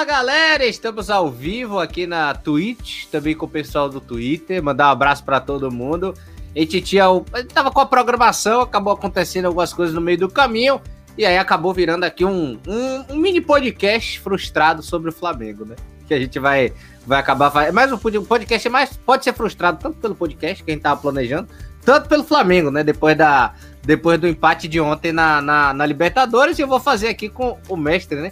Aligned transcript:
Fala 0.00 0.12
galera, 0.12 0.64
estamos 0.64 1.10
ao 1.10 1.30
vivo 1.30 1.78
aqui 1.78 2.06
na 2.06 2.34
Twitch, 2.34 3.04
também 3.08 3.34
com 3.34 3.44
o 3.44 3.48
pessoal 3.48 3.86
do 3.86 4.00
Twitter. 4.00 4.62
Mandar 4.62 4.88
um 4.88 4.92
abraço 4.92 5.22
para 5.22 5.38
todo 5.40 5.70
mundo. 5.70 6.14
A 6.56 6.58
gente 6.58 6.80
tinha 6.80 7.04
a 7.04 7.38
gente 7.38 7.52
tava 7.52 7.70
com 7.70 7.80
a 7.80 7.84
programação, 7.84 8.62
acabou 8.62 8.94
acontecendo 8.94 9.44
algumas 9.44 9.74
coisas 9.74 9.94
no 9.94 10.00
meio 10.00 10.16
do 10.16 10.30
caminho 10.30 10.80
e 11.18 11.26
aí 11.26 11.36
acabou 11.36 11.74
virando 11.74 12.04
aqui 12.04 12.24
um, 12.24 12.58
um, 12.66 13.12
um 13.12 13.16
mini 13.16 13.42
podcast 13.42 14.18
frustrado 14.20 14.82
sobre 14.82 15.10
o 15.10 15.12
Flamengo, 15.12 15.66
né? 15.66 15.76
Que 16.08 16.14
a 16.14 16.18
gente 16.18 16.38
vai 16.38 16.72
vai 17.06 17.20
acabar 17.20 17.50
fazendo. 17.50 17.74
Mas 17.74 17.92
o 17.92 17.98
podcast 17.98 18.66
é 18.66 18.70
mais 18.70 18.96
pode 18.96 19.22
ser 19.22 19.34
frustrado 19.34 19.78
tanto 19.82 19.98
pelo 19.98 20.14
podcast 20.14 20.64
que 20.64 20.70
a 20.70 20.72
gente 20.72 20.82
tava 20.82 20.98
planejando, 20.98 21.46
tanto 21.84 22.08
pelo 22.08 22.24
Flamengo, 22.24 22.70
né? 22.70 22.82
Depois 22.82 23.18
da 23.18 23.52
depois 23.82 24.18
do 24.18 24.26
empate 24.26 24.66
de 24.66 24.80
ontem 24.80 25.12
na, 25.12 25.42
na, 25.42 25.74
na 25.74 25.84
Libertadores, 25.84 26.58
e 26.58 26.62
eu 26.62 26.68
vou 26.68 26.80
fazer 26.80 27.08
aqui 27.08 27.28
com 27.28 27.58
o 27.68 27.76
mestre, 27.76 28.18
né? 28.18 28.30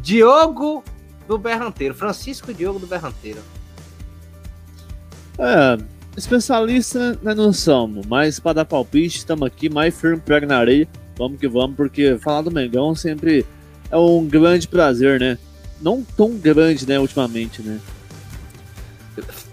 Diogo 0.00 0.84
do 1.26 1.38
Berranteiro, 1.38 1.94
Francisco 1.94 2.52
Diogo 2.52 2.78
do 2.78 2.86
Berranteiro. 2.86 3.40
É, 5.38 5.76
especialista 6.16 7.18
né, 7.22 7.34
não 7.34 7.52
somos, 7.52 8.06
mas 8.06 8.40
para 8.40 8.54
dar 8.54 8.64
palpite, 8.64 9.18
estamos 9.18 9.46
aqui 9.46 9.68
mais 9.68 9.98
firme 9.98 10.20
prego 10.20 10.46
na 10.46 10.58
areia. 10.58 10.88
Vamos 11.18 11.38
que 11.38 11.48
vamos, 11.48 11.76
porque 11.76 12.18
falar 12.18 12.42
do 12.42 12.50
Mengão 12.50 12.94
sempre 12.94 13.46
é 13.90 13.96
um 13.96 14.26
grande 14.26 14.68
prazer, 14.68 15.20
né? 15.20 15.38
Não 15.80 16.02
tão 16.16 16.36
grande, 16.36 16.86
né, 16.86 16.98
ultimamente, 16.98 17.62
né? 17.62 17.80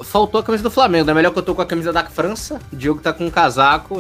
Faltou 0.02 0.42
a 0.42 0.44
camisa 0.44 0.64
do 0.64 0.72
Flamengo, 0.72 1.06
né? 1.06 1.14
Melhor 1.14 1.32
que 1.32 1.40
eu 1.40 1.44
tô 1.44 1.56
com 1.56 1.62
a 1.62 1.66
camisa 1.66 1.94
da 1.94 2.04
França, 2.06 2.60
o 2.72 2.76
Diogo 2.76 3.02
tá 3.02 3.14
com 3.14 3.26
um 3.26 3.30
casaco, 3.30 4.00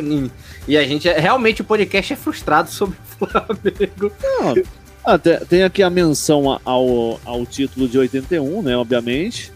e 0.67 0.77
a 0.77 0.83
gente, 0.83 1.07
é, 1.07 1.17
realmente 1.19 1.61
o 1.61 1.65
podcast 1.65 2.11
é 2.11 2.15
frustrado 2.15 2.69
sobre 2.69 2.97
o 2.97 3.25
Flamengo. 3.25 4.11
Não, 4.21 4.55
ah, 5.05 5.17
tem, 5.17 5.37
tem, 5.39 5.63
aqui 5.63 5.83
a 5.83 5.89
menção 5.89 6.59
ao, 6.63 7.19
ao 7.25 7.45
título 7.45 7.87
de 7.87 7.97
81, 7.97 8.61
né? 8.61 8.77
Obviamente. 8.77 9.51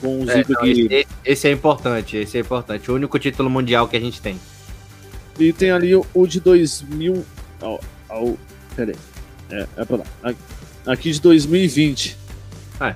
Com 0.00 0.28
é, 0.28 0.44
não, 0.48 0.66
esse, 0.66 1.06
esse, 1.24 1.48
é 1.48 1.52
importante, 1.52 2.16
esse 2.16 2.36
é 2.36 2.40
importante. 2.40 2.90
O 2.90 2.94
único 2.94 3.18
título 3.18 3.48
mundial 3.48 3.86
que 3.86 3.96
a 3.96 4.00
gente 4.00 4.20
tem. 4.20 4.38
E 5.38 5.52
tem 5.52 5.70
ali 5.70 5.94
o, 5.94 6.04
o 6.12 6.26
de 6.26 6.40
2000. 6.40 7.24
Ao, 7.60 7.80
ao, 8.08 8.36
peraí. 8.74 8.96
É, 9.50 9.66
é 9.76 9.84
pra 9.84 9.98
lá. 9.98 10.34
Aqui 10.86 11.12
de 11.12 11.20
2020. 11.20 12.16
É. 12.80 12.94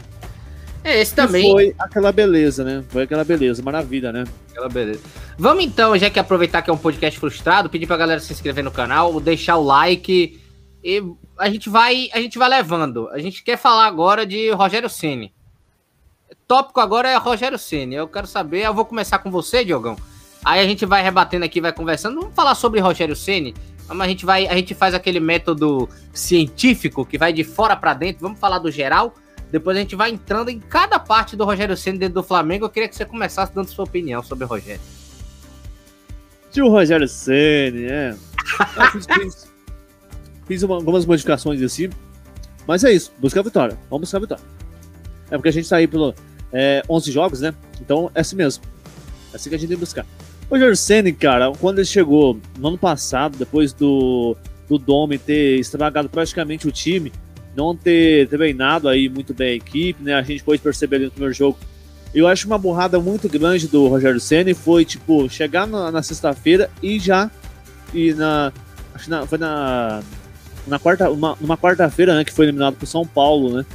É, 0.83 1.01
esse 1.01 1.15
também. 1.15 1.49
E 1.49 1.53
foi 1.53 1.75
aquela 1.79 2.13
beleza, 2.13 2.65
né? 2.65 2.85
Foi 2.89 3.03
aquela 3.03 3.25
beleza, 3.25 3.63
maravilha, 3.63 4.13
né? 4.13 4.25
Aquela 4.51 4.69
beleza. 4.69 5.01
Vamos 5.37 5.65
então, 5.65 5.99
já 5.99 6.09
que 6.09 6.19
aproveitar 6.19 6.63
que 6.63 6.71
é 6.71 6.73
um 6.73 6.79
podcast 6.79 7.19
frustrado, 7.19 7.69
pedir 7.69 7.87
pra 7.87 7.97
galera 7.97 8.21
se 8.21 8.33
inscrever 8.33 8.65
no 8.65 8.71
canal, 8.71 9.21
deixar 9.21 9.57
o 9.57 9.65
like 9.65 10.41
e 10.83 11.03
a 11.39 11.51
gente 11.51 11.69
vai, 11.69 12.09
a 12.13 12.21
gente 12.21 12.39
vai 12.39 12.49
levando. 12.49 13.09
A 13.11 13.19
gente 13.19 13.43
quer 13.43 13.57
falar 13.57 13.87
agora 13.87 14.27
de 14.27 14.51
Rogério 14.51 14.89
Ceni. 14.89 15.33
Tópico 16.47 16.81
agora 16.81 17.09
é 17.09 17.17
Rogério 17.17 17.59
Ceni. 17.59 17.95
Eu 17.95 18.09
quero 18.09 18.27
saber, 18.27 18.65
eu 18.65 18.75
vou 18.75 18.85
começar 18.85 19.19
com 19.19 19.31
você, 19.31 19.65
Diogão. 19.65 19.97
Aí 20.45 20.61
a 20.61 20.65
gente 20.65 20.87
vai 20.87 21.03
rebatendo 21.03 21.45
aqui, 21.45 21.61
vai 21.61 21.73
conversando. 21.73 22.21
Vamos 22.21 22.35
falar 22.35 22.55
sobre 22.55 22.81
Rogério 22.81 23.17
Ceni. 23.17 23.55
Mas 23.89 24.01
a 24.01 24.09
gente 24.09 24.25
vai, 24.25 24.47
a 24.47 24.55
gente 24.55 24.75
faz 24.75 24.95
aquele 24.95 25.21
método 25.21 25.89
científico 26.13 27.05
que 27.05 27.19
vai 27.19 27.33
de 27.33 27.45
fora 27.45 27.77
para 27.77 27.95
dentro. 27.95 28.23
Vamos 28.23 28.39
falar 28.39 28.59
do 28.59 28.71
geral. 28.71 29.15
Depois 29.51 29.77
a 29.77 29.81
gente 29.81 29.95
vai 29.95 30.11
entrando 30.11 30.49
em 30.49 30.59
cada 30.59 30.99
parte 30.99 31.37
do 31.37 31.45
Rogério 31.45 31.77
Ceni 31.77 31.99
dentro 31.99 32.15
do 32.15 32.23
Flamengo. 32.23 32.65
Eu 32.65 32.71
queria 32.71 32.89
que 32.89 32.97
você 32.97 33.05
começasse 33.05 33.55
dando 33.55 33.69
sua 33.69 33.85
opinião 33.85 34.23
sobre 34.23 34.45
o 34.45 34.49
Rogério. 34.49 34.81
Tio 36.51 36.69
Rogério 36.69 37.07
Ceni, 37.07 37.85
é. 37.85 38.17
Fiz 40.47 40.63
uma, 40.63 40.77
algumas 40.77 41.05
modificações 41.05 41.63
assim. 41.63 41.91
Mas 42.67 42.85
é 42.85 42.93
isso, 42.93 43.13
buscar 43.19 43.41
a 43.41 43.45
vitória. 43.45 43.79
Vamos 43.89 44.03
buscar 44.03 44.19
a 44.19 44.21
vitória. 44.21 44.45
É 45.31 45.37
porque 45.37 45.49
a 45.49 45.53
gente 45.53 45.69
tá 45.69 45.77
aí 45.77 45.87
pelo 45.87 46.15
é, 46.53 46.83
11 46.89 47.13
jogos, 47.13 47.41
né? 47.41 47.55
Então 47.81 48.11
é 48.15 48.21
assim 48.21 48.37
mesmo. 48.37 48.65
É 49.33 49.37
assim 49.37 49.49
que 49.49 49.55
a 49.55 49.59
gente 49.59 49.69
tem 49.69 49.77
que 49.77 49.81
buscar. 49.81 50.07
O 50.49 50.59
Jersene, 50.59 51.13
cara, 51.13 51.53
quando 51.59 51.79
ele 51.79 51.87
chegou 51.87 52.39
no 52.59 52.69
ano 52.69 52.79
passado, 52.79 53.37
depois 53.37 53.73
do, 53.73 54.37
do 54.69 54.79
Dome 54.79 55.19
ter 55.19 55.59
estragado 55.59 56.09
praticamente 56.09 56.69
o 56.69 56.73
time, 56.73 57.13
não 57.57 57.75
ter 57.75 58.29
treinado 58.29 58.89
aí 58.89 59.09
muito 59.09 59.35
bem 59.35 59.49
a 59.49 59.55
equipe, 59.55 60.03
né? 60.03 60.15
A 60.15 60.23
gente 60.23 60.45
pôde 60.45 60.61
perceber 60.61 60.97
ali 60.97 61.05
no 61.07 61.11
primeiro 61.11 61.35
jogo. 61.35 61.59
Eu 62.15 62.29
acho 62.29 62.47
uma 62.47 62.57
borrada 62.57 63.01
muito 63.01 63.29
grande 63.29 63.67
do 63.67 63.89
Rogério 63.89 64.21
Senna 64.21 64.55
foi, 64.55 64.85
tipo, 64.85 65.29
chegar 65.29 65.67
na, 65.67 65.91
na 65.91 66.03
sexta-feira 66.03 66.71
e 66.83 66.99
já. 66.99 67.31
E 67.93 68.15
na. 68.15 68.53
Acho 68.95 69.05
que 69.05 69.11
na, 69.11 69.27
foi 69.27 69.39
na 69.39 70.03
na 70.67 70.79
quarta, 70.79 71.11
uma, 71.11 71.37
numa 71.41 71.57
quarta-feira, 71.57 72.15
né, 72.15 72.25
que 72.25 72.33
foi 72.33 72.47
eliminado 72.47 72.77
por 72.77 72.87
São 72.87 73.07
Paulo, 73.07 73.57
né, 73.57 73.67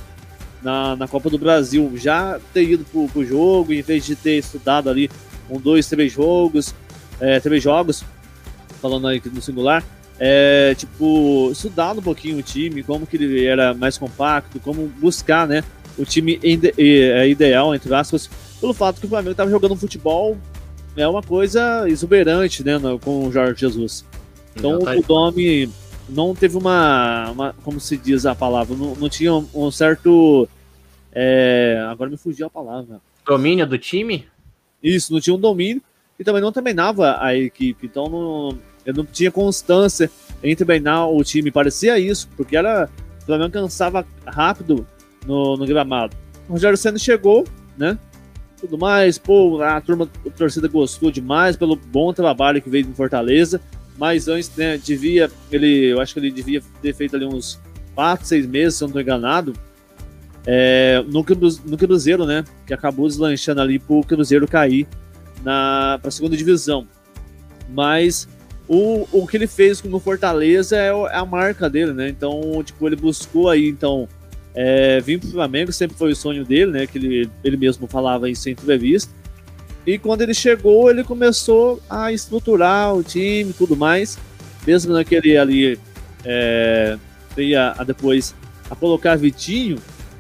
na, 0.62 0.96
na 0.96 1.08
Copa 1.08 1.30
do 1.30 1.38
Brasil, 1.38 1.92
já 1.96 2.40
ter 2.54 2.64
ido 2.64 2.86
pro, 2.86 3.08
pro 3.08 3.26
jogo, 3.26 3.74
em 3.74 3.82
vez 3.82 4.06
de 4.06 4.16
ter 4.16 4.38
estudado 4.38 4.90
ali 4.90 5.10
um, 5.50 5.60
dois, 5.60 5.88
três 5.88 6.12
jogos, 6.12 6.74
é, 7.20 7.40
três 7.40 7.64
jogos, 7.64 8.04
falando 8.82 9.08
aí 9.08 9.22
no 9.34 9.42
singular, 9.42 9.84
é, 10.20 10.76
tipo, 10.76 11.50
estudado 11.52 12.00
um 12.00 12.04
pouquinho 12.04 12.38
o 12.38 12.44
time, 12.44 12.84
como 12.84 13.08
que 13.08 13.18
ele 13.18 13.46
era 13.46 13.74
mais 13.74 13.98
compacto, 13.98 14.60
como 14.60 14.88
buscar, 14.88 15.48
né, 15.48 15.64
o 15.98 16.06
time 16.06 16.40
ide 16.44 16.74
é, 16.78 17.28
ideal, 17.28 17.74
entre 17.74 17.94
aspas, 17.94 18.30
pelo 18.60 18.74
fato 18.74 19.00
que 19.00 19.06
o 19.06 19.10
Flamengo 19.10 19.32
estava 19.32 19.50
jogando 19.50 19.74
um 19.74 19.78
futebol 19.78 20.38
é 20.96 21.08
uma 21.08 21.24
coisa 21.24 21.88
exuberante, 21.88 22.64
né, 22.64 22.74
com 23.02 23.28
o 23.28 23.32
Jorge 23.32 23.62
Jesus. 23.62 24.06
Então 24.56 24.80
o 24.80 25.02
Domi 25.02 25.70
não 26.12 26.36
teve 26.36 26.58
uma, 26.58 27.32
uma, 27.32 27.56
como 27.64 27.80
se 27.80 27.98
diz 27.98 28.26
a 28.26 28.36
palavra, 28.36 28.76
não, 28.76 28.96
não 28.96 29.10
tinha 29.10 29.34
um, 29.34 29.48
um 29.54 29.72
certo, 29.72 30.48
é, 31.12 31.84
agora 31.90 32.10
me 32.10 32.18
fugiu 32.18 32.48
a 32.48 32.50
palavra. 32.50 33.00
Domínio 33.26 33.66
do 33.66 33.78
time? 33.78 34.28
Isso, 34.84 35.14
não 35.14 35.22
tinha 35.22 35.36
um 35.36 35.40
domínio 35.40 35.82
e 36.20 36.24
também 36.24 36.42
não 36.42 36.52
treinava 36.52 37.18
a 37.20 37.36
equipe, 37.36 37.88
então 37.88 38.08
não, 38.10 38.58
eu 38.86 38.94
não 38.94 39.06
tinha 39.06 39.32
constância 39.32 40.12
em 40.44 40.56
treinar 40.56 41.10
o 41.10 41.24
time, 41.24 41.50
parecia 41.50 41.98
isso, 41.98 42.28
porque 42.36 42.58
era, 42.58 42.90
o 43.22 43.26
Flamengo 43.26 43.52
cansava 43.52 44.06
rápido 44.26 44.86
no, 45.26 45.56
no 45.56 45.66
gramado. 45.66 46.16
O 46.50 46.54
Rogério 46.54 46.78
Senna 46.78 47.00
chegou, 47.00 47.46
né, 47.78 47.98
tudo 48.60 48.78
mais, 48.78 49.18
pô, 49.18 49.62
a 49.62 49.80
turma, 49.82 50.10
a 50.26 50.30
torcida 50.30 50.68
gostou 50.68 51.10
demais 51.10 51.56
pelo 51.56 51.76
bom 51.76 52.14
trabalho 52.14 52.62
que 52.62 52.70
veio 52.70 52.88
em 52.88 52.94
Fortaleza, 52.94 53.62
mas 54.02 54.28
antes, 54.28 54.52
né, 54.58 54.80
devia, 54.84 55.30
ele, 55.52 55.92
eu 55.92 56.02
acho 56.02 56.16
que 56.16 56.20
ele 56.20 56.32
devia 56.32 56.60
ter 56.82 56.92
feito 56.92 57.16
ali 57.16 57.24
uns 57.24 57.60
4, 57.94 58.26
6 58.26 58.48
meses, 58.48 58.74
se 58.74 58.84
eu 58.84 58.88
não 58.88 58.90
estou 58.90 59.02
enganado, 59.04 59.54
é, 60.44 61.04
no, 61.06 61.24
no 61.68 61.78
Cruzeiro, 61.78 62.26
né, 62.26 62.44
que 62.66 62.74
acabou 62.74 63.08
deslanchando 63.08 63.62
ali 63.62 63.78
para 63.78 63.96
o 63.96 64.04
Cruzeiro 64.04 64.48
cair 64.48 64.88
para 65.44 66.00
a 66.04 66.10
segunda 66.10 66.36
divisão. 66.36 66.88
Mas 67.70 68.28
o, 68.68 69.08
o 69.12 69.28
que 69.28 69.38
ele 69.38 69.46
fez 69.46 69.84
no 69.84 70.00
Fortaleza 70.00 70.76
é, 70.76 70.88
é 70.88 71.18
a 71.18 71.26
marca 71.26 71.70
dele, 71.70 71.94
né? 71.94 72.10
Então, 72.10 72.64
tipo, 72.64 72.88
ele 72.88 72.96
buscou 72.96 73.50
aí, 73.50 73.70
então, 73.70 74.10
é, 74.56 75.00
vir 75.00 75.20
para 75.20 75.30
o 75.30 75.32
Flamengo, 75.32 75.72
sempre 75.72 75.96
foi 75.96 76.12
o 76.12 76.16
sonho 76.16 76.44
dele, 76.44 76.72
né? 76.72 76.88
Que 76.88 76.98
ele, 76.98 77.30
ele 77.44 77.58
mesmo 77.58 77.86
falava 77.86 78.28
isso 78.28 78.50
em 78.50 78.54
entrevista. 78.54 79.14
E 79.86 79.98
quando 79.98 80.22
ele 80.22 80.34
chegou, 80.34 80.90
ele 80.90 81.04
começou 81.04 81.82
a 81.90 82.12
estruturar 82.12 82.94
o 82.94 83.04
time 83.04 83.50
e 83.50 83.54
tudo 83.54 83.76
mais. 83.76 84.18
Mesmo 84.66 84.94
naquele 84.94 85.38
ali, 85.38 85.80
é, 86.24 86.98
ia 87.38 87.74
a 87.78 87.84
depois 87.84 88.36
a 88.70 88.76
colocar 88.76 89.18
Vitinho, 89.18 89.78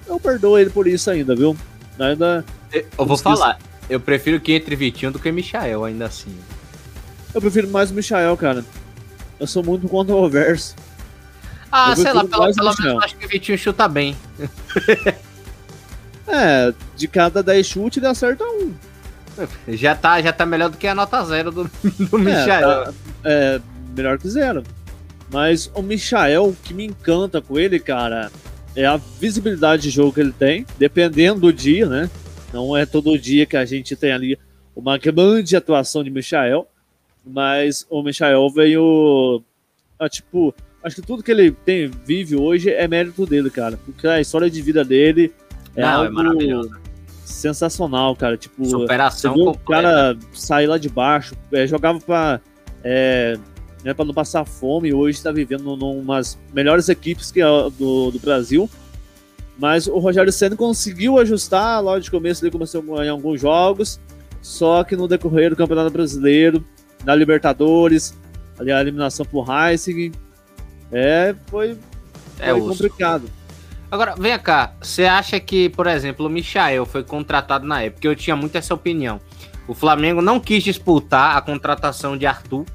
eu 0.07 0.19
perdoo 0.19 0.57
ele 0.57 0.69
por 0.69 0.87
isso 0.87 1.09
ainda, 1.09 1.35
viu? 1.35 1.55
Ainda. 1.99 2.43
Eu 2.97 3.05
vou 3.05 3.17
falar, 3.17 3.59
eu 3.89 3.99
prefiro 3.99 4.39
que 4.39 4.53
entre 4.53 4.75
Vitinho 4.75 5.11
do 5.11 5.19
que 5.19 5.31
Michael, 5.31 5.83
ainda 5.83 6.05
assim. 6.05 6.35
Eu 7.33 7.39
prefiro 7.39 7.69
mais 7.69 7.91
o 7.91 7.93
Michael, 7.93 8.35
cara. 8.35 8.65
Eu 9.39 9.47
sou 9.47 9.63
muito 9.63 9.87
controverso. 9.87 10.75
Ah, 11.71 11.95
sei 11.95 12.11
lá, 12.11 12.25
pelo, 12.25 12.53
pelo 12.53 12.75
menos 12.79 13.03
acho 13.03 13.15
que 13.15 13.25
o 13.25 13.29
Vitinho 13.29 13.57
chuta 13.57 13.87
bem. 13.87 14.17
é, 16.27 16.73
de 16.95 17.07
cada 17.07 17.41
10 17.41 17.65
chutes 17.65 17.97
ele 17.97 18.07
acerta 18.07 18.43
um. 18.43 18.73
Já 19.69 19.95
tá, 19.95 20.21
já 20.21 20.31
tá 20.31 20.45
melhor 20.45 20.69
do 20.69 20.77
que 20.77 20.87
a 20.87 20.95
nota 20.95 21.23
zero 21.25 21.51
do, 21.51 21.63
do 21.83 22.17
é, 22.17 22.19
Michael. 22.19 22.85
Tá, 22.85 22.93
é, 23.23 23.61
melhor 23.95 24.17
que 24.17 24.29
zero. 24.29 24.63
Mas 25.31 25.71
o 25.73 25.81
Michael, 25.81 26.47
o 26.47 26.55
que 26.55 26.73
me 26.73 26.85
encanta 26.85 27.41
com 27.41 27.57
ele, 27.57 27.79
cara, 27.79 28.29
é 28.75 28.85
a 28.85 28.97
visibilidade 28.97 29.83
de 29.83 29.89
jogo 29.89 30.13
que 30.13 30.19
ele 30.19 30.33
tem, 30.33 30.65
dependendo 30.77 31.39
do 31.39 31.53
dia, 31.53 31.85
né? 31.85 32.09
Não 32.53 32.75
é 32.75 32.85
todo 32.85 33.17
dia 33.17 33.45
que 33.45 33.55
a 33.55 33.63
gente 33.63 33.95
tem 33.95 34.11
ali 34.11 34.37
uma 34.75 34.97
grande 34.97 35.55
atuação 35.55 36.03
de 36.03 36.09
Michael, 36.09 36.67
mas 37.25 37.85
o 37.89 38.03
Michael 38.03 38.49
veio. 38.49 39.41
Ah, 39.97 40.09
tipo, 40.09 40.53
acho 40.83 40.97
que 40.97 41.01
tudo 41.01 41.23
que 41.23 41.31
ele 41.31 41.51
tem, 41.51 41.89
vive 42.05 42.35
hoje 42.35 42.69
é 42.69 42.87
mérito 42.87 43.25
dele, 43.25 43.49
cara. 43.49 43.77
Porque 43.77 44.07
a 44.07 44.19
história 44.19 44.49
de 44.49 44.61
vida 44.61 44.83
dele 44.83 45.31
é, 45.75 45.81
Não, 45.81 45.87
é 45.87 45.93
algo, 45.93 46.07
é 46.07 46.09
maravilhosa 46.09 46.80
sensacional, 47.31 48.15
cara. 48.15 48.37
Tipo, 48.37 48.65
superação 48.65 49.35
o 49.35 49.57
cara 49.57 50.17
sair 50.33 50.67
lá 50.67 50.77
de 50.77 50.89
baixo, 50.89 51.35
é, 51.51 51.65
jogava 51.65 51.99
pra, 51.99 52.39
é, 52.83 53.37
né, 53.83 53.93
pra 53.93 54.05
não 54.05 54.13
passar 54.13 54.45
fome, 54.45 54.93
hoje 54.93 55.21
tá 55.21 55.31
vivendo 55.31 55.75
numas 55.75 56.37
melhores 56.53 56.89
equipes 56.89 57.31
que 57.31 57.41
a, 57.41 57.69
do, 57.69 58.11
do 58.11 58.19
Brasil. 58.19 58.69
Mas 59.57 59.87
o 59.87 59.99
Rogério 59.99 60.31
Senna 60.31 60.55
conseguiu 60.55 61.19
ajustar, 61.19 61.83
logo 61.83 61.99
de 61.99 62.09
começo 62.09 62.43
ele 62.43 62.51
começou 62.51 62.81
a 62.81 62.97
ganhar 62.97 63.11
alguns 63.11 63.39
jogos, 63.39 63.99
só 64.41 64.83
que 64.83 64.95
no 64.95 65.07
decorrer 65.07 65.51
do 65.51 65.55
Campeonato 65.55 65.91
Brasileiro, 65.91 66.63
na 67.05 67.13
Libertadores, 67.13 68.17
ali 68.57 68.71
a 68.71 68.81
eliminação 68.81 69.25
pro 69.25 69.45
Heissing, 69.47 70.11
é, 70.91 71.35
foi, 71.47 71.77
É 72.39 72.49
foi 72.51 72.61
osso. 72.61 73.31
Agora, 73.91 74.15
vem 74.17 74.39
cá, 74.39 74.71
você 74.81 75.03
acha 75.03 75.37
que, 75.37 75.67
por 75.67 75.85
exemplo, 75.85 76.25
o 76.25 76.29
Michael 76.29 76.85
foi 76.85 77.03
contratado 77.03 77.67
na 77.67 77.83
época? 77.83 78.07
Eu 78.07 78.15
tinha 78.15 78.37
muito 78.37 78.55
essa 78.55 78.73
opinião. 78.73 79.19
O 79.67 79.73
Flamengo 79.73 80.21
não 80.21 80.39
quis 80.39 80.63
disputar 80.63 81.35
a 81.35 81.41
contratação 81.41 82.15
de 82.15 82.25
Arthur, 82.25 82.65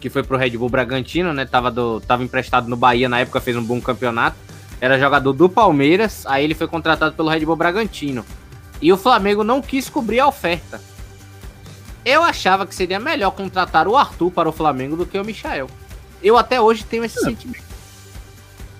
que 0.00 0.10
foi 0.10 0.24
pro 0.24 0.36
Red 0.36 0.50
Bull 0.50 0.68
Bragantino, 0.68 1.32
né? 1.32 1.46
Tava, 1.46 1.70
do, 1.70 2.00
tava 2.00 2.24
emprestado 2.24 2.68
no 2.68 2.76
Bahia 2.76 3.08
na 3.08 3.20
época, 3.20 3.40
fez 3.40 3.56
um 3.56 3.62
bom 3.62 3.80
campeonato. 3.80 4.36
Era 4.80 4.98
jogador 4.98 5.32
do 5.32 5.48
Palmeiras, 5.48 6.26
aí 6.26 6.42
ele 6.42 6.56
foi 6.56 6.66
contratado 6.66 7.14
pelo 7.14 7.28
Red 7.28 7.44
Bull 7.44 7.54
Bragantino. 7.54 8.26
E 8.82 8.92
o 8.92 8.96
Flamengo 8.96 9.44
não 9.44 9.62
quis 9.62 9.88
cobrir 9.88 10.18
a 10.18 10.26
oferta. 10.26 10.80
Eu 12.04 12.24
achava 12.24 12.66
que 12.66 12.74
seria 12.74 12.98
melhor 12.98 13.30
contratar 13.30 13.86
o 13.86 13.96
Arthur 13.96 14.32
para 14.32 14.48
o 14.48 14.52
Flamengo 14.52 14.96
do 14.96 15.06
que 15.06 15.18
o 15.18 15.24
Michael. 15.24 15.68
Eu 16.20 16.36
até 16.36 16.60
hoje 16.60 16.84
tenho 16.84 17.04
esse 17.04 17.20
sentimento. 17.20 17.67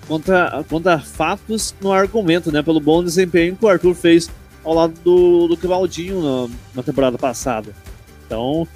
Contra, 0.09 0.65
contra 0.67 0.99
fatos 0.99 1.73
no 1.79 1.93
argumento, 1.93 2.51
né? 2.51 2.61
Pelo 2.63 2.79
bom 2.81 3.03
desempenho 3.03 3.55
que 3.55 3.63
o 3.63 3.67
Arthur 3.69 3.93
fez 3.93 4.29
ao 4.65 4.73
lado 4.73 4.93
do, 5.05 5.47
do 5.47 5.55
Claudinho 5.55 6.21
na, 6.21 6.49
na 6.77 6.83
temporada 6.83 7.15
passada. 7.17 7.73
Então, 8.25 8.67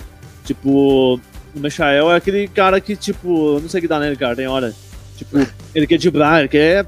tipo, 0.45 1.15
o 1.15 1.59
Michael 1.59 2.11
é 2.11 2.15
aquele 2.17 2.47
cara 2.47 2.79
que, 2.79 2.95
tipo, 2.95 3.59
não 3.59 3.67
sei 3.67 3.79
o 3.79 3.81
que 3.81 3.87
dá 3.87 3.99
nele, 3.99 4.15
cara, 4.15 4.35
tem 4.35 4.47
hora. 4.47 4.75
Tipo, 5.17 5.37
ele 5.73 5.87
quer 5.87 5.97
driblar, 5.97 6.39
ele 6.41 6.49
quer, 6.49 6.87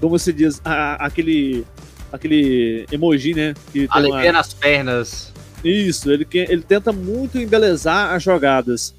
como 0.00 0.18
se 0.18 0.32
diz, 0.32 0.58
a- 0.64 0.72
a- 0.94 1.06
aquele, 1.06 1.62
aquele 2.10 2.86
emoji, 2.90 3.34
né? 3.34 3.52
Que 3.72 3.86
tem 3.86 3.88
uma- 4.10 4.32
nas 4.32 4.54
pernas. 4.54 5.32
Isso, 5.62 6.10
ele, 6.10 6.26
ele 6.32 6.62
tenta 6.62 6.92
muito 6.92 7.38
embelezar 7.38 8.14
as 8.14 8.22
jogadas. 8.22 8.94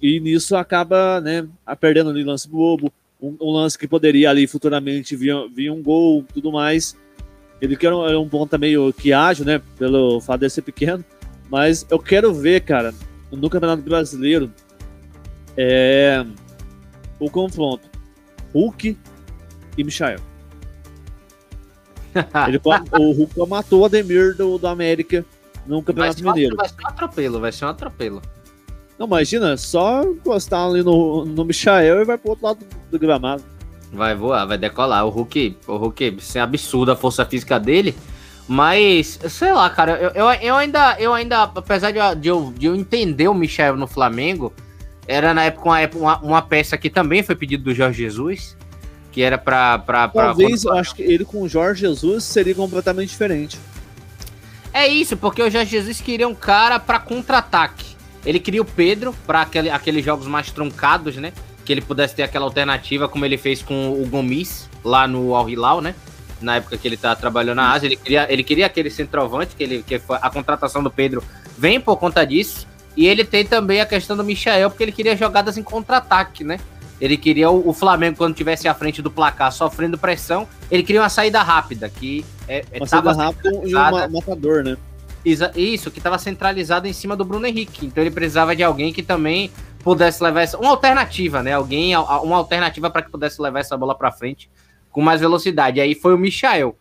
E 0.00 0.18
nisso 0.20 0.56
acaba, 0.56 1.20
né, 1.20 1.46
perdendo 1.80 2.08
ali 2.10 2.22
lance 2.24 2.48
bobo, 2.48 2.90
um, 3.20 3.36
um 3.40 3.50
lance 3.50 3.78
que 3.78 3.86
poderia 3.86 4.30
ali 4.30 4.46
futuramente 4.46 5.14
vir, 5.14 5.34
vir 5.54 5.70
um 5.70 5.82
gol 5.82 6.24
tudo 6.32 6.50
mais. 6.50 6.96
Ele 7.60 7.76
quer 7.76 7.92
um, 7.92 8.06
é 8.06 8.18
um 8.18 8.28
ponta 8.28 8.56
meio 8.56 8.92
que 8.92 9.12
ágil, 9.12 9.44
né, 9.44 9.60
pelo 9.78 10.20
fato 10.20 10.40
de 10.40 10.50
ser 10.50 10.62
pequeno. 10.62 11.04
Mas 11.50 11.86
eu 11.90 11.98
quero 11.98 12.32
ver, 12.32 12.60
cara, 12.62 12.94
no 13.30 13.50
Campeonato 13.50 13.82
Brasileiro, 13.82 14.50
é, 15.56 16.24
o 17.18 17.30
confronto 17.30 17.88
Hulk 18.54 18.96
e 19.76 19.84
Michael. 19.84 20.20
Ele, 22.48 22.60
o 22.98 23.12
Hulk 23.12 23.48
matou 23.48 23.82
o 23.82 23.84
Ademir 23.84 24.36
do, 24.36 24.58
do 24.58 24.66
América 24.66 25.24
no 25.66 25.76
Vai 25.76 25.84
Campeonato 25.84 26.22
um, 26.22 26.32
Mineiro. 26.32 26.56
vai 26.56 26.68
ser 26.68 26.82
um 26.82 26.88
atropelo, 26.88 27.40
vai 27.40 27.52
ser 27.52 27.64
um 27.64 27.68
atropelo. 27.68 28.22
Não, 29.00 29.06
imagina, 29.06 29.56
só 29.56 30.02
encostar 30.02 30.66
ali 30.68 30.82
no, 30.82 31.24
no 31.24 31.42
Michael 31.46 32.02
e 32.02 32.04
vai 32.04 32.18
pro 32.18 32.32
outro 32.32 32.44
lado 32.44 32.58
do 32.90 32.98
gramado. 32.98 33.42
Vai 33.90 34.14
voar, 34.14 34.44
vai 34.44 34.58
decolar. 34.58 35.06
O 35.06 35.08
Hulk, 35.08 35.56
o 35.66 35.76
Hulk, 35.78 36.16
isso 36.18 36.36
é 36.36 36.42
absurdo 36.42 36.92
a 36.92 36.96
força 36.96 37.24
física 37.24 37.58
dele. 37.58 37.96
Mas, 38.46 39.18
sei 39.30 39.52
lá, 39.52 39.70
cara, 39.70 39.92
eu, 39.92 40.10
eu, 40.10 40.30
eu 40.42 40.54
ainda, 40.54 40.96
eu 41.00 41.14
ainda, 41.14 41.44
apesar 41.44 41.92
de, 41.92 41.98
eu- 41.98 42.14
de, 42.14 42.28
eu, 42.28 42.52
de 42.54 42.66
eu 42.66 42.76
entender 42.76 43.26
o 43.26 43.32
Michel 43.32 43.74
no 43.74 43.86
Flamengo, 43.86 44.52
era 45.08 45.32
na 45.32 45.44
época 45.44 45.66
uma, 45.70 45.88
uma, 45.94 46.18
uma 46.20 46.42
peça 46.42 46.76
que 46.76 46.90
também 46.90 47.22
foi 47.22 47.34
pedido 47.34 47.64
do 47.64 47.74
Jorge 47.74 48.02
Jesus, 48.02 48.54
que 49.10 49.22
era 49.22 49.38
pra. 49.38 49.78
pra, 49.78 50.08
pra 50.08 50.26
Talvez, 50.26 50.64
eu 50.64 50.74
acho 50.74 50.94
que 50.94 51.02
ele 51.02 51.24
com 51.24 51.40
o 51.40 51.48
Jorge 51.48 51.80
Jesus 51.80 52.22
seria 52.24 52.54
completamente 52.54 53.08
diferente. 53.08 53.58
É 54.74 54.86
isso, 54.86 55.16
porque 55.16 55.42
o 55.42 55.48
Jorge 55.50 55.70
Jesus 55.70 56.02
queria 56.02 56.28
um 56.28 56.34
cara 56.34 56.78
pra 56.78 56.98
contra-ataque. 56.98 57.89
Ele 58.24 58.38
queria 58.38 58.62
o 58.62 58.64
Pedro 58.64 59.14
pra 59.26 59.42
aquele, 59.42 59.70
aqueles 59.70 60.04
jogos 60.04 60.26
mais 60.26 60.50
truncados, 60.50 61.16
né? 61.16 61.32
Que 61.64 61.72
ele 61.72 61.80
pudesse 61.80 62.14
ter 62.14 62.22
aquela 62.22 62.44
alternativa, 62.44 63.08
como 63.08 63.24
ele 63.24 63.38
fez 63.38 63.62
com 63.62 63.92
o 63.92 64.06
Gomis 64.06 64.68
lá 64.84 65.06
no 65.06 65.34
Al 65.34 65.48
Hilal, 65.48 65.80
né? 65.80 65.94
Na 66.40 66.56
época 66.56 66.76
que 66.76 66.88
ele 66.88 66.96
tá 66.96 67.14
trabalhando 67.14 67.56
na 67.56 67.72
Ásia, 67.72 67.86
ele 67.86 67.96
queria, 67.96 68.32
ele 68.32 68.42
queria 68.42 68.66
aquele 68.66 68.90
centroavante, 68.90 69.54
que, 69.54 69.62
ele, 69.62 69.82
que 69.82 69.98
foi, 69.98 70.18
a 70.20 70.30
contratação 70.30 70.82
do 70.82 70.90
Pedro 70.90 71.22
vem 71.56 71.80
por 71.80 71.96
conta 71.96 72.24
disso. 72.24 72.66
E 72.96 73.06
ele 73.06 73.24
tem 73.24 73.44
também 73.44 73.80
a 73.80 73.86
questão 73.86 74.16
do 74.16 74.24
Michael, 74.24 74.68
porque 74.70 74.82
ele 74.82 74.92
queria 74.92 75.16
jogadas 75.16 75.56
em 75.56 75.62
contra-ataque, 75.62 76.42
né? 76.44 76.58
Ele 77.00 77.16
queria 77.16 77.50
o, 77.50 77.72
Flamengo, 77.72 78.18
quando 78.18 78.34
tivesse 78.34 78.68
à 78.68 78.74
frente 78.74 79.00
do 79.00 79.10
placar, 79.10 79.50
sofrendo 79.50 79.96
pressão, 79.96 80.46
ele 80.70 80.82
queria 80.82 81.00
uma 81.00 81.08
saída 81.08 81.42
rápida, 81.42 81.88
que 81.88 82.24
é, 82.46 82.62
é, 82.70 82.78
Uma 82.78 82.86
saída 82.86 83.12
rápida 83.12 83.50
e 83.64 83.74
um 83.74 84.10
matador, 84.10 84.62
né? 84.62 84.76
Isso, 85.24 85.90
que 85.90 85.98
estava 85.98 86.18
centralizado 86.18 86.86
em 86.86 86.92
cima 86.92 87.16
do 87.16 87.24
Bruno 87.24 87.46
Henrique. 87.46 87.86
Então 87.86 88.02
ele 88.02 88.10
precisava 88.10 88.56
de 88.56 88.62
alguém 88.62 88.92
que 88.92 89.02
também 89.02 89.50
pudesse 89.82 90.22
levar 90.22 90.42
essa. 90.42 90.58
Uma 90.58 90.70
alternativa, 90.70 91.42
né? 91.42 91.52
Alguém, 91.52 91.96
uma 91.96 92.36
alternativa 92.36 92.90
para 92.90 93.02
que 93.02 93.10
pudesse 93.10 93.40
levar 93.40 93.60
essa 93.60 93.76
bola 93.76 93.94
para 93.94 94.10
frente 94.10 94.50
com 94.90 95.00
mais 95.00 95.20
velocidade. 95.20 95.80
Aí 95.80 95.94
foi 95.94 96.14
o 96.14 96.18
Michael. 96.18 96.76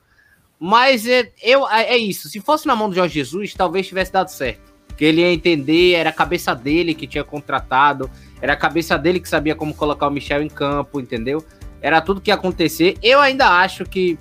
Mas 0.60 1.08
é, 1.08 1.32
eu, 1.42 1.68
é 1.70 1.94
é 1.94 1.98
isso. 1.98 2.28
Se 2.28 2.40
fosse 2.42 2.68
na 2.68 2.76
mão 2.76 2.90
do 2.90 2.96
Jorge 2.96 3.14
Jesus, 3.14 3.54
talvez 3.54 3.88
tivesse 3.88 4.12
dado 4.12 4.30
certo. 4.30 4.74
Porque 4.88 5.06
ele 5.06 5.22
ia 5.22 5.32
entender, 5.32 5.94
era 5.94 6.10
a 6.10 6.14
cabeça 6.14 6.54
dele 6.54 6.94
que 6.94 7.08
tinha 7.08 7.24
contratado, 7.24 8.12
era 8.42 8.54
a 8.54 8.58
cabeça 8.58 8.98
dele 8.98 9.20
que 9.22 9.30
sabia 9.30 9.56
como 9.56 9.74
colocar 9.74 10.08
o 10.08 10.12
Michel 10.12 10.44
em 10.44 10.50
campo, 10.50 11.00
entendeu? 11.00 11.44
Era 11.82 12.02
tudo 12.02 12.20
que 12.20 12.30
ia 12.30 12.36
acontecer. 12.36 12.98
Eu 13.02 13.22
ainda 13.22 13.48
acho 13.48 13.86
que 13.86 14.20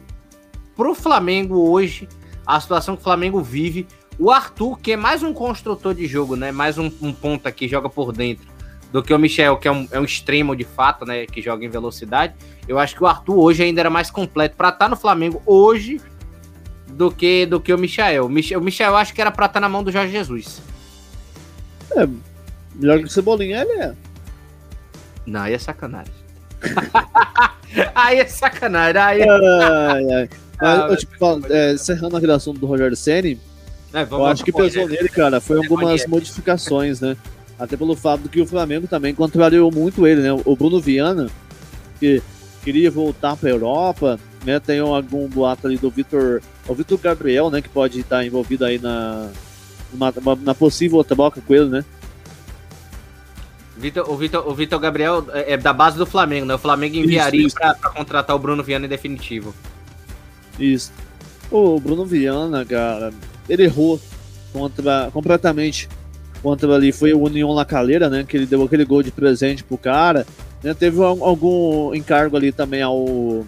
pro 0.77 0.95
Flamengo 0.95 1.69
hoje, 1.69 2.09
a 2.47 2.61
situação 2.61 2.95
que 2.95 3.01
o 3.01 3.05
Flamengo 3.05 3.43
vive, 3.43 3.89
o 4.19 4.31
Arthur, 4.31 4.79
que 4.79 4.93
é 4.93 4.97
mais 4.97 5.23
um 5.23 5.33
construtor 5.33 5.95
de 5.95 6.07
jogo, 6.07 6.35
né? 6.35 6.51
Mais 6.51 6.77
um, 6.77 6.91
um 7.01 7.13
ponta 7.13 7.53
que 7.53 7.69
joga 7.69 7.89
por 7.89 8.13
dentro, 8.13 8.47
do 8.93 9.03
que 9.03 9.13
o 9.15 9.19
Michel, 9.19 9.57
que 9.57 9.69
é 9.69 9.73
um, 9.73 9.87
é 9.91 10.01
um 10.01 10.05
extremo 10.05 10.57
de 10.57 10.65
fato, 10.65 11.05
né? 11.05 11.27
Que 11.27 11.41
joga 11.41 11.65
em 11.65 11.69
velocidade. 11.69 12.35
Eu 12.67 12.79
acho 12.79 12.95
que 12.95 13.03
o 13.03 13.07
Arthur 13.07 13.39
hoje 13.39 13.63
ainda 13.63 13.81
era 13.81 13.91
mais 13.91 14.11
completo 14.11 14.57
para 14.57 14.71
estar 14.71 14.89
no 14.89 14.97
Flamengo 14.97 15.43
hoje 15.47 16.01
do 16.89 17.11
que 17.11 17.47
do 17.47 17.61
que 17.61 17.73
o 17.73 17.79
Michel. 17.79 18.27
O 18.27 18.29
Michel, 18.29 18.61
o 18.61 18.63
Michel 18.63 18.89
eu 18.91 18.97
acho 18.97 19.15
que 19.15 19.21
era 19.21 19.31
pra 19.31 19.47
estar 19.47 19.61
na 19.61 19.69
mão 19.69 19.85
do 19.85 19.93
Jorge 19.93 20.11
Jesus. 20.13 20.61
Melhor 22.75 22.99
que 22.99 23.05
o 23.05 23.09
Cebolinha, 23.09 23.63
ele 23.63 23.73
é. 23.83 23.95
Não, 25.27 25.43
aí 25.43 25.53
é 25.53 25.59
sacanagem. 25.59 26.13
aí 27.95 28.19
é 28.19 28.27
sacanagem. 28.27 29.01
Aí 29.01 29.21
é... 29.21 29.29
Ai, 29.29 30.13
ai. 30.13 30.29
Mas, 30.61 30.81
Ah, 30.81 30.87
eu, 30.91 30.97
tipo, 30.97 31.53
é, 31.53 31.73
encerrando 31.73 32.17
aquele 32.17 32.33
assunto 32.33 32.59
do 32.59 32.67
Rogério 32.67 32.97
Ceni, 32.97 33.41
É, 33.93 34.03
eu 34.03 34.27
acho 34.27 34.45
que 34.45 34.53
pesou 34.53 34.87
nele, 34.89 35.09
cara, 35.09 35.41
foi 35.41 35.57
algumas 35.59 36.07
modificações, 36.07 37.01
né? 37.01 37.17
Até 37.59 37.77
pelo 37.77 37.97
fato 37.97 38.29
que 38.29 38.41
o 38.41 38.47
Flamengo 38.47 38.87
também 38.87 39.15
contrariou 39.15 39.73
muito 39.73 40.07
ele, 40.07 40.21
né? 40.23 40.33
O 40.45 40.55
Bruno 40.55 40.81
Viana, 40.81 41.29
que 41.99 42.23
queria 42.63 42.91
voltar 42.91 43.37
pra 43.37 43.49
Europa, 43.51 44.19
né? 44.45 44.61
Tem 44.61 44.79
algum 44.79 45.27
boato 45.29 45.67
ali 45.67 45.77
do 45.79 45.91
Vitor. 45.91 46.41
O 46.69 46.75
Vitor 46.75 46.99
Gabriel, 46.99 47.51
né? 47.51 47.61
Que 47.63 47.69
pode 47.69 47.99
estar 48.01 48.25
envolvido 48.25 48.65
aí 48.65 48.79
na, 48.79 49.31
numa- 49.93 50.13
na 50.43 50.55
possível 50.55 51.03
troca 51.03 51.41
com 51.41 51.55
ele, 51.55 51.69
né? 51.71 51.85
Vitor- 53.77 54.11
o, 54.11 54.17
Vitor, 54.17 54.49
o 54.49 54.55
Vitor 54.55 54.79
Gabriel 54.81 55.25
é 55.33 55.53
é 55.53 55.57
da 55.57 55.73
base 55.73 55.97
do 55.97 56.05
Flamengo, 56.07 56.45
né? 56.47 56.55
O 56.55 56.59
Flamengo 56.59 56.97
enviaria 56.97 57.49
pra 57.51 57.75
contratar 57.91 58.35
o 58.35 58.39
Bruno 58.39 58.63
Viana 58.63 58.87
em 58.87 58.89
definitivo. 58.89 59.55
Isso. 60.59 60.93
O 61.51 61.79
Bruno 61.81 62.05
Viana, 62.05 62.65
cara, 62.65 63.13
ele 63.49 63.65
errou 63.65 64.01
contra, 64.53 65.11
completamente 65.13 65.89
contra 66.43 66.75
ali. 66.75 66.93
Foi 66.93 67.13
o 67.13 67.21
União 67.25 67.51
La 67.53 67.65
Calera, 67.65 68.09
né? 68.09 68.25
Que 68.27 68.37
ele 68.37 68.47
deu 68.47 68.63
aquele 68.63 68.85
gol 68.85 69.03
de 69.03 69.11
presente 69.11 69.65
pro 69.65 69.79
cara. 69.79 70.27
né, 70.63 70.75
Teve 70.75 71.03
al- 71.03 71.25
algum 71.25 71.95
encargo 71.95 72.37
ali 72.37 72.53
também 72.53 72.83
ao. 72.83 73.45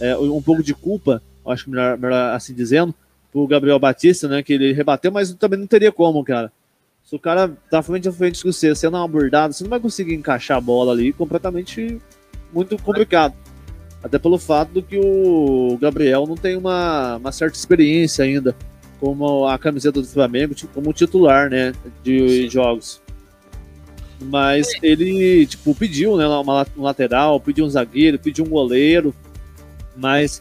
é, 0.00 0.16
um 0.16 0.42
pouco 0.42 0.62
de 0.62 0.74
culpa, 0.74 1.22
acho 1.46 1.64
que 1.64 1.70
melhor, 1.70 1.96
melhor 1.98 2.34
assim 2.34 2.54
dizendo, 2.54 2.94
pro 3.32 3.46
Gabriel 3.46 3.78
Batista, 3.78 4.28
né? 4.28 4.42
Que 4.42 4.52
ele 4.54 4.72
rebateu, 4.72 5.10
mas 5.12 5.32
também 5.34 5.58
não 5.58 5.66
teria 5.66 5.92
como, 5.92 6.22
cara. 6.24 6.50
Se 7.04 7.16
o 7.16 7.18
cara 7.18 7.50
tá 7.70 7.82
frente 7.82 8.08
a 8.08 8.12
frente 8.12 8.42
com 8.42 8.50
você, 8.52 8.72
não 8.90 9.02
abordado, 9.02 9.52
você 9.52 9.64
não 9.64 9.70
vai 9.70 9.80
conseguir 9.80 10.14
encaixar 10.14 10.56
a 10.56 10.60
bola 10.60 10.92
ali 10.92 11.12
completamente 11.12 11.98
muito 12.52 12.76
complicado. 12.82 13.34
Até 14.02 14.18
pelo 14.18 14.38
fato 14.38 14.70
do 14.72 14.82
que 14.82 14.98
o 14.98 15.76
Gabriel 15.80 16.26
não 16.26 16.36
tem 16.36 16.56
uma, 16.56 17.16
uma 17.16 17.32
certa 17.32 17.56
experiência 17.56 18.24
ainda 18.24 18.54
como 19.02 19.48
a 19.48 19.58
camiseta 19.58 20.00
do 20.00 20.06
Flamengo, 20.06 20.54
tipo, 20.54 20.72
como 20.72 20.92
titular, 20.92 21.50
né, 21.50 21.72
de 22.04 22.44
Sim. 22.44 22.50
jogos. 22.50 23.02
Mas 24.20 24.68
ele, 24.80 25.44
tipo, 25.44 25.74
pediu, 25.74 26.16
né, 26.16 26.24
uma, 26.24 26.64
um 26.76 26.82
lateral, 26.82 27.40
pediu 27.40 27.64
um 27.64 27.68
zagueiro, 27.68 28.16
pediu 28.16 28.44
um 28.44 28.48
goleiro, 28.48 29.12
mas 29.96 30.40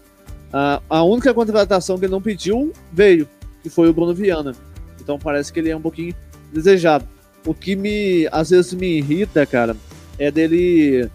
a, 0.54 0.80
a 0.88 1.02
única 1.02 1.34
contratação 1.34 1.98
que 1.98 2.06
ele 2.06 2.12
não 2.12 2.22
pediu 2.22 2.72
veio, 2.94 3.28
que 3.64 3.70
foi 3.70 3.90
o 3.90 3.94
Bruno 3.94 4.14
Viana. 4.14 4.54
Então 5.00 5.18
parece 5.18 5.52
que 5.52 5.60
ele 5.60 5.72
é 5.72 5.76
um 5.76 5.82
pouquinho 5.82 6.14
desejado. 6.54 7.08
O 7.44 7.56
que 7.56 7.76
me, 7.76 8.28
às 8.32 8.52
vezes 8.52 8.76
me 8.76 9.00
irrita, 9.00 9.44
cara, 9.44 9.76
é 10.20 10.30
dele 10.30 11.10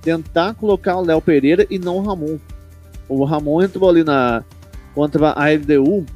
tentar 0.00 0.54
colocar 0.54 0.96
o 0.96 1.04
Léo 1.04 1.20
Pereira 1.20 1.66
e 1.68 1.76
não 1.76 1.96
o 1.96 2.02
Ramon. 2.02 2.38
o 3.08 3.24
Ramon 3.24 3.64
entrou 3.64 3.90
ali 3.90 4.04
na 4.04 4.44
contra 4.94 5.32
a 5.32 5.50
LDU, 5.50 6.06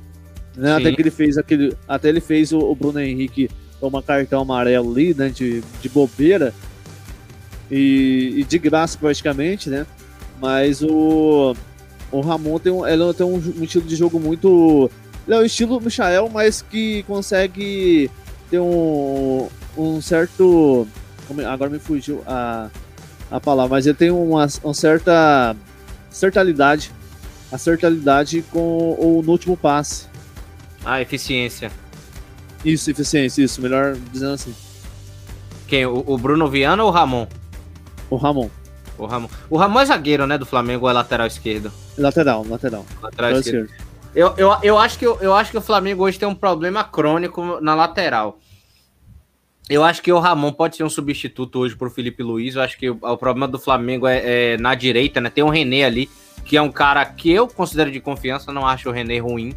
né? 0.58 0.74
Até 0.74 0.92
que 0.92 1.00
ele 1.00 1.10
fez 1.10 1.38
aquele. 1.38 1.72
Até 1.86 2.08
ele 2.08 2.20
fez 2.20 2.52
o, 2.52 2.58
o 2.58 2.74
Bruno 2.74 2.98
Henrique 2.98 3.48
tomar 3.80 4.02
cartão 4.02 4.42
amarelo 4.42 4.90
ali, 4.90 5.14
né? 5.14 5.28
De, 5.28 5.62
de 5.80 5.88
bobeira. 5.88 6.52
E, 7.70 8.34
e, 8.36 8.44
de 8.44 8.58
graça 8.58 8.98
praticamente, 8.98 9.70
né? 9.70 9.86
Mas 10.40 10.82
o, 10.82 11.54
o 12.10 12.20
Ramon 12.20 12.58
tem 12.58 12.72
um, 12.72 12.86
ele 12.86 13.14
tem 13.14 13.26
um, 13.26 13.36
um 13.36 13.62
estilo 13.62 13.86
de 13.86 13.94
jogo 13.94 14.18
muito. 14.18 14.90
Ele 15.26 15.36
é 15.36 15.40
o 15.40 15.44
estilo 15.44 15.80
Michael, 15.80 16.28
mas 16.32 16.62
que 16.62 17.04
consegue 17.04 18.10
ter 18.50 18.58
um, 18.58 19.48
um 19.76 20.00
certo. 20.00 20.88
É, 21.38 21.44
agora 21.44 21.70
me 21.70 21.78
fugiu 21.78 22.22
a, 22.26 22.68
a 23.30 23.38
palavra, 23.38 23.76
mas 23.76 23.86
ele 23.86 23.96
tem 23.96 24.10
uma, 24.10 24.48
uma 24.64 24.74
certa 24.74 25.54
certalidade, 26.10 26.90
acertalidade 27.52 28.42
com 28.50 28.96
o 28.98 29.22
no 29.22 29.32
último 29.32 29.56
passe. 29.56 30.08
Ah, 30.84 31.00
eficiência. 31.00 31.70
Isso, 32.64 32.90
eficiência, 32.90 33.42
isso, 33.42 33.60
melhor 33.60 33.96
dizendo 34.12 34.32
assim. 34.32 34.54
Quem? 35.66 35.86
O, 35.86 36.02
o 36.06 36.18
Bruno 36.18 36.48
Viana 36.48 36.82
ou 36.82 36.88
o 36.88 36.92
Ramon? 36.92 37.26
O 38.10 38.16
Ramon. 38.16 38.50
O 38.96 39.06
Ramon. 39.06 39.28
O 39.48 39.56
Ramon 39.56 39.80
é 39.80 39.86
zagueiro, 39.86 40.26
né, 40.26 40.36
do 40.36 40.46
Flamengo, 40.46 40.86
ou 40.86 40.90
é 40.90 40.92
lateral 40.92 41.26
esquerdo? 41.26 41.70
Lateral, 41.96 42.44
lateral. 42.48 42.84
Lateral, 43.00 43.32
esquerdo. 43.32 43.66
esquerdo. 43.66 43.88
Eu, 44.14 44.34
eu, 44.36 44.56
eu, 44.62 44.78
acho 44.78 44.98
que, 44.98 45.04
eu 45.04 45.34
acho 45.34 45.50
que 45.50 45.58
o 45.58 45.62
Flamengo 45.62 46.02
hoje 46.02 46.18
tem 46.18 46.26
um 46.26 46.34
problema 46.34 46.82
crônico 46.82 47.60
na 47.60 47.74
lateral. 47.74 48.40
Eu 49.68 49.84
acho 49.84 50.02
que 50.02 50.10
o 50.10 50.18
Ramon 50.18 50.52
pode 50.52 50.76
ser 50.76 50.82
um 50.82 50.88
substituto 50.88 51.58
hoje 51.58 51.76
pro 51.76 51.90
Felipe 51.90 52.22
Luiz. 52.22 52.56
Eu 52.56 52.62
acho 52.62 52.78
que 52.78 52.88
o, 52.88 52.98
o 53.00 53.16
problema 53.18 53.46
do 53.46 53.58
Flamengo 53.58 54.06
é, 54.06 54.54
é, 54.54 54.56
na 54.56 54.74
direita, 54.74 55.20
né? 55.20 55.28
Tem 55.28 55.44
o 55.44 55.50
René 55.50 55.84
ali, 55.84 56.08
que 56.44 56.56
é 56.56 56.62
um 56.62 56.72
cara 56.72 57.04
que 57.04 57.30
eu 57.30 57.46
considero 57.46 57.90
de 57.90 58.00
confiança, 58.00 58.52
não 58.52 58.66
acho 58.66 58.88
o 58.88 58.92
René 58.92 59.18
ruim. 59.18 59.54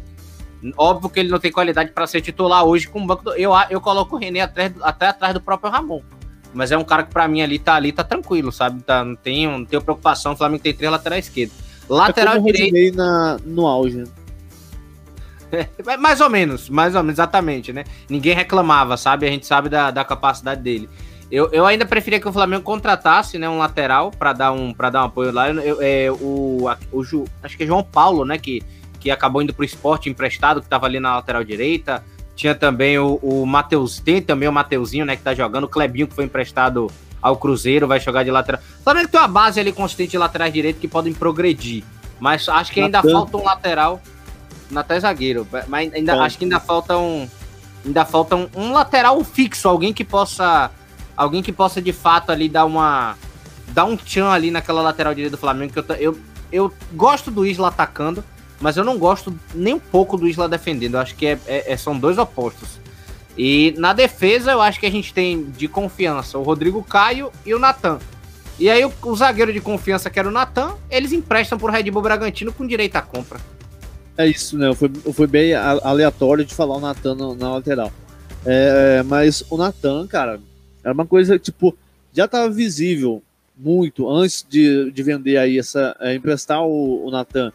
Óbvio 0.76 1.10
que 1.10 1.20
ele 1.20 1.28
não 1.28 1.38
tem 1.38 1.50
qualidade 1.50 1.90
para 1.90 2.06
ser 2.06 2.20
titular 2.20 2.64
hoje 2.64 2.88
com 2.88 3.02
o 3.02 3.06
banco. 3.06 3.24
Do... 3.24 3.34
Eu, 3.34 3.52
eu 3.68 3.80
coloco 3.80 4.16
o 4.16 4.18
René 4.18 4.40
até, 4.40 4.72
até 4.82 5.08
atrás 5.08 5.34
do 5.34 5.40
próprio 5.40 5.70
Ramon. 5.70 6.00
Mas 6.54 6.70
é 6.70 6.78
um 6.78 6.84
cara 6.84 7.02
que 7.02 7.12
para 7.12 7.26
mim 7.26 7.40
ali 7.40 7.58
tá 7.58 7.74
ali, 7.74 7.92
tá 7.92 8.04
tranquilo, 8.04 8.52
sabe? 8.52 8.82
Tá, 8.82 9.04
não, 9.04 9.16
tenho, 9.16 9.58
não 9.58 9.64
tenho 9.64 9.82
preocupação. 9.82 10.32
O 10.32 10.36
Flamengo 10.36 10.62
tem 10.62 10.74
três 10.74 10.92
laterais 10.92 11.26
esquerdos. 11.26 11.56
Lateral 11.88 12.36
é 12.36 12.40
direito. 12.40 12.96
Na, 12.96 13.38
no 13.44 13.66
auge. 13.66 14.04
É, 15.52 15.96
mais 15.98 16.20
ou 16.20 16.30
menos, 16.30 16.70
mais 16.70 16.94
ou 16.94 17.02
menos, 17.02 17.16
exatamente, 17.16 17.72
né? 17.72 17.84
Ninguém 18.08 18.34
reclamava, 18.34 18.96
sabe? 18.96 19.26
A 19.26 19.30
gente 19.30 19.46
sabe 19.46 19.68
da, 19.68 19.90
da 19.90 20.02
capacidade 20.02 20.62
dele. 20.62 20.88
Eu, 21.30 21.50
eu 21.50 21.64
ainda 21.64 21.84
preferia 21.84 22.20
que 22.20 22.28
o 22.28 22.32
Flamengo 22.32 22.62
contratasse 22.62 23.38
né, 23.38 23.48
um 23.48 23.58
lateral 23.58 24.10
para 24.10 24.34
dar 24.34 24.52
um 24.52 24.74
dar 24.74 25.02
um 25.02 25.06
apoio 25.06 25.32
lá. 25.32 25.50
Eu, 25.50 25.78
é, 25.80 26.10
o, 26.10 26.68
o 26.90 27.02
Ju, 27.02 27.24
acho 27.42 27.56
que 27.56 27.64
é 27.64 27.66
João 27.66 27.82
Paulo, 27.82 28.24
né? 28.24 28.36
Que, 28.38 28.62
que 29.02 29.10
acabou 29.10 29.42
indo 29.42 29.52
pro 29.52 29.64
esporte 29.64 30.08
emprestado, 30.08 30.62
que 30.62 30.68
tava 30.68 30.86
ali 30.86 31.00
na 31.00 31.16
lateral 31.16 31.42
direita. 31.42 32.04
Tinha 32.36 32.54
também 32.54 32.98
o, 32.98 33.16
o 33.16 33.44
Matheus, 33.44 33.98
tem 33.98 34.22
também 34.22 34.48
o 34.48 34.52
Mateuzinho, 34.52 35.04
né? 35.04 35.16
Que 35.16 35.22
tá 35.22 35.34
jogando, 35.34 35.64
o 35.64 35.68
Clebinho, 35.68 36.06
que 36.06 36.14
foi 36.14 36.24
emprestado 36.24 36.88
ao 37.20 37.36
Cruzeiro, 37.36 37.88
vai 37.88 37.98
jogar 37.98 38.22
de 38.22 38.30
lateral. 38.30 38.60
O 38.80 38.84
Flamengo 38.84 39.08
tem 39.08 39.20
uma 39.20 39.28
base 39.28 39.58
ali 39.58 39.72
consistente 39.72 40.12
de 40.12 40.18
laterais 40.18 40.52
direitos 40.52 40.80
que 40.80 40.86
podem 40.86 41.12
progredir. 41.12 41.84
Mas 42.20 42.48
acho 42.48 42.70
que 42.70 42.80
ainda 42.80 42.98
Natan. 42.98 43.12
falta 43.12 43.36
um 43.36 43.44
lateral 43.44 44.00
até 44.74 45.00
zagueiro. 45.00 45.46
Mas 45.66 45.92
ainda, 45.92 46.22
acho 46.22 46.38
que 46.38 46.44
ainda 46.44 46.60
falta 46.60 46.96
um. 46.96 47.28
Ainda 47.84 48.04
falta 48.04 48.36
um, 48.36 48.48
um, 48.54 48.72
lateral 48.72 49.22
fixo, 49.24 49.68
alguém 49.68 49.92
que 49.92 50.04
possa. 50.04 50.70
Alguém 51.16 51.42
que 51.42 51.52
possa 51.52 51.82
de 51.82 51.92
fato 51.92 52.30
ali 52.30 52.48
dar 52.48 52.64
uma. 52.64 53.16
Dar 53.68 53.84
um 53.84 53.96
tchan 53.96 54.28
ali 54.28 54.50
naquela 54.52 54.80
lateral 54.80 55.12
direita 55.12 55.36
do 55.36 55.40
Flamengo. 55.40 55.72
Que 55.72 55.78
eu, 55.80 55.96
eu, 55.96 56.18
eu 56.52 56.72
gosto 56.92 57.30
do 57.30 57.44
Isla 57.44 57.68
atacando, 57.68 58.22
mas 58.62 58.76
eu 58.76 58.84
não 58.84 58.96
gosto 58.96 59.34
nem 59.52 59.74
um 59.74 59.80
pouco 59.80 60.16
do 60.16 60.28
Isla 60.28 60.48
defendendo. 60.48 60.94
Eu 60.94 61.00
acho 61.00 61.16
que 61.16 61.26
é, 61.26 61.38
é, 61.46 61.72
é, 61.72 61.76
são 61.76 61.98
dois 61.98 62.16
opostos. 62.16 62.80
E 63.36 63.74
na 63.76 63.92
defesa, 63.92 64.52
eu 64.52 64.62
acho 64.62 64.78
que 64.78 64.86
a 64.86 64.90
gente 64.90 65.12
tem 65.12 65.44
de 65.50 65.66
confiança 65.66 66.38
o 66.38 66.42
Rodrigo 66.42 66.82
Caio 66.84 67.32
e 67.44 67.52
o 67.52 67.58
Natan. 67.58 67.98
E 68.60 68.70
aí, 68.70 68.84
o, 68.84 68.92
o 69.02 69.16
zagueiro 69.16 69.52
de 69.52 69.60
confiança, 69.60 70.08
que 70.08 70.18
era 70.18 70.28
o 70.28 70.30
Natan, 70.30 70.76
eles 70.88 71.12
emprestam 71.12 71.58
pro 71.58 71.72
Red 71.72 71.90
Bull 71.90 72.02
Bragantino 72.02 72.52
com 72.52 72.64
direito 72.64 72.94
à 72.94 73.02
compra. 73.02 73.40
É 74.16 74.28
isso, 74.28 74.56
né? 74.56 74.70
Foi, 75.12 75.26
bem 75.26 75.54
aleatório 75.54 76.44
de 76.44 76.54
falar 76.54 76.76
o 76.76 76.80
Natan 76.80 77.16
na 77.34 77.54
lateral. 77.54 77.90
É, 78.46 79.02
mas 79.04 79.42
o 79.50 79.56
Natan, 79.56 80.06
cara, 80.06 80.38
era 80.84 80.94
uma 80.94 81.06
coisa 81.06 81.38
tipo, 81.38 81.76
já 82.12 82.28
tava 82.28 82.48
visível 82.50 83.22
muito 83.56 84.08
antes 84.08 84.46
de, 84.48 84.90
de 84.92 85.02
vender 85.02 85.36
aí 85.38 85.58
essa. 85.58 85.96
É, 85.98 86.14
emprestar 86.14 86.62
o, 86.62 87.06
o 87.06 87.10
Natan. 87.10 87.52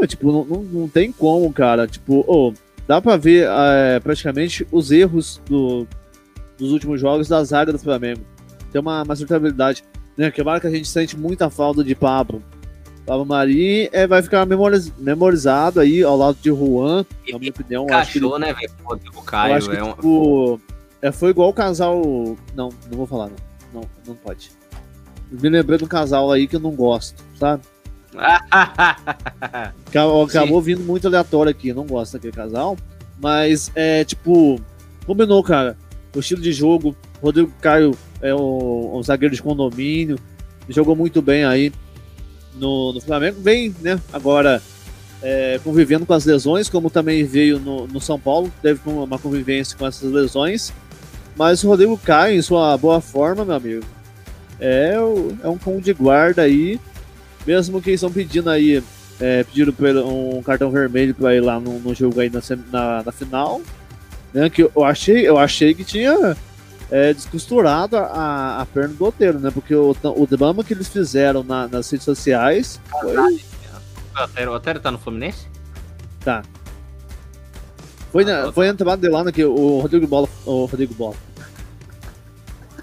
É, 0.00 0.06
tipo, 0.06 0.32
não, 0.32 0.44
não, 0.44 0.62
não, 0.62 0.88
tem 0.88 1.12
como, 1.12 1.52
cara. 1.52 1.86
Tipo, 1.86 2.24
oh, 2.26 2.52
dá 2.86 3.00
pra 3.00 3.16
ver 3.16 3.48
é, 3.48 4.00
praticamente 4.00 4.66
os 4.72 4.90
erros 4.90 5.40
do, 5.46 5.86
dos 6.56 6.72
últimos 6.72 7.00
jogos 7.00 7.28
da 7.28 7.42
zaga 7.44 7.72
do 7.72 7.78
Flamengo. 7.78 8.22
Tem 8.70 8.80
uma, 8.80 9.02
uma 9.02 9.16
certabilidade. 9.16 9.84
Né? 10.16 10.30
Que 10.30 10.40
é 10.40 10.60
que 10.60 10.66
a 10.66 10.70
gente 10.70 10.88
sente 10.88 11.16
muita 11.16 11.50
falta 11.50 11.84
de 11.84 11.94
Pablo. 11.94 12.42
Pablo 13.04 13.26
Mari 13.26 13.88
é, 13.92 14.06
vai 14.06 14.22
ficar 14.22 14.46
memoriz, 14.46 14.92
memorizado 14.96 15.80
aí 15.80 16.02
ao 16.02 16.16
lado 16.16 16.38
de 16.40 16.50
Juan, 16.50 17.04
na 17.30 17.38
minha 17.38 17.50
opinião. 17.50 17.84
Encaixou, 17.84 18.38
né, 18.38 18.54
velho? 18.54 18.70
O 19.16 19.22
Caio 19.22 19.54
acho 19.56 19.70
que, 19.70 19.76
é 19.76 19.82
um... 19.82 19.92
tipo, 19.92 20.60
é, 21.00 21.10
foi 21.10 21.30
igual 21.30 21.48
o 21.48 21.52
casal. 21.52 22.00
Não, 22.54 22.68
não 22.88 22.96
vou 22.96 23.06
falar, 23.06 23.28
não. 23.28 23.36
Não, 23.74 23.88
não 24.06 24.14
pode. 24.14 24.52
Me 25.32 25.48
lembrei 25.48 25.78
de 25.78 25.84
um 25.84 25.88
casal 25.88 26.30
aí 26.30 26.46
que 26.46 26.56
eu 26.56 26.60
não 26.60 26.70
gosto, 26.72 27.24
sabe? 27.38 27.62
Acabou, 29.86 30.24
acabou 30.26 30.60
vindo 30.60 30.82
muito 30.82 31.06
aleatório 31.06 31.50
aqui, 31.50 31.72
não 31.72 31.86
gosto 31.86 32.14
daquele 32.14 32.32
casal. 32.32 32.76
Mas 33.20 33.70
é 33.74 34.04
tipo, 34.04 34.60
combinou, 35.06 35.42
cara. 35.42 35.76
O 36.14 36.20
estilo 36.20 36.42
de 36.42 36.52
jogo, 36.52 36.94
Rodrigo 37.22 37.52
Caio 37.60 37.96
é 38.20 38.34
um, 38.34 38.98
um 38.98 39.02
zagueiro 39.02 39.34
de 39.34 39.42
condomínio, 39.42 40.18
jogou 40.68 40.94
muito 40.94 41.22
bem 41.22 41.44
aí 41.44 41.72
no, 42.54 42.92
no 42.92 43.00
Flamengo, 43.00 43.40
vem 43.40 43.74
né, 43.80 43.98
agora 44.12 44.62
é, 45.22 45.58
convivendo 45.64 46.04
com 46.04 46.12
as 46.12 46.24
lesões, 46.24 46.68
como 46.68 46.90
também 46.90 47.24
veio 47.24 47.58
no, 47.58 47.86
no 47.86 48.00
São 48.00 48.18
Paulo, 48.18 48.52
teve 48.60 48.80
uma 48.84 49.18
convivência 49.18 49.76
com 49.78 49.86
essas 49.86 50.10
lesões. 50.10 50.72
Mas 51.36 51.64
o 51.64 51.68
Rodrigo 51.68 51.96
Caio, 51.96 52.38
em 52.38 52.42
sua 52.42 52.76
boa 52.76 53.00
forma, 53.00 53.44
meu 53.44 53.54
amigo, 53.54 53.84
é, 54.60 54.94
é 55.42 55.48
um 55.48 55.56
cão 55.56 55.80
de 55.80 55.92
guarda 55.94 56.42
aí, 56.42 56.78
mesmo 57.46 57.80
que 57.80 57.90
estão 57.90 58.10
pedindo 58.10 58.50
aí, 58.50 58.82
é, 59.20 59.44
pediram 59.44 59.72
um 60.08 60.42
cartão 60.42 60.70
vermelho 60.70 61.14
para 61.14 61.34
ir 61.34 61.40
lá 61.40 61.58
no, 61.60 61.78
no 61.78 61.94
jogo 61.94 62.20
aí 62.20 62.30
na, 62.30 62.40
na, 62.70 63.02
na 63.04 63.12
final, 63.12 63.60
né, 64.32 64.48
que 64.48 64.62
eu 64.62 64.84
achei, 64.84 65.28
eu 65.28 65.38
achei 65.38 65.74
que 65.74 65.84
tinha 65.84 66.36
é, 66.90 67.12
descosturado 67.14 67.96
a, 67.96 68.60
a 68.60 68.66
perna 68.66 68.94
do 68.94 69.04
Oteiro, 69.04 69.38
né? 69.38 69.50
Porque 69.50 69.74
o, 69.74 69.96
o 70.04 70.26
drama 70.26 70.62
que 70.62 70.74
eles 70.74 70.88
fizeram 70.88 71.42
na, 71.42 71.66
nas 71.66 71.90
redes 71.90 72.04
sociais 72.04 72.80
foi... 73.00 73.16
O 74.46 74.50
Otero 74.50 74.78
tá 74.78 74.90
no 74.90 74.98
Fluminense? 74.98 75.46
Tá. 76.20 76.42
Foi, 78.12 78.26
na, 78.26 78.48
ah, 78.48 78.52
foi 78.52 78.68
a 78.68 78.70
entrada 78.70 79.00
de 79.00 79.08
lá 79.08 79.24
né, 79.24 79.32
que 79.32 79.42
o 79.42 79.80
Rodrigo 79.80 80.06
Bola. 80.06 80.28
O 80.44 80.66
Rodrigo 80.66 80.92
Bola. 80.92 81.14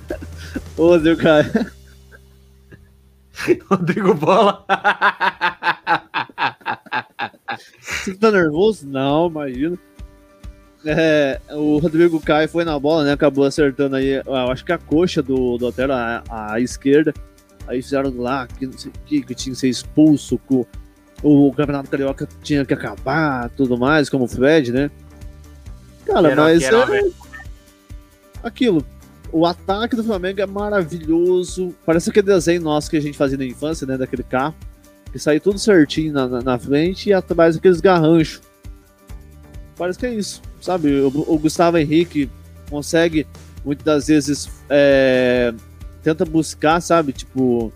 o 0.76 0.88
Rodrigo 0.88 1.22
Caio. 1.22 1.79
Rodrigo 3.70 4.14
Bola. 4.14 4.66
Você 7.82 8.16
tá 8.16 8.32
nervoso? 8.32 8.88
Não, 8.88 9.28
imagina. 9.28 9.78
É, 10.86 11.42
o 11.52 11.78
Rodrigo 11.80 12.22
Caio 12.22 12.48
foi 12.48 12.64
na 12.64 12.80
bola, 12.80 13.04
né? 13.04 13.12
Acabou 13.12 13.44
acertando 13.44 13.98
aí, 13.98 14.22
eu 14.26 14.34
acho 14.50 14.64
que 14.64 14.72
a 14.72 14.78
coxa 14.78 15.22
do, 15.22 15.58
do 15.58 15.68
Otero, 15.68 15.94
a, 15.94 16.24
a 16.30 16.60
esquerda. 16.60 17.14
Aí 17.68 17.82
fizeram 17.82 18.14
lá 18.18 18.48
que, 18.48 18.68
que, 19.06 19.22
que 19.22 19.36
tinha 19.36 19.54
que 19.54 19.60
ser 19.60 19.68
expulso, 19.68 20.40
que 20.40 20.54
o, 20.56 20.68
o 21.22 21.54
Campeonato 21.54 21.90
Carioca 21.90 22.28
tinha 22.42 22.66
que 22.66 22.74
acabar, 22.74 23.50
tudo 23.50 23.78
mais, 23.78 24.10
como 24.10 24.24
o 24.24 24.28
Fred, 24.28 24.72
né? 24.72 24.90
Cara, 26.06 26.36
mas 26.36 26.64
é, 26.64 26.72
aquilo. 28.42 28.84
O 29.32 29.46
ataque 29.46 29.96
do 29.96 30.04
Flamengo 30.04 30.42
é 30.42 30.46
maravilhoso. 30.46 31.76
Parece 31.86 32.10
aquele 32.10 32.28
desenho 32.28 32.62
nosso 32.62 32.90
que 32.90 32.98
a 32.98 33.02
gente 33.02 33.18
fazia 33.18 33.38
na 33.38 33.46
infância, 33.46 33.86
né? 33.86 33.98
Daquele 33.98 34.24
carro. 34.24 34.56
Que 35.12 35.20
sai 35.20 35.40
tudo 35.40 35.58
certinho 35.58 36.14
na, 36.14 36.28
na, 36.28 36.42
na 36.42 36.60
frente 36.60 37.10
e 37.10 37.14
atrás 37.14 37.58
aqueles 37.58 37.82
garranchos. 37.82 38.42
Parece 39.78 39.98
que 39.98 40.06
é 40.06 40.14
isso 40.14 40.42
sabe? 40.62 41.02
O, 41.02 41.08
o 41.08 41.38
Gustavo 41.38 41.78
Henrique 41.78 42.30
consegue 42.70 43.26
muitas 43.64 43.86
das 43.86 44.08
vezes 44.08 44.50
é, 44.70 45.54
tenta 46.04 46.26
buscar, 46.26 46.82
sabe? 46.82 47.14
Tipo, 47.14 47.72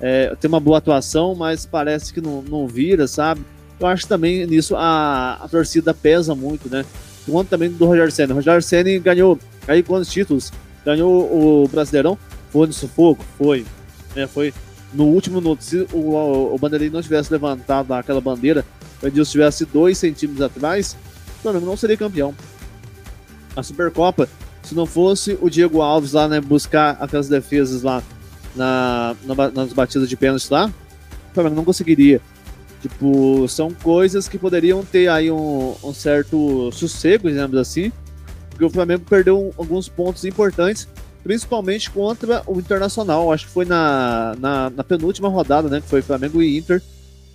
é, 0.00 0.34
ter 0.40 0.48
uma 0.48 0.60
boa 0.60 0.78
atuação, 0.78 1.34
mas 1.34 1.64
parece 1.66 2.12
que 2.12 2.20
não, 2.20 2.42
não 2.42 2.66
vira, 2.66 3.06
sabe? 3.06 3.42
Eu 3.78 3.86
acho 3.86 4.06
também 4.06 4.46
nisso 4.46 4.76
a, 4.76 5.38
a 5.42 5.48
torcida 5.48 5.92
pesa 5.92 6.34
muito, 6.34 6.68
né? 6.68 6.84
Quanto 7.28 7.48
também 7.48 7.70
do 7.70 7.86
Roger 7.86 8.10
Senna. 8.10 8.32
O 8.32 8.36
Roger 8.36 8.62
Senna 8.62 8.98
ganhou 8.98 9.38
aí 9.66 9.82
quantos 9.82 10.10
títulos? 10.10 10.52
Ganhou 10.84 11.62
o 11.64 11.68
Brasileirão? 11.68 12.18
Foi 12.50 12.66
no 12.66 12.72
sufoco? 12.72 13.24
Foi. 13.38 13.64
É, 14.14 14.26
foi 14.26 14.52
no 14.92 15.04
último 15.04 15.40
minuto, 15.40 15.62
se 15.62 15.86
o, 15.92 15.96
o, 15.96 16.54
o 16.54 16.58
bandeirinho 16.58 16.92
não 16.92 17.02
tivesse 17.02 17.32
levantado 17.32 17.92
aquela 17.92 18.20
bandeira, 18.20 18.64
o 19.02 19.06
Edilson 19.06 19.28
estivesse 19.28 19.64
dois 19.64 19.96
centímetros 19.96 20.42
atrás, 20.42 20.96
o 21.38 21.42
Flamengo 21.42 21.66
não 21.66 21.76
seria 21.76 21.96
campeão. 21.96 22.34
A 23.56 23.62
Supercopa, 23.62 24.28
se 24.62 24.74
não 24.74 24.86
fosse 24.86 25.38
o 25.40 25.48
Diego 25.48 25.80
Alves 25.80 26.12
lá, 26.12 26.28
né, 26.28 26.40
buscar 26.40 26.96
aquelas 27.00 27.28
defesas 27.28 27.82
lá 27.82 28.02
na, 28.54 29.16
na 29.24 29.50
nas 29.50 29.72
batidas 29.72 30.08
de 30.08 30.16
pênalti 30.16 30.50
lá, 30.50 30.66
o 30.66 31.34
Flamengo 31.34 31.56
não 31.56 31.64
conseguiria. 31.64 32.20
Tipo, 32.82 33.46
são 33.48 33.72
coisas 33.72 34.28
que 34.28 34.38
poderiam 34.38 34.84
ter 34.84 35.08
aí 35.08 35.30
um, 35.30 35.74
um 35.82 35.94
certo 35.94 36.70
sossego, 36.72 37.28
digamos 37.28 37.56
assim, 37.56 37.92
porque 38.62 38.66
o 38.66 38.70
Flamengo 38.70 39.04
perdeu 39.08 39.52
alguns 39.58 39.88
pontos 39.88 40.24
importantes, 40.24 40.88
principalmente 41.24 41.90
contra 41.90 42.44
o 42.46 42.60
Internacional. 42.60 43.32
Acho 43.32 43.46
que 43.46 43.52
foi 43.52 43.64
na, 43.64 44.36
na, 44.38 44.70
na, 44.70 44.84
penúltima 44.84 45.28
rodada, 45.28 45.68
né? 45.68 45.80
Que 45.80 45.88
foi 45.88 46.00
Flamengo 46.00 46.40
e 46.40 46.58
Inter, 46.58 46.80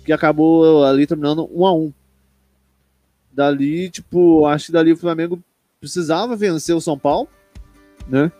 que 0.06 0.12
acabou 0.12 0.84
ali 0.84 1.06
terminando 1.06 1.48
1 1.52 1.66
a 1.66 1.74
1 1.74 1.92
Dali, 3.30 3.90
tipo, 3.90 4.46
acho 4.46 4.66
que 4.66 4.72
dali 4.72 4.92
o 4.92 4.96
Flamengo 4.96 5.38
precisava 5.78 6.34
vencer 6.34 6.74
o 6.74 6.80
São 6.80 6.98
Paulo, 6.98 7.28
né? 8.08 8.32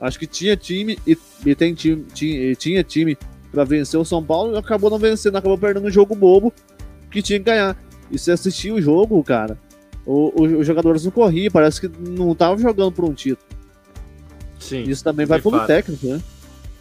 Acho 0.00 0.18
que 0.18 0.26
tinha 0.26 0.56
time 0.56 0.98
e, 1.06 1.18
e 1.44 1.54
tem 1.54 1.74
time, 1.74 2.06
tinha, 2.14 2.54
tinha 2.54 2.84
time 2.84 3.18
para 3.50 3.64
vencer 3.64 3.98
o 3.98 4.04
São 4.04 4.22
Paulo 4.22 4.54
e 4.54 4.58
acabou 4.58 4.88
não 4.88 4.98
vencendo, 4.98 5.36
acabou 5.36 5.58
perdendo 5.58 5.86
um 5.88 5.90
jogo 5.90 6.14
bobo 6.14 6.52
que 7.10 7.20
tinha 7.20 7.38
que 7.38 7.44
ganhar. 7.44 7.76
E 8.10 8.18
se 8.18 8.30
assistir 8.30 8.70
o 8.70 8.80
jogo, 8.80 9.22
cara, 9.24 9.58
o, 10.06 10.32
o, 10.40 10.58
os 10.60 10.66
jogadores 10.66 11.04
não 11.04 11.10
corriam, 11.10 11.50
parece 11.50 11.80
que 11.80 11.88
não 11.88 12.32
estavam 12.32 12.58
jogando 12.58 12.92
por 12.92 13.04
um 13.04 13.12
título. 13.12 13.46
Sim. 14.58 14.84
Isso 14.84 15.02
também 15.02 15.26
vai 15.26 15.40
pelo 15.40 15.66
técnico, 15.66 16.06
né? 16.06 16.20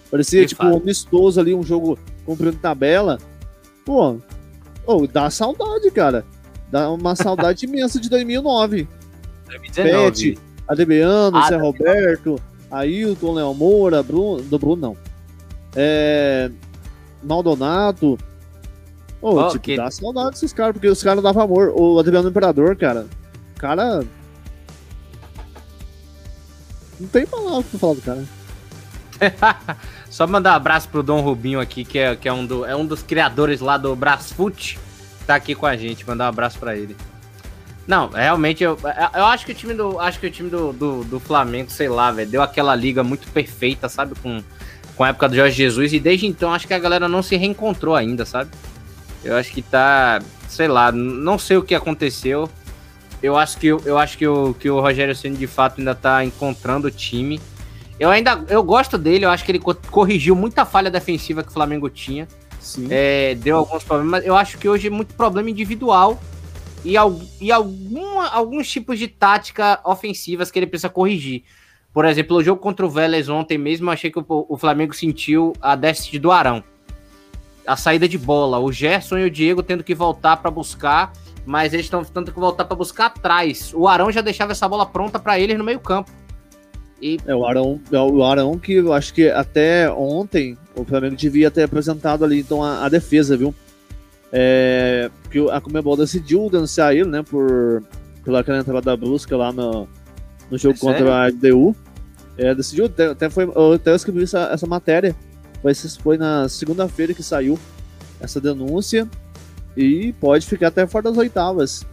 Parecia, 0.10 0.42
de 0.42 0.50
tipo, 0.50 0.64
fato. 0.64 0.78
amistoso 0.78 1.40
ali, 1.40 1.54
um 1.54 1.64
jogo 1.64 1.98
cumprindo 2.26 2.58
tabela. 2.58 3.18
Pô, 3.84 4.18
oh, 4.86 5.08
dá 5.08 5.30
saudade, 5.30 5.90
cara. 5.92 6.24
Dá 6.72 6.90
uma 6.90 7.16
saudade 7.16 7.66
imensa 7.68 8.00
de 8.00 8.10
2009. 8.10 8.88
2019. 9.48 10.36
Pet, 10.36 10.40
Adebiano, 10.68 11.38
ah, 11.38 11.48
Zé 11.48 11.58
Roberto, 11.58 12.40
Ailton, 12.72 13.34
Léo 13.34 13.54
Moura, 13.54 14.02
Bruno, 14.02 14.42
do 14.42 14.60
Bruno 14.60 14.82
não. 14.82 14.98
É, 15.76 16.50
Maldonato. 17.24 18.18
Oh, 19.28 19.40
oh, 19.40 19.48
tipo, 19.48 19.64
que... 19.64 19.76
dá 19.76 19.90
saudade 19.90 20.34
desses 20.34 20.54
caras, 20.54 20.74
porque 20.74 20.88
os 20.88 21.02
caras 21.02 21.24
davam 21.24 21.42
amor. 21.42 21.74
O 21.76 21.98
Adriano 21.98 22.30
Imperador, 22.30 22.76
cara. 22.76 23.08
Cara. 23.58 24.06
Não 27.00 27.08
tem 27.08 27.26
palavra 27.26 27.64
pra 27.64 27.80
falar 27.80 27.94
do 27.96 28.02
cara. 28.04 28.24
Só 30.12 30.28
mandar 30.28 30.52
um 30.52 30.56
abraço 30.58 30.88
pro 30.90 31.02
Dom 31.02 31.22
Rubinho 31.22 31.60
aqui, 31.60 31.84
que 31.84 31.98
é, 31.98 32.16
que 32.16 32.30
é, 32.30 32.34
um, 32.34 32.46
do, 32.46 32.66
é 32.66 32.76
um 32.76 32.86
dos 32.86 33.02
criadores 33.02 33.62
lá 33.62 33.80
do 33.80 33.96
Brasfoot. 33.96 34.78
Tá 35.26 35.34
aqui 35.34 35.56
com 35.56 35.66
a 35.66 35.76
gente. 35.76 36.08
Mandar 36.08 36.26
um 36.26 36.30
abraço 36.30 36.60
pra 36.60 36.78
ele. 36.78 36.96
Não, 37.88 38.10
realmente 38.10 38.64
eu, 38.64 38.78
eu 39.16 39.26
acho 39.26 39.44
que 39.44 39.54
o 39.54 39.56
time 39.56 39.74
do 39.74 40.00
acho 40.00 40.20
que 40.20 40.28
o 40.28 40.32
time 40.32 40.52
do, 40.52 40.72
do, 40.72 41.04
do 41.04 41.20
Flamengo, 41.20 41.72
sei 41.72 41.90
lá, 41.90 42.12
velho, 42.12 42.30
deu 42.30 42.44
aquela 42.44 42.76
liga 42.76 43.04
muito 43.04 43.28
perfeita, 43.30 43.90
sabe, 43.90 44.14
com, 44.22 44.40
com 44.96 45.04
a 45.04 45.10
época 45.10 45.30
do 45.30 45.36
Jorge 45.36 45.56
Jesus 45.56 45.94
e 45.94 46.00
desde 46.00 46.28
então 46.28 46.54
acho 46.54 46.68
que 46.68 46.74
a 46.76 46.80
galera 46.80 47.08
não 47.08 47.24
se 47.24 47.36
reencontrou 47.36 47.96
ainda, 47.96 48.24
sabe? 48.24 48.52
Eu 49.26 49.36
acho 49.36 49.52
que 49.52 49.62
tá, 49.62 50.22
sei 50.48 50.68
lá, 50.68 50.92
não 50.92 51.40
sei 51.40 51.58
o 51.58 51.64
que 51.64 51.74
aconteceu. 51.74 52.48
Eu 53.24 53.36
acho 53.36 53.58
que 53.58 53.68
eu 53.68 53.98
acho 53.98 54.18
que 54.18 54.28
o 54.28 54.54
que 54.54 54.70
o 54.70 54.80
Rogério 54.80 55.16
Ceni 55.16 55.36
de 55.36 55.48
fato 55.48 55.80
ainda 55.80 55.96
tá 55.96 56.24
encontrando 56.24 56.88
o 56.88 56.92
time. 56.92 57.42
Eu 58.00 58.12
ainda 58.12 58.46
eu 58.50 58.62
gosto 58.62 58.98
dele, 58.98 59.26
eu 59.26 59.30
acho 59.32 59.44
que 59.44 59.52
ele 59.52 59.62
corrigiu 59.90 60.36
muita 60.36 60.64
falha 60.64 60.92
defensiva 60.92 61.42
que 61.42 61.50
o 61.50 61.54
Flamengo 61.54 61.90
tinha. 61.90 62.28
Sim. 62.60 62.88
É, 62.90 63.36
deu 63.36 63.58
alguns 63.58 63.84
problemas, 63.84 64.26
eu 64.26 64.36
acho 64.36 64.58
que 64.58 64.68
hoje 64.70 64.88
é 64.88 64.90
muito 64.90 65.14
problema 65.16 65.50
individual 65.50 66.20
e, 66.84 66.96
e 67.42 67.52
alguma, 67.52 68.28
alguns 68.30 68.70
tipos 68.70 69.00
de 69.00 69.08
tática 69.08 69.80
ofensivas 69.84 70.52
que 70.52 70.60
ele 70.60 70.68
precisa 70.68 70.90
corrigir. 70.90 71.44
Por 71.92 72.06
exemplo, 72.06 72.38
o 72.38 72.44
jogo 72.44 72.62
contra 72.62 72.86
o 72.86 72.90
Vélez 72.90 73.30
ontem 73.30 73.58
mesmo, 73.58 73.90
achei 73.90 74.12
que 74.12 74.20
o, 74.20 74.26
o 74.28 74.58
Flamengo 74.58 74.94
sentiu 74.94 75.54
a 75.62 75.76
déficit 75.76 76.20
do 76.20 76.32
Arão. 76.32 76.64
A 77.66 77.76
saída 77.76 78.08
de 78.08 78.18
bola, 78.18 78.60
o 78.60 78.72
Gerson 78.72 79.18
e 79.18 79.26
o 79.26 79.32
Diego 79.32 79.64
tendo 79.64 79.84
que 79.84 79.96
voltar 79.96 80.38
para 80.38 80.52
buscar, 80.52 81.12
mas 81.46 81.74
eles 81.74 81.86
estão 81.86 82.04
tendo 82.04 82.32
que 82.32 82.40
voltar 82.40 82.66
para 82.66 82.76
buscar 82.76 83.08
atrás. 83.08 83.72
O 83.74 83.88
Arão 83.88 84.12
já 84.12 84.22
deixava 84.22 84.52
essa 84.52 84.68
bola 84.68 84.86
pronta 84.86 85.20
para 85.20 85.40
eles 85.40 85.58
no 85.58 85.64
meio-campo. 85.64 86.12
E... 87.02 87.20
É 87.26 87.36
o 87.36 87.46
Arão, 87.46 87.80
é 87.92 88.00
o 88.00 88.24
Arão 88.24 88.58
que 88.58 88.74
eu 88.74 88.94
acho 88.94 89.14
que 89.14 89.30
até 89.30 89.92
ontem 89.92 90.58
o 90.76 90.86
Flamengo 90.86 91.16
devia 91.16 91.52
ter 91.52 91.64
apresentado 91.64 92.24
ali 92.24 92.40
então 92.40 92.64
a, 92.64 92.86
a 92.86 92.90
defesa, 92.90 93.36
viu? 93.36 93.54
É, 94.32 95.10
que 95.30 95.40
a 95.50 95.62
Comebol 95.62 95.96
decidiu 95.96 96.50
denunciar 96.50 96.94
ele, 96.94 97.10
né, 97.10 97.24
por 97.24 97.84
pela 98.24 98.40
aquela 98.40 98.58
entrada 98.58 98.98
brusca 98.98 99.38
lá 99.38 99.54
no, 99.54 99.88
no 100.50 100.58
jogo 100.58 100.76
é 100.76 100.80
contra 100.80 100.98
sério? 100.98 101.14
a 101.14 101.30
DU. 101.30 101.76
É, 102.38 102.54
decidiu, 102.54 102.86
até, 102.86 103.06
até 103.08 103.30
foi, 103.30 103.46
eu 103.46 103.74
até 103.74 103.96
escrevi 103.96 104.24
essa, 104.24 104.50
essa 104.52 104.68
matéria, 104.68 105.16
foi, 105.74 105.90
foi 106.02 106.18
na 106.18 106.48
segunda-feira 106.48 107.14
que 107.14 107.24
saiu 107.24 107.58
essa 108.20 108.40
denúncia 108.40 109.10
e 109.76 110.14
pode 110.20 110.46
ficar 110.46 110.68
até 110.68 110.86
fora 110.86 111.06
das 111.06 111.18
oitavas. 111.18 111.86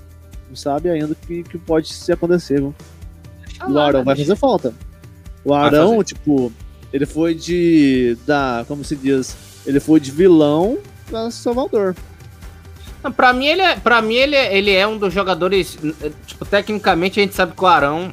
Não 0.48 0.56
sabe 0.56 0.90
ainda 0.90 1.12
o 1.12 1.14
que, 1.14 1.42
que 1.42 1.56
pode 1.56 1.88
se 1.88 2.12
acontecer, 2.12 2.60
viu? 2.60 2.74
o 3.66 3.78
Arão 3.78 4.04
vai 4.04 4.16
fazer 4.16 4.36
falta. 4.36 4.74
O 5.44 5.54
Arão, 5.54 6.04
tipo, 6.04 6.52
ele 6.92 7.06
foi 7.06 7.34
de. 7.34 8.16
da. 8.26 8.64
como 8.68 8.84
se 8.84 8.94
diz? 8.94 9.36
Ele 9.64 9.80
foi 9.80 9.98
de 9.98 10.10
vilão 10.10 10.78
pra 11.08 11.30
Salvador. 11.30 11.96
Para 13.16 13.32
mim, 13.32 13.46
ele 13.46 13.62
é, 13.62 13.76
pra 13.76 14.02
mim 14.02 14.14
ele, 14.14 14.36
é, 14.36 14.56
ele 14.56 14.70
é 14.70 14.86
um 14.86 14.98
dos 14.98 15.14
jogadores. 15.14 15.78
Tipo, 16.26 16.44
tecnicamente 16.44 17.18
a 17.18 17.22
gente 17.22 17.34
sabe 17.34 17.54
que 17.56 17.64
o 17.64 17.66
Arão 17.66 18.12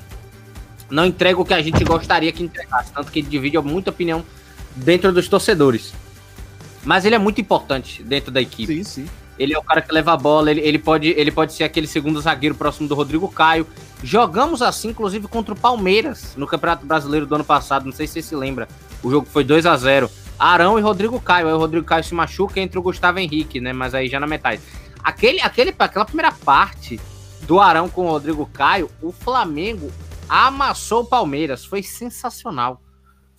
não 0.89 1.05
entrega 1.05 1.39
o 1.39 1.45
que 1.45 1.53
a 1.53 1.61
gente 1.61 1.83
gostaria 1.83 2.31
que 2.31 2.43
entregasse. 2.43 2.91
Tanto 2.93 3.11
que 3.11 3.19
ele 3.19 3.27
divide 3.27 3.57
muita 3.59 3.89
opinião 3.89 4.23
dentro 4.75 5.11
dos 5.11 5.27
torcedores. 5.27 5.93
Mas 6.83 7.05
ele 7.05 7.15
é 7.15 7.19
muito 7.19 7.41
importante 7.41 8.03
dentro 8.03 8.31
da 8.31 8.41
equipe. 8.41 8.75
Sim, 8.75 8.83
sim. 8.83 9.09
Ele 9.37 9.53
é 9.53 9.57
o 9.57 9.63
cara 9.63 9.81
que 9.81 9.93
leva 9.93 10.11
a 10.11 10.17
bola, 10.17 10.51
ele, 10.51 10.59
ele, 10.59 10.77
pode, 10.77 11.07
ele 11.07 11.31
pode 11.31 11.53
ser 11.53 11.63
aquele 11.63 11.87
segundo 11.87 12.19
zagueiro 12.19 12.55
próximo 12.55 12.89
do 12.89 12.95
Rodrigo 12.95 13.27
Caio. 13.29 13.65
Jogamos 14.03 14.61
assim, 14.61 14.89
inclusive, 14.89 15.27
contra 15.29 15.53
o 15.53 15.57
Palmeiras 15.57 16.33
no 16.35 16.45
Campeonato 16.45 16.85
Brasileiro 16.85 17.25
do 17.25 17.35
ano 17.35 17.43
passado. 17.43 17.85
Não 17.85 17.93
sei 17.93 18.05
se 18.05 18.13
você 18.13 18.21
se 18.21 18.35
lembra. 18.35 18.67
O 19.01 19.09
jogo 19.09 19.25
foi 19.29 19.45
2 19.45 19.65
a 19.65 19.77
0 19.77 20.11
Arão 20.37 20.77
e 20.77 20.81
Rodrigo 20.81 21.19
Caio. 21.21 21.47
Aí 21.47 21.53
o 21.53 21.57
Rodrigo 21.57 21.85
Caio 21.85 22.03
se 22.03 22.13
machuca 22.13 22.59
entre 22.59 22.77
o 22.77 22.81
Gustavo 22.81 23.19
Henrique, 23.19 23.61
né? 23.61 23.71
Mas 23.71 23.93
aí 23.93 24.09
já 24.09 24.19
na 24.19 24.27
metade. 24.27 24.61
Aquele, 25.01 25.41
aquele, 25.41 25.73
aquela 25.77 26.05
primeira 26.05 26.31
parte 26.31 26.99
do 27.43 27.59
Arão 27.59 27.89
com 27.89 28.05
o 28.05 28.09
Rodrigo 28.09 28.45
Caio, 28.45 28.89
o 29.01 29.11
Flamengo 29.11 29.89
amassou 30.27 31.03
o 31.03 31.05
Palmeiras. 31.05 31.63
Foi 31.63 31.81
sensacional. 31.81 32.81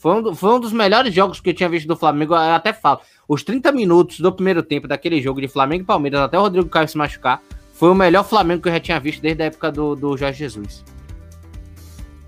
Foi 0.00 0.14
um, 0.14 0.34
foi 0.34 0.54
um 0.54 0.58
dos 0.58 0.72
melhores 0.72 1.12
jogos 1.12 1.40
que 1.40 1.50
eu 1.50 1.54
tinha 1.54 1.68
visto 1.68 1.86
do 1.86 1.94
Flamengo. 1.94 2.32
Eu 2.32 2.38
até 2.38 2.72
falo. 2.72 3.00
Os 3.28 3.42
30 3.42 3.70
minutos 3.70 4.18
do 4.18 4.32
primeiro 4.32 4.62
tempo 4.62 4.88
daquele 4.88 5.20
jogo 5.20 5.42
de 5.42 5.46
Flamengo 5.46 5.82
e 5.82 5.86
Palmeiras, 5.86 6.20
até 6.20 6.38
o 6.38 6.42
Rodrigo 6.42 6.70
Caio 6.70 6.88
se 6.88 6.96
machucar, 6.96 7.42
foi 7.74 7.90
o 7.90 7.94
melhor 7.94 8.24
Flamengo 8.24 8.62
que 8.62 8.68
eu 8.68 8.72
já 8.72 8.80
tinha 8.80 8.98
visto 8.98 9.20
desde 9.20 9.42
a 9.42 9.46
época 9.46 9.70
do, 9.70 9.94
do 9.94 10.16
Jorge 10.16 10.38
Jesus. 10.38 10.82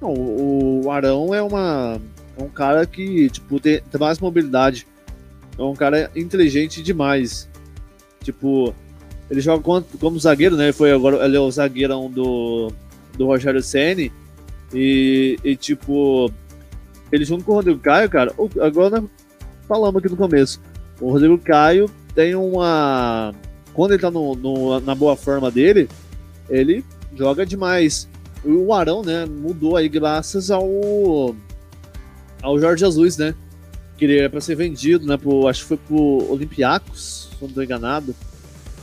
Não, 0.02 0.12
o 0.12 0.90
Arão 0.90 1.34
é 1.34 1.42
uma 1.42 1.98
é 2.36 2.42
um 2.42 2.48
cara 2.48 2.84
que, 2.84 3.30
tipo, 3.30 3.58
tem, 3.58 3.80
mais 3.98 4.18
mobilidade. 4.18 4.86
É 5.58 5.62
um 5.62 5.74
cara 5.74 6.10
inteligente 6.14 6.82
demais. 6.82 7.48
Tipo, 8.22 8.74
ele 9.30 9.40
joga 9.40 9.62
como, 9.62 9.82
como 9.98 10.20
zagueiro, 10.20 10.56
né? 10.56 10.64
Ele 10.64 10.72
foi 10.74 10.92
agora, 10.92 11.24
ele 11.24 11.36
é 11.38 11.40
o 11.40 11.50
zagueirão 11.50 12.10
do, 12.10 12.70
do 13.16 13.26
Rogério 13.26 13.62
Ceni 13.62 14.12
e, 14.74 15.38
e, 15.42 15.56
tipo, 15.56 16.30
ele 17.12 17.24
junto 17.24 17.44
com 17.44 17.52
o 17.52 17.54
Rodrigo 17.56 17.78
Caio, 17.78 18.08
cara, 18.08 18.34
agora 18.60 19.04
falamos 19.68 19.98
aqui 19.98 20.08
no 20.08 20.16
começo. 20.16 20.60
O 21.00 21.12
Rodrigo 21.12 21.38
Caio 21.38 21.90
tem 22.14 22.34
uma. 22.34 23.34
Quando 23.74 23.92
ele 23.92 24.00
tá 24.00 24.10
no, 24.10 24.34
no, 24.34 24.80
na 24.80 24.94
boa 24.94 25.14
forma 25.14 25.50
dele, 25.50 25.88
ele 26.48 26.84
joga 27.14 27.44
demais. 27.44 28.08
O 28.44 28.72
Arão, 28.72 29.02
né, 29.02 29.26
mudou 29.26 29.76
aí 29.76 29.88
graças 29.88 30.50
ao 30.50 30.66
ao 32.42 32.58
Jorge 32.58 32.80
Jesus, 32.80 33.16
né? 33.16 33.34
Que 33.96 34.04
ele 34.06 34.18
era 34.18 34.30
pra 34.30 34.40
ser 34.40 34.56
vendido, 34.56 35.06
né? 35.06 35.16
Pro, 35.16 35.46
acho 35.46 35.62
que 35.62 35.68
foi 35.68 35.76
pro 35.76 36.32
Olympiacos, 36.32 37.28
se 37.30 37.40
não 37.40 37.48
estou 37.48 37.62
enganado. 37.62 38.14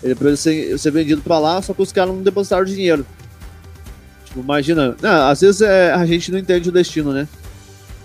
Ele 0.01 0.15
pra 0.15 0.35
ser, 0.35 0.77
ser 0.77 0.91
vendido 0.91 1.21
pra 1.21 1.39
lá, 1.39 1.61
só 1.61 1.73
que 1.73 1.81
os 1.81 1.91
caras 1.91 2.13
não 2.13 2.23
depositaram 2.23 2.63
dinheiro. 2.63 3.05
Tipo, 4.25 4.39
imagina. 4.39 4.95
Não, 5.01 5.27
às 5.27 5.41
vezes 5.41 5.61
é, 5.61 5.91
a 5.91 6.05
gente 6.05 6.31
não 6.31 6.39
entende 6.39 6.69
o 6.69 6.71
destino, 6.71 7.11
né? 7.11 7.27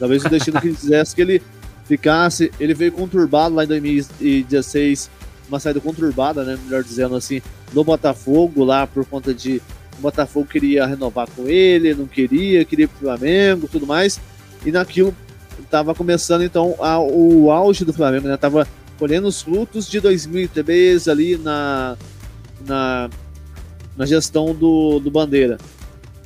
Talvez 0.05 0.23
o 0.23 0.29
destino 0.29 0.61
que 0.61 0.69
quisesse 0.69 1.14
que 1.14 1.23
ele 1.23 1.43
ficasse. 1.87 2.53
Ele 2.61 2.75
veio 2.75 2.93
conturbado 2.93 3.55
lá 3.55 3.64
em 3.64 3.67
2016, 3.67 5.11
uma 5.49 5.59
saída 5.59 5.81
conturbada, 5.81 6.45
né? 6.45 6.59
Melhor 6.62 6.83
dizendo 6.83 7.17
assim, 7.17 7.40
no 7.73 7.83
Botafogo, 7.83 8.64
lá 8.64 8.87
por 8.87 9.07
conta 9.07 9.33
de. 9.33 9.62
O 9.99 10.03
Botafogo 10.03 10.47
queria 10.47 10.85
renovar 10.85 11.27
com 11.35 11.49
ele, 11.49 11.95
não 11.95 12.07
queria, 12.07 12.67
queria 12.67 12.87
pro 12.87 12.99
Flamengo 12.99 13.67
tudo 13.67 13.87
mais. 13.87 14.21
E 14.67 14.71
naquilo 14.71 15.17
estava 15.59 15.95
começando 15.95 16.45
então 16.45 16.75
a, 16.81 16.99
o 16.99 17.51
auge 17.51 17.83
do 17.83 17.93
Flamengo, 17.95 18.29
né? 18.29 18.37
Tava 18.37 18.69
colhendo 18.99 19.27
os 19.27 19.40
frutos 19.40 19.88
de 19.88 20.01
2013 20.01 21.11
ali 21.11 21.38
na, 21.38 21.97
na, 22.67 23.09
na 23.97 24.05
gestão 24.05 24.55
do, 24.55 25.01
do 25.01 25.11
Bandeira. 25.11 25.57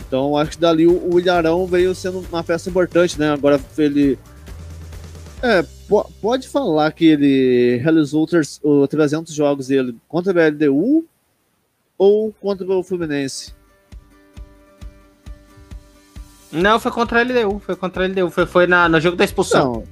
Então 0.09 0.37
acho 0.39 0.53
que 0.53 0.59
dali 0.59 0.87
o, 0.87 1.15
o 1.15 1.21
Ilharão 1.21 1.67
veio 1.67 1.95
sendo 1.95 2.25
uma 2.33 2.43
festa 2.43 2.71
importante, 2.71 3.21
né? 3.21 3.31
Agora 3.31 3.61
ele. 3.77 4.19
É, 5.43 5.63
pode 6.21 6.49
falar 6.49 6.91
que 6.93 7.05
ele 7.05 7.77
realizou 7.77 8.27
os 8.63 8.89
300 8.89 9.33
jogos 9.33 9.69
dele 9.69 9.95
contra 10.09 10.45
a 10.45 10.49
LDU 10.49 11.07
ou 11.97 12.33
contra 12.33 12.67
o 12.67 12.83
Fluminense? 12.83 13.55
Não, 16.51 16.81
foi 16.81 16.91
contra 16.91 17.21
a 17.21 17.23
LDU. 17.23 17.59
Foi 17.59 17.77
contra 17.77 18.05
a 18.05 18.09
LDU. 18.09 18.31
Foi, 18.31 18.47
foi 18.47 18.67
na, 18.67 18.89
no 18.89 18.99
jogo 19.01 19.17
da 19.17 19.25
expulsão. 19.25 19.85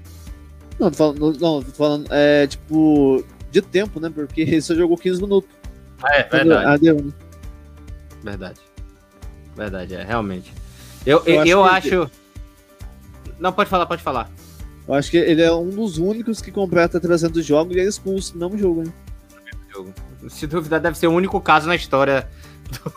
Não, 0.81 0.87
não, 0.87 0.91
tô 0.91 0.97
falando, 0.97 1.41
não, 1.41 1.63
tô 1.63 1.73
falando 1.73 2.07
é, 2.11 2.47
tipo, 2.47 3.23
de 3.51 3.61
tempo, 3.61 4.01
né? 4.01 4.11
Porque 4.13 4.41
ele 4.43 4.63
só 4.63 4.75
jogou 4.75 4.97
15 4.97 5.21
minutos. 5.21 5.51
Ah, 6.03 6.17
é, 6.17 6.23
verdade. 6.23 6.89
LDU, 6.89 7.05
né? 7.05 7.13
Verdade. 8.23 8.66
Verdade, 9.57 9.95
é, 9.95 10.05
realmente. 10.05 10.53
Eu, 11.05 11.23
eu, 11.25 11.45
eu 11.47 11.65
acho. 11.65 11.89
Eu 11.89 12.03
acho... 12.03 12.11
Não, 13.39 13.53
pode 13.53 13.71
falar, 13.71 13.87
pode 13.87 14.03
falar. 14.03 14.31
Eu 14.87 14.95
acho 14.95 15.11
que 15.11 15.17
ele 15.17 15.43
é 15.43 15.53
um 15.53 15.71
dos 15.71 15.99
únicos 15.99 16.41
que 16.41 16.53
completa 16.53 17.01
300 17.01 17.45
jogos 17.45 17.77
e 17.77 17.81
é 17.81 17.85
expulso 17.85 18.37
no 18.37 18.51
mesmo 18.51 18.59
jogo, 18.59 18.85
né? 18.85 18.93
Se 20.29 20.47
duvidar, 20.47 20.81
deve 20.81 20.97
ser 20.97 21.07
o 21.07 21.13
único 21.13 21.41
caso 21.41 21.67
na 21.67 21.75
história 21.75 22.29
do, 22.71 22.93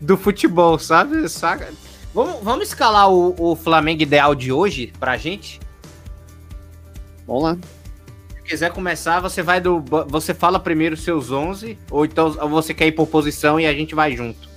do 0.14 0.16
futebol, 0.16 0.78
sabe? 0.78 1.28
Saca? 1.28 1.72
Vamos, 2.14 2.42
vamos 2.42 2.68
escalar 2.68 3.10
o, 3.10 3.34
o 3.38 3.56
Flamengo 3.56 4.02
ideal 4.02 4.34
de 4.34 4.52
hoje 4.52 4.92
pra 4.98 5.16
gente? 5.16 5.60
Vamos 7.26 7.42
lá. 7.42 7.58
Se 8.36 8.42
quiser 8.42 8.72
começar, 8.72 9.20
você 9.20 9.42
vai 9.42 9.60
do. 9.60 9.80
Você 10.08 10.34
fala 10.34 10.58
primeiro 10.58 10.96
seus 10.96 11.30
11, 11.30 11.78
ou 11.90 12.04
então 12.04 12.32
você 12.48 12.74
quer 12.74 12.86
ir 12.86 12.92
por 12.92 13.06
posição 13.06 13.60
e 13.60 13.66
a 13.66 13.72
gente 13.72 13.94
vai 13.94 14.16
junto. 14.16 14.49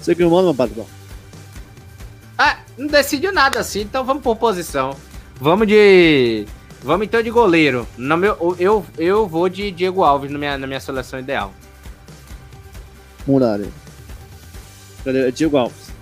Você 0.00 0.14
que 0.14 0.24
manda, 0.24 0.44
meu 0.44 0.54
patrão. 0.54 0.86
Ah, 2.38 2.58
não 2.78 2.86
decidiu 2.86 3.32
nada 3.32 3.60
assim, 3.60 3.82
então 3.82 4.04
vamos 4.04 4.22
por 4.22 4.36
posição. 4.36 4.96
Vamos 5.38 5.68
de. 5.68 6.46
Vamos 6.82 7.06
então 7.06 7.22
de 7.22 7.30
goleiro. 7.30 7.86
No 7.98 8.16
meu, 8.16 8.56
eu, 8.58 8.84
eu 8.96 9.28
vou 9.28 9.48
de 9.48 9.70
Diego 9.70 10.02
Alves 10.02 10.30
na 10.30 10.38
minha, 10.38 10.56
na 10.56 10.66
minha 10.66 10.80
seleção 10.80 11.20
ideal. 11.20 11.52
Muralha. 13.26 13.68
É 15.04 15.30
Diego 15.30 15.58
Alves. 15.58 15.92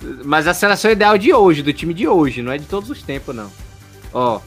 Mas 0.24 0.48
a 0.48 0.54
seleção 0.54 0.90
ideal 0.90 1.18
de 1.18 1.34
hoje, 1.34 1.62
do 1.62 1.72
time 1.72 1.92
de 1.92 2.08
hoje, 2.08 2.40
não 2.40 2.52
é 2.52 2.58
de 2.58 2.64
todos 2.64 2.88
os 2.88 3.02
tempos, 3.02 3.34
não. 3.36 3.50
Ó, 4.14 4.40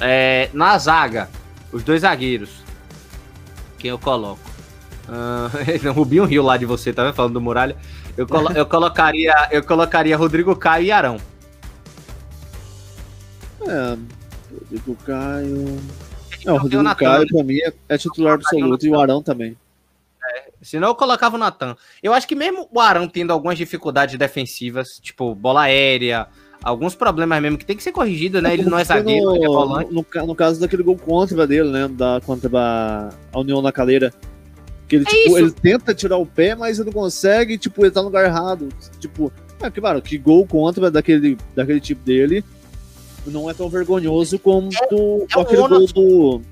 é, 0.00 0.50
na 0.52 0.76
zaga, 0.78 1.30
os 1.70 1.84
dois 1.84 2.00
zagueiros. 2.00 2.50
Quem 3.78 3.90
eu 3.90 3.98
coloco? 3.98 4.49
Uh, 5.10 5.50
o 5.90 5.92
Rubinho 5.92 6.24
riu 6.24 6.42
lá 6.44 6.56
de 6.56 6.64
você, 6.64 6.92
tá 6.92 7.02
vendo? 7.02 7.14
Falando 7.14 7.34
do 7.34 7.40
Muralha. 7.40 7.76
Eu, 8.16 8.26
colo 8.26 8.52
eu, 8.52 8.64
colocaria, 8.64 9.34
eu 9.50 9.62
colocaria 9.62 10.16
Rodrigo 10.16 10.54
Caio 10.54 10.84
e 10.84 10.92
Arão. 10.92 11.16
É, 13.62 13.96
Rodrigo 14.52 14.96
Caio. 15.04 15.78
É, 16.46 16.52
o 16.52 16.56
Rodrigo 16.56 16.94
Caio, 16.94 17.26
pra 17.26 17.42
mim, 17.42 17.58
é, 17.58 17.72
é 17.88 17.98
titular 17.98 18.34
absoluto 18.34 18.86
e 18.86 18.90
o 18.90 19.00
Arão 19.00 19.20
também. 19.20 19.56
É, 20.22 20.44
senão 20.62 20.88
eu 20.88 20.94
colocava 20.94 21.34
o 21.34 21.38
Natan. 21.38 21.76
Eu 22.00 22.12
acho 22.12 22.28
que 22.28 22.36
mesmo 22.36 22.68
o 22.72 22.80
Arão 22.80 23.08
tendo 23.08 23.32
algumas 23.32 23.58
dificuldades 23.58 24.16
defensivas, 24.16 25.00
tipo 25.02 25.34
bola 25.34 25.62
aérea, 25.62 26.28
alguns 26.62 26.94
problemas 26.94 27.42
mesmo 27.42 27.58
que 27.58 27.64
tem 27.64 27.76
que 27.76 27.82
ser 27.82 27.90
corrigido, 27.90 28.40
né? 28.40 28.52
Ele 28.52 28.64
não 28.64 28.78
é 28.78 28.84
zagueiro, 28.84 29.24
no, 29.24 29.34
ele 29.34 29.44
é 29.44 29.48
volante. 29.48 29.92
No, 29.92 30.06
no, 30.26 30.34
caso 30.36 30.60
daquele 30.60 30.84
gol 30.84 30.96
contra 30.96 31.46
dele, 31.48 31.70
né? 31.70 31.88
Da, 31.88 32.20
contra 32.24 33.10
a 33.32 33.38
União 33.40 33.60
na 33.60 33.72
Caleira. 33.72 34.14
Que 34.90 34.96
ele, 34.96 35.04
é 35.06 35.08
tipo, 35.08 35.38
ele 35.38 35.52
tenta 35.52 35.94
tirar 35.94 36.16
o 36.16 36.26
pé, 36.26 36.56
mas 36.56 36.80
ele 36.80 36.86
não 36.86 36.92
consegue, 36.92 37.56
tipo, 37.56 37.84
ele 37.84 37.92
tá 37.92 38.00
no 38.00 38.08
lugar 38.08 38.24
errado. 38.24 38.68
Tipo, 38.98 39.32
é 39.62 39.70
claro, 39.70 40.02
que 40.02 40.18
gol 40.18 40.44
contra 40.44 40.90
daquele, 40.90 41.38
daquele 41.54 41.80
tipo 41.80 42.04
dele 42.04 42.44
não 43.24 43.48
é 43.48 43.54
tão 43.54 43.68
vergonhoso 43.68 44.36
como 44.36 44.68
é, 44.72 44.86
do, 44.88 45.26
é 45.30 45.40
aquele 45.40 45.68
gol 45.68 45.86
do, 45.86 46.42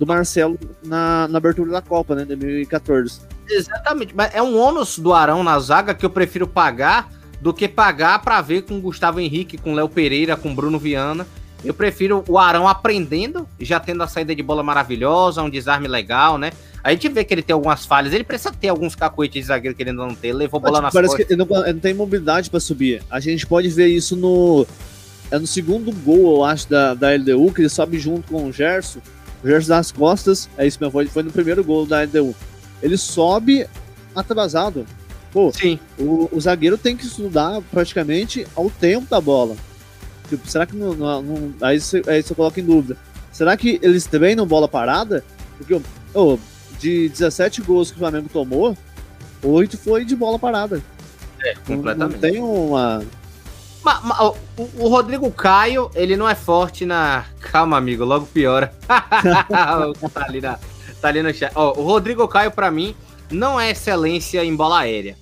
do 0.00 0.04
Marcelo 0.04 0.58
na, 0.82 1.28
na 1.28 1.38
abertura 1.38 1.70
da 1.70 1.80
Copa, 1.80 2.16
né, 2.16 2.24
2014. 2.24 3.20
Exatamente, 3.48 4.12
mas 4.16 4.34
é 4.34 4.42
um 4.42 4.58
ônus 4.58 4.98
do 4.98 5.12
Arão 5.12 5.44
na 5.44 5.56
zaga 5.60 5.94
que 5.94 6.04
eu 6.04 6.10
prefiro 6.10 6.48
pagar 6.48 7.08
do 7.40 7.54
que 7.54 7.68
pagar 7.68 8.20
para 8.22 8.40
ver 8.40 8.62
com 8.62 8.80
Gustavo 8.80 9.20
Henrique, 9.20 9.56
com 9.56 9.74
Léo 9.74 9.88
Pereira, 9.88 10.36
com 10.36 10.52
Bruno 10.52 10.78
Viana. 10.78 11.24
Eu 11.64 11.74
prefiro 11.74 12.24
o 12.28 12.38
Arão 12.38 12.66
aprendendo, 12.66 13.46
já 13.60 13.78
tendo 13.78 14.02
a 14.02 14.08
saída 14.08 14.34
de 14.34 14.42
bola 14.42 14.62
maravilhosa, 14.62 15.42
um 15.42 15.50
desarme 15.50 15.86
legal, 15.86 16.38
né? 16.38 16.50
A 16.86 16.92
gente 16.92 17.08
vê 17.08 17.24
que 17.24 17.34
ele 17.34 17.42
tem 17.42 17.52
algumas 17.52 17.84
falhas, 17.84 18.12
ele 18.12 18.22
precisa 18.22 18.52
ter 18.52 18.68
alguns 18.68 18.94
cacoetes 18.94 19.42
de 19.42 19.48
zagueiro 19.48 19.74
que 19.76 19.82
ele 19.82 19.90
ainda 19.90 20.06
não 20.06 20.14
tem, 20.14 20.32
levou 20.32 20.60
bola 20.60 20.80
nas 20.80 20.94
Parece 20.94 21.16
costas. 21.16 21.26
que 21.26 21.32
ele 21.32 21.44
não, 21.44 21.64
ele 21.64 21.72
não 21.72 21.80
tem 21.80 21.92
mobilidade 21.92 22.48
para 22.48 22.60
subir. 22.60 23.02
A 23.10 23.18
gente 23.18 23.44
pode 23.44 23.68
ver 23.70 23.88
isso 23.88 24.14
no 24.14 24.64
é 25.32 25.36
no 25.36 25.48
segundo 25.48 25.90
gol, 25.90 26.36
eu 26.36 26.44
acho, 26.44 26.70
da, 26.70 26.94
da 26.94 27.12
LDU, 27.12 27.52
que 27.52 27.62
ele 27.62 27.68
sobe 27.68 27.98
junto 27.98 28.28
com 28.28 28.46
o 28.46 28.52
Gerson. 28.52 29.00
O 29.42 29.48
Gerson 29.48 29.68
das 29.68 29.90
costas, 29.90 30.48
é 30.56 30.64
isso 30.64 30.78
mesmo, 30.80 30.92
foi, 30.92 31.06
foi 31.06 31.24
no 31.24 31.32
primeiro 31.32 31.64
gol 31.64 31.86
da 31.86 32.02
LDU. 32.02 32.32
Ele 32.80 32.96
sobe 32.96 33.66
atrasado. 34.14 34.86
Pô, 35.32 35.52
Sim. 35.52 35.80
O, 35.98 36.28
o 36.30 36.40
zagueiro 36.40 36.78
tem 36.78 36.96
que 36.96 37.04
estudar 37.04 37.62
praticamente 37.72 38.46
ao 38.54 38.70
tempo 38.70 39.10
da 39.10 39.20
bola. 39.20 39.56
Tipo, 40.28 40.48
será 40.48 40.64
que 40.64 40.76
não. 40.76 40.94
não, 40.94 41.20
não 41.20 41.54
aí, 41.60 41.80
você, 41.80 42.00
aí 42.06 42.22
você 42.22 42.32
coloca 42.32 42.60
em 42.60 42.64
dúvida. 42.64 42.96
Será 43.32 43.56
que 43.56 43.80
eles 43.82 44.06
treinam 44.06 44.46
bola 44.46 44.68
parada? 44.68 45.24
Porque, 45.58 45.80
oh, 46.14 46.38
de 46.78 47.08
17 47.08 47.62
gols 47.62 47.90
que 47.90 47.96
o 47.96 48.00
Flamengo 48.00 48.28
tomou, 48.28 48.76
8 49.42 49.76
foi 49.78 50.04
de 50.04 50.16
bola 50.16 50.38
parada. 50.38 50.82
É, 51.42 51.54
completamente. 51.54 51.98
Não, 51.98 52.08
não 52.08 52.18
tem 52.18 52.40
uma 52.40 53.02
Ma, 53.86 54.00
ma, 54.00 54.24
o, 54.24 54.36
o, 54.78 54.88
Rodrigo 54.88 55.30
Caio, 55.30 55.92
ele 55.94 56.16
não 56.16 56.28
é 56.28 56.34
forte 56.34 56.84
na. 56.84 57.24
Calma, 57.38 57.78
amigo, 57.78 58.04
logo 58.04 58.26
piora. 58.26 58.74
tá, 58.82 60.24
ali 60.26 60.40
na, 60.40 60.58
tá 61.00 61.06
ali 61.06 61.22
no 61.22 61.32
chat. 61.32 61.52
Ó, 61.54 61.78
o 61.78 61.84
Rodrigo 61.84 62.26
Caio, 62.26 62.50
para 62.50 62.68
mim, 62.68 62.96
não 63.30 63.60
é 63.60 63.70
excelência 63.70 64.44
em 64.44 64.56
bola 64.56 64.80
aérea. 64.80 65.16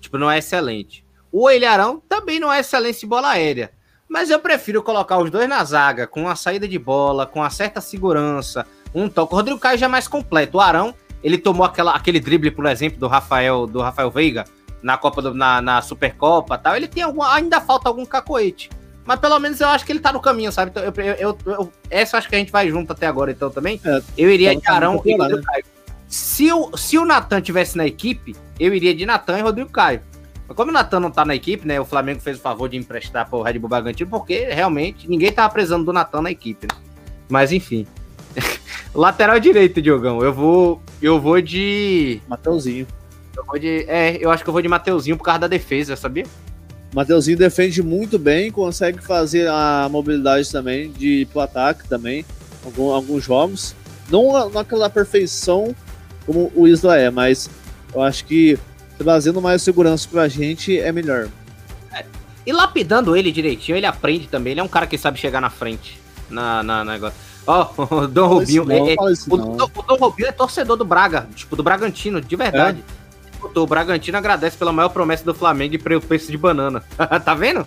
Tipo, 0.00 0.18
não 0.18 0.28
é 0.28 0.38
excelente. 0.38 1.04
O 1.30 1.48
Ilharão 1.48 2.02
também 2.08 2.40
não 2.40 2.52
é 2.52 2.58
excelência 2.58 3.06
em 3.06 3.08
bola 3.08 3.28
aérea. 3.28 3.70
Mas 4.08 4.30
eu 4.30 4.40
prefiro 4.40 4.82
colocar 4.82 5.18
os 5.18 5.30
dois 5.30 5.48
na 5.48 5.62
zaga, 5.62 6.04
com 6.04 6.28
a 6.28 6.34
saída 6.34 6.66
de 6.66 6.76
bola, 6.76 7.24
com 7.24 7.40
a 7.40 7.50
certa 7.50 7.80
segurança, 7.80 8.66
um 8.94 9.08
toque. 9.08 9.32
O 9.32 9.36
Rodrigo 9.36 9.58
Caio 9.58 9.78
já 9.78 9.86
é 9.86 9.88
mais 9.88 10.08
completo. 10.08 10.58
O 10.58 10.60
Arão, 10.60 10.94
ele 11.22 11.38
tomou 11.38 11.64
aquela, 11.64 11.94
aquele 11.94 12.20
drible, 12.20 12.50
por 12.50 12.66
exemplo, 12.66 12.98
do 12.98 13.06
Rafael, 13.06 13.66
do 13.66 13.80
Rafael 13.80 14.10
Veiga 14.10 14.44
na 14.82 14.96
Copa 14.96 15.20
do, 15.22 15.34
na, 15.34 15.60
na 15.60 15.82
Supercopa 15.82 16.56
tal, 16.56 16.76
ele 16.76 16.88
tem 16.88 17.02
algum, 17.02 17.22
ainda 17.22 17.60
falta 17.60 17.88
algum 17.88 18.04
cacoete. 18.04 18.70
Mas 19.04 19.18
pelo 19.20 19.38
menos 19.38 19.58
eu 19.60 19.68
acho 19.68 19.86
que 19.86 19.92
ele 19.92 20.00
tá 20.00 20.12
no 20.12 20.20
caminho, 20.20 20.52
sabe? 20.52 20.70
Então, 20.70 20.82
eu, 20.82 20.92
eu, 21.14 21.38
eu, 21.46 21.72
essa 21.90 22.18
acho 22.18 22.28
que 22.28 22.34
a 22.34 22.38
gente 22.38 22.52
vai 22.52 22.68
junto 22.68 22.92
até 22.92 23.06
agora, 23.06 23.30
então 23.30 23.50
também. 23.50 23.80
É, 23.82 24.02
eu 24.18 24.30
iria 24.30 24.54
de 24.54 24.68
Arão 24.68 25.00
e 25.04 25.16
Rodrigo 25.16 25.42
Caio. 25.42 25.64
Se 26.06 26.52
o, 26.52 26.76
se 26.76 26.98
o 26.98 27.04
Natan 27.06 27.40
tivesse 27.40 27.76
na 27.76 27.86
equipe, 27.86 28.36
eu 28.60 28.74
iria 28.74 28.94
de 28.94 29.06
Natan 29.06 29.38
e 29.38 29.42
Rodrigo 29.42 29.70
Caio. 29.70 30.02
Mas 30.46 30.56
como 30.56 30.70
o 30.70 30.74
Natan 30.74 31.00
não 31.00 31.10
tá 31.10 31.24
na 31.24 31.34
equipe, 31.34 31.66
né? 31.66 31.80
O 31.80 31.86
Flamengo 31.86 32.20
fez 32.20 32.38
o 32.38 32.40
favor 32.40 32.68
de 32.68 32.76
emprestar 32.76 33.28
pro 33.28 33.40
Red 33.40 33.58
Bull 33.58 33.70
Bragantino, 33.70 34.10
porque 34.10 34.44
realmente 34.50 35.08
ninguém 35.08 35.32
tava 35.32 35.52
precisando 35.52 35.86
do 35.86 35.92
Natan 35.92 36.22
na 36.22 36.30
equipe, 36.30 36.66
né? 36.66 36.78
Mas 37.30 37.50
enfim. 37.50 37.86
Lateral 38.94 39.38
direito, 39.38 39.82
Diogão. 39.82 40.22
Eu 40.22 40.32
vou. 40.32 40.82
Eu 41.00 41.20
vou 41.20 41.40
de. 41.40 42.20
Mateuzinho. 42.28 42.86
Eu 43.36 43.44
vou 43.44 43.58
de, 43.58 43.84
é, 43.88 44.18
eu 44.20 44.30
acho 44.30 44.42
que 44.42 44.50
eu 44.50 44.52
vou 44.52 44.60
de 44.60 44.68
Mateuzinho 44.68 45.16
por 45.16 45.22
causa 45.22 45.40
da 45.40 45.46
defesa, 45.46 45.94
sabia? 45.94 46.24
Mateuzinho 46.92 47.38
defende 47.38 47.82
muito 47.82 48.18
bem, 48.18 48.50
consegue 48.50 49.00
fazer 49.00 49.46
a 49.48 49.88
mobilidade 49.90 50.50
também 50.50 50.90
de 50.90 51.20
ir 51.20 51.26
pro 51.26 51.40
ataque 51.40 51.86
também, 51.88 52.24
algum, 52.64 52.90
alguns 52.90 53.24
jogos. 53.24 53.76
Não 54.10 54.50
naquela 54.50 54.90
perfeição 54.90 55.74
como 56.26 56.50
o 56.54 56.66
Isla 56.66 56.96
é, 56.98 57.10
mas 57.10 57.48
eu 57.94 58.02
acho 58.02 58.24
que 58.24 58.58
trazendo 58.98 59.40
mais 59.40 59.62
segurança 59.62 60.08
pra 60.10 60.26
gente 60.28 60.78
é 60.78 60.90
melhor. 60.90 61.28
É. 61.92 62.04
E 62.44 62.52
lapidando 62.52 63.16
ele 63.16 63.30
direitinho, 63.30 63.76
ele 63.76 63.86
aprende 63.86 64.26
também. 64.26 64.52
Ele 64.52 64.60
é 64.60 64.64
um 64.64 64.68
cara 64.68 64.86
que 64.86 64.98
sabe 64.98 65.18
chegar 65.18 65.40
na 65.40 65.50
frente. 65.50 66.00
Na, 66.28 66.62
na 66.62 66.84
negócio. 66.84 67.16
Ó, 67.48 67.66
oh, 67.78 67.94
o 67.94 68.06
Dom 68.06 68.26
Rubinho. 68.26 68.64
Não, 68.66 68.74
é, 68.74 68.92
é, 68.92 68.96
o, 68.98 69.34
o, 69.34 69.36
Dom 69.82 69.96
Rubinho 69.96 70.28
é 70.28 70.32
torcedor 70.32 70.76
do 70.76 70.84
Braga, 70.84 71.26
tipo, 71.34 71.56
do 71.56 71.62
Bragantino, 71.62 72.20
de 72.20 72.36
verdade. 72.36 72.84
É 72.94 72.98
o 73.58 73.66
Bragantino 73.66 74.18
agradece 74.18 74.58
pela 74.58 74.70
maior 74.70 74.90
promessa 74.90 75.24
do 75.24 75.32
Flamengo 75.32 75.74
e 75.74 75.96
o 75.96 76.00
preço 76.00 76.30
de 76.30 76.36
banana. 76.36 76.84
tá 77.24 77.34
vendo? 77.34 77.66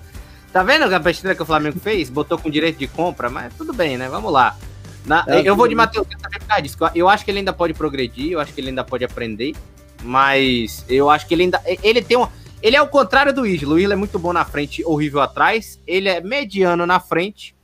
Tá 0.54 0.62
vendo 0.62 0.84
a 0.84 1.00
besteira 1.00 1.34
que 1.34 1.42
o 1.42 1.46
Flamengo 1.46 1.80
fez? 1.80 2.12
Botou 2.12 2.38
com 2.38 2.48
direito 2.50 2.78
de 2.78 2.88
compra, 2.88 3.28
mas 3.28 3.52
tudo 3.56 3.74
bem, 3.74 3.98
né? 3.98 4.08
Vamos 4.08 4.32
lá. 4.32 4.56
Na, 5.04 5.26
é, 5.28 5.42
eu 5.44 5.56
vou 5.56 5.68
de 5.68 5.74
Matheus 5.74 6.06
causa 6.08 6.62
disso. 6.62 6.78
Eu 6.94 7.10
acho 7.10 7.26
que 7.26 7.32
ele 7.32 7.40
ainda 7.40 7.54
pode 7.54 7.74
progredir, 7.74 8.34
eu 8.34 8.40
acho 8.40 8.54
que 8.54 8.62
ele 8.62 8.70
ainda 8.70 8.84
pode 8.84 9.04
aprender, 9.04 9.56
mas 10.04 10.86
eu 10.88 11.10
acho 11.10 11.26
que 11.26 11.34
ele 11.34 11.44
ainda. 11.44 11.60
Ele 11.66 12.04
tem 12.04 12.18
um. 12.18 12.28
Ele 12.62 12.76
é 12.76 12.82
o 12.82 12.88
contrário 12.88 13.34
do 13.34 13.48
Isla. 13.48 13.74
O 13.74 13.80
Isla 13.80 13.94
é 13.94 13.98
muito 13.98 14.20
bom 14.20 14.32
na 14.32 14.46
frente, 14.46 14.84
horrível 14.86 15.22
atrás. 15.22 15.80
Ele 15.88 16.08
é 16.08 16.22
mediano 16.22 16.86
na 16.86 17.00
frente 17.00 17.56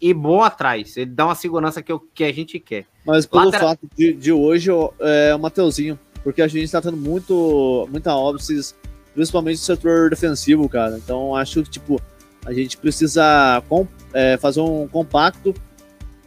e 0.00 0.14
bom 0.14 0.42
atrás. 0.42 0.96
Ele 0.96 1.10
dá 1.10 1.26
uma 1.26 1.34
segurança 1.34 1.82
que, 1.82 1.92
eu, 1.92 2.00
que 2.14 2.24
a 2.24 2.32
gente 2.32 2.58
quer. 2.58 2.86
Mas 3.04 3.26
pelo 3.26 3.52
fato 3.52 3.88
de, 3.96 4.12
de 4.12 4.32
hoje, 4.32 4.70
é 5.00 5.34
o 5.34 5.38
Mateuzinho. 5.38 5.98
Porque 6.22 6.42
a 6.42 6.48
gente 6.48 6.70
tá 6.70 6.80
tendo 6.82 6.96
muito, 6.96 7.88
muita 7.90 8.14
óbices, 8.14 8.74
principalmente 9.14 9.56
no 9.56 9.64
setor 9.64 10.10
defensivo, 10.10 10.68
cara. 10.68 10.98
Então 10.98 11.34
acho 11.34 11.62
que, 11.62 11.70
tipo, 11.70 12.00
a 12.44 12.52
gente 12.52 12.76
precisa 12.76 13.62
com, 13.68 13.86
é, 14.12 14.36
fazer 14.36 14.60
um 14.60 14.86
compacto 14.86 15.54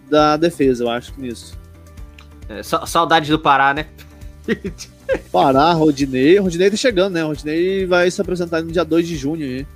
da 0.09 0.37
defesa, 0.37 0.83
eu 0.83 0.89
acho, 0.89 1.13
nisso. 1.19 1.57
É, 2.49 2.61
saudade 2.63 3.29
do 3.29 3.39
Pará, 3.39 3.73
né? 3.73 3.87
Pará, 5.31 5.71
Rodinei. 5.73 6.37
Rodinei 6.37 6.69
tá 6.69 6.75
chegando, 6.75 7.13
né? 7.13 7.23
Rodinei 7.23 7.85
vai 7.85 8.09
se 8.09 8.21
apresentar 8.21 8.61
no 8.61 8.71
dia 8.71 8.83
2 8.83 9.07
de 9.07 9.15
junho 9.15 9.45
aí. 9.45 9.67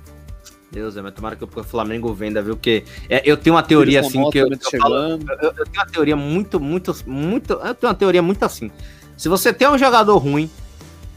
Deus, 0.70 0.96
é, 0.96 1.02
mas 1.02 1.14
tomara 1.14 1.34
que 1.34 1.44
o 1.44 1.64
Flamengo 1.64 2.12
venda, 2.12 2.42
viu? 2.42 2.54
Porque 2.54 2.84
é, 3.08 3.22
eu 3.24 3.36
tenho 3.36 3.56
uma 3.56 3.62
teoria 3.62 4.00
assim 4.00 4.28
que 4.30 4.38
eu, 4.38 4.48
eu, 4.48 4.80
falo, 4.80 4.94
eu, 4.94 5.18
eu, 5.56 5.64
tenho 5.64 5.84
uma 5.84 5.86
teoria 5.86 6.16
muito, 6.16 6.60
muito, 6.60 6.94
muito. 7.06 7.54
Eu 7.54 7.74
tenho 7.74 7.90
uma 7.90 7.94
teoria 7.94 8.22
muito 8.22 8.42
assim. 8.44 8.70
Se 9.16 9.28
você 9.28 9.52
tem 9.52 9.68
um 9.68 9.78
jogador 9.78 10.18
ruim, 10.18 10.50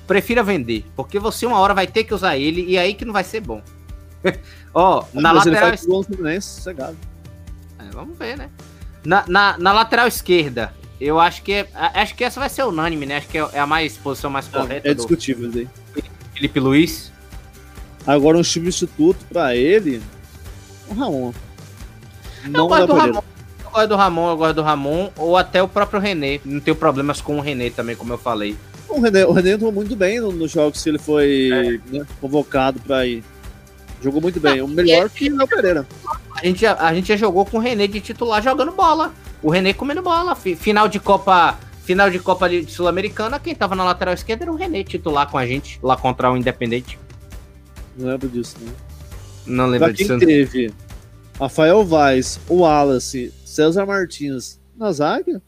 prefira 0.08 0.42
vender, 0.42 0.86
porque 0.96 1.20
você 1.20 1.46
uma 1.46 1.60
hora 1.60 1.74
vai 1.74 1.86
ter 1.86 2.04
que 2.06 2.14
usar 2.14 2.38
ele 2.38 2.66
e 2.66 2.78
aí 2.78 2.94
que 2.94 3.04
não 3.04 3.14
vai 3.14 3.24
ser 3.24 3.42
bom. 3.42 3.62
Ó, 4.74 5.04
oh, 5.14 5.20
na 5.20 5.32
lateral. 5.34 5.70
É, 7.78 7.90
vamos 7.92 8.18
ver, 8.18 8.38
né? 8.38 8.50
Na, 9.04 9.26
na, 9.28 9.58
na, 9.58 9.74
lateral 9.74 10.08
esquerda, 10.08 10.74
eu 11.00 11.20
acho 11.20 11.42
que 11.42 11.54
é, 11.54 11.68
acho 11.74 12.16
que 12.16 12.24
essa 12.24 12.40
vai 12.40 12.50
ser 12.50 12.64
unânime, 12.64 13.06
né? 13.06 13.18
Acho 13.18 13.28
que 13.28 13.38
é, 13.38 13.50
é 13.54 13.60
a 13.60 13.68
mais 13.68 13.98
posição 13.98 14.30
mais 14.30 14.48
correta. 14.48 14.88
É, 14.88 14.92
é 14.92 14.94
discutível, 14.94 15.50
do... 15.52 15.68
Felipe 16.34 16.60
Luiz. 16.60 17.11
Agora 18.06 18.38
um 18.38 18.44
substituto 18.44 19.24
para 19.32 19.56
ele, 19.56 20.02
o 20.90 20.94
Ramon. 20.94 21.34
Não 22.46 22.62
eu 22.62 22.68
gosto 22.68 22.88
do 22.88 22.94
Ramon. 22.94 23.24
Eu 23.64 23.72
gosto 23.72 23.88
do 23.88 23.96
Ramon, 23.96 24.30
eu 24.30 24.38
gosto 24.38 24.56
do 24.56 24.62
Ramon, 24.62 25.10
ou 25.16 25.38
até 25.38 25.62
o 25.62 25.68
próprio 25.68 26.00
René. 26.00 26.40
Não 26.44 26.60
tenho 26.60 26.76
problemas 26.76 27.22
com 27.22 27.38
o 27.38 27.42
René 27.42 27.70
também, 27.70 27.96
como 27.96 28.12
eu 28.12 28.18
falei. 28.18 28.56
O 28.90 29.00
René, 29.00 29.26
o 29.26 29.32
René 29.32 29.52
entrou 29.52 29.72
muito 29.72 29.96
bem 29.96 30.20
nos 30.20 30.34
no 30.34 30.48
jogos 30.48 30.84
que 30.84 30.90
ele 30.90 30.98
foi 30.98 31.50
é. 31.52 31.98
né, 31.98 32.06
convocado 32.20 32.80
para 32.82 33.06
ir. 33.06 33.24
Jogou 34.02 34.22
muito 34.22 34.40
bem. 34.40 34.58
Não, 34.58 34.66
o 34.66 34.68
melhor 34.68 35.10
que 35.10 35.30
o 35.30 35.38
Léo 35.38 35.48
Pereira. 35.48 35.88
A 36.36 36.46
gente, 36.46 36.62
já, 36.62 36.76
a 36.76 36.94
gente 36.94 37.08
já 37.08 37.16
jogou 37.16 37.46
com 37.46 37.58
o 37.58 37.60
René 37.60 37.88
de 37.88 38.02
titular 38.02 38.42
jogando 38.42 38.72
bola. 38.72 39.14
O 39.42 39.50
René 39.50 39.74
comendo 39.74 40.02
bola. 40.02 40.36
Final 40.36 40.88
de 40.88 41.00
Copa. 41.00 41.58
Final 41.84 42.10
de 42.10 42.20
Copa 42.20 42.48
Sul-Americana, 42.68 43.40
quem 43.40 43.56
tava 43.56 43.76
na 43.76 43.84
lateral 43.84 44.14
esquerda 44.14 44.44
era 44.44 44.52
o 44.52 44.56
René 44.56 44.84
titular 44.84 45.30
com 45.30 45.38
a 45.38 45.46
gente, 45.46 45.80
lá 45.82 45.98
contra 45.98 46.32
o 46.32 46.38
Independente. 46.38 46.98
Não 47.98 48.08
lembro 48.08 48.30
disso, 48.30 48.58
né? 48.62 48.72
Não 49.46 49.66
lembro 49.66 49.88
pra 49.88 49.96
disso. 49.96 50.18
Quem 50.18 50.28
teve 50.28 50.74
Rafael 51.40 51.84
Vaz, 51.84 52.40
o 52.48 52.60
Wallace, 52.60 53.34
César 53.44 53.86
Martins 53.86 54.60
na 54.78 54.92
zaga. 54.92 55.42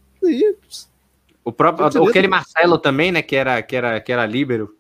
O 1.43 1.51
próprio, 1.51 1.86
aquele 2.08 2.27
Marcelo 2.27 2.77
também, 2.77 3.12
né, 3.12 3.21
que 3.21 3.36
era, 3.36 3.62
que 3.62 3.75
era, 3.75 3.99
que 3.99 4.12
era 4.12 4.25
líbero. 4.25 4.75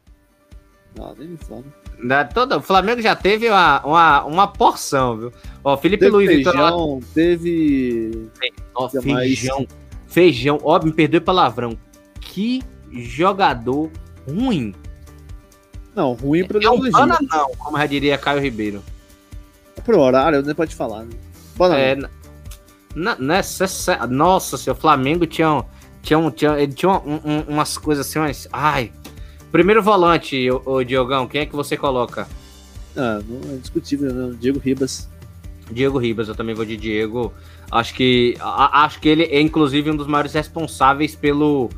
Não, 0.97 1.13
nem 1.15 1.29
me 1.29 1.37
fala. 1.37 1.63
Da, 2.03 2.25
todo, 2.25 2.57
o 2.57 2.61
Flamengo 2.61 3.01
já 3.01 3.15
teve 3.15 3.49
uma, 3.49 3.85
uma, 3.85 4.25
uma 4.25 4.47
porção, 4.47 5.17
viu? 5.17 5.33
Ó, 5.63 5.77
Felipe 5.77 6.05
teve 6.05 6.11
Luiz. 6.11 6.29
Feijão, 6.29 6.99
teve. 7.13 8.29
Ó, 8.75 8.89
feijão. 8.89 9.67
Feijão. 10.07 10.59
Ó, 10.63 10.79
me 10.83 10.91
perdoe 10.91 11.19
palavrão. 11.19 11.77
Que 12.19 12.61
jogador 12.91 13.89
ruim. 14.27 14.73
Não, 15.95 16.13
ruim 16.13 16.45
pra 16.45 16.59
é 16.61 16.69
um 16.69 16.91
pana, 16.91 17.19
não, 17.21 17.51
como 17.57 17.77
já 17.77 17.85
diria 17.85 18.17
Caio 18.17 18.41
Ribeiro. 18.41 18.83
É 19.75 19.81
pro 19.81 19.99
horário, 19.99 20.41
nem 20.41 20.55
pode 20.55 20.75
falar, 20.75 21.03
né? 21.03 21.11
É, 21.77 21.95
na, 22.95 23.15
nessa, 23.15 24.07
nossa, 24.07 24.57
seu 24.57 24.73
Flamengo 24.73 25.25
tinha, 25.27 25.63
tinha, 26.01 26.31
tinha, 26.31 26.59
ele 26.59 26.73
tinha 26.73 26.91
um, 26.91 27.19
um, 27.23 27.39
umas 27.47 27.77
coisas 27.77 28.07
assim, 28.07 28.19
mas, 28.19 28.47
ai, 28.51 28.91
Primeiro 29.53 29.83
volante, 29.83 30.49
o, 30.49 30.63
o 30.65 30.83
Diogão, 30.83 31.27
quem 31.27 31.41
é 31.41 31.45
que 31.45 31.55
você 31.55 31.77
coloca? 31.77 32.27
Ah, 32.97 33.21
não 33.23 33.53
é 33.53 33.57
discutível, 33.57 34.11
não. 34.11 34.31
Diego 34.31 34.57
Ribas. 34.57 35.07
Diego 35.71 35.99
Ribas, 35.99 36.27
eu 36.27 36.33
também 36.33 36.55
vou 36.55 36.65
de 36.65 36.75
Diego. 36.75 37.31
Acho 37.71 37.93
que 37.93 38.35
a, 38.39 38.83
acho 38.83 38.99
que 38.99 39.07
ele 39.07 39.25
é 39.25 39.39
inclusive 39.39 39.91
um 39.91 39.95
dos 39.95 40.07
maiores 40.07 40.33
responsáveis 40.33 41.15
pelo 41.15 41.69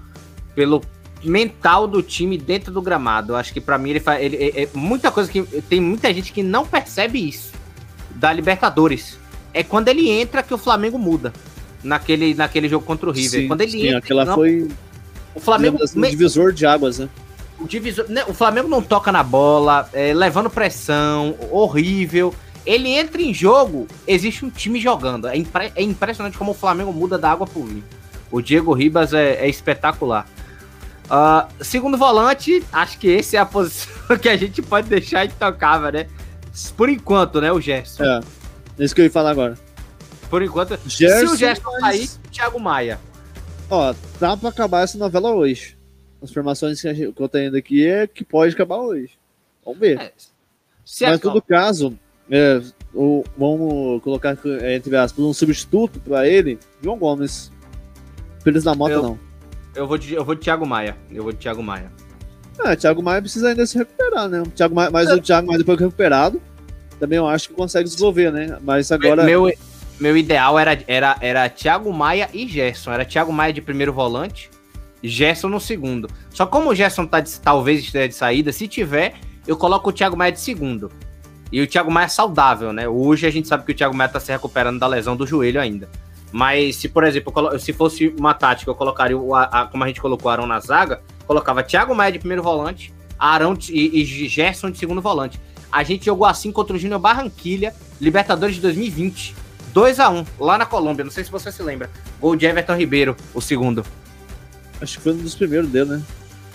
pelo 0.55 0.81
mental 1.25 1.87
do 1.87 2.01
time 2.01 2.37
dentro 2.37 2.71
do 2.71 2.81
gramado. 2.81 3.35
Acho 3.35 3.53
que 3.53 3.61
para 3.61 3.77
mim 3.77 3.91
ele 3.91 3.99
faz 3.99 4.21
ele, 4.23 4.37
é, 4.37 4.63
é, 4.63 4.69
muita 4.73 5.11
coisa 5.11 5.29
que 5.31 5.43
tem 5.43 5.79
muita 5.79 6.13
gente 6.13 6.31
que 6.31 6.43
não 6.43 6.65
percebe 6.65 7.27
isso 7.27 7.51
da 8.11 8.31
Libertadores. 8.31 9.17
É 9.53 9.63
quando 9.63 9.87
ele 9.87 10.09
entra 10.09 10.43
que 10.43 10.53
o 10.53 10.57
Flamengo 10.57 10.97
muda 10.97 11.33
naquele 11.83 12.33
naquele 12.33 12.67
jogo 12.67 12.85
contra 12.85 13.09
o 13.09 13.11
River. 13.11 13.41
Sim, 13.41 13.47
quando 13.47 13.61
ele 13.61 13.71
sim, 13.71 13.87
entra, 13.87 13.99
aquela 13.99 14.25
não, 14.25 14.35
foi 14.35 14.67
o 15.33 15.39
Flamengo 15.39 15.77
um 15.95 16.01
divisor 16.01 16.53
de 16.53 16.65
águas, 16.65 16.99
né? 16.99 17.09
O, 17.59 17.67
divisor, 17.67 18.05
né, 18.09 18.23
o 18.27 18.33
Flamengo 18.33 18.67
não 18.67 18.81
toca 18.81 19.11
na 19.11 19.23
bola, 19.23 19.89
é, 19.93 20.13
levando 20.13 20.49
pressão, 20.49 21.35
horrível. 21.51 22.33
Ele 22.65 22.89
entra 22.89 23.21
em 23.21 23.33
jogo, 23.33 23.87
existe 24.07 24.43
um 24.43 24.49
time 24.49 24.79
jogando. 24.79 25.27
É, 25.27 25.37
impre, 25.37 25.71
é 25.75 25.83
impressionante 25.83 26.37
como 26.37 26.51
o 26.51 26.53
Flamengo 26.53 26.91
muda 26.91 27.17
da 27.17 27.31
água 27.31 27.45
pro 27.45 27.63
vinho. 27.63 27.83
O 28.31 28.41
Diego 28.41 28.73
Ribas 28.73 29.13
é, 29.13 29.35
é 29.35 29.47
espetacular. 29.47 30.27
Uh, 31.05 31.63
segundo 31.63 31.97
volante, 31.97 32.63
acho 32.71 32.97
que 32.97 33.07
esse 33.07 33.35
é 33.35 33.39
a 33.39 33.45
posição 33.45 34.17
que 34.17 34.27
a 34.27 34.35
gente 34.35 34.61
pode 34.61 34.89
deixar 34.89 35.25
intocável, 35.25 35.91
né? 35.91 36.07
Por 36.75 36.89
enquanto, 36.89 37.39
né, 37.41 37.51
o 37.51 37.61
Gerson. 37.61 38.03
É, 38.03 38.21
é 38.79 38.83
isso 38.83 38.95
que 38.95 39.01
eu 39.01 39.05
ia 39.05 39.11
falar 39.11 39.31
agora. 39.31 39.57
Por 40.29 40.41
enquanto, 40.41 40.77
Gerson, 40.87 41.27
se 41.27 41.33
o 41.33 41.35
Gerson 41.35 41.71
mas... 41.79 41.81
sair, 41.81 42.09
Thiago 42.31 42.59
Maia. 42.59 42.99
Ó, 43.69 43.93
tá 44.19 44.35
pra 44.35 44.49
acabar 44.49 44.83
essa 44.83 44.97
novela 44.97 45.31
hoje. 45.31 45.77
As 46.21 46.31
informações 46.31 46.81
que, 46.81 46.87
eu 46.87 47.13
tô 47.13 47.27
tendo 47.27 47.57
aqui 47.57 47.87
é 47.87 48.07
que 48.07 48.23
pode 48.23 48.53
acabar 48.53 48.77
hoje. 48.77 49.11
Vamos 49.63 49.79
ver. 49.79 49.99
É, 49.99 50.11
Mas, 51.01 51.01
em 51.01 51.17
todo 51.19 51.41
caso, 51.41 51.97
é, 52.29 52.61
o, 52.93 53.23
vamos 53.37 54.01
colocar 54.01 54.37
entre 54.73 54.95
aspas 54.95 55.23
um 55.23 55.33
substituto 55.33 55.99
para 55.99 56.27
ele, 56.27 56.57
João 56.81 56.97
Gomes. 56.97 57.51
Feliz 58.43 58.63
da 58.63 58.73
moto, 58.73 58.91
eu, 58.91 59.03
não. 59.03 59.24
Eu 59.75 59.87
vou, 59.87 59.97
de, 59.97 60.13
eu 60.13 60.23
vou 60.23 60.35
de 60.35 60.41
Thiago 60.41 60.65
Maia. 60.65 60.95
Eu 61.11 61.23
vou 61.23 61.31
de 61.31 61.37
Thiago 61.37 61.61
Maia. 61.61 61.91
É, 62.63 62.75
Thiago 62.75 63.03
Maia 63.03 63.21
precisa 63.21 63.49
ainda 63.49 63.65
se 63.65 63.77
recuperar, 63.77 64.29
né? 64.29 64.43
Thiago 64.55 64.73
Maia, 64.73 64.89
mas 64.89 65.09
é. 65.09 65.13
o 65.13 65.21
Thiago 65.21 65.47
Maia, 65.47 65.59
depois 65.59 65.77
que 65.77 65.83
recuperado, 65.83 66.41
também 66.99 67.17
eu 67.17 67.27
acho 67.27 67.49
que 67.49 67.53
consegue 67.53 67.89
desenvolver, 67.89 68.31
né? 68.31 68.57
Mas 68.61 68.91
agora. 68.91 69.23
Meu, 69.23 69.51
meu 69.99 70.15
ideal 70.15 70.57
era, 70.57 70.79
era, 70.87 71.17
era 71.19 71.49
Thiago 71.49 71.91
Maia 71.91 72.29
e 72.33 72.47
Gerson. 72.47 72.91
Era 72.91 73.03
Thiago 73.03 73.33
Maia 73.33 73.51
de 73.51 73.61
primeiro 73.61 73.91
volante 73.91 74.49
Gerson 75.07 75.49
no 75.49 75.59
segundo. 75.59 76.09
Só 76.29 76.45
como 76.45 76.69
o 76.69 76.75
Gerson 76.75 77.05
tá 77.05 77.19
de, 77.19 77.39
talvez 77.39 77.83
esteja 77.83 78.07
de 78.07 78.15
saída, 78.15 78.51
se 78.51 78.67
tiver, 78.67 79.15
eu 79.47 79.55
coloco 79.55 79.89
o 79.89 79.93
Thiago 79.93 80.17
Maia 80.17 80.31
de 80.31 80.39
segundo. 80.39 80.91
E 81.51 81.61
o 81.61 81.67
Thiago 81.67 81.91
Maia 81.91 82.05
é 82.05 82.09
saudável, 82.09 82.73
né? 82.73 82.87
Hoje 82.87 83.27
a 83.27 83.31
gente 83.31 83.47
sabe 83.47 83.65
que 83.65 83.71
o 83.71 83.75
Thiago 83.75 83.95
Maia 83.95 84.09
tá 84.09 84.19
se 84.19 84.31
recuperando 84.31 84.79
da 84.79 84.87
lesão 84.87 85.15
do 85.15 85.27
joelho 85.27 85.61
ainda. 85.61 85.89
Mas 86.31 86.75
se, 86.77 86.89
por 86.89 87.03
exemplo, 87.03 87.59
se 87.59 87.71
fosse 87.71 88.13
uma 88.17 88.33
tática, 88.33 88.69
eu 88.69 88.75
colocaria, 88.75 89.17
o, 89.17 89.33
a, 89.33 89.67
como 89.71 89.83
a 89.83 89.87
gente 89.87 90.01
colocou 90.01 90.29
o 90.29 90.33
Arão 90.33 90.45
na 90.45 90.59
zaga, 90.59 91.01
colocava 91.25 91.63
Thiago 91.63 91.95
Maia 91.95 92.11
de 92.11 92.19
primeiro 92.19 92.43
volante, 92.43 92.93
Arão 93.17 93.57
e, 93.69 94.01
e 94.01 94.05
Gerson 94.05 94.69
de 94.69 94.77
segundo 94.77 95.01
volante. 95.01 95.39
A 95.71 95.83
gente 95.83 96.05
jogou 96.05 96.27
assim 96.27 96.51
contra 96.51 96.75
o 96.75 96.79
Júnior 96.79 96.99
Barranquilha, 96.99 97.73
Libertadores 97.99 98.55
de 98.55 98.61
2020. 98.61 99.35
2 99.73 99.99
a 99.99 100.09
1 100.09 100.25
lá 100.39 100.57
na 100.57 100.65
Colômbia. 100.65 101.03
Não 101.03 101.11
sei 101.11 101.25
se 101.25 101.31
você 101.31 101.51
se 101.51 101.61
lembra. 101.61 101.89
Gol 102.19 102.35
de 102.35 102.45
Everton 102.45 102.75
Ribeiro, 102.75 103.15
o 103.33 103.41
segundo. 103.41 103.85
Acho 104.79 104.97
que 104.97 105.03
foi 105.03 105.13
um 105.13 105.17
dos 105.17 105.35
primeiros 105.35 105.69
dele, 105.69 105.89
né? 105.91 106.01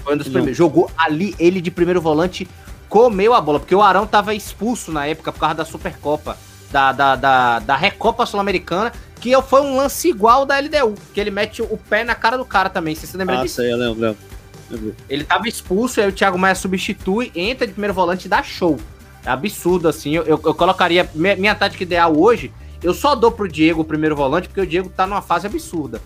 Foi 0.02 0.14
um 0.14 0.16
dos 0.16 0.28
primeiros. 0.28 0.56
Jogou 0.56 0.90
ali, 0.96 1.34
ele 1.38 1.60
de 1.60 1.70
primeiro 1.70 2.00
volante, 2.00 2.48
comeu 2.88 3.34
a 3.34 3.40
bola, 3.40 3.60
porque 3.60 3.74
o 3.74 3.82
Arão 3.82 4.06
tava 4.06 4.34
expulso 4.34 4.90
na 4.90 5.06
época 5.06 5.32
por 5.32 5.40
causa 5.40 5.54
da 5.56 5.64
Supercopa, 5.66 6.36
da, 6.70 6.92
da, 6.92 7.16
da, 7.16 7.58
da 7.58 7.76
Recopa 7.76 8.24
Sul-Americana, 8.26 8.92
que 9.20 9.40
foi 9.42 9.60
um 9.60 9.76
lance 9.76 10.08
igual 10.08 10.46
da 10.46 10.58
LDU, 10.58 10.94
que 11.12 11.20
ele 11.20 11.30
mete 11.30 11.62
o 11.62 11.76
pé 11.76 12.04
na 12.04 12.14
cara 12.14 12.38
do 12.38 12.44
cara 12.44 12.70
também. 12.70 12.94
Você 12.94 13.06
se 13.06 13.16
lembra 13.16 13.40
ah, 13.40 13.42
disso? 13.42 13.56
Sei, 13.56 13.72
eu 13.72 13.76
lembro, 13.76 14.00
lembro. 14.00 14.96
Ele 15.08 15.24
tava 15.24 15.48
expulso, 15.48 16.00
aí 16.00 16.08
o 16.08 16.12
Thiago 16.12 16.38
Maia 16.38 16.54
substitui, 16.54 17.32
entra 17.34 17.66
de 17.66 17.72
primeiro 17.72 17.92
volante 17.92 18.26
e 18.26 18.28
dá 18.28 18.42
show. 18.42 18.78
É 19.24 19.30
absurdo, 19.30 19.88
assim. 19.88 20.14
Eu, 20.14 20.22
eu, 20.22 20.40
eu 20.44 20.54
colocaria. 20.54 21.10
Minha, 21.14 21.36
minha 21.36 21.54
tática 21.54 21.82
ideal 21.82 22.16
hoje, 22.16 22.52
eu 22.82 22.94
só 22.94 23.14
dou 23.14 23.30
pro 23.32 23.48
Diego 23.48 23.82
o 23.82 23.84
primeiro 23.84 24.16
volante, 24.16 24.48
porque 24.48 24.60
o 24.60 24.66
Diego 24.66 24.88
tá 24.88 25.06
numa 25.06 25.20
fase 25.20 25.46
absurda. 25.46 26.00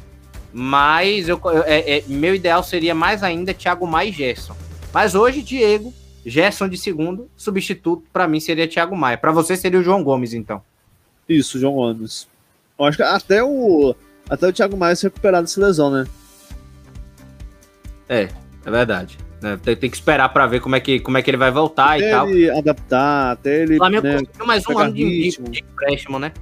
Mas 0.53 1.29
eu, 1.29 1.41
é, 1.67 1.99
é, 1.99 2.05
meu 2.07 2.35
ideal 2.35 2.63
seria 2.63 2.95
mais 2.95 3.23
ainda 3.23 3.53
Thiago 3.53 3.87
Maia 3.87 4.09
e 4.09 4.13
Gerson. 4.13 4.57
Mas 4.93 5.15
hoje, 5.15 5.43
Diego, 5.43 5.93
Gerson 6.25 6.69
de 6.69 6.79
segundo, 6.79 7.29
substituto 7.37 8.05
para 8.13 8.27
mim 8.27 8.41
seria 8.41 8.69
Thiago 8.69 8.97
Maia. 8.97 9.19
Para 9.19 9.33
você 9.33 9.57
seria 9.57 9.81
o 9.81 9.83
João 9.83 10.03
Gomes, 10.03 10.33
então. 10.33 10.63
Isso, 11.29 11.59
João 11.59 11.75
Gomes. 11.75 12.29
Eu 12.79 12.85
acho 12.87 12.97
que 12.97 13.03
até 13.03 13.43
o, 13.43 13.95
até 14.29 14.49
o 14.49 14.53
Thiago 14.53 14.77
Maia 14.77 14.97
se 14.97 15.05
recuperar 15.05 15.43
dessa 15.43 15.61
lesão, 15.61 15.91
né? 15.91 16.07
É, 18.09 18.29
é 18.65 18.71
verdade. 18.71 19.19
É, 19.43 19.57
tem, 19.57 19.77
tem, 19.77 19.91
que 19.91 19.97
esperar 19.97 20.31
para 20.31 20.47
ver 20.47 20.61
como 20.61 20.75
é, 20.75 20.81
que, 20.81 20.99
como 21.01 21.19
é 21.19 21.23
que 21.23 21.31
ele 21.31 21.37
vai 21.37 21.51
voltar 21.51 21.97
até 21.97 22.09
e 22.09 22.11
tal. 22.11 22.29
ele 22.31 22.51
adaptar, 22.51 23.33
até 23.33 23.63
ele. 23.63 23.75
O 23.75 23.77
Flamengo 23.79 24.07
né, 24.07 24.21
mais 24.47 24.67
um 24.67 24.79
ano 24.79 24.93
de, 24.95 25.31
de, 25.31 25.61
empréstimo, 25.61 26.19
né? 26.19 26.33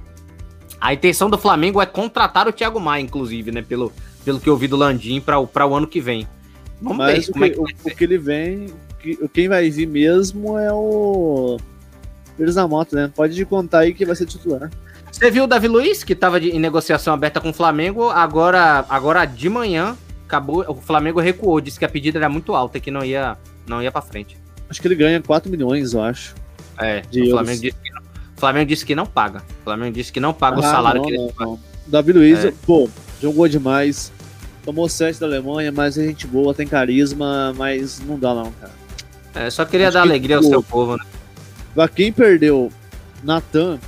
A 0.79 0.93
intenção 0.93 1.29
do 1.29 1.37
Flamengo 1.37 1.81
é 1.81 1.85
contratar 1.85 2.47
o 2.47 2.53
Thiago 2.53 2.79
Maia, 2.79 3.01
inclusive, 3.01 3.51
né? 3.51 3.61
Pelo, 3.61 3.91
pelo 4.23 4.39
que 4.39 4.49
eu 4.49 4.55
vi 4.55 4.67
do 4.67 4.77
Landim 4.77 5.19
para 5.19 5.39
o 5.39 5.75
ano 5.75 5.87
que 5.87 5.99
vem. 5.99 6.27
Vamos 6.81 6.97
Mas 6.97 7.27
ver 7.27 7.31
o 7.31 7.33
que, 7.33 7.43
é 7.43 7.49
que 7.49 7.59
o, 7.59 7.63
o, 7.63 7.95
que 7.95 8.03
ele 8.03 8.17
vem, 8.17 8.67
quem 9.33 9.47
vai 9.47 9.69
vir 9.69 9.87
mesmo 9.87 10.57
é 10.57 10.71
o 10.71 11.57
Pires 12.37 12.55
da 12.55 12.67
Moto, 12.67 12.95
né? 12.95 13.11
Pode 13.13 13.43
contar 13.45 13.79
aí 13.79 13.93
que 13.93 14.05
vai 14.05 14.15
ser 14.15 14.25
titular. 14.25 14.69
Você 15.11 15.29
viu 15.29 15.43
o 15.43 15.47
Davi 15.47 15.67
Luiz, 15.67 16.03
que 16.03 16.13
estava 16.13 16.39
em 16.39 16.59
negociação 16.59 17.13
aberta 17.13 17.39
com 17.39 17.51
o 17.51 17.53
Flamengo, 17.53 18.09
agora, 18.09 18.83
agora 18.89 19.25
de 19.25 19.47
manhã, 19.47 19.95
acabou, 20.25 20.65
o 20.67 20.75
Flamengo 20.75 21.19
recuou, 21.19 21.61
disse 21.61 21.77
que 21.77 21.85
a 21.85 21.89
pedida 21.89 22.17
era 22.17 22.29
muito 22.29 22.55
alta 22.55 22.79
e 22.79 22.81
que 22.81 22.89
não 22.89 23.05
ia, 23.05 23.37
não 23.67 23.81
ia 23.81 23.91
para 23.91 24.01
frente. 24.01 24.37
Acho 24.69 24.81
que 24.81 24.87
ele 24.87 24.95
ganha 24.95 25.21
4 25.21 25.51
milhões, 25.51 25.93
eu 25.93 26.01
acho. 26.01 26.33
É, 26.79 27.03
o 27.15 27.29
Flamengo 27.29 27.61
disse, 27.61 27.77
que 27.77 27.91
não, 27.91 28.01
Flamengo 28.35 28.65
disse 28.65 28.85
que 28.85 28.95
não 28.95 29.05
paga. 29.05 29.43
O 29.61 29.63
Flamengo 29.63 29.93
disse 29.93 30.11
que 30.11 30.19
não 30.19 30.33
paga 30.33 30.57
ah, 30.57 30.59
o 30.59 30.63
salário 30.63 31.01
não, 31.01 31.07
que 31.07 31.13
ele 31.13 31.33
não, 31.39 31.45
não. 31.45 31.59
Davi 31.85 32.11
Luiz, 32.11 32.43
é. 32.43 32.53
pô, 32.65 32.89
jogou 33.21 33.47
demais. 33.47 34.11
Tomou 34.65 34.89
7 34.89 35.19
da 35.19 35.25
Alemanha, 35.25 35.71
mas 35.71 35.97
é 35.97 36.05
gente 36.05 36.25
boa, 36.25 36.53
tem 36.53 36.65
carisma, 36.65 37.53
mas 37.55 37.99
não 37.99 38.17
dá 38.17 38.33
não, 38.33 38.51
cara. 38.53 38.71
É, 39.35 39.49
só 39.49 39.65
queria 39.65 39.87
Acho 39.87 39.95
dar 39.95 40.03
que, 40.03 40.09
alegria 40.09 40.37
ao 40.37 40.43
seu 40.43 40.61
povo, 40.61 40.95
né? 40.97 41.03
Pra 41.73 41.87
quem 41.87 42.11
perdeu 42.11 42.71
Natan, 43.23 43.79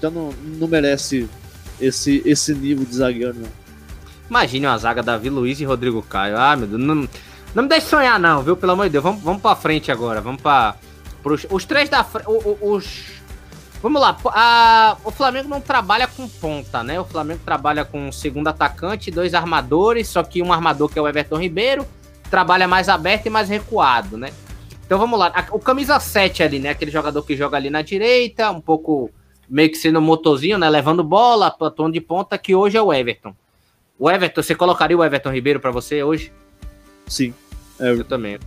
já 0.00 0.10
não, 0.10 0.32
não 0.32 0.68
merece 0.68 1.28
esse, 1.80 2.22
esse 2.24 2.54
nível 2.54 2.84
de 2.84 2.94
zagueiro, 2.94 3.34
não. 3.34 3.58
Imagine 4.30 4.66
uma 4.66 4.78
zaga 4.78 5.02
Davi 5.02 5.30
Luiz 5.30 5.60
e 5.60 5.64
Rodrigo 5.64 6.02
Caio. 6.02 6.36
Ah, 6.36 6.54
meu 6.54 6.66
Deus, 6.66 6.80
não, 6.80 7.08
não 7.54 7.62
me 7.62 7.68
deixe 7.68 7.86
sonhar, 7.86 8.20
não, 8.20 8.42
viu? 8.42 8.56
Pelo 8.56 8.72
amor 8.72 8.86
de 8.86 8.92
Deus. 8.92 9.02
Vamos, 9.02 9.22
vamos 9.22 9.40
pra 9.40 9.56
frente 9.56 9.90
agora. 9.90 10.20
Vamos 10.20 10.42
pra. 10.42 10.76
Pros, 11.22 11.46
os 11.50 11.64
três 11.64 11.88
da 11.88 12.04
frente. 12.04 12.26
Os. 12.60 13.18
Vamos 13.82 14.00
lá. 14.02 14.16
A, 14.26 14.96
o 15.02 15.10
Flamengo 15.10 15.48
não 15.48 15.60
trabalha 15.60 16.06
com 16.06 16.28
ponta, 16.28 16.82
né? 16.82 17.00
O 17.00 17.04
Flamengo 17.04 17.40
trabalha 17.44 17.84
com 17.84 18.08
um 18.08 18.12
segundo 18.12 18.48
atacante, 18.48 19.10
dois 19.10 19.32
armadores, 19.32 20.08
só 20.08 20.22
que 20.22 20.42
um 20.42 20.52
armador 20.52 20.90
que 20.90 20.98
é 20.98 21.02
o 21.02 21.08
Everton 21.08 21.38
Ribeiro 21.38 21.86
trabalha 22.28 22.68
mais 22.68 22.88
aberto 22.88 23.26
e 23.26 23.30
mais 23.30 23.48
recuado, 23.48 24.16
né? 24.16 24.32
Então 24.84 24.98
vamos 24.98 25.18
lá. 25.18 25.46
O 25.52 25.58
camisa 25.58 26.00
7 26.00 26.42
ali, 26.42 26.58
né? 26.58 26.70
Aquele 26.70 26.90
jogador 26.90 27.22
que 27.22 27.36
joga 27.36 27.56
ali 27.56 27.68
na 27.68 27.82
direita, 27.82 28.50
um 28.50 28.60
pouco 28.60 29.10
meio 29.48 29.70
que 29.70 29.76
sendo 29.76 30.00
motorzinho, 30.00 30.58
né? 30.58 30.68
Levando 30.68 31.04
bola, 31.04 31.50
tom 31.50 31.90
de 31.90 32.00
ponta, 32.00 32.38
que 32.38 32.54
hoje 32.54 32.76
é 32.76 32.82
o 32.82 32.92
Everton. 32.92 33.34
O 33.98 34.10
Everton, 34.10 34.42
você 34.42 34.54
colocaria 34.54 34.96
o 34.96 35.04
Everton 35.04 35.30
Ribeiro 35.30 35.60
para 35.60 35.70
você 35.70 36.02
hoje? 36.02 36.32
Sim. 37.06 37.34
É. 37.78 37.90
Eu 37.90 38.04
também. 38.04 38.38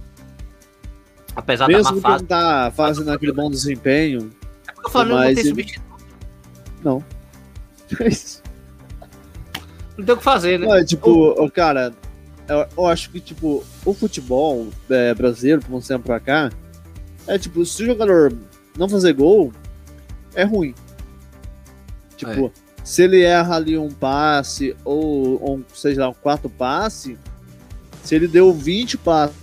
Apesar 1.36 1.67
Mesmo 1.67 1.84
da 1.84 1.91
má 1.91 2.02
fase. 2.02 2.26
tá 2.26 2.72
fazendo 2.76 3.12
aquele 3.12 3.32
bom 3.32 3.50
desempenho. 3.50 4.32
É 4.67 4.72
porque 4.72 4.88
o 4.88 4.91
Flamengo 4.91 5.20
não 5.20 5.36
tem 5.36 5.46
substituto. 5.46 5.91
Não. 6.84 7.04
não 9.98 10.06
tem 10.06 10.15
o 10.15 10.17
que 10.17 10.24
fazer, 10.24 10.60
né? 10.60 10.67
Não, 10.67 10.76
é, 10.76 10.84
tipo, 10.84 11.10
o... 11.10 11.52
cara, 11.52 11.94
eu, 12.52 12.68
eu, 12.78 12.86
acho 12.88 13.10
que, 13.10 13.20
tipo, 13.20 13.64
o 13.86 13.94
futebol 13.94 14.68
é, 14.90 15.14
brasileiro, 15.14 15.62
por 15.62 15.76
um 15.76 15.82
tempo 15.82 16.06
pra 16.06 16.20
cá, 16.20 16.52
é 17.28 17.38
tipo, 17.38 17.66
se 17.66 17.84
o 17.84 17.86
jogador 17.86 18.34
não 18.78 18.90
fazer 18.90 19.14
gol, 19.14 19.54
é 20.34 20.44
ruim. 20.44 20.74
Tipo, 22.18 22.48
é. 22.48 22.52
se 22.84 23.04
ele 23.04 23.22
erra 23.22 23.56
ali 23.56 23.78
um 23.78 23.90
passe, 23.90 24.76
ou, 24.84 25.42
ou 25.42 25.62
seja 25.74 26.02
lá, 26.02 26.10
um 26.10 26.14
quarto 26.14 26.50
passe, 26.50 27.18
se 28.04 28.16
ele 28.16 28.28
deu 28.28 28.54
20 28.54 28.98
passes, 28.98 29.36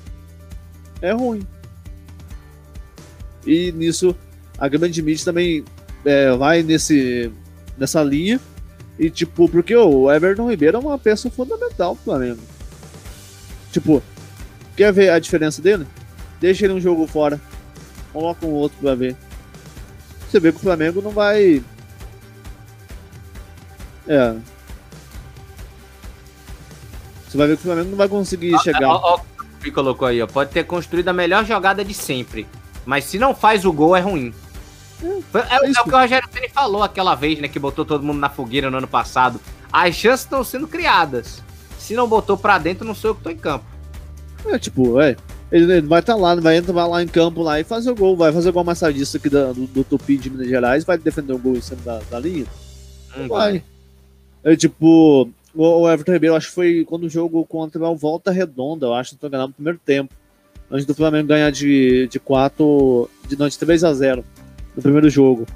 é 1.00 1.12
ruim. 1.12 1.46
E 3.46 3.72
nisso, 3.72 4.14
a 4.58 4.68
grande 4.68 5.00
mídia 5.02 5.24
também 5.24 5.64
é, 6.04 6.30
vai 6.36 6.62
nesse, 6.62 7.32
nessa 7.76 8.02
linha. 8.02 8.40
E, 8.98 9.08
tipo, 9.08 9.48
porque 9.48 9.74
o 9.74 10.12
Everton 10.12 10.50
Ribeiro 10.50 10.76
é 10.76 10.80
uma 10.80 10.98
peça 10.98 11.30
fundamental 11.30 11.94
pro 11.94 12.04
Flamengo. 12.04 12.40
Tipo, 13.72 14.02
quer 14.76 14.92
ver 14.92 15.10
a 15.10 15.18
diferença 15.18 15.60
dele? 15.60 15.86
Deixa 16.40 16.64
ele 16.64 16.74
um 16.74 16.80
jogo 16.80 17.06
fora. 17.06 17.40
Coloca 18.12 18.46
um 18.46 18.50
outro 18.50 18.78
pra 18.80 18.94
ver. 18.94 19.16
Você 20.28 20.40
vê 20.40 20.52
que 20.52 20.58
o 20.58 20.62
Flamengo 20.62 21.00
não 21.02 21.10
vai. 21.10 21.62
É. 24.06 24.34
Você 27.26 27.36
vai 27.36 27.46
ver 27.46 27.56
que 27.56 27.62
o 27.62 27.66
Flamengo 27.66 27.90
não 27.90 27.96
vai 27.96 28.08
conseguir 28.08 28.54
ah, 28.54 28.58
chegar. 28.58 28.88
Ó, 28.88 29.00
ó, 29.02 29.20
ó, 29.20 29.70
colocou 29.70 30.08
aí, 30.08 30.22
ó. 30.22 30.26
Pode 30.26 30.50
ter 30.50 30.64
construído 30.64 31.08
a 31.08 31.12
melhor 31.12 31.44
jogada 31.44 31.84
de 31.84 31.92
sempre. 31.92 32.46
Mas 32.86 33.04
se 33.04 33.18
não 33.18 33.34
faz 33.34 33.64
o 33.64 33.72
gol, 33.72 33.94
é 33.94 34.00
ruim. 34.00 34.32
É, 35.02 35.06
é, 35.06 35.66
é, 35.66 35.66
é 35.66 35.80
o 35.80 35.84
que 35.84 35.90
o 35.90 35.98
Rogério 35.98 36.28
Ceni 36.32 36.48
falou 36.48 36.82
aquela 36.82 37.14
vez, 37.14 37.38
né? 37.38 37.48
Que 37.48 37.58
botou 37.58 37.84
todo 37.84 38.02
mundo 38.02 38.18
na 38.18 38.30
fogueira 38.30 38.70
no 38.70 38.78
ano 38.78 38.88
passado. 38.88 39.40
As 39.70 39.94
chances 39.94 40.24
estão 40.24 40.42
sendo 40.42 40.66
criadas. 40.66 41.42
Se 41.88 41.94
não 41.94 42.06
botou 42.06 42.36
pra 42.36 42.58
dentro, 42.58 42.86
não 42.86 42.94
sou 42.94 43.12
eu 43.12 43.14
que 43.14 43.22
tô 43.22 43.30
em 43.30 43.36
campo. 43.38 43.64
É, 44.44 44.58
tipo, 44.58 45.00
é. 45.00 45.16
Ele, 45.50 45.72
ele 45.72 45.86
vai 45.86 46.00
estar 46.00 46.12
tá 46.12 46.18
lá, 46.20 46.34
vai 46.34 46.58
entrar 46.58 46.86
lá 46.86 47.02
em 47.02 47.08
campo 47.08 47.42
lá 47.42 47.58
e 47.58 47.64
fazer 47.64 47.90
o 47.90 47.94
gol. 47.94 48.14
Vai 48.14 48.30
fazer 48.30 48.50
o 48.50 48.52
gol 48.52 48.62
massagista 48.62 49.16
aqui 49.16 49.30
do, 49.30 49.54
do 49.54 49.82
Tupi 49.82 50.18
de 50.18 50.28
Minas 50.28 50.48
Gerais, 50.48 50.84
vai 50.84 50.98
defender 50.98 51.32
o 51.32 51.38
gol 51.38 51.56
em 51.56 51.62
cima 51.62 51.80
da, 51.82 51.98
da 52.10 52.20
linha. 52.20 52.44
Hum, 53.16 53.28
vai. 53.28 53.64
É 54.44 54.54
tipo, 54.54 55.30
o 55.54 55.90
Everton 55.90 56.12
Ribeiro, 56.12 56.36
acho 56.36 56.48
que 56.48 56.54
foi 56.54 56.84
quando 56.84 57.04
o 57.04 57.08
jogo 57.08 57.42
contra 57.46 57.82
o 57.82 57.96
Volta 57.96 58.30
Redonda, 58.30 58.84
eu 58.84 58.92
acho 58.92 59.12
que 59.12 59.16
tô 59.16 59.30
ganhando 59.30 59.48
no 59.48 59.54
primeiro 59.54 59.80
tempo. 59.82 60.12
Antes 60.70 60.84
do 60.84 60.94
Flamengo 60.94 61.28
ganhar 61.28 61.50
de, 61.50 62.06
de 62.08 62.20
4, 62.20 63.08
de, 63.26 63.38
não, 63.38 63.48
de 63.48 63.58
3 63.58 63.82
a 63.82 63.94
0 63.94 64.22
no 64.76 64.82
primeiro 64.82 65.08
jogo. 65.08 65.46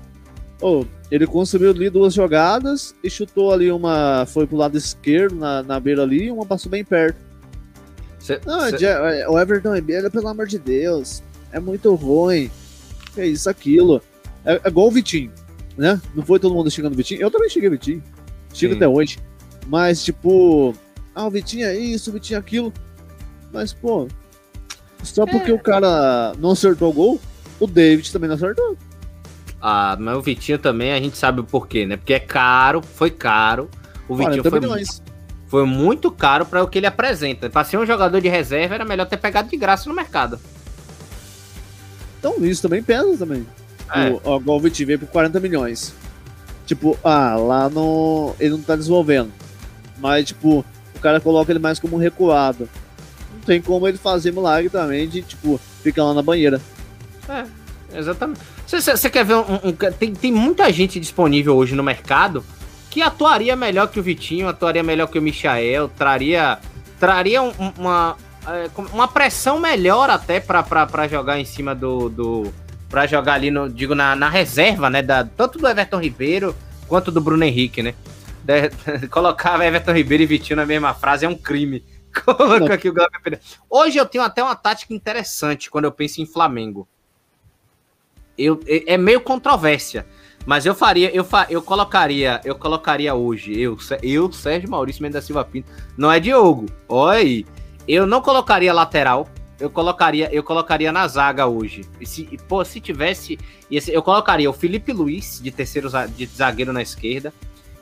Oh, 0.63 0.85
ele 1.11 1.27
consumiu 1.27 1.71
ali 1.71 1.91
duas 1.91 2.15
jogadas 2.15 2.95
e 3.03 3.11
chutou 3.11 3.53
ali 3.53 3.71
uma. 3.71 4.25
Foi 4.27 4.47
pro 4.47 4.57
lado 4.57 4.79
esquerdo, 4.79 5.35
na, 5.35 5.63
na 5.63 5.81
beira 5.81 6.03
ali, 6.03 6.27
e 6.27 6.31
uma 6.31 6.47
passou 6.47 6.71
bem 6.71 6.85
perto. 6.85 7.19
Cê, 8.21 8.41
não, 8.47 8.61
cê... 8.71 8.87
É, 8.87 9.29
o 9.29 9.39
Everton 9.39 9.75
Ribeiro, 9.75 10.09
pelo 10.09 10.29
amor 10.29 10.47
de 10.47 10.59
Deus, 10.59 11.21
é 11.51 11.59
muito 11.59 11.93
ruim. 11.97 12.49
É 13.17 13.27
isso, 13.27 13.51
aquilo. 13.51 14.01
É, 14.45 14.61
é 14.63 14.69
igual 14.69 14.87
o 14.87 14.91
Vitinho, 14.93 15.33
né? 15.77 16.01
Não 16.15 16.25
foi 16.25 16.39
todo 16.39 16.55
mundo 16.55 16.71
xingando 16.71 16.95
o 16.95 16.97
Vitinho? 16.97 17.21
Eu 17.21 17.31
também 17.31 17.51
cheguei 17.51 17.69
Vitinho. 17.69 18.03
Chego 18.55 18.77
até 18.77 18.87
hoje. 18.87 19.19
Mas, 19.67 20.05
tipo, 20.05 20.75
ah, 21.15 21.27
o 21.27 21.31
Vitinho 21.31 21.67
é 21.67 21.77
isso, 21.77 22.11
o 22.11 22.13
Vitinho 22.13 22.37
é 22.37 22.41
aquilo. 22.41 22.73
Mas, 23.53 23.73
pô, 23.73 24.07
só 25.03 25.27
porque 25.27 25.51
é. 25.51 25.55
o 25.55 25.59
cara 25.59 26.33
não 26.39 26.53
acertou 26.53 26.91
o 26.91 26.93
gol, 26.93 27.21
o 27.59 27.67
David 27.67 28.13
também 28.13 28.29
não 28.29 28.37
acertou. 28.37 28.77
Ah, 29.65 29.97
mas 29.97 30.17
o 30.17 30.21
Vitinho 30.21 30.59
também 30.59 30.93
a 30.93 30.99
gente 30.99 31.17
sabe 31.17 31.41
o 31.41 31.45
porquê, 31.45 31.87
né? 31.87 31.97
Porque 31.97 32.13
é 32.13 32.19
caro, 32.19 32.83
foi 32.83 33.11
caro. 33.11 33.71
O 34.09 34.17
Vitinho 34.17 34.43
foi, 34.43 34.61
foi 35.47 35.65
muito 35.65 36.11
caro 36.11 36.45
para 36.45 36.65
o 36.65 36.67
que 36.67 36.79
ele 36.79 36.87
apresenta. 36.87 37.49
Para 37.49 37.63
ser 37.63 37.79
um 37.79 37.87
jogador 37.87 38.21
de 38.21 38.29
reserva, 38.29 38.75
era 38.75 38.85
melhor 38.85 39.07
ter 39.07 39.19
pegado 39.19 39.49
de 39.49 39.57
graça 39.57 39.89
no 39.89 39.95
mercado. 39.95 40.41
Então, 42.19 42.35
isso 42.41 42.61
também 42.61 42.83
pesa 42.83 43.17
também. 43.17 43.47
É. 43.95 44.11
O, 44.11 44.41
o, 44.41 44.57
o 44.57 44.61
Vitinho 44.61 44.89
veio 44.89 44.99
por 44.99 45.09
40 45.09 45.39
milhões. 45.39 45.95
Tipo, 46.67 46.99
ah, 47.05 47.37
lá 47.37 47.69
no. 47.69 48.35
Ele 48.41 48.51
não 48.51 48.63
tá 48.63 48.75
desenvolvendo. 48.75 49.33
Mas, 49.99 50.27
tipo, 50.27 50.65
o 50.97 50.99
cara 51.01 51.21
coloca 51.21 51.53
ele 51.53 51.61
mais 51.61 51.79
como 51.79 51.97
recuado. 51.97 52.69
Não 53.33 53.41
tem 53.43 53.63
como 53.63 53.87
ele 53.87 53.99
fazer 53.99 54.33
milagre 54.33 54.71
também 54.71 55.09
de, 55.09 55.23
tipo, 55.23 55.61
ficar 55.83 56.03
lá 56.03 56.15
na 56.15 56.23
banheira. 56.23 56.61
É, 57.29 57.45
exatamente. 57.95 58.41
Você 58.67 59.11
quer 59.11 59.25
ver 59.25 59.35
um, 59.35 59.61
um, 59.65 59.73
tem, 59.73 60.15
tem 60.15 60.33
muita 60.33 60.73
gente 60.73 60.99
disponível 60.99 61.57
hoje 61.57 61.75
no 61.75 61.83
mercado 61.83 62.45
que 62.93 63.01
atuaria 63.01 63.57
melhor 63.57 63.89
que 63.89 63.99
o 63.99 64.03
Vitinho, 64.03 64.49
atuaria 64.49 64.83
melhor 64.83 65.07
que 65.07 65.19
o 65.19 65.23
Michael, 65.23 65.89
traria, 65.89 66.59
traria 67.01 67.43
um, 67.43 67.53
uma, 67.79 68.17
é, 68.47 68.69
uma 68.93 69.09
pressão 69.09 69.59
melhor 69.59 70.11
até 70.11 70.41
para 70.41 71.09
jogar 71.09 71.39
em 71.39 71.45
cima 71.45 71.75
do. 71.75 72.11
do 72.11 72.53
para 72.91 73.07
jogar 73.07 73.33
ali, 73.33 73.51
no, 73.51 73.71
digo, 73.71 73.95
na, 73.95 74.15
na 74.15 74.29
reserva, 74.29 74.91
né? 74.91 75.01
Da, 75.01 75.25
tanto 75.25 75.59
do 75.59 75.67
Everton 75.67 75.99
Ribeiro 75.99 76.55
quanto 76.87 77.11
do 77.11 77.23
Bruno 77.23 77.43
Henrique, 77.43 77.83
né? 77.83 77.95
De, 78.45 78.69
colocava 79.09 79.65
Everton 79.65 79.93
Ribeiro 79.93 80.25
e 80.25 80.27
Vitinho 80.27 80.59
na 80.59 80.67
mesma 80.67 80.93
frase 80.93 81.25
é 81.25 81.29
um 81.29 81.35
crime. 81.35 81.83
aqui 82.71 82.91
o 82.91 82.95
Hoje 83.71 83.97
eu 83.97 84.05
tenho 84.05 84.23
até 84.23 84.43
uma 84.43 84.55
tática 84.55 84.93
interessante 84.93 85.71
quando 85.71 85.87
eu 85.87 85.93
penso 85.93 86.21
em 86.21 86.27
Flamengo 86.27 86.87
eu, 88.37 88.61
é, 88.67 88.95
é 88.95 88.97
meio 88.99 89.21
controvérsia. 89.21 90.07
Mas 90.45 90.67
eu 90.67 90.75
faria, 90.75 91.15
eu, 91.15 91.25
fa, 91.25 91.47
eu 91.49 91.63
colocaria, 91.63 92.41
eu 92.45 92.57
colocaria 92.57 93.15
hoje, 93.15 93.59
eu, 93.59 93.79
eu, 94.03 94.33
Sérgio 94.33 94.69
Maurício 94.69 95.01
Mendes 95.01 95.15
da 95.15 95.23
Silva 95.23 95.45
Pinto, 95.45 95.71
não 95.97 96.11
é 96.11 96.19
Diogo. 96.19 96.67
Olha 96.89 97.19
aí. 97.19 97.47
Eu 97.87 98.07
não 98.07 98.21
colocaria 98.21 98.73
lateral, 98.73 99.29
eu 99.59 99.71
colocaria, 99.71 100.29
eu 100.33 100.43
colocaria 100.43 100.91
na 100.91 101.07
zaga 101.07 101.47
hoje. 101.47 101.85
E 102.01 102.07
se, 102.07 102.25
pô, 102.49 102.65
se 102.65 102.81
tivesse, 102.81 103.39
eu 103.71 104.03
colocaria 104.03 104.51
o 104.51 104.53
Felipe 104.53 104.93
Luiz 104.93 105.41
de 105.41 105.51
terceiro 105.51 105.89
de 106.17 106.27
zagueiro 106.27 106.73
na 106.73 106.83
esquerda. 106.83 107.33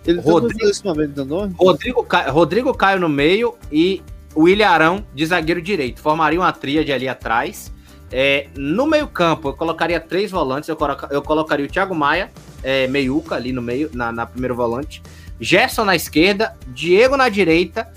Ele 0.07 0.21
Rodrigo, 0.21 0.71
momento, 0.85 1.55
Rodrigo, 1.59 2.05
Caio, 2.05 2.33
Rodrigo 2.33 2.75
Caio 2.75 3.01
no 3.01 3.09
meio 3.09 3.55
e 3.71 4.03
o 4.35 4.43
William 4.43 4.69
Arão 4.69 5.07
de 5.15 5.25
zagueiro 5.27 5.61
direito. 5.61 6.01
Formaria 6.01 6.41
uma 6.41 6.53
tríade 6.53 6.93
ali 6.93 7.09
atrás. 7.09 7.73
É, 8.13 8.49
no 8.57 8.87
meio-campo, 8.87 9.49
eu 9.49 9.53
colocaria 9.55 10.01
três 10.01 10.31
volantes. 10.31 10.69
Eu, 10.69 10.77
coloca, 10.77 11.09
eu 11.11 11.23
colocaria 11.23 11.67
o 11.67 11.69
Thiago 11.69 11.95
Maia, 11.95 12.31
é, 12.63 12.87
meiuca 12.87 13.37
ali 13.37 13.53
no 13.53 13.63
meio, 13.63 13.91
na, 13.93 14.11
na 14.11 14.27
primeiro 14.27 14.55
volante. 14.55 15.03
Gerson 15.41 15.85
na 15.85 15.95
esquerda, 15.95 16.57
Diego 16.69 17.17
na 17.17 17.29
direita. 17.29 17.89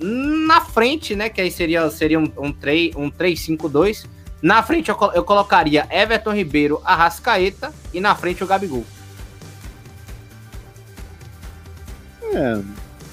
Na 0.00 0.60
frente, 0.60 1.16
né? 1.16 1.28
Que 1.28 1.40
aí 1.40 1.50
seria, 1.50 1.88
seria 1.90 2.18
um, 2.18 2.30
um 2.36 2.52
3-5-2. 2.52 4.04
Um 4.04 4.08
na 4.40 4.62
frente 4.62 4.88
eu, 4.88 4.96
eu 5.14 5.24
colocaria 5.24 5.86
Everton 5.90 6.32
Ribeiro, 6.32 6.80
Arrascaeta 6.84 7.72
e 7.92 8.00
na 8.00 8.14
frente 8.14 8.44
o 8.44 8.46
Gabigol. 8.46 8.84
É. 12.32 12.60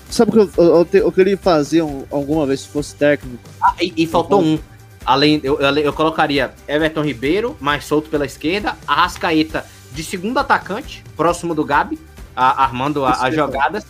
Sabe 0.10 0.32
o 0.32 0.34
que 0.34 0.60
eu, 0.60 0.64
eu, 0.64 0.88
eu, 0.94 1.12
queria 1.12 1.38
fazer 1.38 1.82
um, 1.82 2.06
alguma 2.12 2.46
vez 2.46 2.62
se 2.62 2.68
fosse 2.68 2.96
técnico? 2.96 3.44
Ah, 3.62 3.76
e, 3.82 3.92
e 3.98 4.08
faltou 4.08 4.42
um. 4.42 4.60
Além, 5.06 5.39
eu, 5.43 5.60
eu, 5.60 5.93
colocaria 5.93 6.53
Everton 6.68 7.03
Ribeiro, 7.03 7.56
mais 7.60 7.86
solto 7.86 8.10
pela 8.10 8.26
esquerda, 8.26 8.76
Arrascaeta 8.88 9.66
de 9.93 10.03
segundo 10.03 10.38
atacante, 10.39 11.03
próximo 11.16 11.53
do 11.53 11.64
Gabi, 11.64 11.99
a, 12.36 12.64
armando 12.64 13.06
as 13.06 13.34
jogadas, 13.34 13.86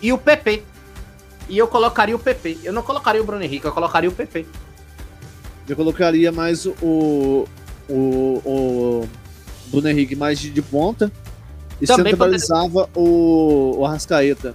e 0.00 0.12
o 0.12 0.18
PP. 0.18 0.62
E 1.48 1.58
eu 1.58 1.66
colocaria 1.66 2.14
o 2.14 2.18
PP. 2.18 2.58
Eu 2.62 2.72
não 2.72 2.82
colocaria 2.82 3.20
o 3.20 3.24
Bruno 3.24 3.42
Henrique, 3.42 3.66
eu 3.66 3.72
colocaria 3.72 4.08
o 4.08 4.12
PP. 4.12 4.46
Eu 5.68 5.76
colocaria 5.76 6.30
mais 6.30 6.64
o, 6.64 7.46
o, 7.88 8.42
o 8.44 9.08
Bruno 9.66 9.88
Henrique 9.88 10.14
mais 10.14 10.38
de, 10.38 10.50
de 10.50 10.62
ponta 10.62 11.12
e 11.80 11.86
Também 11.86 12.12
centralizava 12.12 12.86
poderia... 12.86 12.90
o, 12.94 13.78
o 13.78 13.86
Arrascaeta. 13.86 14.54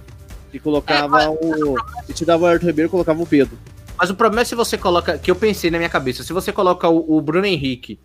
E 0.52 0.58
colocava 0.58 1.22
é, 1.22 1.28
mas... 1.28 1.38
o. 1.40 1.74
E 2.08 2.12
tirava 2.12 2.44
o 2.44 2.46
Arthur 2.46 2.66
Ribeiro 2.66 2.88
e 2.88 2.90
colocava 2.90 3.22
o 3.22 3.26
Pedro. 3.26 3.58
Mas 3.98 4.10
o 4.10 4.14
problema 4.14 4.42
é 4.42 4.44
se 4.44 4.54
você 4.54 4.76
coloca. 4.76 5.18
Que 5.18 5.30
eu 5.30 5.36
pensei 5.36 5.70
na 5.70 5.78
minha 5.78 5.88
cabeça. 5.88 6.22
Se 6.22 6.32
você 6.32 6.52
coloca 6.52 6.88
o, 6.88 7.16
o 7.16 7.20
Bruno 7.20 7.46
Henrique 7.46 7.98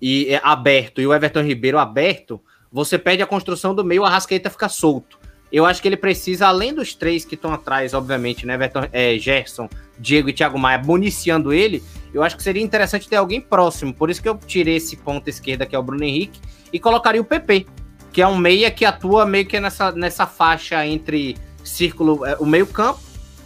e 0.00 0.26
é 0.28 0.40
aberto 0.42 1.00
e 1.00 1.06
o 1.06 1.14
Everton 1.14 1.42
Ribeiro 1.42 1.78
aberto, 1.78 2.40
você 2.70 2.98
perde 2.98 3.22
a 3.22 3.26
construção 3.26 3.74
do 3.74 3.84
meio, 3.84 4.02
o 4.02 4.04
Arrascaeta 4.04 4.50
fica 4.50 4.68
solto. 4.68 5.18
Eu 5.52 5.66
acho 5.66 5.82
que 5.82 5.88
ele 5.88 5.98
precisa, 5.98 6.46
além 6.46 6.72
dos 6.72 6.94
três 6.94 7.26
que 7.26 7.34
estão 7.34 7.52
atrás, 7.52 7.92
obviamente, 7.92 8.46
né? 8.46 8.54
Everton, 8.54 8.88
é, 8.90 9.18
Gerson, 9.18 9.68
Diego 9.98 10.30
e 10.30 10.32
Thiago 10.32 10.58
Maia 10.58 10.78
municiando 10.78 11.52
ele, 11.52 11.82
eu 12.14 12.22
acho 12.22 12.36
que 12.36 12.42
seria 12.42 12.62
interessante 12.62 13.06
ter 13.06 13.16
alguém 13.16 13.38
próximo. 13.38 13.92
Por 13.92 14.08
isso 14.08 14.22
que 14.22 14.28
eu 14.28 14.38
tirei 14.38 14.76
esse 14.76 14.96
ponto 14.96 15.28
esquerda, 15.28 15.66
que 15.66 15.76
é 15.76 15.78
o 15.78 15.82
Bruno 15.82 16.04
Henrique, 16.04 16.40
e 16.72 16.80
colocaria 16.80 17.20
o 17.20 17.24
PP, 17.24 17.66
que 18.10 18.22
é 18.22 18.26
um 18.26 18.36
meia 18.36 18.70
que 18.70 18.86
atua 18.86 19.26
meio 19.26 19.44
que 19.44 19.60
nessa, 19.60 19.92
nessa 19.92 20.26
faixa 20.26 20.86
entre 20.86 21.36
círculo, 21.62 22.24
é, 22.24 22.36
o 22.40 22.46
meio-campo 22.46 23.00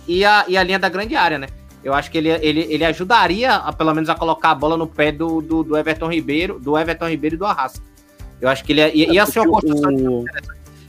e 0.07 0.25
a, 0.25 0.45
e 0.47 0.57
a 0.57 0.63
linha 0.63 0.79
da 0.79 0.89
grande 0.89 1.17
área, 1.17 1.39
né? 1.39 1.49
Eu 1.87 1.95
acho 1.95 2.11
que 2.11 2.19
ele, 2.19 2.29
ele, 2.29 2.67
ele 2.69 2.85
ajudaria, 2.85 3.55
a, 3.55 3.73
pelo 3.73 3.95
menos, 3.95 4.11
a 4.11 4.15
colocar 4.17 4.51
a 4.51 4.55
bola 4.57 4.77
no 4.77 4.89
pé 4.89 5.13
do, 5.13 5.41
do, 5.41 5.63
do 5.63 5.77
Everton 5.77 6.11
Ribeiro, 6.11 6.59
do 6.59 6.77
Everton 6.77 7.09
Ribeiro 7.09 7.37
e 7.37 7.39
do 7.39 7.47
Arrasca. 7.47 7.81
Eu 8.41 8.49
acho 8.49 8.65
que 8.65 8.73
ele 8.73 8.81
ia, 8.81 9.13
ia 9.13 9.25
ser 9.25 9.39
uma 9.39 9.53
construção 9.53 9.95
o... 9.95 10.25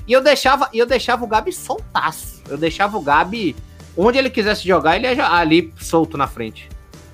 E 0.08 0.12
eu 0.12 0.24
deixava, 0.24 0.68
eu 0.74 0.88
deixava 0.88 1.24
o 1.24 1.28
Gabi 1.28 1.54
soltaço. 1.54 2.42
Eu 2.50 2.58
deixava 2.58 2.98
o 2.98 3.02
Gabi 3.02 3.56
onde 3.96 4.18
ele 4.18 4.32
quisesse 4.32 4.68
jogar, 4.68 4.96
ele 4.96 5.06
ia 5.06 5.30
ali 5.30 5.72
solto 5.80 6.18
na 6.18 6.26
frente. 6.26 6.68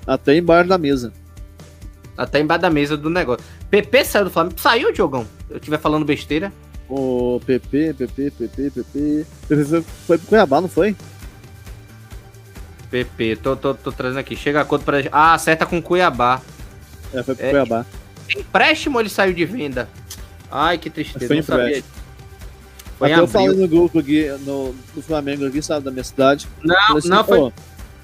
Até 0.06 0.34
embaixo 0.34 0.66
da 0.66 0.78
mesa. 0.78 1.12
Até 2.16 2.40
embaixo 2.40 2.62
da 2.62 2.70
mesa 2.70 2.96
do 2.96 3.10
negócio. 3.10 3.44
PP 3.68 4.02
saiu 4.06 4.24
do 4.24 4.30
Flamengo. 4.30 4.58
Saiu, 4.58 4.94
Diogão? 4.94 5.26
Eu 5.50 5.58
estiver 5.58 5.78
falando 5.78 6.06
besteira. 6.06 6.50
O 6.88 7.38
PP, 7.44 7.92
PP, 7.98 8.30
PP, 8.30 8.70
PP. 8.70 9.26
Foi 10.06 10.16
pro 10.16 10.26
Cuiabá, 10.26 10.62
não 10.62 10.68
foi? 10.68 10.96
PP, 12.94 13.36
tô, 13.42 13.56
tô, 13.56 13.74
tô 13.74 13.90
trazendo 13.90 14.20
aqui. 14.20 14.36
Chega 14.36 14.60
a 14.60 14.64
conta 14.64 14.84
pra. 14.84 14.98
Ah, 15.10 15.34
acerta 15.34 15.66
com 15.66 15.82
Cuiabá. 15.82 16.40
É, 17.12 17.24
foi 17.24 17.34
pro 17.34 17.44
é, 17.44 17.50
Cuiabá. 17.50 17.84
Empréstimo 18.36 19.00
ele 19.00 19.08
saiu 19.08 19.34
de 19.34 19.44
venda? 19.44 19.88
Ai, 20.48 20.78
que 20.78 20.88
tristeza. 20.88 21.26
Foi 21.26 21.38
empréstimo. 21.38 21.88
Foi 22.96 23.12
Até 23.12 23.20
eu 23.20 23.26
falei 23.26 23.48
no 23.48 23.66
grupo 23.66 23.98
aqui, 23.98 24.28
no, 24.46 24.72
no 24.94 25.02
Flamengo 25.02 25.44
aqui, 25.44 25.60
sabe, 25.60 25.84
da 25.84 25.90
minha 25.90 26.04
cidade. 26.04 26.46
Não, 26.62 26.96
assim, 26.96 27.08
não, 27.08 27.24
foi, 27.24 27.52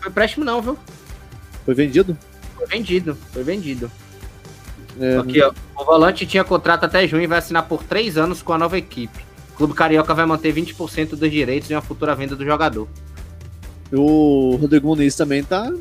foi 0.00 0.10
empréstimo 0.10 0.44
não, 0.44 0.60
viu? 0.60 0.76
Foi 1.64 1.74
vendido? 1.74 2.18
Foi 2.56 2.66
vendido, 2.66 3.16
foi 3.32 3.44
vendido. 3.44 3.90
É, 4.98 5.18
aqui, 5.18 5.40
ó, 5.40 5.52
o 5.76 5.84
volante 5.84 6.26
tinha 6.26 6.42
contrato 6.42 6.84
até 6.84 7.06
junho 7.06 7.22
e 7.22 7.28
vai 7.28 7.38
assinar 7.38 7.68
por 7.68 7.84
três 7.84 8.18
anos 8.18 8.42
com 8.42 8.52
a 8.52 8.58
nova 8.58 8.76
equipe. 8.76 9.24
O 9.52 9.56
Clube 9.56 9.74
Carioca 9.74 10.12
vai 10.12 10.26
manter 10.26 10.52
20% 10.52 11.10
dos 11.10 11.30
direitos 11.30 11.70
em 11.70 11.74
uma 11.74 11.82
futura 11.82 12.16
venda 12.16 12.34
do 12.34 12.44
jogador. 12.44 12.88
O 13.92 14.56
Rodrigo 14.56 14.86
Muniz 14.86 15.16
também 15.16 15.42
tá 15.42 15.72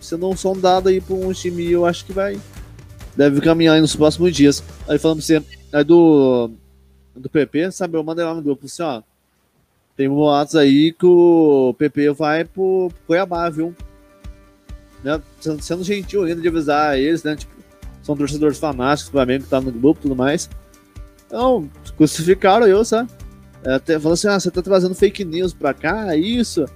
sendo 0.00 0.28
um 0.28 0.36
sondado 0.36 0.88
aí 0.88 1.00
por 1.00 1.14
um 1.14 1.32
time, 1.32 1.70
eu 1.70 1.86
acho 1.86 2.04
que 2.04 2.12
vai. 2.12 2.40
Deve 3.16 3.40
caminhar 3.40 3.80
nos 3.80 3.96
próximos 3.96 4.34
dias. 4.34 4.62
Aí 4.88 4.98
falando 4.98 5.18
pra 5.18 5.26
você, 5.26 5.42
aí 5.72 5.84
do, 5.84 6.50
do 7.14 7.30
PP, 7.30 7.72
sabe? 7.72 7.96
Eu 7.96 8.04
mandei 8.04 8.24
lá 8.24 8.34
no 8.34 8.42
grupo 8.42 8.66
assim, 8.66 8.82
ó. 8.82 9.02
Tem 9.96 10.08
boatos 10.08 10.56
aí 10.56 10.92
que 10.92 11.06
o 11.06 11.74
PP 11.78 12.10
vai 12.10 12.44
pro 12.44 12.92
Cuiabá, 13.06 13.48
viu? 13.48 13.74
Né? 15.02 15.20
Sendo, 15.60 15.82
gentil 15.82 16.24
ainda 16.24 16.40
de 16.40 16.48
avisar 16.48 16.98
eles, 16.98 17.22
né? 17.22 17.34
Tipo, 17.34 17.52
são 18.02 18.16
torcedores 18.16 18.58
fanáticos 18.58 19.08
do 19.08 19.12
Flamengo 19.12 19.44
que 19.44 19.50
tá 19.50 19.60
no 19.60 19.72
grupo 19.72 20.00
e 20.00 20.02
tudo 20.02 20.14
mais. 20.14 20.50
Então, 21.26 21.68
crucificaram 21.96 22.66
eu, 22.66 22.84
sabe? 22.84 23.10
É, 23.64 23.98
falou 23.98 24.12
assim: 24.12 24.28
ah, 24.28 24.38
você 24.38 24.50
tá 24.50 24.60
trazendo 24.60 24.94
fake 24.94 25.24
news 25.24 25.54
pra 25.54 25.72
cá, 25.72 26.14
é 26.14 26.18
isso? 26.18 26.66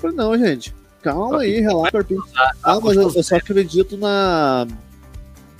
Falei, 0.00 0.16
não, 0.16 0.38
gente, 0.38 0.74
calma 1.02 1.40
aí, 1.40 1.60
relaxa. 1.60 2.06
Ah, 2.62 2.80
mas 2.80 2.96
eu, 2.96 3.10
eu, 3.14 3.22
só 3.22 3.36
acredito 3.36 3.96
na, 3.96 4.66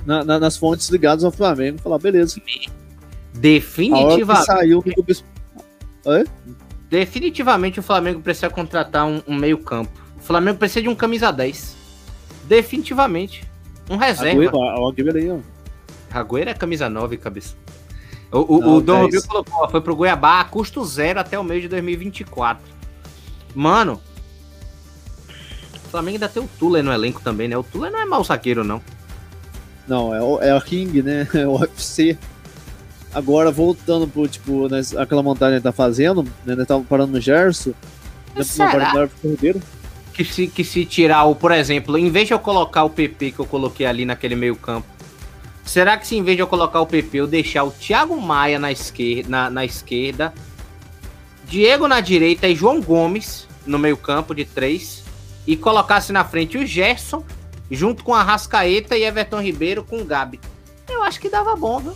na, 0.07 0.25
na, 0.25 0.39
nas 0.39 0.57
fontes 0.57 0.89
ligadas 0.89 1.25
ao 1.25 1.31
Flamengo. 1.31 1.79
Falar, 1.81 1.99
beleza. 1.99 2.41
Definitivamente. 3.35 4.47
saiu 4.47 4.83
Oi? 6.05 6.25
Definitivamente 6.89 7.79
o 7.79 7.83
Flamengo 7.83 8.21
precisa 8.21 8.51
contratar 8.51 9.07
um, 9.07 9.23
um 9.27 9.37
meio-campo. 9.37 9.93
O 10.17 10.23
Flamengo 10.23 10.59
precisa 10.59 10.83
de 10.83 10.89
um 10.89 10.95
camisa 10.95 11.31
10. 11.31 11.77
Definitivamente. 12.45 13.49
Um 13.89 13.97
reserva. 13.97 14.41
Agüero, 14.41 15.17
aí, 15.17 15.31
ó. 15.31 15.39
Agüero 16.11 16.51
é 16.51 16.55
camisa 16.55 16.89
9, 16.89 17.17
cabeça. 17.17 17.55
O, 18.33 18.57
o, 18.57 18.61
Não, 18.61 18.77
o 18.77 18.81
Dom 18.81 19.03
Rubio 19.03 19.27
colocou, 19.27 19.69
foi 19.69 19.81
pro 19.81 19.97
Goiabá 19.97 20.41
a 20.41 20.45
custo 20.45 20.85
zero 20.85 21.19
até 21.19 21.39
o 21.39 21.45
mês 21.45 21.63
de 21.63 21.69
2024. 21.69 22.63
Mano, 23.55 24.01
Flamengo 25.91 26.17
ainda 26.17 26.29
tem 26.29 26.43
o 26.43 26.49
Tula 26.59 26.83
no 26.83 26.93
elenco 26.93 27.21
também, 27.21 27.49
né? 27.49 27.57
O 27.57 27.63
Tula 27.63 27.91
não 27.91 27.99
é 27.99 28.05
mau 28.05 28.25
saqueiro, 28.25 28.65
não. 28.65 28.81
Não, 29.87 30.15
é 30.15 30.23
o, 30.23 30.41
é 30.41 30.57
o 30.57 30.61
King, 30.61 31.03
né? 31.03 31.29
É 31.35 31.47
o 31.47 31.59
UFC. 31.59 32.17
Agora, 33.13 33.51
voltando 33.51 34.07
pro, 34.07 34.29
tipo, 34.29 34.69
né, 34.69 34.81
aquela 34.97 35.23
montagem 35.23 35.59
que 35.59 35.65
tá 35.65 35.73
fazendo, 35.73 36.23
né? 36.45 36.55
Nós 36.55 36.67
tava 36.67 36.85
parando 36.85 37.13
no 37.13 37.21
Gerson. 37.21 37.73
Né, 38.35 38.45
Será? 38.45 39.09
Que 40.15 40.25
se, 40.25 40.47
que 40.47 40.63
se 40.63 40.85
tirar 40.85 41.25
o, 41.25 41.35
por 41.35 41.51
exemplo, 41.51 41.99
em 41.99 42.11
vez 42.11 42.29
de 42.29 42.35
eu 42.35 42.39
colocar 42.39 42.85
o 42.85 42.91
PP 42.91 43.33
que 43.33 43.39
eu 43.41 43.47
coloquei 43.47 43.87
ali 43.87 44.05
naquele 44.05 44.37
meio 44.37 44.55
campo, 44.55 44.87
será 45.65 45.97
que 45.97 46.07
se 46.07 46.17
em 46.17 46.23
vez 46.23 46.37
de 46.37 46.43
eu 46.43 46.47
colocar 46.47 46.81
o 46.81 46.87
PP, 46.87 47.19
eu 47.19 47.27
deixar 47.27 47.65
o 47.65 47.71
Thiago 47.71 48.21
Maia 48.21 48.59
na 48.59 48.71
esquerda, 48.71 49.29
na, 49.29 49.51
na 49.51 49.65
esquerda 49.65 50.33
Diego 51.51 51.89
na 51.89 52.01
direita 52.01 52.47
e 52.47 52.55
João 52.55 52.81
Gomes 52.81 53.49
no 53.67 53.77
meio 53.77 53.97
campo 53.97 54.33
de 54.33 54.45
três, 54.45 55.00
e 55.47 55.57
colocasse 55.57 56.13
na 56.13 56.25
frente 56.25 56.59
o 56.59 56.67
Gerson, 56.67 57.25
junto 57.71 58.05
com 58.05 58.15
a 58.15 58.23
Rascaeta 58.23 58.97
e 58.97 59.05
Everton 59.05 59.41
Ribeiro 59.41 59.85
com 59.85 60.01
o 60.01 60.05
Gabi. 60.05 60.41
Eu 60.89 61.03
acho 61.03 61.21
que 61.21 61.29
dava 61.29 61.55
bom, 61.57 61.81
viu? 61.81 61.95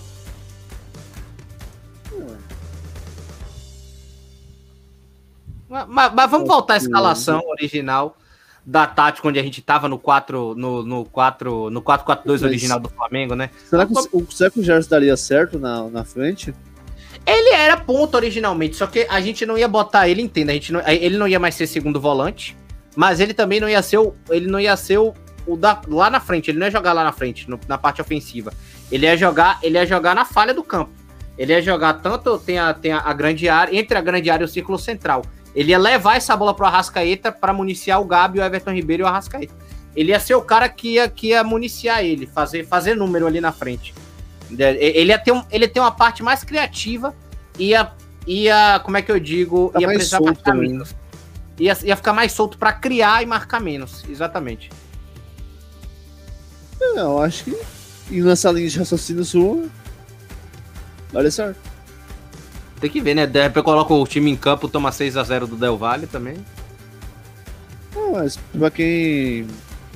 Mas, 5.69 6.13
mas 6.15 6.31
vamos 6.31 6.47
voltar 6.47 6.75
à 6.75 6.77
escalação 6.77 7.41
original 7.49 8.17
da 8.65 8.87
tática 8.87 9.29
onde 9.29 9.39
a 9.39 9.43
gente 9.43 9.61
tava 9.61 9.89
no 9.89 9.99
4 9.99 10.55
no, 10.55 10.83
no 10.83 11.05
4 11.05 11.69
no 11.69 11.83
4-4-2 11.83 12.45
original 12.45 12.81
do 12.81 12.89
Flamengo, 12.89 13.35
né? 13.35 13.51
Será 13.69 13.85
que, 13.85 13.93
o, 13.93 14.27
será 14.31 14.51
que 14.51 14.61
o 14.61 14.63
Gerson 14.63 14.89
daria 14.89 15.17
certo 15.17 15.59
na, 15.59 15.83
na 15.91 16.05
frente? 16.05 16.55
Ele 17.27 17.51
era 17.51 17.77
ponto 17.77 18.15
originalmente, 18.15 18.77
só 18.77 18.87
que 18.87 19.07
a 19.09 19.21
gente 19.21 19.45
não 19.45 19.59
ia 19.59 19.69
botar 19.69 20.09
ele, 20.09 20.23
entenda, 20.23 20.53
a 20.53 20.55
gente 20.55 20.73
não, 20.73 20.81
ele 20.87 21.17
não 21.19 21.27
ia 21.27 21.41
mais 21.41 21.55
ser 21.55 21.67
segundo 21.67 22.01
volante, 22.01 22.57
mas 22.97 23.21
ele 23.21 23.35
também 23.35 23.61
não 23.61 23.69
ia 23.69 23.83
ser 23.83 23.99
o, 23.99 24.15
ele 24.31 24.47
não 24.47 24.61
ia 24.61 24.77
ser 24.77 24.99
o, 24.99 25.13
o 25.47 25.57
da, 25.57 25.81
lá 25.89 26.09
na 26.09 26.21
frente, 26.21 26.51
ele 26.51 26.59
não 26.59 26.67
ia 26.67 26.71
jogar 26.71 26.93
lá 26.93 27.05
na 27.05 27.13
frente, 27.13 27.49
no, 27.49 27.59
na 27.69 27.77
parte 27.77 28.01
ofensiva. 28.01 28.53
Ele 28.91 29.07
ia 29.07 29.17
jogar, 29.17 29.59
ele 29.63 29.77
ia 29.77 29.87
jogar 29.87 30.15
na 30.15 30.25
falha 30.25 30.55
do 30.55 30.63
campo. 30.63 30.93
Ele 31.37 31.53
ia 31.53 31.61
jogar 31.61 31.95
tanto 31.95 32.39
tem 32.39 32.59
a, 32.59 32.73
tem 32.73 32.93
a, 32.93 33.01
a 33.01 33.13
grande 33.13 33.49
área, 33.49 33.77
entre 33.77 33.99
a 33.99 34.01
grande 34.01 34.31
área 34.31 34.45
e 34.45 34.47
o 34.47 34.49
círculo 34.49 34.79
central. 34.79 35.23
Ele 35.55 35.71
ia 35.71 35.79
levar 35.79 36.17
essa 36.17 36.37
bola 36.37 36.55
pro 36.55 36.67
Arrascaeta 36.67 37.31
para 37.31 37.53
municiar 37.53 38.01
o 38.01 38.05
Gabi, 38.05 38.39
o 38.39 38.43
Everton 38.43 38.73
Ribeiro 38.73 39.03
e 39.03 39.05
o 39.05 39.07
Arrascaeta. 39.07 39.55
Ele 39.95 40.11
ia 40.11 40.19
ser 40.19 40.35
o 40.35 40.43
cara 40.43 40.69
que 40.69 40.95
ia, 40.95 41.09
que 41.09 41.29
ia 41.29 41.45
municiar 41.45 42.05
ele, 42.05 42.27
fazer, 42.27 42.67
fazer 42.67 42.97
número 42.97 43.27
ali 43.27 43.41
na 43.41 43.53
frente. 43.53 43.95
Ele 44.51 45.11
ia 45.11 45.19
ter, 45.19 45.33
um, 45.33 45.45
ele 45.51 45.65
ia 45.65 45.69
ter 45.69 45.81
uma 45.81 45.93
parte 45.93 46.23
mais 46.23 46.43
criativa, 46.43 47.15
ia, 47.59 47.93
ia 48.27 48.81
como 48.85 48.97
é 48.97 49.03
que 49.03 49.11
eu 49.11 49.21
digo, 49.21 49.71
tá 49.73 49.81
ia 49.81 49.89
precisar 49.89 50.19
solto, 50.19 50.35
marcar 50.35 50.55
menos. 50.55 50.95
Ia, 51.59 51.77
ia 51.83 51.97
ficar 51.97 52.13
mais 52.13 52.33
solto 52.33 52.59
para 52.59 52.73
criar 52.73 53.23
e 53.23 53.27
marcar 53.27 53.61
menos, 53.61 54.05
exatamente. 54.09 54.71
É, 56.81 57.01
eu 57.01 57.21
acho 57.21 57.45
que 57.45 57.57
E 58.11 58.21
nessa 58.21 58.51
linha 58.51 58.69
de 58.69 58.79
raciocínio 58.79 59.25
sua, 59.25 59.67
dar 61.13 61.31
certo. 61.31 61.59
Tem 62.81 62.91
que 62.91 63.01
ver, 63.01 63.15
né? 63.15 63.27
De 63.27 63.41
repente 63.41 63.65
coloca 63.65 63.95
o 63.95 64.07
time 64.07 64.31
em 64.31 64.37
campo, 64.37 64.69
toma 64.69 64.91
6x0 64.91 65.47
do 65.47 65.57
Del 65.57 65.79
Valle 65.79 66.07
também. 66.07 66.37
Ah, 67.97 68.11
mas 68.13 68.37
pra 68.53 68.71
quem 68.71 69.47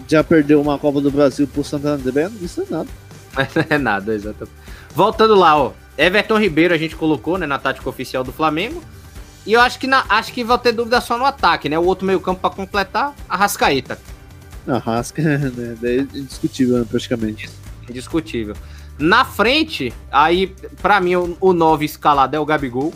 já 0.06 0.24
perdeu 0.24 0.60
uma 0.60 0.78
Copa 0.78 1.00
do 1.00 1.10
Brasil 1.10 1.46
por 1.46 1.64
Santana 1.64 1.98
de 1.98 2.10
Belo, 2.10 2.34
isso 2.40 2.62
é 2.62 2.64
nada. 2.70 2.88
é 3.68 3.78
nada, 3.78 4.14
exatamente. 4.14 4.56
Voltando 4.94 5.34
lá, 5.34 5.56
ó. 5.56 5.72
Everton 5.98 6.38
Ribeiro 6.38 6.72
a 6.72 6.78
gente 6.78 6.96
colocou, 6.96 7.36
né, 7.36 7.46
na 7.46 7.58
tática 7.58 7.88
oficial 7.88 8.22
do 8.22 8.32
Flamengo. 8.32 8.82
E 9.48 9.54
eu 9.54 9.62
acho 9.62 9.78
que, 9.78 9.86
na, 9.86 10.04
acho 10.10 10.30
que 10.30 10.44
vai 10.44 10.58
ter 10.58 10.72
dúvida 10.72 11.00
só 11.00 11.16
no 11.16 11.24
ataque, 11.24 11.70
né? 11.70 11.78
O 11.78 11.84
outro 11.86 12.04
meio 12.04 12.20
campo 12.20 12.38
para 12.38 12.54
completar, 12.54 13.14
a 13.26 13.34
Rascaeta. 13.34 13.98
A 14.66 14.76
Rasca 14.76 15.22
né, 15.22 15.50
é 15.82 15.96
indiscutível, 16.18 16.76
né, 16.76 16.86
praticamente. 16.86 17.48
Indiscutível. 17.88 18.54
Na 18.98 19.24
frente, 19.24 19.90
aí, 20.12 20.54
para 20.82 21.00
mim, 21.00 21.14
o, 21.14 21.34
o 21.40 21.54
9 21.54 21.82
escalado 21.82 22.36
é 22.36 22.38
o 22.38 22.44
Gabigol. 22.44 22.92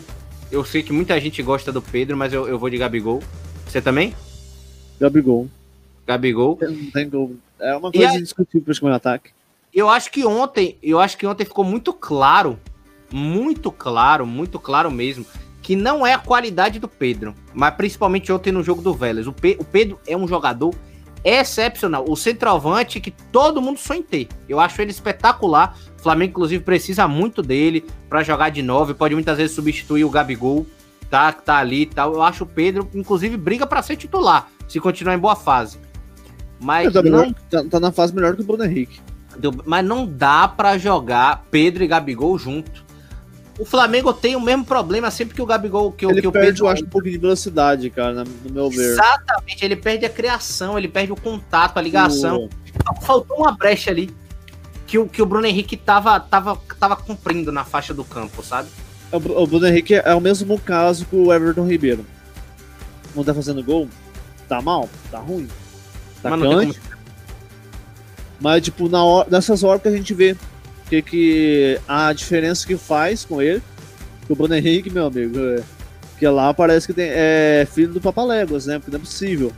Eu 0.51 0.63
sei 0.63 0.83
que 0.83 0.93
muita 0.93 1.19
gente 1.19 1.41
gosta 1.41 1.71
do 1.71 1.81
Pedro, 1.81 2.15
mas 2.15 2.31
eu, 2.31 2.47
eu 2.47 2.59
vou 2.59 2.69
de 2.69 2.77
Gabigol. 2.77 3.23
Você 3.65 3.81
também? 3.81 4.15
Gabigol. 5.01 5.49
Gabigol. 6.05 6.59
Tem 6.93 7.09
gol. 7.09 7.35
É 7.59 7.75
uma 7.75 7.91
coisa 7.91 8.15
indiscutível 8.15 8.75
para 8.79 8.91
o 8.91 8.93
ataque. 8.93 9.31
Eu 9.73 9.89
acho 9.89 10.11
que 10.11 10.23
ontem, 10.23 10.77
eu 10.83 10.99
acho 10.99 11.17
que 11.17 11.25
ontem 11.25 11.45
ficou 11.45 11.65
muito 11.65 11.91
claro, 11.91 12.59
muito 13.11 13.71
claro, 13.71 14.27
muito 14.27 14.59
claro 14.59 14.91
mesmo, 14.91 15.25
que 15.63 15.77
não 15.77 16.05
é 16.05 16.13
a 16.13 16.19
qualidade 16.19 16.77
do 16.77 16.89
Pedro, 16.89 17.33
mas 17.53 17.73
principalmente 17.73 18.31
ontem 18.31 18.51
no 18.51 18.61
jogo 18.61 18.81
do 18.81 18.93
Vélez. 18.93 19.25
O, 19.25 19.31
Pe 19.31 19.57
o 19.59 19.63
Pedro 19.63 19.97
é 20.05 20.15
um 20.15 20.27
jogador 20.27 20.75
excepcional, 21.23 22.03
o 22.05 22.17
centroavante 22.17 22.99
que 22.99 23.09
todo 23.09 23.61
mundo 23.61 23.79
sonha 23.79 24.01
em 24.01 24.03
ter. 24.03 24.27
Eu 24.47 24.59
acho 24.59 24.81
ele 24.81 24.91
espetacular. 24.91 25.77
O 25.97 26.03
Flamengo, 26.03 26.31
inclusive, 26.31 26.61
precisa 26.61 27.07
muito 27.07 27.41
dele 27.41 27.85
para 28.09 28.21
jogar 28.23 28.49
de 28.49 28.61
novo. 28.61 28.93
Pode 28.93 29.15
muitas 29.15 29.37
vezes 29.37 29.55
substituir 29.55 30.03
o 30.03 30.09
Gabigol, 30.09 30.67
tá? 31.09 31.31
Que 31.31 31.43
tá 31.43 31.57
ali 31.59 31.83
e 31.83 31.85
tal. 31.85 32.13
Eu 32.13 32.21
acho 32.21 32.43
o 32.43 32.47
Pedro, 32.47 32.89
inclusive, 32.93 33.37
briga 33.37 33.65
para 33.65 33.81
ser 33.81 33.95
titular, 33.95 34.49
se 34.67 34.81
continuar 34.81 35.15
em 35.15 35.19
boa 35.19 35.35
fase. 35.35 35.79
Mas 36.59 36.91
tá, 36.91 37.01
não... 37.01 37.31
tá, 37.49 37.63
tá, 37.63 37.79
na 37.79 37.91
fase 37.93 38.13
melhor 38.13 38.35
que 38.35 38.41
o 38.41 38.45
Bruno 38.45 38.65
Henrique. 38.65 38.99
Mas 39.65 39.83
não 39.85 40.05
dá 40.05 40.45
para 40.45 40.77
jogar 40.77 41.45
Pedro 41.49 41.85
e 41.85 41.87
Gabigol 41.87 42.37
junto. 42.37 42.82
O 43.59 43.65
Flamengo 43.65 44.11
tem 44.11 44.35
o 44.35 44.41
mesmo 44.41 44.65
problema 44.65 45.11
sempre 45.11 45.35
que 45.35 45.41
o 45.41 45.45
Gabigol, 45.45 45.91
que, 45.91 46.05
ele 46.05 46.21
que 46.21 46.27
o 46.27 46.31
Pedro. 46.31 46.65
Eu 46.65 46.69
acho 46.69 46.83
um 46.83 46.89
pouquinho 46.89 47.13
de 47.13 47.19
velocidade, 47.19 47.89
cara, 47.89 48.23
no 48.23 48.51
meu 48.51 48.69
ver. 48.69 48.93
Exatamente, 48.93 49.63
ele 49.63 49.75
perde 49.75 50.05
a 50.05 50.09
criação, 50.09 50.77
ele 50.77 50.87
perde 50.87 51.11
o 51.11 51.15
contato, 51.15 51.77
a 51.77 51.81
ligação. 51.81 52.49
Faltou 53.03 53.37
uma 53.37 53.51
brecha 53.51 53.91
ali 53.91 54.09
que 54.87 54.97
o, 54.97 55.07
que 55.07 55.21
o 55.21 55.25
Bruno 55.25 55.45
Henrique 55.45 55.77
tava, 55.77 56.19
tava, 56.19 56.59
tava 56.79 56.95
cumprindo 56.95 57.51
na 57.51 57.63
faixa 57.63 57.93
do 57.93 58.03
campo, 58.03 58.43
sabe? 58.43 58.69
O, 59.11 59.17
o 59.17 59.47
Bruno 59.47 59.67
Henrique 59.67 59.95
é 59.95 60.15
o 60.15 60.21
mesmo 60.21 60.59
caso 60.59 61.05
que 61.05 61.15
o 61.15 61.31
Everton 61.31 61.67
Ribeiro. 61.67 62.05
Não 63.15 63.23
tá 63.23 63.33
fazendo 63.33 63.63
gol? 63.63 63.87
Tá 64.49 64.61
mal? 64.61 64.89
Tá 65.11 65.19
ruim? 65.19 65.47
Tá 66.23 66.31
Mas, 66.31 66.41
como... 66.41 66.75
Mas 68.39 68.63
tipo, 68.63 68.89
na 68.89 69.03
hora, 69.03 69.29
nessas 69.29 69.63
horas 69.63 69.81
que 69.81 69.87
a 69.87 69.91
gente 69.91 70.13
vê 70.13 70.35
que, 70.89 71.01
que 71.01 71.79
a 71.87 72.13
diferença 72.13 72.65
que 72.65 72.77
faz 72.77 73.25
com 73.25 73.41
ele, 73.41 73.61
o 74.29 74.35
Bruno 74.35 74.55
Henrique, 74.55 74.89
meu 74.89 75.07
amigo, 75.07 75.37
é, 75.39 75.63
que 76.17 76.27
lá 76.27 76.53
parece 76.53 76.87
que 76.87 76.93
tem, 76.93 77.09
é 77.09 77.67
filho 77.71 77.93
do 77.93 78.01
Papaléguas, 78.01 78.65
né? 78.65 78.79
Porque 78.79 78.91
não 78.91 78.97
é 78.97 79.01
possível. 79.01 79.51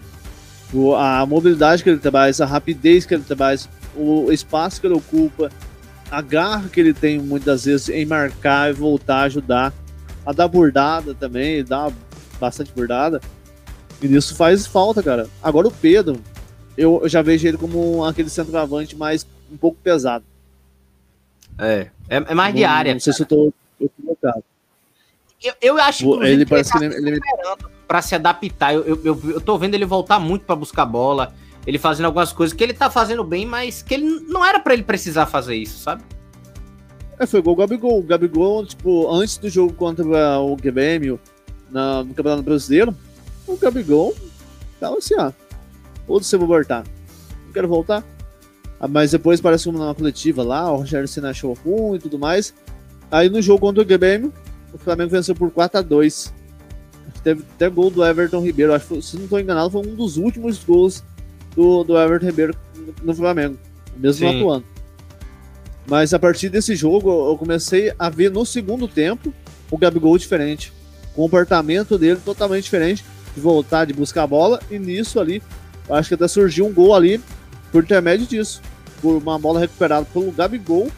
O, 0.74 0.96
a 0.96 1.26
mobilidade 1.26 1.84
que 1.84 1.90
ele 1.90 2.00
traz, 2.00 2.42
a 2.42 2.46
rapidez 2.46 3.06
que 3.06 3.14
ele 3.14 3.24
traz, 3.24 3.70
o 3.96 4.32
espaço 4.32 4.82
que 4.82 4.88
ele 4.88 4.96
ocupa, 4.96 5.52
a 6.10 6.22
garra 6.22 6.70
que 6.70 6.80
ele 6.80 6.94
tem 6.94 7.20
muitas 7.20 7.66
vezes 7.66 7.90
em 7.90 8.06
marcar 8.06 8.70
e 8.70 8.74
voltar 8.74 9.18
a 9.18 9.24
ajudar, 9.24 9.74
a 10.26 10.32
dar 10.32 10.48
bordada 10.48 11.14
também, 11.14 11.64
dá 11.64 11.92
bastante 12.40 12.72
bordada. 12.76 13.22
E 14.02 14.14
isso 14.14 14.36
faz 14.36 14.66
falta, 14.66 15.02
cara. 15.02 15.28
Agora 15.42 15.68
o 15.68 15.72
Pedro, 15.72 16.20
eu, 16.78 17.00
eu 17.04 17.10
já 17.10 17.22
vejo 17.22 17.48
ele 17.48 17.58
como 17.58 18.04
aquele 18.04 18.30
centroavante 18.30 18.96
mais 18.96 19.26
um 19.52 19.58
pouco 19.58 19.78
pesado. 19.84 20.26
É, 21.58 21.90
é, 22.10 22.18
é 22.18 22.34
mais 22.34 22.54
de 22.54 22.64
área. 22.64 22.94
Não 22.94 23.00
sei 23.00 23.14
se 23.14 23.22
eu 23.24 23.26
tô 23.26 23.54
equivocado. 23.80 24.44
Eu, 25.44 25.54
eu 25.62 25.78
acho 25.78 26.04
que 26.04 26.26
ele 26.26 26.46
parece 26.46 26.72
que 26.72 26.84
ele, 26.84 26.94
tá 26.94 27.08
ele... 27.08 27.20
para 27.88 28.02
se 28.02 28.16
adaptar. 28.16 28.74
Eu, 28.74 28.84
eu, 28.84 29.02
eu, 29.04 29.32
eu 29.32 29.42
tô 29.42 29.58
vendo 29.58 29.76
ele 29.76 29.86
voltar 29.86 30.20
muito 30.20 30.46
para 30.46 30.56
buscar 30.56 30.86
bola, 30.86 31.34
ele 31.68 31.78
fazendo 31.78 32.06
algumas 32.06 32.32
coisas 32.32 32.56
que 32.56 32.64
ele 32.64 32.74
tá 32.74 32.90
fazendo 32.90 33.24
bem, 33.24 33.46
mas 33.46 33.82
que 33.82 33.94
ele 33.94 34.22
não 34.28 34.44
era 34.44 34.60
para 34.60 34.74
ele 34.74 34.84
precisar 34.84 35.26
fazer 35.26 35.56
isso, 35.56 35.80
sabe? 35.80 36.04
É, 37.20 37.26
foi 37.26 37.40
igual 37.40 37.54
o 37.54 37.58
Gabigol. 37.58 38.00
O 38.00 38.04
Gabigol, 38.04 38.66
tipo, 38.66 39.14
antes 39.14 39.38
do 39.38 39.50
jogo 39.50 39.74
contra 39.74 40.06
o 40.40 40.56
Grêmio 40.56 41.20
na, 41.70 42.04
no 42.04 42.14
Campeonato 42.14 42.44
Brasileiro, 42.44 42.96
o 43.48 43.56
Gabigol 43.56 44.16
tava 44.80 44.98
assim, 44.98 45.16
ó. 45.18 45.32
Ou 46.08 46.22
você 46.22 46.38
vou 46.38 46.48
voltar. 46.48 46.84
Não 47.46 47.54
quero 47.54 47.68
voltar. 47.68 48.04
Ah, 48.80 48.88
mas 48.88 49.12
depois 49.12 49.40
parece 49.40 49.72
numa 49.72 49.96
coletiva 49.96 50.44
lá, 50.44 50.72
o 50.72 50.78
Rogério 50.78 51.08
Senna 51.08 51.30
achou 51.30 51.54
ruim 51.54 51.96
e 51.96 52.00
tudo 52.00 52.20
mais. 52.20 52.54
Aí 53.10 53.30
no 53.30 53.42
jogo 53.42 53.62
contra 53.62 53.82
o 53.82 53.86
Grêmio, 53.86 54.34
o 54.74 54.78
Flamengo 54.78 55.12
venceu 55.12 55.36
por 55.36 55.52
4 55.52 55.80
a 55.80 55.82
2 55.82 56.34
Teve 57.24 57.44
até 57.56 57.68
gol 57.70 57.90
do 57.90 58.06
Everton 58.06 58.40
Ribeiro. 58.40 58.72
Acho 58.72 58.88
que, 58.88 59.02
se 59.02 59.16
não 59.16 59.24
estou 59.24 59.40
enganado, 59.40 59.72
foi 59.72 59.82
um 59.82 59.96
dos 59.96 60.16
últimos 60.16 60.64
gols 60.64 61.04
do, 61.56 61.84
do 61.84 61.98
Everton 61.98 62.28
Ribeiro 62.28 62.56
no 63.02 63.16
Flamengo, 63.16 63.58
mesmo 63.98 64.30
Sim. 64.30 64.38
atuando. 64.38 64.66
Mas 65.88 66.14
a 66.14 66.20
partir 66.20 66.50
desse 66.50 66.76
jogo, 66.76 67.10
eu 67.32 67.36
comecei 67.36 67.92
a 67.98 68.10
ver 68.10 68.30
no 68.30 68.46
segundo 68.46 68.88
tempo 68.88 69.34
o 69.72 69.78
Gabigol 69.78 70.18
diferente. 70.20 70.72
O 71.14 71.16
comportamento 71.16 71.98
dele 71.98 72.20
totalmente 72.24 72.66
diferente, 72.66 73.04
de 73.34 73.42
voltar, 73.42 73.86
de 73.86 73.94
buscar 73.94 74.24
a 74.24 74.28
bola, 74.28 74.60
e 74.70 74.78
nisso 74.78 75.20
ali, 75.20 75.42
acho 75.90 76.10
que 76.10 76.16
até 76.16 76.28
surgiu 76.28 76.68
um 76.68 76.74
gol 76.74 76.94
ali 76.94 77.20
por 77.76 77.84
intermédio 77.84 78.26
disso. 78.26 78.62
Por 79.02 79.18
uma 79.18 79.38
bola 79.38 79.60
recuperada 79.60 80.06
pelo 80.06 80.32
Gabigol, 80.32 80.90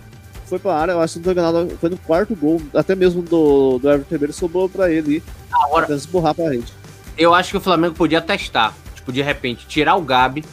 foi 0.46 0.60
pra 0.60 0.76
área, 0.76 0.92
eu 0.92 1.02
acho 1.02 1.20
que 1.20 1.26
não 1.26 1.32
enganado, 1.32 1.78
foi 1.82 1.90
no 1.90 1.98
quarto 1.98 2.36
gol, 2.36 2.62
até 2.72 2.94
mesmo 2.94 3.24
do, 3.24 3.80
do 3.80 3.90
Everton 3.90 4.14
Ribeiro, 4.14 4.32
sobrou 4.32 4.70
pra 4.70 4.92
ele 4.92 5.16
ir, 5.16 5.24
Agora, 5.52 5.92
esburrar 5.94 6.36
pra 6.36 6.52
rede. 6.52 6.72
Eu 7.18 7.34
acho 7.34 7.50
que 7.50 7.58
o 7.58 7.62
Flamengo 7.62 7.96
podia 7.96 8.22
testar, 8.22 8.76
tipo, 8.94 9.12
de 9.12 9.24
repente, 9.24 9.66
tirar 9.66 9.96
o 9.96 10.02
Gabi 10.02 10.46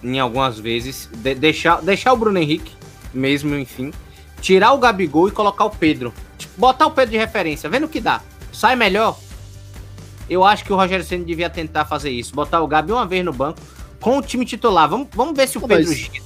em 0.00 0.20
algumas 0.20 0.60
vezes, 0.60 1.10
de, 1.12 1.34
deixar, 1.34 1.82
deixar 1.82 2.12
o 2.12 2.16
Bruno 2.16 2.38
Henrique, 2.38 2.72
mesmo, 3.12 3.56
enfim, 3.56 3.92
tirar 4.40 4.72
o 4.72 4.78
Gabigol 4.78 5.28
e 5.28 5.32
colocar 5.32 5.64
o 5.64 5.70
Pedro. 5.70 6.14
Tipo, 6.38 6.54
botar 6.56 6.86
o 6.86 6.92
Pedro 6.92 7.10
de 7.10 7.18
referência, 7.18 7.68
vendo 7.68 7.84
o 7.84 7.88
que 7.88 8.00
dá. 8.00 8.22
Sai 8.52 8.76
melhor. 8.76 9.18
Eu 10.30 10.44
acho 10.44 10.64
que 10.64 10.72
o 10.72 10.76
Rogério 10.76 11.04
Senna 11.04 11.24
devia 11.24 11.50
tentar 11.50 11.84
fazer 11.84 12.10
isso, 12.10 12.32
botar 12.32 12.62
o 12.62 12.68
Gabi 12.68 12.92
uma 12.92 13.04
vez 13.04 13.24
no 13.24 13.32
banco, 13.32 13.60
com 14.00 14.18
o 14.18 14.22
time 14.22 14.44
titular. 14.44 14.88
Vamos, 14.88 15.08
vamos 15.12 15.36
ver 15.36 15.48
se 15.48 15.58
o 15.58 15.60
Pedro 15.66 15.92
gira. 15.92 16.22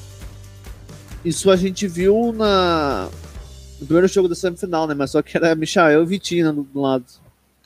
Isso 1.24 1.50
a 1.50 1.56
gente 1.56 1.86
viu 1.86 2.32
na 2.32 3.08
no 3.80 3.86
primeiro 3.86 4.08
jogo 4.08 4.28
da 4.28 4.34
semifinal, 4.34 4.86
né? 4.86 4.94
Mas 4.94 5.10
só 5.10 5.22
que 5.22 5.36
era 5.36 5.54
Michael 5.54 6.02
e 6.02 6.06
Vitina 6.06 6.52
do, 6.52 6.62
do 6.62 6.80
lado. 6.80 7.04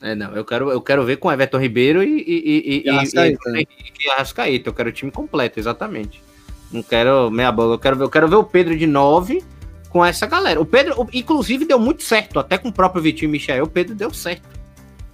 É, 0.01 0.13
não, 0.13 0.35
eu 0.35 0.45
quero, 0.45 0.71
eu 0.71 0.81
quero 0.81 1.03
ver 1.03 1.17
com 1.17 1.31
Everton 1.31 1.57
Ribeiro 1.57 2.03
e, 2.03 2.19
e, 2.19 2.81
e, 2.81 2.83
e, 2.85 2.89
Arrascaeta, 2.89 3.49
e, 3.49 3.51
né? 3.51 3.63
e 3.99 4.09
Arrascaeta. 4.09 4.69
Eu 4.69 4.73
quero 4.73 4.89
o 4.89 4.91
time 4.91 5.11
completo, 5.11 5.59
exatamente. 5.59 6.21
Não 6.71 6.83
quero 6.83 7.31
meia 7.31 7.51
bola, 7.51 7.75
eu 7.75 7.79
quero 7.79 7.95
ver, 7.95 8.03
eu 8.03 8.09
quero 8.09 8.27
ver 8.27 8.35
o 8.35 8.43
Pedro 8.43 8.77
de 8.77 8.85
9 8.85 9.43
com 9.89 10.05
essa 10.05 10.27
galera. 10.27 10.59
O 10.59 10.65
Pedro, 10.65 11.07
inclusive, 11.13 11.65
deu 11.65 11.79
muito 11.79 12.03
certo, 12.03 12.39
até 12.39 12.57
com 12.57 12.69
o 12.69 12.73
próprio 12.73 13.01
Vitinho 13.01 13.29
e 13.29 13.31
Michel. 13.31 13.63
O 13.63 13.69
Pedro 13.69 13.95
deu 13.95 14.13
certo. 14.13 14.47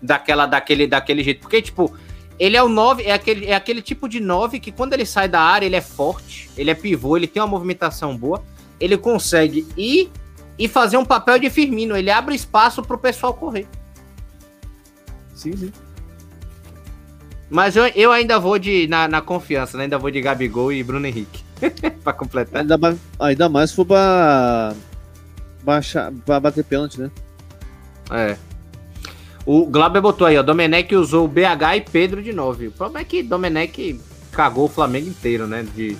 Daquela, 0.01 0.45
daquele, 0.45 0.85
daquele 0.87 1.23
jeito. 1.23 1.41
Porque, 1.41 1.61
tipo, 1.61 1.93
ele 2.39 2.57
é 2.57 2.63
o 2.63 2.69
9, 2.69 3.03
é 3.03 3.13
aquele, 3.13 3.45
é 3.45 3.55
aquele 3.55 3.81
tipo 3.81 4.09
de 4.09 4.19
9 4.19 4.59
que 4.59 4.71
quando 4.71 4.93
ele 4.93 5.05
sai 5.05 5.27
da 5.27 5.39
área, 5.39 5.65
ele 5.65 5.75
é 5.75 5.81
forte, 5.81 6.49
ele 6.57 6.71
é 6.71 6.75
pivô, 6.75 7.15
ele 7.15 7.27
tem 7.27 7.41
uma 7.41 7.47
movimentação 7.47 8.17
boa, 8.17 8.43
ele 8.79 8.97
consegue 8.97 9.67
ir 9.77 10.11
e 10.57 10.67
fazer 10.67 10.97
um 10.97 11.05
papel 11.05 11.39
de 11.39 11.49
Firmino, 11.49 11.95
ele 11.95 12.11
abre 12.11 12.35
espaço 12.35 12.81
pro 12.81 12.97
pessoal 12.97 13.33
correr. 13.33 13.67
Sim, 15.35 15.55
sim. 15.55 15.71
Mas 17.49 17.75
eu, 17.75 17.85
eu 17.87 18.11
ainda 18.11 18.39
vou 18.39 18.57
de 18.57 18.87
na, 18.87 19.07
na 19.07 19.21
confiança, 19.21 19.77
né? 19.77 19.83
ainda 19.83 19.97
vou 19.97 20.09
de 20.09 20.21
Gabigol 20.21 20.71
e 20.71 20.83
Bruno 20.83 21.05
Henrique. 21.05 21.43
pra 22.03 22.13
completar. 22.13 22.61
Ainda, 22.61 22.77
ainda 23.19 23.49
mais 23.49 23.69
se 23.69 23.75
for 23.75 23.85
pra, 23.85 24.73
baixar, 25.63 26.11
pra 26.25 26.39
bater 26.39 26.63
pênalti, 26.63 26.99
né? 26.99 27.11
É. 28.11 28.37
O 29.45 29.65
Glauber 29.65 30.01
botou 30.01 30.25
aí, 30.25 30.37
ó. 30.37 30.43
Domenech 30.43 30.95
usou 30.95 31.25
o 31.25 31.27
BH 31.27 31.77
e 31.77 31.81
Pedro 31.81 32.21
de 32.21 32.31
novo. 32.31 32.65
O 32.65 32.71
problema 32.71 33.01
é 33.01 33.03
que 33.03 33.21
Domenech 33.21 33.99
cagou 34.31 34.65
o 34.65 34.69
Flamengo 34.69 35.09
inteiro, 35.09 35.47
né? 35.47 35.65
De 35.75 35.97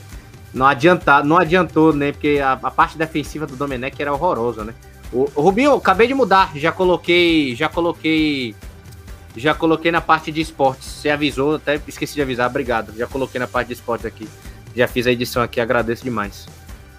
não 0.54 0.66
adiantar, 0.66 1.24
não 1.24 1.38
adiantou, 1.38 1.94
né? 1.94 2.12
Porque 2.12 2.39
a, 2.44 2.54
a 2.54 2.72
parte 2.72 2.98
defensiva 2.98 3.46
do 3.46 3.56
Domenech 3.56 4.02
era 4.02 4.14
horrorosa, 4.14 4.64
né? 4.64 4.74
O, 5.12 5.30
o 5.36 5.41
Rubinho, 5.41 5.74
acabei 5.74 6.08
de 6.08 6.14
mudar, 6.14 6.52
já 6.56 6.72
coloquei, 6.72 7.56
já 7.56 7.68
coloquei, 7.68 8.56
já 9.36 9.54
coloquei 9.54 9.91
na 9.91 10.02
parte 10.02 10.32
de 10.32 10.39
esportes. 10.39 10.88
Você 10.88 11.10
avisou, 11.10 11.56
até 11.56 11.80
esqueci 11.88 12.16
de 12.16 12.22
avisar, 12.22 12.50
obrigado. 12.50 12.96
Já 12.98 13.08
coloquei 13.08 13.39
na 13.39 13.48
parte 13.48 13.68
de 13.68 13.74
esportes 13.74 14.06
aqui. 14.06 14.28
Já 14.76 14.88
fiz 14.88 15.06
a 15.06 15.12
edição 15.12 15.44
aqui, 15.44 15.60
agradeço 15.60 16.04
demais. 16.04 16.48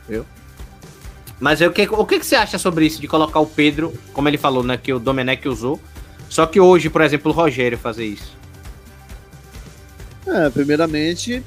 Viu? 0.08 0.26
Mas 1.40 1.60
o 1.60 1.70
que, 1.70 1.88
o 1.90 2.06
que, 2.06 2.20
que 2.20 2.26
você 2.26 2.36
acha 2.36 2.58
sobre 2.58 2.86
isso 2.86 3.00
de 3.00 3.08
colocar 3.08 3.40
o 3.40 3.46
Pedro, 3.46 3.92
como 4.12 4.28
ele 4.28 4.38
falou, 4.38 4.62
né? 4.62 4.76
Que 4.76 4.92
o 4.92 4.98
Domenech 4.98 5.48
usou. 5.48 5.80
Só 6.28 6.46
que 6.46 6.60
hoje, 6.60 6.90
por 6.90 7.02
exemplo, 7.02 7.30
o 7.30 7.34
Rogério 7.34 7.78
fazer 7.78 8.04
isso. 8.04 8.36
É, 10.26 10.48
primeiramente, 10.50 11.42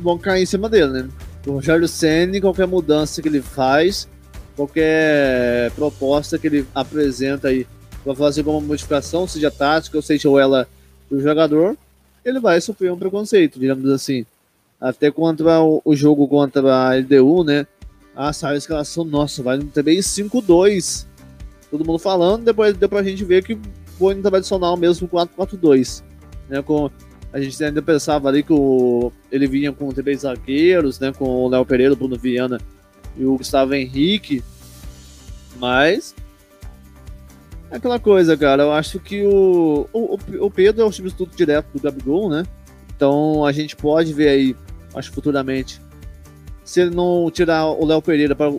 vão 0.00 0.18
cair 0.18 0.42
em 0.42 0.46
cima 0.46 0.68
dele, 0.68 0.92
né? 0.92 1.08
O 1.46 1.52
Rogério 1.52 1.86
Senna, 1.86 2.40
qualquer 2.40 2.66
mudança 2.66 3.20
que 3.20 3.28
ele 3.28 3.42
faz, 3.42 4.08
qualquer 4.56 5.70
proposta 5.72 6.38
que 6.38 6.46
ele 6.46 6.66
apresenta 6.74 7.48
aí 7.48 7.66
para 8.02 8.14
fazer 8.14 8.40
alguma 8.40 8.60
modificação, 8.60 9.26
seja 9.26 9.50
tática 9.50 9.96
ou 9.96 10.02
seja 10.02 10.28
ela 10.40 10.68
do 11.10 11.20
jogador, 11.20 11.76
ele 12.24 12.40
vai 12.40 12.60
sofrer 12.60 12.92
um 12.92 12.98
preconceito, 12.98 13.58
digamos 13.58 13.88
assim. 13.90 14.24
Até 14.80 15.10
contra 15.10 15.60
o, 15.60 15.94
jogo 15.94 16.26
contra 16.26 16.74
a 16.74 16.96
LDU, 16.96 17.44
né? 17.44 17.66
Ah, 18.14 18.32
saiu 18.32 18.54
a 18.54 18.58
escalação, 18.58 19.04
nossa, 19.04 19.42
vai 19.42 19.56
no 19.56 19.64
TBI 19.64 19.98
5-2. 19.98 21.06
Todo 21.70 21.84
mundo 21.84 21.98
falando, 21.98 22.44
depois 22.44 22.76
deu 22.76 22.88
pra 22.88 23.02
gente 23.02 23.24
ver 23.24 23.44
que 23.44 23.56
foi 23.98 24.14
no 24.14 24.22
tradicional 24.22 24.76
mesmo 24.76 25.08
4-4-2. 25.08 26.02
Né, 26.48 26.62
com, 26.62 26.90
a 27.32 27.40
gente 27.40 27.62
ainda 27.62 27.80
pensava 27.80 28.28
ali 28.28 28.42
que 28.42 28.52
o, 28.52 29.12
ele 29.30 29.46
vinha 29.46 29.72
com 29.72 29.90
três 29.90 30.20
zagueiros, 30.20 31.00
né, 31.00 31.12
com 31.12 31.24
o 31.24 31.48
Léo 31.48 31.64
Pereira, 31.64 31.94
Bruno 31.94 32.16
Viana 32.16 32.60
e 33.16 33.24
o 33.24 33.36
Gustavo 33.36 33.74
Henrique. 33.74 34.42
Mas 35.58 36.14
é 37.70 37.76
aquela 37.76 37.98
coisa, 37.98 38.36
cara. 38.36 38.64
Eu 38.64 38.72
acho 38.72 39.00
que 39.00 39.22
o, 39.24 39.88
o, 39.92 40.18
o 40.40 40.50
Pedro 40.50 40.82
é 40.82 40.84
o 40.84 40.92
substituto 40.92 41.34
direto 41.34 41.66
do 41.72 41.80
Gabigol, 41.80 42.28
né? 42.28 42.44
Então 42.94 43.46
a 43.46 43.52
gente 43.52 43.74
pode 43.74 44.12
ver 44.12 44.28
aí, 44.28 44.56
acho 44.94 45.10
futuramente, 45.10 45.80
se 46.62 46.82
ele 46.82 46.94
não 46.94 47.30
tirar 47.30 47.66
o 47.66 47.84
Léo 47.84 48.02
Pereira 48.02 48.36
para 48.36 48.52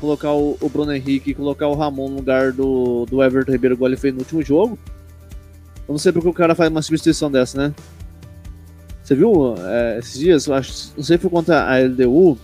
colocar 0.00 0.32
o, 0.32 0.56
o, 0.60 0.68
Bruno 0.68 0.92
Henrique 0.92 1.34
colocar 1.34 1.68
o 1.68 1.74
Ramon 1.74 2.08
no 2.08 2.16
lugar 2.16 2.52
do, 2.52 3.06
do 3.06 3.22
Everton 3.22 3.52
Ribeiro, 3.52 3.74
igual 3.74 3.88
ele 3.88 3.96
fez 3.96 4.12
no 4.12 4.20
último 4.20 4.42
jogo. 4.42 4.78
Eu 5.86 5.92
não 5.92 5.98
sei 5.98 6.12
porque 6.12 6.28
o 6.28 6.32
cara 6.32 6.54
faz 6.54 6.70
uma 6.70 6.82
substituição 6.82 7.30
dessa, 7.30 7.56
né? 7.56 7.74
Você 9.02 9.14
viu 9.14 9.54
é, 9.58 9.98
esses 9.98 10.18
dias? 10.18 10.48
Acho, 10.48 10.92
não 10.96 11.04
sei 11.04 11.16
se 11.16 11.22
foi 11.22 11.30
contra 11.30 11.64
a 11.64 11.78
LDU, 11.78 12.38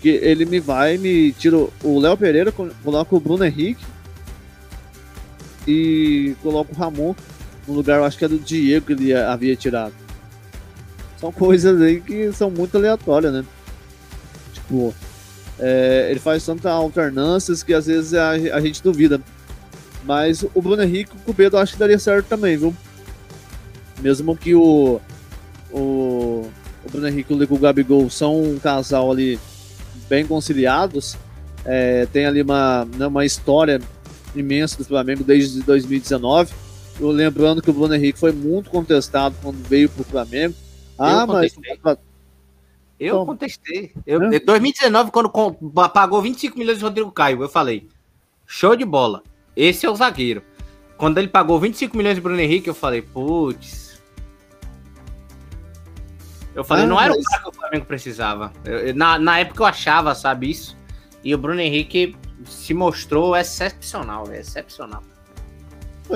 que 0.00 0.08
ele 0.08 0.44
me 0.44 0.60
vai, 0.60 0.98
me 0.98 1.32
tira 1.32 1.56
o 1.56 1.98
Léo 1.98 2.16
Pereira, 2.16 2.52
coloca 2.52 3.14
o 3.14 3.20
Bruno 3.20 3.44
Henrique 3.44 3.84
e 5.66 6.34
coloca 6.42 6.72
o 6.72 6.76
Ramon 6.76 7.14
no 7.66 7.74
lugar, 7.74 8.02
acho 8.02 8.18
que 8.18 8.24
é 8.24 8.28
do 8.28 8.38
Diego 8.38 8.86
que 8.86 8.92
ele 8.92 9.14
havia 9.14 9.54
tirado. 9.54 9.94
São 11.18 11.30
coisas 11.30 11.80
aí 11.80 12.00
que 12.00 12.32
são 12.32 12.50
muito 12.50 12.76
aleatórias, 12.76 13.32
né? 13.32 13.44
Tipo, 14.52 14.92
é, 15.58 16.08
ele 16.10 16.20
faz 16.20 16.44
tantas 16.44 16.66
alternâncias 16.66 17.62
que 17.62 17.74
às 17.74 17.86
vezes 17.86 18.14
a, 18.14 18.30
a, 18.30 18.60
gente 18.60 18.82
duvida. 18.82 19.20
Mas 20.04 20.44
o 20.54 20.60
Bruno 20.60 20.82
Henrique 20.82 21.12
o 21.26 21.34
Pedro 21.34 21.58
acho 21.58 21.74
que 21.74 21.78
daria 21.78 21.98
certo 21.98 22.26
também, 22.26 22.56
viu? 22.56 22.74
Mesmo 24.00 24.36
que 24.36 24.54
o, 24.54 25.00
o, 25.70 26.50
o 26.84 26.90
Bruno 26.90 27.06
Henrique 27.06 27.32
e 27.32 27.44
o 27.44 27.58
Gabigol 27.58 28.10
são 28.10 28.42
um 28.42 28.58
casal 28.58 29.10
ali 29.12 29.38
bem 30.08 30.26
conciliados. 30.26 31.16
É, 31.64 32.06
tem 32.06 32.26
ali 32.26 32.42
uma, 32.42 32.84
né, 32.96 33.06
uma 33.06 33.24
história 33.24 33.80
imensa 34.34 34.76
do 34.76 34.84
Flamengo 34.84 35.22
desde 35.22 35.62
2019. 35.62 36.52
Eu 36.98 37.10
lembrando 37.10 37.62
que 37.62 37.70
o 37.70 37.72
Bruno 37.72 37.94
Henrique 37.94 38.18
foi 38.18 38.32
muito 38.32 38.70
contestado 38.70 39.36
quando 39.40 39.62
veio 39.68 39.88
para 39.88 40.02
o 40.02 40.04
Flamengo. 40.04 40.54
Ah, 40.98 41.26
mas. 41.26 41.54
Eu 43.02 43.26
contestei. 43.26 43.92
Eu, 44.06 44.22
Em 44.32 44.38
2019, 44.38 45.10
quando 45.10 45.28
pagou 45.92 46.22
25 46.22 46.56
milhões 46.56 46.78
de 46.78 46.84
Rodrigo 46.84 47.10
Caio, 47.10 47.42
eu 47.42 47.48
falei: 47.48 47.88
show 48.46 48.76
de 48.76 48.84
bola. 48.84 49.22
Esse 49.56 49.84
é 49.84 49.90
o 49.90 49.96
zagueiro. 49.96 50.42
Quando 50.96 51.18
ele 51.18 51.26
pagou 51.26 51.58
25 51.58 51.96
milhões 51.96 52.14
de 52.14 52.20
Bruno 52.20 52.38
Henrique, 52.38 52.68
eu 52.68 52.74
falei: 52.74 53.02
putz, 53.02 54.00
eu 56.54 56.62
falei, 56.62 56.84
ah, 56.84 56.86
não 56.86 57.00
era 57.00 57.14
mas... 57.14 57.24
o 57.24 57.28
cara 57.28 57.42
que 57.42 57.48
o 57.48 57.52
Flamengo 57.52 57.86
precisava. 57.86 58.52
Eu, 58.64 58.94
na, 58.94 59.18
na 59.18 59.38
época 59.40 59.62
eu 59.62 59.66
achava, 59.66 60.14
sabe, 60.14 60.50
isso. 60.50 60.76
E 61.24 61.34
o 61.34 61.38
Bruno 61.38 61.60
Henrique 61.60 62.14
se 62.44 62.72
mostrou 62.72 63.34
excepcional, 63.34 64.26
véio, 64.26 64.40
excepcional. 64.40 65.02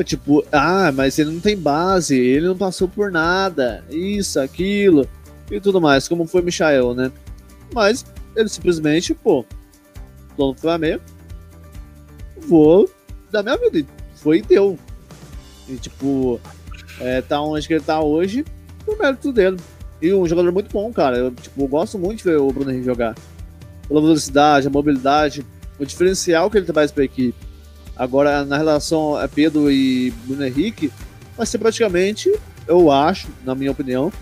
Tipo, 0.04 0.44
ah, 0.52 0.92
mas 0.92 1.18
ele 1.18 1.30
não 1.30 1.40
tem 1.40 1.56
base, 1.56 2.16
ele 2.16 2.46
não 2.46 2.56
passou 2.56 2.86
por 2.86 3.10
nada, 3.10 3.84
isso, 3.88 4.38
aquilo 4.38 5.08
e 5.50 5.60
tudo 5.60 5.80
mais, 5.80 6.08
como 6.08 6.26
foi 6.26 6.42
Michael, 6.42 6.94
né? 6.94 7.12
Mas 7.72 8.04
ele 8.34 8.48
simplesmente, 8.48 9.14
pô, 9.14 9.44
dono 10.36 10.54
do 10.54 10.60
Flamengo, 10.60 11.02
vou 12.36 12.88
dar 13.30 13.42
minha 13.42 13.56
vida. 13.56 13.88
Foi 14.14 14.38
e 14.38 14.42
deu. 14.42 14.78
E 15.68 15.76
tipo, 15.76 16.40
é, 17.00 17.20
tá 17.20 17.40
onde 17.40 17.66
que 17.66 17.74
ele 17.74 17.82
tá 17.82 18.00
hoje, 18.00 18.44
por 18.84 18.98
mérito 18.98 19.32
dele. 19.32 19.56
E 20.00 20.12
um 20.12 20.26
jogador 20.26 20.52
muito 20.52 20.70
bom, 20.70 20.92
cara. 20.92 21.16
Eu, 21.16 21.30
tipo, 21.30 21.62
eu 21.62 21.68
gosto 21.68 21.98
muito 21.98 22.18
de 22.18 22.24
ver 22.24 22.38
o 22.38 22.50
Bruno 22.52 22.70
Henrique 22.70 22.86
jogar. 22.86 23.14
Pela 23.88 24.00
velocidade, 24.00 24.66
a 24.66 24.70
mobilidade, 24.70 25.46
o 25.78 25.84
diferencial 25.84 26.50
que 26.50 26.58
ele 26.58 26.66
traz 26.66 26.90
para 26.90 27.02
a 27.02 27.06
equipe. 27.06 27.34
Agora, 27.96 28.44
na 28.44 28.58
relação 28.58 29.16
a 29.16 29.26
Pedro 29.26 29.70
e 29.70 30.10
Bruno 30.26 30.44
Henrique, 30.44 30.92
vai 31.36 31.46
ser 31.46 31.58
praticamente, 31.58 32.30
eu 32.68 32.90
acho, 32.90 33.28
na 33.44 33.54
minha 33.54 33.70
opinião, 33.70 34.12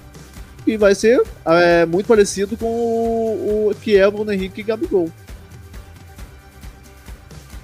que 0.65 0.77
vai 0.77 0.95
ser 0.95 1.23
é, 1.45 1.85
muito 1.87 2.07
parecido 2.07 2.57
com 2.57 2.67
o, 2.67 3.71
o, 3.71 3.75
que 3.75 3.97
é 3.97 4.07
o 4.07 4.12
Bruno 4.12 4.33
Henrique 4.33 4.61
e 4.61 4.65
Gabigol. 4.65 5.11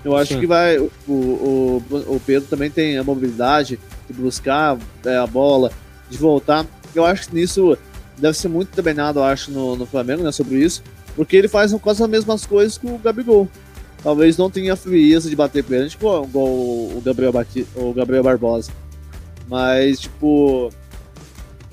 Eu 0.05 0.17
acho 0.17 0.35
Sim. 0.35 0.41
que 0.41 0.47
vai. 0.47 0.79
O, 0.79 0.91
o, 1.09 1.83
o, 1.91 2.23
Pedro 2.25 2.49
também 2.49 2.71
tem 2.71 2.97
a 2.97 3.05
mobilidade 3.05 3.79
de 4.09 4.15
buscar 4.15 4.79
é, 5.05 5.17
a 5.17 5.27
bola, 5.27 5.71
de 6.09 6.17
voltar. 6.17 6.67
Eu 6.95 7.05
acho 7.05 7.29
que 7.29 7.35
nisso 7.35 7.77
deve 8.17 8.37
ser 8.37 8.49
muito 8.49 8.69
treinado, 8.71 9.19
eu 9.19 9.25
acho, 9.25 9.51
no, 9.51 9.77
no 9.77 9.87
Flamengo, 9.87 10.23
né, 10.23 10.31
sobre 10.31 10.59
isso, 10.59 10.83
porque 11.17 11.37
ele 11.37 11.49
faz 11.49 11.73
quase 11.75 12.03
as 12.03 12.09
mesmas 12.09 12.45
coisas 12.45 12.77
que 12.77 12.87
o 12.87 12.99
Gabigol. 12.99 13.49
Talvez 14.03 14.37
não 14.37 14.51
tenha 14.51 14.73
a 14.73 14.77
frieza 14.77 15.29
de 15.29 15.37
bater 15.37 15.63
pênalti 15.63 15.95
igual, 15.95 16.25
igual 16.25 16.47
o 16.47 17.03
Gabriel, 17.05 17.33
Bati, 17.33 17.67
o 17.75 17.93
Gabriel 17.93 18.23
Barbosa. 18.23 18.71
Mas, 19.47 20.01
tipo, 20.01 20.71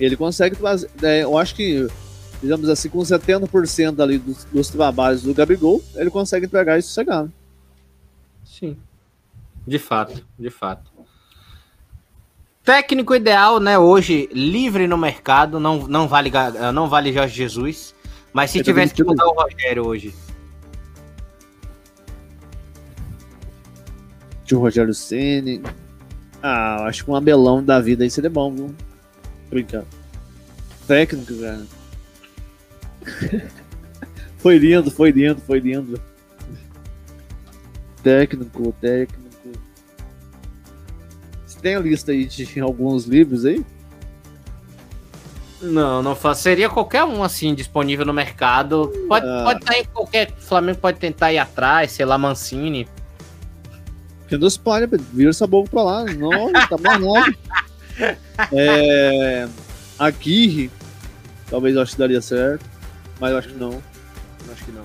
ele 0.05 0.15
consegue 0.15 0.55
fazer. 0.55 0.89
É, 1.01 1.23
eu 1.23 1.37
acho 1.37 1.55
que, 1.55 1.87
digamos 2.41 2.69
assim, 2.69 2.89
com 2.89 2.99
70% 2.99 4.01
ali 4.01 4.17
dos, 4.17 4.45
dos, 4.45 4.69
trabalhos 4.69 5.23
do 5.23 5.33
Gabigol, 5.33 5.83
ele 5.95 6.09
consegue 6.09 6.45
entregar 6.45 6.77
isso 6.77 6.89
sossegado. 6.89 7.31
Sim. 8.45 8.77
De 9.65 9.79
fato, 9.79 10.23
de 10.37 10.49
fato. 10.49 10.91
Técnico 12.63 13.15
ideal, 13.15 13.59
né? 13.59 13.79
Hoje, 13.79 14.29
livre 14.31 14.87
no 14.87 14.97
mercado, 14.97 15.59
não, 15.59 15.87
não, 15.87 16.07
vale, 16.07 16.31
não 16.73 16.87
vale 16.87 17.13
Jorge 17.13 17.35
Jesus. 17.35 17.95
Mas 18.33 18.51
se 18.51 18.61
tivesse 18.61 18.93
que 18.93 19.03
mudar 19.03 19.25
o 19.25 19.33
Rogério 19.33 19.87
hoje. 19.87 20.13
De 24.43 24.53
Rogério 24.53 24.93
Ceni. 24.93 25.61
Ah, 26.41 26.85
acho 26.85 27.03
que 27.03 27.11
um 27.11 27.15
abelão 27.15 27.63
da 27.63 27.79
vida 27.79 28.03
aí 28.03 28.09
seria 28.09 28.29
bom, 28.29 28.53
viu? 28.53 28.75
Brincando. 29.49 29.87
Técnico, 30.87 31.33
cara. 31.39 31.65
foi 34.37 34.57
lindo, 34.57 34.91
foi 34.91 35.11
lindo, 35.11 35.41
foi 35.41 35.59
lindo. 35.59 36.01
Técnico, 38.03 38.73
técnico 38.79 39.27
tem 41.61 41.75
a 41.75 41.79
lista 41.79 42.11
aí 42.11 42.25
de 42.25 42.59
alguns 42.61 43.05
livros 43.05 43.45
aí? 43.45 43.63
Não, 45.61 46.03
não 46.03 46.15
faço. 46.15 46.43
Seria 46.43 46.69
qualquer 46.69 47.03
um 47.03 47.23
assim 47.23 47.55
disponível 47.55 48.05
no 48.05 48.13
mercado. 48.13 48.93
Pode, 49.07 49.25
ah. 49.25 49.41
pode 49.43 49.59
estar 49.59 49.77
em 49.77 49.83
qualquer. 49.85 50.31
Flamengo 50.37 50.77
pode 50.79 50.99
tentar 50.99 51.33
ir 51.33 51.39
atrás, 51.39 51.91
sei 51.91 52.05
lá, 52.05 52.17
Mancini. 52.17 52.87
Renan 54.27 54.49
Spalha, 54.49 54.87
vira 55.11 55.31
essa 55.31 55.47
boca 55.47 55.69
pra 55.69 55.83
lá. 55.83 56.05
Não, 56.05 56.53
tá 56.53 56.77
mal 56.77 57.23
É. 58.51 59.47
Aqui, 59.97 60.69
talvez 61.49 61.75
eu 61.75 61.81
acho 61.81 61.93
que 61.93 61.99
daria 61.99 62.21
certo. 62.21 62.65
Mas 63.19 63.31
eu 63.31 63.37
acho 63.37 63.47
que 63.49 63.55
não. 63.55 63.81
Acho 64.51 64.65
que 64.65 64.71
não. 64.71 64.83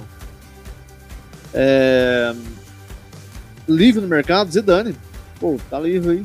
É. 1.54 2.34
Livre 3.68 4.00
no 4.00 4.08
mercado, 4.08 4.50
Zidane. 4.50 4.96
Pô, 5.38 5.58
tá 5.70 5.78
livre 5.78 6.10
aí. 6.10 6.24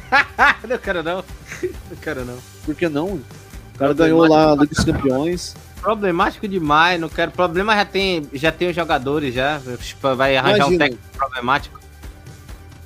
não 0.68 0.78
quero 0.78 1.02
não. 1.02 1.24
Não 1.62 1.96
quero 2.00 2.24
não. 2.24 2.38
Por 2.64 2.74
que 2.74 2.88
não? 2.88 3.14
O 3.14 3.78
cara 3.78 3.92
ganhou 3.92 4.26
lá 4.26 4.52
a 4.52 4.54
Liga 4.54 4.74
dos 4.74 4.84
Campeões. 4.84 5.56
Problemático 5.80 6.48
demais, 6.48 7.00
não 7.00 7.08
quero. 7.08 7.30
Problema 7.32 7.74
já 7.74 7.84
tem, 7.84 8.26
já 8.32 8.52
tem 8.52 8.68
os 8.68 8.76
jogadores 8.76 9.34
já. 9.34 9.60
Tipo, 9.80 10.14
vai 10.14 10.36
arranjar 10.36 10.56
Imagina. 10.56 10.74
um 10.74 10.78
técnico 10.78 11.02
problemático. 11.16 11.80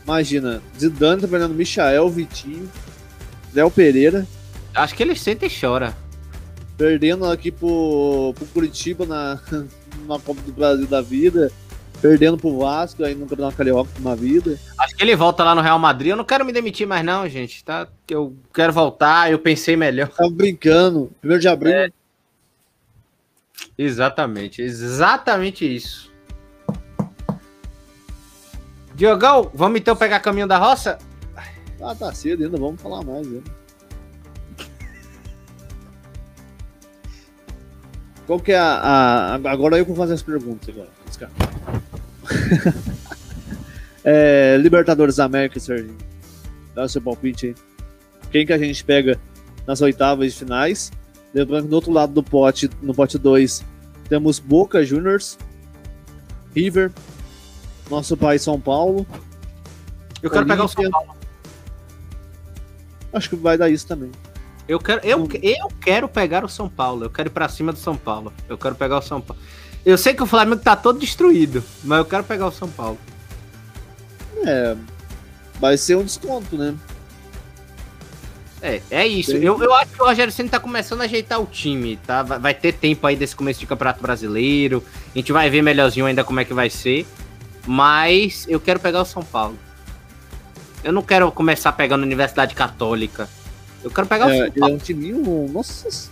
Imagina, 0.04 0.62
Zidane 0.78 1.20
trabalhando 1.20 1.54
Michael, 1.54 2.08
Vitinho, 2.08 2.70
Léo 3.54 3.70
Pereira. 3.70 4.26
Acho 4.74 4.94
que 4.94 5.02
ele 5.02 5.16
sente 5.16 5.46
e 5.46 5.50
chora. 5.50 5.96
Perdendo 6.76 7.24
aqui 7.26 7.50
pro, 7.50 8.32
pro 8.36 8.46
Curitiba 8.46 9.04
na, 9.04 9.40
na 10.06 10.18
Copa 10.18 10.40
do 10.42 10.52
Brasil 10.52 10.86
da 10.86 11.00
vida. 11.00 11.50
perdendo 12.00 12.38
pro 12.38 12.58
Vasco, 12.58 13.02
aí 13.02 13.14
nunca 13.14 13.34
dá 13.34 13.44
uma 13.46 13.52
carioca 13.52 13.90
na 13.98 14.14
vida. 14.14 14.58
Acho 14.78 14.94
que 14.94 15.02
ele 15.02 15.16
volta 15.16 15.42
lá 15.42 15.54
no 15.54 15.60
Real 15.60 15.78
Madrid. 15.78 16.10
Eu 16.10 16.16
não 16.16 16.24
quero 16.24 16.44
me 16.44 16.52
demitir 16.52 16.86
mais, 16.86 17.04
não, 17.04 17.28
gente. 17.28 17.64
Tá? 17.64 17.88
Eu 18.08 18.36
quero 18.54 18.72
voltar, 18.72 19.30
eu 19.30 19.38
pensei 19.38 19.76
melhor. 19.76 20.08
Tava 20.08 20.30
brincando. 20.30 21.10
Primeiro 21.20 21.40
de 21.40 21.48
abril. 21.48 21.72
É. 21.72 21.90
Exatamente, 23.76 24.62
exatamente 24.62 25.64
isso. 25.64 26.12
Diogão, 28.94 29.50
vamos 29.54 29.78
então 29.78 29.94
pegar 29.94 30.18
caminho 30.18 30.48
da 30.48 30.58
roça? 30.58 30.98
Ah, 31.80 31.94
tá 31.94 32.12
cedo 32.12 32.44
ainda, 32.44 32.58
vamos 32.58 32.80
falar 32.80 33.04
mais. 33.04 33.26
Né? 33.26 33.40
Qual 38.26 38.40
que 38.40 38.52
é 38.52 38.58
a, 38.58 39.38
a, 39.42 39.50
Agora 39.50 39.78
eu 39.78 39.84
vou 39.84 39.96
fazer 39.96 40.14
as 40.14 40.22
perguntas 40.22 40.68
agora. 40.68 40.90
é, 44.04 44.56
Libertadores 44.58 45.16
da 45.16 45.24
América, 45.24 45.58
Serginho. 45.58 45.96
Dá 46.74 46.84
o 46.84 46.88
seu 46.88 47.00
palpite 47.00 47.46
aí. 47.46 47.54
Quem 48.30 48.44
que 48.44 48.52
a 48.52 48.58
gente 48.58 48.84
pega 48.84 49.18
nas 49.66 49.80
oitavas 49.80 50.32
de 50.32 50.38
finais? 50.38 50.92
Lembrando 51.32 51.64
que 51.64 51.70
do 51.70 51.76
outro 51.76 51.92
lado 51.92 52.12
do 52.12 52.22
pote, 52.22 52.68
no 52.82 52.94
pote 52.94 53.18
2, 53.18 53.64
temos 54.08 54.38
Boca 54.38 54.84
Juniors, 54.84 55.38
River, 56.54 56.92
nosso 57.90 58.16
pai 58.16 58.38
São 58.38 58.60
Paulo. 58.60 59.06
Eu 60.22 60.30
quero 60.30 60.42
Olímpia. 60.42 60.56
pegar 60.56 60.64
o 60.64 60.68
São 60.68 60.90
Paulo. 60.90 61.17
Acho 63.12 63.30
que 63.30 63.36
vai 63.36 63.56
dar 63.56 63.70
isso 63.70 63.86
também. 63.86 64.10
Eu 64.68 64.78
quero, 64.78 65.00
eu, 65.02 65.26
eu 65.42 65.68
quero 65.80 66.08
pegar 66.08 66.44
o 66.44 66.48
São 66.48 66.68
Paulo. 66.68 67.04
Eu 67.04 67.10
quero 67.10 67.28
ir 67.28 67.32
pra 67.32 67.48
cima 67.48 67.72
do 67.72 67.78
São 67.78 67.96
Paulo. 67.96 68.32
Eu 68.48 68.58
quero 68.58 68.74
pegar 68.74 68.98
o 68.98 69.02
São 69.02 69.20
Paulo. 69.20 69.42
Eu 69.84 69.96
sei 69.96 70.12
que 70.12 70.22
o 70.22 70.26
Flamengo 70.26 70.60
tá 70.60 70.76
todo 70.76 70.98
destruído, 70.98 71.64
mas 71.82 71.98
eu 71.98 72.04
quero 72.04 72.24
pegar 72.24 72.46
o 72.46 72.52
São 72.52 72.68
Paulo. 72.68 72.98
É. 74.44 74.76
Vai 75.58 75.78
ser 75.78 75.96
um 75.96 76.04
desconto, 76.04 76.56
né? 76.56 76.74
É, 78.60 78.82
é 78.90 79.06
isso. 79.06 79.32
Eu, 79.32 79.62
eu 79.62 79.72
acho 79.74 79.92
que 79.92 80.02
o 80.02 80.04
Rogério 80.04 80.32
Senna 80.32 80.50
tá 80.50 80.60
começando 80.60 81.00
a 81.00 81.04
ajeitar 81.04 81.40
o 81.40 81.46
time, 81.46 81.96
tá? 81.96 82.22
Vai, 82.22 82.38
vai, 82.38 82.54
ter 82.54 82.72
tempo 82.74 83.06
aí 83.06 83.16
desse 83.16 83.34
começo 83.34 83.60
de 83.60 83.66
Campeonato 83.66 84.02
Brasileiro. 84.02 84.82
A 85.14 85.18
gente 85.18 85.32
vai 85.32 85.48
ver 85.48 85.62
melhorzinho 85.62 86.06
ainda 86.06 86.24
como 86.24 86.40
é 86.40 86.44
que 86.44 86.52
vai 86.52 86.68
ser. 86.68 87.06
Mas 87.66 88.46
eu 88.48 88.58
quero 88.60 88.80
pegar 88.80 89.02
o 89.02 89.04
São 89.04 89.22
Paulo. 89.22 89.56
Eu 90.82 90.92
não 90.92 91.02
quero 91.02 91.30
começar 91.32 91.72
pegando 91.72 92.02
Universidade 92.02 92.54
Católica. 92.54 93.28
Eu 93.82 93.90
quero 93.90 94.06
pegar 94.06 94.30
é, 94.30 94.48
o 94.48 94.52
Paulo. 94.52 94.74
É 94.74 94.76
um 94.76 94.78
time, 94.78 95.12
nossa 95.50 96.10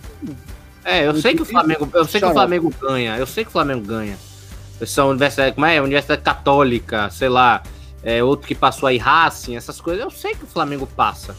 É, 0.83 1.07
eu 1.07 1.15
sei 1.15 1.35
que 1.35 1.41
o 1.41 1.45
Flamengo, 1.45 1.89
eu 1.93 2.05
sei 2.05 2.21
que 2.21 2.27
o 2.27 2.33
Flamengo 2.33 2.73
ganha. 2.79 3.17
Eu 3.17 3.27
sei 3.27 3.43
que 3.43 3.49
o 3.49 3.51
Flamengo 3.51 3.85
ganha. 3.85 4.17
São 4.85 5.09
universidade, 5.09 5.55
como 5.55 5.65
é? 5.65 5.81
Universidade 5.81 6.21
Católica, 6.21 7.09
sei 7.09 7.29
lá, 7.29 7.63
é, 8.03 8.23
outro 8.23 8.47
que 8.47 8.53
passou 8.53 8.87
aí 8.87 8.97
Racing, 8.97 9.55
essas 9.55 9.81
coisas. 9.81 10.03
Eu 10.03 10.11
sei 10.11 10.35
que 10.35 10.43
o 10.43 10.47
Flamengo 10.47 10.85
passa. 10.85 11.35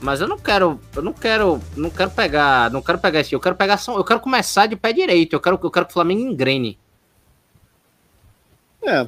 Mas 0.00 0.20
eu 0.20 0.28
não 0.28 0.38
quero, 0.38 0.80
eu 0.94 1.02
não 1.02 1.12
quero, 1.12 1.60
não 1.76 1.90
quero 1.90 2.10
pegar, 2.10 2.70
não 2.70 2.82
quero 2.82 2.98
pegar 2.98 3.20
esse, 3.20 3.32
eu 3.32 3.40
quero 3.40 3.54
pegar, 3.54 3.80
eu 3.88 4.04
quero 4.04 4.20
começar 4.20 4.66
de 4.66 4.76
pé 4.76 4.92
direito. 4.92 5.34
Eu 5.34 5.40
quero, 5.40 5.58
eu 5.62 5.70
quero 5.70 5.86
que 5.86 5.92
o 5.92 5.94
Flamengo 5.94 6.20
engrene. 6.20 6.78
É, 8.82 9.06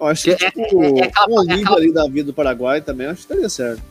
eu 0.00 0.06
acho 0.06 0.24
que, 0.24 0.30
é, 0.30 0.36
tipo, 0.36 0.82
é, 0.82 0.86
é, 0.86 0.98
é 1.00 1.04
aquela... 1.04 1.76
ali 1.76 1.92
da 1.92 2.04
vida 2.06 2.24
do 2.24 2.32
Paraguai 2.32 2.80
também, 2.80 3.06
acho 3.06 3.16
que 3.16 3.32
estaria 3.32 3.48
certo. 3.48 3.82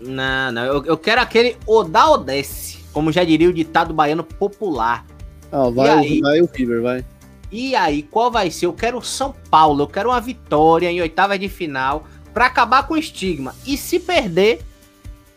Não, 0.00 0.50
não, 0.50 0.64
eu, 0.64 0.84
eu 0.86 0.96
quero 0.96 1.20
aquele 1.20 1.56
Oda 1.66 2.10
Odesse, 2.10 2.78
como 2.92 3.12
já 3.12 3.22
diria 3.22 3.50
o 3.50 3.52
ditado 3.52 3.92
baiano 3.92 4.24
popular. 4.24 5.04
Ah, 5.52 5.68
vai, 5.68 5.90
aí, 5.90 6.20
vai 6.20 6.40
o 6.40 6.48
River, 6.50 6.80
vai. 6.80 7.04
E 7.52 7.74
aí, 7.74 8.02
qual 8.04 8.30
vai 8.30 8.50
ser? 8.50 8.66
Eu 8.66 8.72
quero 8.72 8.98
o 8.98 9.02
São 9.02 9.34
Paulo, 9.50 9.82
eu 9.82 9.88
quero 9.88 10.08
uma 10.08 10.20
vitória 10.20 10.90
em 10.90 11.00
oitava 11.00 11.38
de 11.38 11.48
final 11.48 12.06
para 12.32 12.46
acabar 12.46 12.86
com 12.86 12.94
o 12.94 12.96
estigma. 12.96 13.54
E 13.66 13.76
se 13.76 13.98
perder, 13.98 14.60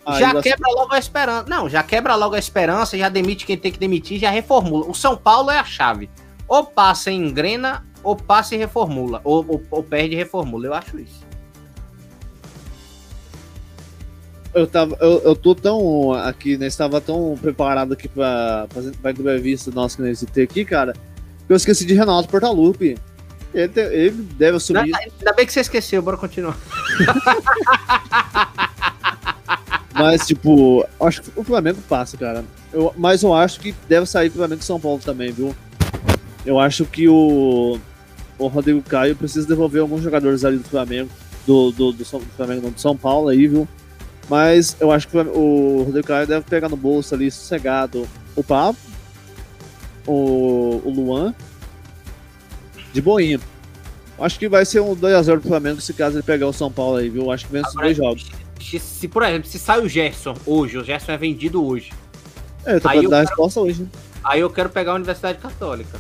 Aí 0.06 0.20
já 0.20 0.42
quebra 0.42 0.70
logo 0.70 0.94
a 0.94 1.00
esperança. 1.00 1.46
Não, 1.50 1.70
já 1.70 1.82
quebra 1.82 2.16
logo 2.16 2.36
a 2.36 2.40
esperança, 2.40 2.98
já 2.98 3.10
demite 3.10 3.46
quem 3.46 3.58
tem 3.58 3.72
que 3.72 3.80
demitir, 3.80 4.20
já 4.20 4.30
reformula. 4.30 4.86
O 4.88 4.94
São 4.94 5.18
Paulo 5.18 5.50
é 5.50 5.58
a 5.58 5.64
chave. 5.64 6.10
Ou 6.48 6.64
passa 6.66 7.10
e 7.10 7.16
engrena, 7.16 7.86
ou 8.04 8.16
passa 8.16 8.56
e 8.56 8.58
reformula. 8.58 9.22
Ou, 9.24 9.46
ou, 9.48 9.64
ou 9.72 9.84
perde 9.84 10.14
e 10.14 10.18
reformula. 10.18 10.68
Eu 10.68 10.74
acho 10.74 11.00
isso. 11.00 11.24
Eu, 14.54 14.68
tava, 14.68 14.96
eu, 15.02 15.22
eu 15.22 15.36
tô 15.36 15.56
tão 15.56 16.14
aqui, 16.14 16.58
né? 16.58 16.68
Estava 16.68 17.02
tão 17.02 17.36
preparado 17.42 17.94
aqui 17.94 18.08
pra, 18.08 18.68
pra 19.02 19.12
entrevista 19.12 19.72
nossa 19.72 19.96
que 19.96 20.04
nós 20.04 20.24
ter 20.32 20.44
aqui, 20.44 20.64
cara, 20.64 20.94
que 21.48 21.52
eu 21.52 21.56
esqueci 21.56 21.86
de 21.86 21.96
Renato 21.96 22.30
Portaluppi. 22.30 22.96
Ele, 23.54 23.80
ele 23.80 24.28
deve 24.38 24.58
assumir. 24.58 24.90
Não, 24.90 25.00
ainda 25.00 25.34
bem 25.34 25.46
que 25.46 25.54
você 25.54 25.62
esqueceu, 25.62 26.02
bora 26.02 26.18
continuar. 26.18 26.58
Mas, 29.94 30.26
tipo, 30.26 30.86
acho 31.00 31.22
que 31.22 31.32
o 31.36 31.44
Flamengo 31.44 31.80
passa, 31.88 32.18
cara. 32.18 32.44
Eu, 32.74 32.92
mas 32.98 33.22
eu 33.22 33.34
acho 33.34 33.60
que 33.60 33.76
deve 33.88 34.08
sair 34.08 34.30
o 34.30 34.32
Flamengo 34.32 34.60
e 34.60 34.66
São 34.66 34.80
Paulo 34.80 35.00
também, 35.00 35.32
viu? 35.32 35.56
Eu 36.44 36.60
acho 36.60 36.84
que 36.86 37.08
o, 37.08 37.80
o 38.38 38.48
Rodrigo 38.48 38.82
Caio 38.82 39.16
precisa 39.16 39.48
devolver 39.48 39.82
alguns 39.82 40.02
jogadores 40.02 40.44
ali 40.44 40.58
do 40.58 40.68
Flamengo, 40.68 41.10
do, 41.46 41.72
do, 41.72 41.92
do, 41.92 42.04
do 42.04 42.26
Flamengo, 42.36 42.62
não, 42.62 42.72
do 42.72 42.80
São 42.80 42.96
Paulo 42.96 43.30
aí, 43.30 43.48
viu? 43.48 43.68
Mas 44.30 44.78
eu 44.80 44.92
acho 44.92 45.08
que 45.08 45.18
o 45.18 45.84
Rodrigo 45.86 46.08
Caio 46.08 46.28
deve 46.28 46.46
pegar 46.46 46.70
no 46.70 46.78
bolso 46.78 47.14
ali, 47.14 47.30
sossegado, 47.30 48.08
o 48.36 48.44
Pablo, 48.44 48.80
o, 50.08 50.82
o 50.84 50.90
Luan, 50.90 51.34
de 52.94 53.02
boinha. 53.02 53.40
Acho 54.20 54.40
que 54.40 54.48
vai 54.48 54.64
ser 54.64 54.80
um 54.80 54.96
2x0 54.96 55.40
pro 55.40 55.50
Flamengo 55.50 55.82
se 55.82 55.94
caso 55.94 56.16
ele 56.16 56.24
pegar 56.24 56.48
o 56.48 56.54
São 56.54 56.72
Paulo 56.72 56.98
aí, 56.98 57.10
viu? 57.10 57.32
Acho 57.32 57.46
que 57.46 57.52
vence 57.52 57.70
os 57.70 57.76
dois 57.76 57.98
jogos 57.98 58.30
se, 58.80 59.08
por 59.08 59.24
exemplo, 59.24 59.50
se 59.50 59.60
sai 59.60 59.82
o 59.82 59.90
Gerson 59.90 60.36
hoje, 60.46 60.78
o 60.78 60.84
Gerson 60.84 61.12
é 61.12 61.18
vendido 61.18 61.66
hoje. 61.66 61.92
É, 62.66 62.76
eu 62.76 62.82
tô 62.82 62.90
aí 62.90 63.02
pra 63.02 63.10
dar 63.10 63.18
a 63.18 63.22
resposta 63.22 63.60
hoje. 63.60 63.84
Né? 63.84 63.90
Aí 64.24 64.40
eu 64.40 64.50
quero 64.50 64.70
pegar 64.70 64.94
a 64.94 64.96
Universidade 64.96 65.38
Católica. 65.40 66.00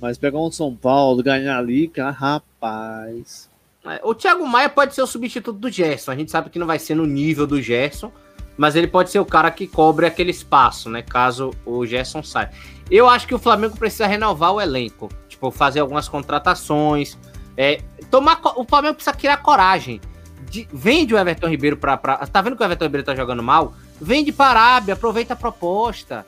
Mas 0.00 0.18
pegar 0.18 0.38
um 0.38 0.50
São 0.50 0.74
Paulo, 0.74 1.22
ganhar 1.22 1.58
ali, 1.58 1.88
cara, 1.88 2.10
rapaz. 2.10 3.48
É, 3.84 4.00
o 4.04 4.14
Thiago 4.14 4.46
Maia 4.46 4.68
pode 4.68 4.94
ser 4.94 5.02
o 5.02 5.06
substituto 5.06 5.58
do 5.58 5.70
Gerson. 5.70 6.12
A 6.12 6.16
gente 6.16 6.30
sabe 6.30 6.50
que 6.50 6.58
não 6.58 6.66
vai 6.66 6.78
ser 6.78 6.94
no 6.94 7.06
nível 7.06 7.46
do 7.46 7.60
Gerson, 7.60 8.12
mas 8.56 8.76
ele 8.76 8.86
pode 8.86 9.10
ser 9.10 9.18
o 9.18 9.24
cara 9.24 9.50
que 9.50 9.66
cobre 9.66 10.06
aquele 10.06 10.30
espaço, 10.30 10.88
né? 10.90 11.02
Caso 11.02 11.50
o 11.64 11.84
Gerson 11.86 12.22
saia. 12.22 12.50
Eu 12.90 13.08
acho 13.08 13.26
que 13.26 13.34
o 13.34 13.38
Flamengo 13.38 13.76
precisa 13.76 14.06
renovar 14.06 14.52
o 14.52 14.60
elenco. 14.60 15.08
Tipo, 15.28 15.50
fazer 15.50 15.80
algumas 15.80 16.08
contratações. 16.08 17.18
É, 17.56 17.80
tomar, 18.10 18.40
o 18.56 18.64
Flamengo 18.64 18.94
precisa 18.94 19.16
criar 19.16 19.38
coragem 19.38 20.00
de, 20.48 20.66
vende 20.72 21.14
o 21.14 21.18
Everton 21.18 21.48
Ribeiro 21.48 21.76
para. 21.76 21.96
Pra, 21.96 22.16
tá 22.26 22.40
vendo 22.40 22.56
que 22.56 22.62
o 22.62 22.64
Everton 22.64 22.84
Ribeiro 22.84 23.04
tá 23.04 23.14
jogando 23.14 23.42
mal? 23.42 23.74
Vende 24.00 24.32
para 24.32 24.60
Arábia, 24.60 24.94
aproveita 24.94 25.34
a 25.34 25.36
proposta. 25.36 26.26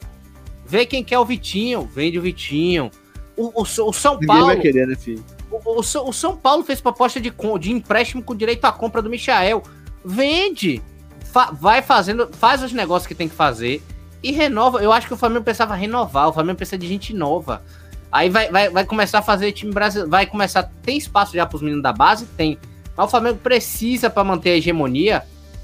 Vê 0.66 0.86
quem 0.86 1.02
quer 1.02 1.18
o 1.18 1.24
Vitinho, 1.24 1.82
vende 1.82 2.18
o 2.18 2.22
Vitinho. 2.22 2.90
O, 3.40 3.62
o, 3.62 3.62
o 3.62 3.92
São 3.92 4.14
Ninguém 4.14 4.26
Paulo. 4.26 4.46
vai 4.46 4.60
querer, 4.60 4.86
né, 4.86 4.94
filho? 4.94 5.24
O, 5.50 5.80
o, 5.80 6.12
São 6.12 6.36
Paulo 6.36 6.62
fez 6.62 6.78
proposta 6.78 7.18
de, 7.18 7.32
de 7.58 7.72
empréstimo 7.72 8.22
com 8.22 8.36
direito 8.36 8.66
à 8.66 8.72
compra 8.72 9.00
do 9.00 9.08
Michael. 9.08 9.62
Vende. 10.04 10.82
Fa, 11.24 11.50
vai 11.50 11.80
fazendo, 11.80 12.28
faz 12.32 12.62
os 12.62 12.72
negócios 12.72 13.06
que 13.06 13.14
tem 13.14 13.28
que 13.28 13.34
fazer 13.34 13.82
e 14.22 14.30
renova. 14.30 14.82
Eu 14.82 14.92
acho 14.92 15.06
que 15.06 15.14
o 15.14 15.16
Flamengo 15.16 15.42
precisava 15.42 15.74
renovar. 15.74 16.28
O 16.28 16.32
Flamengo 16.34 16.58
precisa 16.58 16.76
de 16.76 16.86
gente 16.86 17.14
nova. 17.14 17.62
Aí 18.12 18.28
vai, 18.28 18.50
vai, 18.50 18.68
vai 18.68 18.84
começar 18.84 19.20
a 19.20 19.22
fazer 19.22 19.52
time 19.52 19.72
brasileiro. 19.72 20.10
Vai 20.10 20.26
começar. 20.26 20.70
Tem 20.82 20.98
espaço 20.98 21.32
já 21.32 21.46
para 21.46 21.56
os 21.56 21.62
meninos 21.62 21.82
da 21.82 21.94
base? 21.94 22.26
Tem. 22.36 22.58
Mas 22.94 23.06
o 23.06 23.08
Flamengo 23.08 23.38
precisa, 23.38 24.10
para 24.10 24.22
manter 24.22 24.50
a 24.50 24.56
hegemonia, 24.56 25.22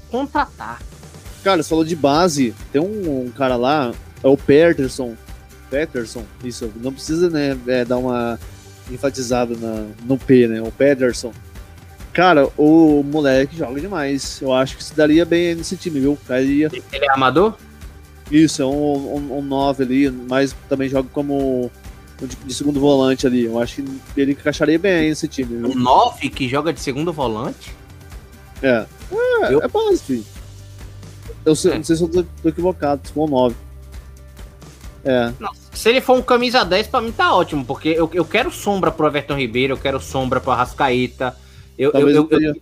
contratar. 0.09 0.81
Cara, 1.43 1.61
você 1.61 1.69
falou 1.69 1.85
de 1.85 1.95
base. 1.95 2.55
Tem 2.71 2.81
um, 2.81 3.25
um 3.25 3.31
cara 3.31 3.55
lá, 3.55 3.91
é 4.23 4.27
o 4.27 4.35
Peterson. 4.35 5.15
Peterson, 5.69 6.23
isso. 6.43 6.71
Não 6.77 6.91
precisa, 6.91 7.29
né, 7.29 7.57
é, 7.67 7.85
dar 7.85 7.97
uma 7.97 8.39
enfatizada 8.91 9.55
na, 9.55 9.85
no 10.05 10.17
P, 10.17 10.47
né? 10.47 10.61
O 10.61 10.71
Peterson. 10.71 11.33
Cara, 12.13 12.49
o 12.57 13.03
moleque 13.03 13.55
joga 13.55 13.79
demais. 13.79 14.41
Eu 14.41 14.53
acho 14.53 14.77
que 14.77 14.83
se 14.83 14.95
daria 14.95 15.23
bem 15.23 15.55
nesse 15.55 15.77
time, 15.77 15.99
viu? 15.99 16.17
Cairia. 16.27 16.69
Ele 16.91 17.05
é 17.05 17.11
amador? 17.11 17.55
Isso, 18.31 18.61
é 18.61 18.65
um 18.65 19.41
9 19.41 19.83
um, 19.83 19.85
um 19.85 19.87
ali, 19.87 20.09
mas 20.09 20.55
também 20.67 20.89
joga 20.89 21.07
como 21.13 21.71
de, 22.21 22.35
de, 22.35 22.53
segundo 22.53 22.79
volante 22.79 23.27
ali. 23.27 23.45
Eu 23.45 23.61
acho 23.61 23.83
que 23.83 24.21
ele 24.21 24.31
encaixaria 24.31 24.79
bem 24.79 25.09
nesse 25.09 25.27
time. 25.27 25.57
Viu? 25.57 25.69
Um 25.69 25.75
9 25.75 26.29
que 26.29 26.49
joga 26.49 26.73
de 26.73 26.79
segundo 26.81 27.13
volante? 27.13 27.73
É. 28.61 28.85
É, 29.11 29.53
eu... 29.53 29.61
é 29.61 29.67
base, 29.67 30.03
filho. 30.03 30.25
Eu 31.45 31.55
sei, 31.55 31.73
é. 31.73 31.75
não 31.75 31.83
sei 31.83 31.95
se 31.95 32.01
eu 32.03 32.09
tô, 32.09 32.23
tô 32.41 32.49
equivocado, 32.49 33.01
se 33.05 33.13
for 33.13 33.25
um 33.25 33.29
9. 33.29 33.55
É. 35.07 35.33
Não, 35.39 35.51
se 35.71 35.89
ele 35.89 36.01
for 36.01 36.17
um 36.17 36.21
camisa 36.21 36.65
10, 36.65 36.87
pra 36.87 36.99
mim 36.99 37.13
tá 37.13 37.33
ótimo, 37.33 37.63
porque 37.63 37.89
eu, 37.89 38.09
eu 38.13 38.25
quero 38.25 38.51
sombra 38.51 38.91
pro 38.91 39.07
Everton 39.07 39.35
Ribeiro, 39.35 39.73
eu 39.73 39.77
quero 39.77 40.01
sombra 40.01 40.41
pro 40.41 40.51
Arrascaeta. 40.51 41.35
Eu, 41.77 41.91
eu, 41.93 42.09
eu, 42.09 42.27
eu, 42.29 42.55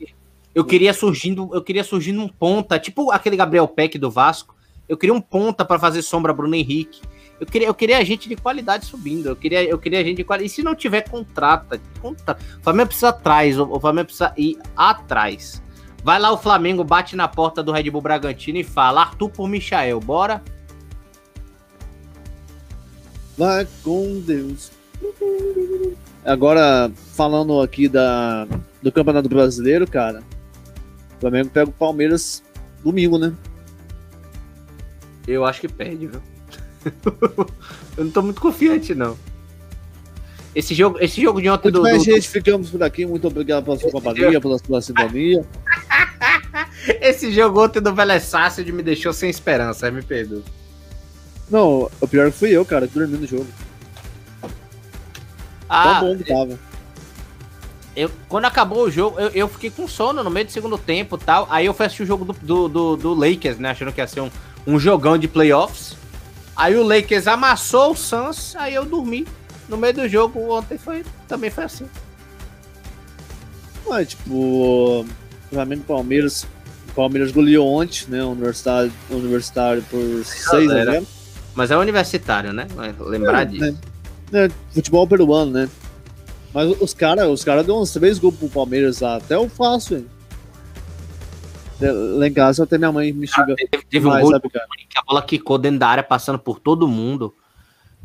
eu, 0.54 0.64
queria 0.64 0.93
surgindo, 0.93 1.50
eu 1.54 1.62
queria 1.64 1.84
surgindo 1.84 2.22
um 2.22 2.28
ponta, 2.28 2.78
tipo 2.78 3.12
aquele 3.12 3.36
Gabriel 3.36 3.68
Peck 3.68 3.98
do 3.98 4.12
Vasco. 4.12 4.56
Eu 4.88 4.96
queria 4.96 5.14
um 5.14 5.22
ponta 5.22 5.66
para 5.66 5.80
fazer 5.80 6.04
sombra 6.04 6.32
Bruno 6.32 6.54
Henrique. 6.54 7.02
Eu 7.39 7.48
queria, 7.48 7.68
eu 7.68 7.74
queria 7.74 8.06
gente 8.06 8.30
de 8.30 8.36
qualidade 8.36 8.86
subindo. 8.86 9.30
Eu 9.30 9.36
queria, 9.36 9.64
eu 9.64 9.80
queria 9.80 10.04
gente 10.04 10.18
de 10.18 10.24
qualidade. 10.24 10.52
E 10.52 10.56
se 10.56 10.62
não 10.62 10.76
tiver 10.76 11.10
contrata, 11.10 11.82
contrata. 12.00 12.39
o 12.60 12.64
Flamengo 12.64 12.88
precisa 12.88 13.10
atrás. 13.10 13.60
O 13.60 13.80
Flamengo 13.80 14.06
precisa 14.06 14.32
ir 14.38 14.60
atrás. 14.78 15.64
Vai 16.04 16.20
lá 16.20 16.32
o 16.32 16.38
Flamengo, 16.38 16.84
bate 16.84 17.16
na 17.16 17.28
porta 17.28 17.64
do 17.64 17.72
Red 17.72 17.89
Bull 17.89 18.02
Bragantino 18.02 18.60
e 18.60 18.64
fala: 18.64 19.02
Arthur 19.02 19.30
por 19.30 19.50
Michael, 19.50 20.00
bora? 20.00 20.43
Vai 23.38 23.67
com 23.83 24.21
Deus. 24.21 24.71
Agora, 26.23 26.91
falando 27.13 27.61
aqui 27.61 27.88
da, 27.88 28.47
do 28.81 28.91
Campeonato 28.91 29.29
Brasileiro, 29.29 29.86
cara. 29.86 30.23
O 31.17 31.21
Flamengo 31.21 31.49
pega 31.49 31.69
o 31.69 31.73
Palmeiras 31.73 32.43
domingo, 32.83 33.17
né? 33.17 33.33
Eu 35.27 35.45
acho 35.45 35.61
que 35.61 35.67
perde, 35.67 36.07
viu? 36.07 36.21
eu 37.97 38.05
não 38.05 38.11
tô 38.11 38.21
muito 38.21 38.41
confiante, 38.41 38.93
não. 38.93 39.17
Esse 40.53 40.73
jogo, 40.73 40.97
esse 41.01 41.21
jogo 41.21 41.41
de 41.41 41.49
ontem 41.49 41.65
muito 41.65 41.79
do. 41.79 41.81
Mais 41.81 41.97
do, 41.97 42.05
gente, 42.05 42.29
ficamos 42.29 42.69
por 42.69 42.81
aqui. 42.81 43.05
Muito 43.05 43.27
obrigado 43.27 43.65
pela 43.65 43.77
sua 43.77 43.91
companhia, 43.91 44.39
pela 44.39 44.57
sua 44.57 44.81
sintonia. 44.81 45.45
esse 47.01 47.31
jogo 47.31 47.61
ontem 47.61 47.81
do 47.81 47.93
Vélez 47.93 48.23
Sácid 48.23 48.71
me 48.71 48.81
deixou 48.81 49.11
sem 49.11 49.29
esperança, 49.29 49.91
me 49.91 50.01
perdoa. 50.01 50.43
Não, 51.50 51.89
o 52.02 52.08
pior 52.08 52.32
que 52.32 52.38
fui 52.38 52.50
eu, 52.50 52.66
cara, 52.66 52.88
que 52.88 52.93
dormi 52.98 53.18
no 53.18 53.28
jogo. 53.28 53.48
Ah, 55.70 56.00
Tão 56.00 56.10
bom 56.10 56.18
que 56.18 56.24
tava. 56.24 56.60
Eu, 57.96 58.12
quando 58.28 58.46
acabou 58.46 58.84
o 58.84 58.91
jogo, 58.91 59.20
eu, 59.20 59.30
eu 59.30 59.48
fiquei 59.48 59.70
com 59.70 59.88
sono 59.88 60.24
no 60.24 60.30
meio 60.30 60.46
do 60.46 60.52
segundo 60.52 60.78
tempo 60.78 61.18
tal. 61.18 61.48
Aí 61.50 61.66
eu 61.66 61.74
fui 61.74 61.86
assistir 61.86 62.04
o 62.04 62.06
jogo 62.06 62.26
do, 62.26 62.34
do, 62.34 62.68
do, 62.68 62.98
do 62.98 63.14
Lakers, 63.14 63.58
né? 63.58 63.70
Achando 63.70 63.93
que 63.93 64.02
ia 64.02 64.08
ser 64.08 64.22
um, 64.22 64.30
um 64.68 64.80
jogão 64.80 65.18
de 65.18 65.28
playoffs. 65.28 65.96
Aí 66.56 66.76
o 66.76 66.84
Lakers 66.84 67.28
amassou 67.28 67.91
o 67.91 67.96
Suns, 67.96 68.56
aí 68.56 68.74
eu 68.74 68.86
dormi. 68.86 69.26
No 69.68 69.78
meio 69.78 69.93
do 69.93 70.08
jogo, 70.08 70.52
ontem 70.52 70.78
foi, 70.78 71.04
também 71.28 71.50
foi 71.50 71.64
assim. 71.64 71.86
Ué, 73.88 74.06
tipo, 74.06 74.34
o 74.34 75.06
Flamengo 75.50 75.82
e 75.82 75.86
Palmeiras. 75.86 76.46
O 76.89 76.93
Palmeiras 76.96 77.32
goleou 77.32 77.68
ontem, 77.68 78.06
né? 78.10 78.24
O 78.24 78.32
Universitário, 78.32 78.91
universitário 79.10 79.84
por 79.89 80.26
6 80.26 80.72
a 80.72 80.86
0. 80.86 81.08
Mas 81.56 81.72
é 81.72 81.78
universitário, 81.78 82.51
né? 82.51 82.68
Lembrar 82.99 83.43
é, 83.43 83.45
disso. 83.45 83.80
É, 84.34 84.45
é, 84.45 84.49
futebol 84.74 85.08
peruano, 85.08 85.51
né? 85.51 85.70
Mas 86.53 86.70
os 86.82 86.93
caras 86.93 87.28
os 87.28 87.43
cara 87.43 87.64
deu 87.64 87.78
uns 87.78 87.91
três 87.91 88.20
gols 88.20 88.36
pro 88.36 88.49
Palmeiras 88.49 88.99
lá. 88.99 89.16
Até 89.16 89.36
eu 89.36 89.49
faço, 89.49 89.95
hein? 89.95 90.08
Lá 91.82 92.28
em 92.28 92.34
casa 92.34 92.64
até 92.64 92.78
minha 92.78 92.91
mãe 92.91 93.12
me 93.12 93.28
xinga. 93.28 93.56
teve, 93.56 93.84
teve 93.86 94.06
mais, 94.06 94.20
um 94.20 94.32
gol 94.32 94.32
sabe, 94.32 94.49
que 94.49 94.97
a 94.97 95.03
bola 95.03 95.22
quicou 95.22 95.58
dentro 95.58 95.80
da 95.80 95.88
área, 95.88 96.03
passando 96.03 96.39
por 96.39 96.60
todo 96.60 96.88
mundo. 96.88 97.34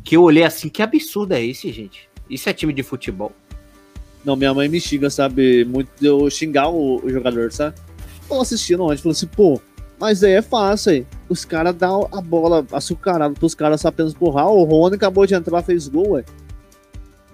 Que 0.03 0.17
eu 0.17 0.23
olhei 0.23 0.43
assim, 0.43 0.67
que 0.67 0.81
absurdo 0.81 1.33
é 1.33 1.43
esse, 1.43 1.71
gente? 1.71 2.09
Isso 2.29 2.49
é 2.49 2.53
time 2.53 2.73
de 2.73 2.83
futebol. 2.83 3.31
Não, 4.23 4.35
minha 4.35 4.53
mãe 4.53 4.67
me 4.67 4.79
xinga, 4.79 5.09
sabe? 5.09 5.65
Muito 5.65 5.89
de 5.99 6.07
eu 6.07 6.29
xingar 6.29 6.69
o, 6.69 7.03
o 7.03 7.09
jogador, 7.09 7.51
sabe? 7.51 7.75
Eu 8.29 8.41
assistindo 8.41 8.83
ontem, 8.83 8.97
falou 8.97 9.11
assim, 9.11 9.27
pô, 9.27 9.61
mas 10.01 10.23
aí 10.23 10.31
é 10.31 10.41
fácil, 10.41 10.93
aí. 10.93 11.05
Os 11.29 11.45
caras 11.45 11.75
dão 11.75 12.09
a 12.11 12.19
bola 12.19 12.65
açucarada 12.71 13.35
pros 13.35 13.53
caras 13.53 13.85
apenas 13.85 14.15
porrar. 14.15 14.47
O 14.47 14.63
Rony 14.63 14.95
acabou 14.95 15.27
de 15.27 15.35
entrar, 15.35 15.61
fez 15.61 15.87
gol. 15.87 16.23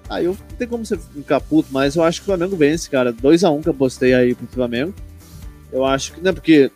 Aí 0.09 0.26
eu 0.26 0.34
não 0.34 0.57
tem 0.57 0.68
como 0.68 0.86
você 0.86 0.97
ficar 0.97 1.39
puto, 1.39 1.70
mas 1.72 1.95
eu 1.95 2.03
acho 2.03 2.20
que 2.20 2.24
o 2.24 2.26
Flamengo 2.26 2.57
vence, 2.57 2.89
cara. 2.89 3.13
2x1 3.13 3.57
um 3.57 3.61
que 3.61 3.70
eu 3.70 3.74
postei 3.74 4.13
aí 4.13 4.36
pro 4.36 4.45
Flamengo. 4.47 4.93
Eu 5.72 5.86
acho 5.86 6.11
que, 6.11 6.20
né, 6.20 6.34
porque 6.34 6.70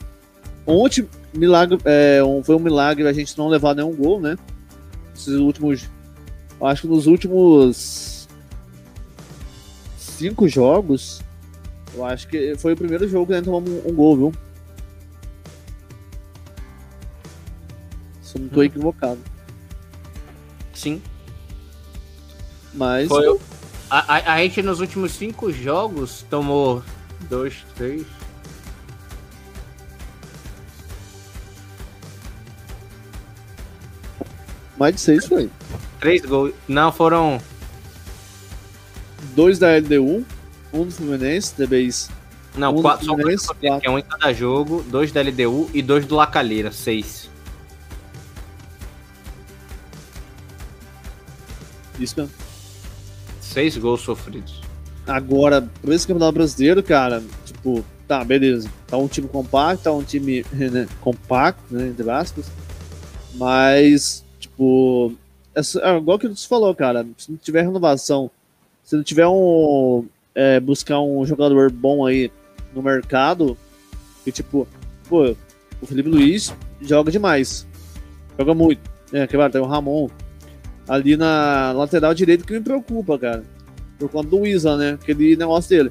ontem 0.65 1.05
milagre, 1.33 1.77
é, 1.83 2.23
um, 2.23 2.41
foi 2.41 2.55
um 2.55 2.59
milagre 2.59 3.05
a 3.05 3.11
gente 3.11 3.37
não 3.37 3.49
levar 3.49 3.75
nenhum 3.75 3.93
gol, 3.93 4.21
né? 4.21 4.37
Esses 5.13 5.35
últimos. 5.35 5.89
Acho 6.61 6.83
que 6.83 6.87
nos 6.87 7.05
últimos 7.05 8.29
cinco 9.97 10.47
jogos, 10.47 11.21
eu 11.93 12.05
acho 12.05 12.29
que 12.29 12.55
foi 12.57 12.71
o 12.71 12.77
primeiro 12.77 13.09
jogo 13.09 13.27
que 13.27 13.33
a 13.33 13.35
gente 13.35 13.45
tomou 13.45 13.61
um, 13.61 13.89
um 13.89 13.93
gol, 13.93 14.15
viu? 14.15 14.33
Se 18.31 18.37
eu 18.37 18.43
não 18.43 18.49
tô 18.49 18.61
hum. 18.61 18.63
equivocado. 18.63 19.19
Sim. 20.73 21.01
Mas. 22.73 23.09
Foi, 23.09 23.39
a, 23.89 24.15
a, 24.15 24.33
a 24.35 24.37
gente 24.39 24.61
nos 24.61 24.79
últimos 24.79 25.11
cinco 25.11 25.51
jogos 25.51 26.25
tomou 26.29 26.81
dois, 27.29 27.65
três, 27.75 28.05
Mais 34.77 34.95
de 34.95 35.01
seis 35.01 35.27
foi. 35.27 35.49
Três 35.99 36.21
gols. 36.25 36.53
Não, 36.67 36.91
foram. 36.91 37.39
Dois 39.35 39.59
da 39.59 39.77
LDU, 39.77 40.25
um 40.73 40.85
do 40.85 40.91
Fluminense, 40.91 41.53
DBs. 41.55 42.09
Não, 42.55 42.75
um 42.75 42.81
quatro, 42.81 43.05
são 43.05 43.15
quatro, 43.15 43.45
quatro. 43.45 43.79
é 43.83 43.89
um 43.91 43.99
em 43.99 44.01
cada 44.01 44.33
jogo, 44.33 44.83
dois 44.89 45.11
da 45.11 45.21
LDU 45.21 45.69
e 45.73 45.81
dois 45.81 46.05
do 46.05 46.15
Lacalheira, 46.15 46.71
seis. 46.71 47.29
Mesmo. 52.01 52.29
Seis 53.39 53.77
gols 53.77 54.01
sofridos. 54.01 54.61
Agora, 55.07 55.61
por 55.81 55.93
esse 55.93 56.07
campeonato 56.07 56.33
brasileiro, 56.33 56.81
cara, 56.81 57.23
tipo, 57.45 57.83
tá, 58.07 58.23
beleza. 58.23 58.69
Tá 58.87 58.97
um 58.97 59.07
time 59.07 59.27
compacto, 59.27 59.83
tá 59.83 59.91
um 59.91 60.03
time 60.03 60.45
né, 60.53 60.87
compacto, 61.01 61.73
né, 61.73 61.87
entre 61.87 62.09
aspas. 62.09 62.45
Mas 63.35 64.23
Tipo, 64.61 65.13
é, 65.55 65.97
igual 65.97 66.19
que 66.19 66.27
você 66.27 66.47
falou, 66.47 66.73
cara, 66.75 67.05
se 67.17 67.31
não 67.31 67.37
tiver 67.37 67.61
renovação, 67.61 68.29
se 68.83 68.95
não 68.95 69.03
tiver 69.03 69.27
um. 69.27 70.05
É, 70.33 70.59
buscar 70.59 70.99
um 71.01 71.25
jogador 71.25 71.71
bom 71.71 72.05
aí 72.05 72.31
no 72.73 72.81
mercado, 72.81 73.57
que 74.23 74.31
tipo, 74.31 74.67
pô, 75.09 75.35
o 75.81 75.85
Felipe 75.85 76.09
Luiz 76.09 76.55
joga 76.81 77.11
demais. 77.11 77.67
Joga 78.37 78.53
muito. 78.53 78.81
É, 79.11 79.27
que 79.27 79.37
tem 79.49 79.61
o 79.61 79.65
Ramon 79.65 80.09
ali 80.91 81.15
na 81.15 81.71
lateral 81.71 82.13
direito 82.13 82.43
que 82.43 82.51
me 82.51 82.59
preocupa, 82.59 83.17
cara. 83.17 83.45
Por 83.97 84.09
conta 84.09 84.27
do 84.27 84.45
Isa, 84.45 84.75
né? 84.75 84.97
Aquele 85.01 85.37
negócio 85.37 85.69
dele. 85.69 85.89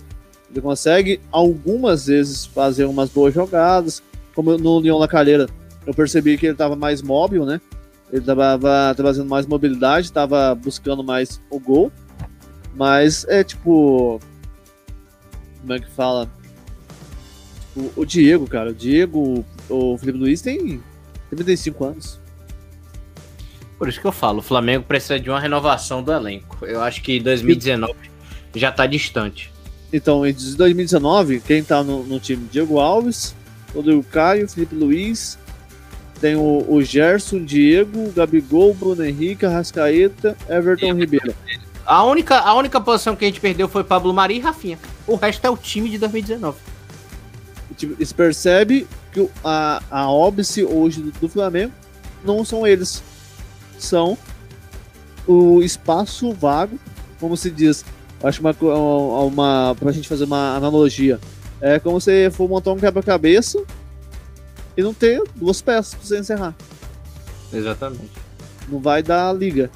Ele 0.51 0.61
consegue 0.61 1.18
algumas 1.32 2.05
vezes 2.05 2.44
fazer 2.44 2.84
umas 2.84 3.09
boas 3.09 3.32
jogadas, 3.32 4.03
como 4.34 4.59
no 4.59 4.78
Leão 4.78 5.01
da 5.01 5.09
Calheira. 5.09 5.48
Eu 5.86 5.94
percebi 5.94 6.36
que 6.36 6.48
ele 6.48 6.55
tava 6.55 6.76
mais 6.76 7.01
móvel, 7.01 7.46
né? 7.46 7.62
Ele 8.12 8.20
estava 8.20 8.94
trazendo 8.94 9.26
mais 9.26 9.46
mobilidade, 9.46 10.09
estava 10.09 10.55
buscando 10.55 11.03
mais 11.03 11.40
o 11.48 11.59
gol. 11.59 11.90
Mas 12.74 13.24
é 13.26 13.42
tipo. 13.42 14.20
Como 15.62 15.72
é 15.72 15.78
que 15.78 15.90
fala? 15.92 16.28
O, 17.74 18.03
o 18.03 18.05
Diego, 18.05 18.46
cara. 18.46 18.68
O 18.68 18.74
Diego, 18.74 19.46
o 19.70 19.96
Felipe 19.96 20.18
Luiz 20.18 20.42
tem 20.42 20.82
35 21.30 21.84
anos. 21.86 22.20
Por 23.80 23.88
isso 23.88 23.98
que 23.98 24.06
eu 24.06 24.12
falo, 24.12 24.40
o 24.40 24.42
Flamengo 24.42 24.84
precisa 24.86 25.18
de 25.18 25.30
uma 25.30 25.40
renovação 25.40 26.02
do 26.02 26.12
elenco. 26.12 26.66
Eu 26.66 26.82
acho 26.82 27.00
que 27.00 27.18
2019 27.18 27.94
já 28.54 28.68
está 28.68 28.84
distante. 28.84 29.50
Então, 29.90 30.26
em 30.26 30.34
2019, 30.34 31.40
quem 31.40 31.60
está 31.60 31.82
no, 31.82 32.04
no, 32.04 32.20
time? 32.20 32.46
Diego 32.52 32.78
Alves, 32.78 33.34
Rodrigo 33.74 34.02
Caio, 34.02 34.46
Felipe 34.46 34.74
Luiz, 34.74 35.38
tem 36.20 36.36
o, 36.36 36.66
o 36.68 36.82
Gerson, 36.82 37.42
Diego, 37.42 38.12
Gabigol, 38.12 38.74
Bruno 38.74 39.02
Henrique, 39.02 39.46
Arrascaeta, 39.46 40.36
Everton 40.46 40.92
Ribeiro. 40.92 41.34
A 41.86 42.04
única, 42.04 42.38
a 42.38 42.52
única 42.52 42.78
posição 42.82 43.16
que 43.16 43.24
a 43.24 43.28
gente 43.28 43.40
perdeu 43.40 43.66
foi 43.66 43.82
Pablo 43.82 44.12
Mari 44.12 44.36
e 44.36 44.40
Rafinha. 44.40 44.78
O 45.06 45.14
resto 45.14 45.42
é 45.46 45.48
o 45.48 45.56
time 45.56 45.88
de 45.88 45.96
2019. 45.96 46.58
Você 47.98 48.14
percebe 48.14 48.86
que 49.10 49.26
a, 49.42 49.82
a 49.90 50.10
óbice 50.10 50.62
hoje 50.62 51.00
do, 51.00 51.12
do 51.12 51.28
Flamengo 51.30 51.72
não 52.22 52.44
são 52.44 52.66
eles. 52.66 53.02
São 53.82 54.16
o 55.26 55.62
espaço 55.62 56.32
vago, 56.32 56.78
como 57.18 57.36
se 57.36 57.50
diz. 57.50 57.84
Acho 58.22 58.40
uma, 58.40 58.54
uma, 59.24 59.76
pra 59.78 59.92
gente 59.92 60.08
fazer 60.08 60.24
uma 60.24 60.54
analogia. 60.56 61.18
É 61.60 61.78
como 61.78 62.00
se 62.00 62.30
for 62.30 62.48
montar 62.48 62.72
um 62.72 62.78
quebra-cabeça 62.78 63.62
e 64.76 64.82
não 64.82 64.92
ter 64.92 65.22
duas 65.34 65.62
peças 65.62 65.94
pra 65.94 66.04
você 66.04 66.18
encerrar. 66.18 66.54
Exatamente. 67.52 68.10
Não 68.68 68.78
vai 68.78 69.02
dar 69.02 69.32
liga. 69.32 69.70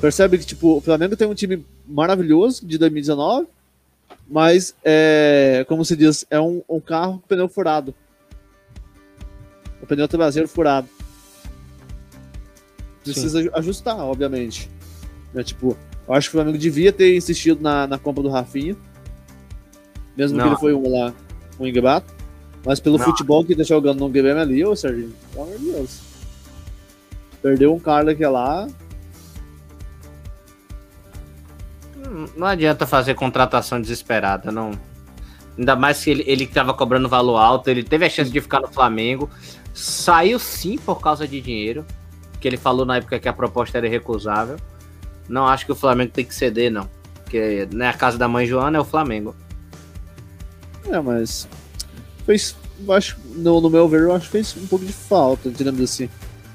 Percebe 0.00 0.38
que, 0.38 0.44
tipo, 0.44 0.76
o 0.76 0.80
Flamengo 0.80 1.16
tem 1.16 1.26
um 1.26 1.34
time 1.34 1.64
maravilhoso 1.86 2.66
de 2.66 2.76
2019, 2.76 3.46
mas 4.28 4.74
é, 4.84 5.64
como 5.68 5.84
se 5.84 5.96
diz, 5.96 6.26
é 6.30 6.40
um, 6.40 6.62
um 6.68 6.80
carro 6.80 7.14
com 7.20 7.28
pneu 7.28 7.48
furado. 7.48 7.94
O 9.80 9.86
pneu 9.86 10.06
traseiro 10.06 10.48
furado. 10.48 10.88
Precisa 13.12 13.42
Sim. 13.42 13.50
ajustar, 13.54 13.98
obviamente. 13.98 14.70
É, 15.34 15.42
tipo, 15.42 15.76
eu 16.08 16.14
acho 16.14 16.28
que 16.28 16.36
o 16.36 16.38
Flamengo 16.38 16.58
devia 16.58 16.92
ter 16.92 17.16
insistido 17.16 17.60
na, 17.62 17.86
na 17.86 17.98
compra 17.98 18.22
do 18.22 18.28
Rafinha. 18.28 18.76
Mesmo 20.16 20.38
Não. 20.38 20.44
que 20.44 20.50
ele 20.50 20.60
foi 20.60 20.74
um 20.74 20.90
lá, 20.90 21.12
um 21.60 21.66
engabato. 21.66 22.14
Mas 22.64 22.80
pelo 22.80 22.98
não. 22.98 23.04
futebol 23.04 23.44
que 23.44 23.54
tá 23.54 23.62
jogando 23.62 24.00
no 24.00 24.08
Grêmio 24.08 24.40
ali, 24.40 24.64
ô 24.64 24.74
Serginho, 24.74 25.12
pelo 25.32 25.44
amor 25.44 25.58
de 25.58 25.64
Deus. 25.66 26.00
Perdeu 27.40 27.72
um 27.72 27.78
cara 27.78 28.12
que 28.12 28.24
é 28.24 28.28
lá. 28.28 28.66
Não 32.36 32.46
adianta 32.46 32.86
fazer 32.86 33.14
contratação 33.14 33.80
desesperada, 33.80 34.50
não. 34.50 34.72
Ainda 35.56 35.76
mais 35.76 36.02
que 36.02 36.10
ele, 36.10 36.24
ele 36.26 36.46
tava 36.46 36.74
cobrando 36.74 37.08
valor 37.08 37.36
alto, 37.36 37.68
ele 37.68 37.84
teve 37.84 38.04
a 38.04 38.10
chance 38.10 38.30
de 38.30 38.40
ficar 38.40 38.60
no 38.60 38.68
Flamengo. 38.68 39.30
Saiu 39.72 40.38
sim 40.38 40.76
por 40.76 41.00
causa 41.00 41.26
de 41.26 41.40
dinheiro. 41.40 41.84
Que 42.40 42.48
ele 42.48 42.56
falou 42.56 42.84
na 42.84 42.96
época 42.96 43.18
que 43.18 43.28
a 43.28 43.32
proposta 43.32 43.78
era 43.78 43.86
irrecusável. 43.86 44.56
Não 45.28 45.46
acho 45.46 45.66
que 45.66 45.72
o 45.72 45.76
Flamengo 45.76 46.12
tem 46.12 46.24
que 46.24 46.34
ceder, 46.34 46.70
não. 46.70 46.88
Porque 47.22 47.68
não 47.72 47.84
é 47.84 47.88
a 47.88 47.92
casa 47.92 48.16
da 48.16 48.28
mãe 48.28 48.46
Joana, 48.46 48.78
é 48.78 48.80
o 48.80 48.84
Flamengo. 48.84 49.34
É, 50.88 51.00
mas. 51.00 51.48
Fez. 52.24 52.56
Acho, 52.88 53.16
no, 53.34 53.60
no 53.60 53.70
meu 53.70 53.88
ver, 53.88 54.02
eu 54.02 54.14
acho 54.14 54.26
que 54.26 54.32
fez 54.32 54.54
um 54.56 54.66
pouco 54.66 54.84
de 54.84 54.92
falta, 54.92 55.50
digamos 55.50 55.80
assim. 55.80 56.10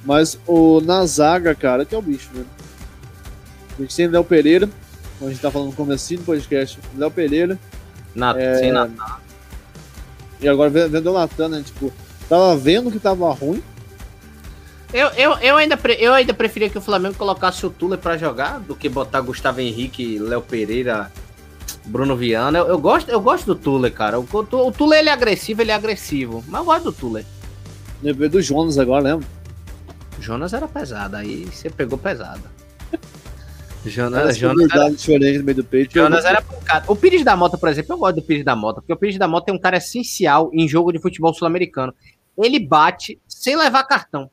Mas 0.06 0.40
o 0.48 0.80
na 0.82 1.06
zaga, 1.06 1.54
cara, 1.56 1.84
que 1.84 1.96
é 1.96 1.98
o 1.98 2.02
bicho, 2.02 2.30
né? 2.34 2.46
A 3.78 3.82
gente 3.82 3.96
tem 3.96 4.08
Léo 4.08 4.24
Pereira, 4.24 4.70
como 5.18 5.30
a 5.30 5.34
gente 5.34 5.42
tá 5.42 5.50
falando 5.50 5.70
no 5.70 5.76
começo 5.76 6.16
do 6.16 6.24
podcast. 6.24 6.80
Léo 6.96 7.12
Pereira. 7.12 7.60
Nat 8.14 8.38
é... 8.38 8.60
Sem 8.60 8.72
Natan. 8.72 9.18
E 10.42 10.48
agora 10.48 10.70
vendo 10.70 11.10
o 11.10 11.14
Natan, 11.14 11.50
né? 11.50 11.64
Tipo, 11.66 11.92
tava 12.28 12.56
vendo 12.58 12.92
que 12.92 13.00
tava 13.00 13.32
ruim. 13.32 13.62
Eu, 14.94 15.08
eu, 15.10 15.38
eu, 15.40 15.58
ainda, 15.58 15.78
pre, 15.78 15.96
eu 16.00 16.14
ainda 16.14 16.34
preferia 16.34 16.70
que 16.70 16.78
o 16.78 16.82
Flamengo 16.82 17.16
colocasse 17.16 17.66
o 17.66 17.70
Tuller 17.70 17.98
para 17.98 18.18
jogar 18.18 18.60
do 18.60 18.76
que 18.76 18.90
botar 18.90 19.22
Gustavo 19.22 19.62
Henrique, 19.62 20.20
Léo 20.20 20.42
Pereira, 20.42 21.10
Bruno 21.86 22.16
Viana. 22.18 22.60
Eu, 22.60 22.68
eu, 22.68 22.78
gosto, 22.78 23.10
eu 23.10 23.22
gosto 23.22 23.46
do 23.46 23.56
Tuller, 23.56 23.94
cara. 23.94 24.20
O, 24.20 24.28
o, 24.30 24.68
o 24.68 24.72
Tuller 24.72 25.00
ele 25.00 25.10
é 25.10 25.14
agressivo, 25.14 25.62
ele 25.62 25.72
é 25.72 25.76
agressivo. 25.76 26.44
Mas 26.46 26.60
eu 26.60 26.66
gosto 26.66 26.84
do 26.84 26.92
Tuller. 26.92 27.26
Lembrei 28.04 28.28
do 28.28 28.42
Jonas 28.42 28.78
agora, 28.78 29.04
lembra? 29.04 29.28
Jonas 30.20 30.54
era 30.54 30.68
pesado, 30.68 31.16
aí 31.16 31.46
você 31.46 31.70
pegou 31.70 31.98
pesado. 31.98 32.44
Jonas, 33.86 34.38
Jonas 34.38 34.70
era, 34.72 34.92
diferente 34.92 35.40
no 35.40 35.46
meio 35.46 35.56
do 35.56 35.64
peito. 35.64 35.94
Jonas 35.94 36.26
era 36.26 36.44
O 36.88 36.96
Pires 36.98 37.24
da 37.24 37.36
Mota, 37.36 37.58
por 37.58 37.70
exemplo, 37.70 37.94
eu 37.94 37.98
gosto 37.98 38.16
do 38.18 38.22
Pires 38.22 38.44
da 38.44 38.56
Mota, 38.56 38.82
porque 38.82 38.94
o 38.94 38.98
Pires 38.98 39.18
da 39.18 39.28
Mota 39.28 39.52
é 39.52 39.54
um 39.54 39.60
cara 39.60 39.78
essencial 39.78 40.52
em 40.54 40.68
jogo 40.68 40.92
de 40.92 41.00
futebol 41.00 41.34
sul-americano. 41.34 41.94
Ele 42.38 42.60
bate 42.60 43.20
sem 43.28 43.56
levar 43.56 43.84
cartão 43.86 44.30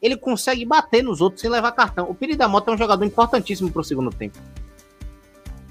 ele 0.00 0.16
consegue 0.16 0.64
bater 0.64 1.02
nos 1.02 1.20
outros 1.20 1.40
sem 1.40 1.50
levar 1.50 1.72
cartão. 1.72 2.08
O 2.10 2.14
Pires 2.14 2.36
da 2.36 2.48
Mota 2.48 2.70
é 2.70 2.74
um 2.74 2.78
jogador 2.78 3.04
importantíssimo 3.04 3.70
pro 3.70 3.82
segundo 3.82 4.10
tempo. 4.10 4.38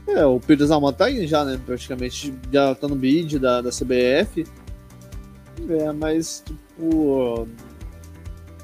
É, 0.08 0.26
o 0.26 0.40
Pires 0.40 0.70
da 0.70 0.80
Mota 0.80 1.00
tá 1.00 1.06
aí 1.06 1.26
já, 1.28 1.44
né? 1.44 1.60
Praticamente 1.66 2.34
já 2.52 2.76
tá 2.76 2.88
no 2.88 2.96
bid 2.96 3.40
da, 3.40 3.62
da 3.62 3.70
CBF. 3.70 4.46
É, 5.70 5.92
mas, 5.94 6.44
tipo. 6.46 7.48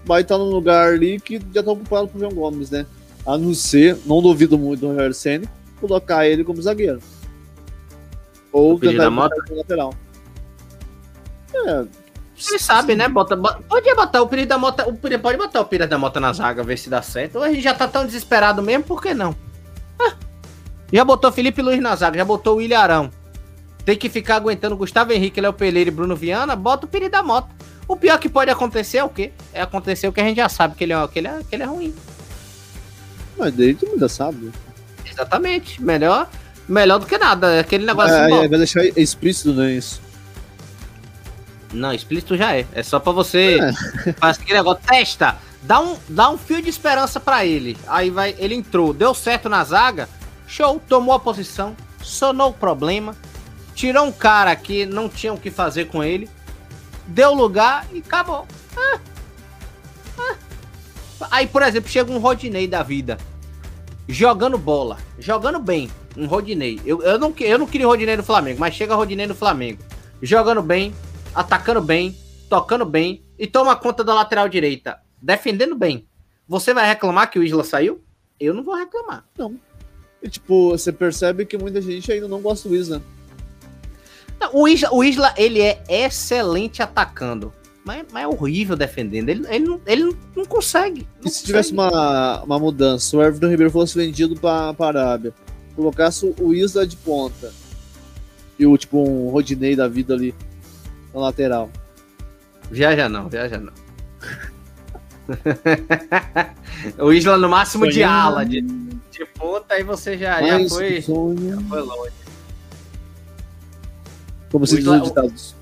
Vai 0.04 0.22
estar 0.22 0.36
tá 0.36 0.44
num 0.44 0.50
lugar 0.50 0.94
ali 0.94 1.20
que 1.20 1.40
já 1.54 1.62
tá 1.62 1.72
ocupado 1.72 2.08
por 2.08 2.20
João 2.20 2.34
Gomes, 2.34 2.72
né? 2.72 2.88
A 3.26 3.38
não 3.38 3.54
ser, 3.54 3.98
não 4.06 4.22
duvido 4.22 4.58
muito 4.58 4.80
do 4.80 4.88
Rogério 4.88 5.14
Senna, 5.14 5.46
colocar 5.80 6.28
ele 6.28 6.44
como 6.44 6.60
zagueiro. 6.62 7.00
Ou 8.52 8.80
tentar 8.80 9.10
lateral. 9.52 9.94
É, 11.54 11.86
ele 12.50 12.60
sabe, 12.60 12.96
né? 12.96 13.08
Bota, 13.08 13.36
bota, 13.36 13.62
pode 13.68 13.94
botar 13.96 14.22
o 14.22 14.28
Pires 14.28 14.48
da 14.48 14.58
Mota. 14.58 14.88
O 14.88 14.94
Pires, 14.94 15.22
pode 15.22 15.38
botar 15.38 15.62
o 15.62 15.66
Pires 15.66 15.90
da 15.90 15.98
Mota 15.98 16.20
na 16.20 16.34
zaga, 16.34 16.64
ver 16.64 16.78
se 16.78 16.90
dá 16.90 17.02
certo. 17.02 17.38
Ou 17.38 17.44
a 17.44 17.50
gente 17.50 17.62
já 17.62 17.74
tá 17.74 17.88
tão 17.88 18.06
desesperado 18.06 18.62
mesmo, 18.62 18.84
por 18.84 19.02
que 19.02 19.14
não? 19.14 19.36
Ah, 20.00 20.14
já 20.92 21.06
botou 21.06 21.32
Felipe 21.32 21.62
Luiz 21.62 21.80
na 21.80 21.96
zaga, 21.96 22.18
já 22.18 22.26
botou 22.26 22.58
o 22.58 22.62
Ilharão. 22.62 23.12
Tem 23.86 23.98
que 23.98 24.10
ficar 24.10 24.36
aguentando 24.36 24.78
Gustavo 24.78 25.12
Henrique, 25.12 25.42
Léo 25.42 25.54
Peleira 25.54 25.90
e 25.90 25.94
Bruno 25.94 26.16
Viana, 26.16 26.56
bota 26.56 26.86
o 26.86 26.90
Pires 26.90 27.10
da 27.10 27.24
Mota. 27.24 27.50
O 27.88 27.96
pior 27.96 28.18
que 28.20 28.30
pode 28.30 28.50
acontecer 28.50 28.98
é 29.00 29.04
o 29.04 29.10
quê? 29.10 29.32
É 29.54 29.62
acontecer 29.62 30.08
o 30.08 30.14
que 30.14 30.22
a 30.22 30.24
gente 30.24 30.38
já 30.38 30.48
sabe, 30.48 30.76
que 30.76 30.84
ele 30.84 30.94
é, 30.94 31.08
que 31.08 31.20
ele 31.20 31.28
é, 31.28 31.40
que 31.50 31.56
ele 31.56 31.64
é 31.64 31.66
ruim. 31.66 31.94
Mas 33.38 33.54
daí 33.54 33.74
todo 33.74 33.90
mundo 33.90 34.00
já 34.00 34.10
sabe. 34.10 34.52
Exatamente. 35.10 35.82
Melhor, 35.82 36.30
melhor 36.68 37.00
do 37.00 37.06
que 37.06 37.18
nada. 37.18 37.60
Aquele 37.60 37.86
negócio. 37.86 38.14
É, 38.14 38.26
assim, 38.26 38.46
é, 38.46 38.48
vai 38.48 38.58
deixar 38.58 38.86
explícito, 38.98 39.54
né? 39.54 39.74
Isso. 39.74 40.02
Não, 41.74 41.94
explícito 41.94 42.36
já 42.38 42.56
é. 42.56 42.66
É 42.74 42.84
só 42.84 43.00
pra 43.00 43.12
você. 43.12 43.60
É. 43.60 44.14
Faz 44.14 44.38
aquele 44.38 44.58
negócio. 44.58 44.84
Testa! 44.86 45.38
Dá 45.64 45.80
um, 45.80 45.96
dá 46.10 46.30
um 46.30 46.38
fio 46.38 46.62
de 46.62 46.70
esperança 46.70 47.20
para 47.20 47.46
ele. 47.46 47.78
Aí 47.88 48.10
vai. 48.10 48.36
Ele 48.38 48.56
entrou, 48.56 48.94
deu 48.94 49.14
certo 49.14 49.48
na 49.48 49.64
zaga. 49.64 50.10
Show, 50.48 50.82
tomou 50.88 51.14
a 51.14 51.20
posição. 51.20 51.76
Sonou 52.02 52.50
o 52.50 52.54
problema. 52.54 53.16
Tirou 53.74 54.06
um 54.06 54.12
cara 54.12 54.56
que 54.56 54.86
não 54.86 55.08
tinha 55.08 55.34
o 55.34 55.38
que 55.38 55.50
fazer 55.50 55.86
com 55.86 56.04
ele. 56.04 56.30
Deu 57.08 57.34
lugar 57.34 57.88
e 57.92 58.00
acabou. 58.00 58.46
Ah, 58.76 59.00
ah. 60.18 60.36
Aí, 61.30 61.48
por 61.48 61.62
exemplo, 61.62 61.90
chega 61.90 62.12
um 62.12 62.18
Rodinei 62.18 62.68
da 62.68 62.84
vida. 62.84 63.18
Jogando 64.08 64.58
bola. 64.58 64.98
Jogando 65.20 65.60
bem. 65.60 65.90
Um 66.18 66.26
Rodinei. 66.26 66.82
Eu, 66.86 67.02
eu, 67.02 67.18
não, 67.18 67.34
eu 67.40 67.60
não 67.60 67.68
queria 67.68 67.88
Rodinei 67.88 68.18
no 68.18 68.24
Flamengo, 68.24 68.60
mas 68.60 68.74
chega 68.74 68.96
Rodinei 68.96 69.28
no 69.28 69.36
Flamengo. 69.36 69.80
Jogando 70.22 70.62
bem, 70.62 70.94
atacando 71.34 71.82
bem, 71.82 72.16
tocando 72.50 72.86
bem 72.86 73.24
e 73.38 73.48
toma 73.48 73.76
conta 73.76 74.04
da 74.04 74.14
lateral 74.14 74.48
direita, 74.48 75.00
defendendo 75.22 75.76
bem. 75.76 76.08
Você 76.48 76.74
vai 76.74 76.88
reclamar 76.88 77.30
que 77.30 77.40
o 77.40 77.44
Isla 77.44 77.64
saiu? 77.64 78.02
Eu 78.40 78.54
não 78.54 78.64
vou 78.64 78.76
reclamar. 78.76 79.26
Não. 79.38 79.56
E, 80.22 80.30
tipo, 80.30 80.72
você 80.72 80.92
percebe 80.92 81.46
que 81.46 81.58
muita 81.58 81.82
gente 81.82 82.12
ainda 82.12 82.28
não 82.28 82.42
gosta 82.42 82.68
do 82.68 82.76
Isla. 82.76 83.02
Não, 84.40 84.50
o, 84.54 84.68
Isla 84.68 84.90
o 84.92 85.04
Isla, 85.04 85.34
ele 85.38 85.62
é 85.62 85.82
excelente 85.88 86.82
atacando. 86.82 87.54
Mas, 87.84 88.06
mas 88.12 88.24
é 88.24 88.28
horrível 88.28 88.76
defendendo. 88.76 89.30
Ele, 89.30 89.46
ele, 89.50 89.66
não, 89.66 89.82
ele 89.86 90.16
não 90.36 90.46
consegue. 90.46 91.08
Não 91.20 91.28
e 91.28 91.30
se 91.30 91.40
consegue. 91.40 91.46
tivesse 91.46 91.74
uma, 91.74 92.44
uma 92.44 92.60
mudança, 92.60 93.18
o 93.18 93.24
Everton 93.24 93.48
Ribeiro 93.48 93.72
fosse 93.72 93.98
vendido 93.98 94.36
para 94.36 94.76
a 94.78 94.88
Arábia, 94.88 95.34
colocasse 95.76 96.34
o 96.40 96.54
Isla 96.54 96.86
de 96.86 96.96
ponta 96.98 97.52
e 98.60 98.66
o 98.66 98.78
tipo 98.78 99.02
um 99.02 99.30
Rodinei 99.30 99.76
da 99.76 99.88
vida 99.88 100.14
ali, 100.14 100.36
na 101.14 101.20
lateral. 101.20 101.70
Viaja 102.70 103.10
não, 103.10 103.30
viaja 103.30 103.60
não. 103.60 103.74
o 107.06 107.12
Isla 107.14 107.38
no 107.38 107.50
máximo 107.50 107.88
de 107.88 108.04
ala, 108.04 108.46
de, 108.46 108.62
de 108.62 109.26
ponta, 109.38 109.76
aí 109.76 109.84
você 109.84 110.18
já, 110.18 110.42
já, 110.42 110.70
foi, 110.70 111.02
já 111.02 111.62
foi 111.70 111.82
longe. 111.82 112.14
Como 114.52 114.68
se 114.68 114.78
diz 114.78 114.88
os 114.88 115.56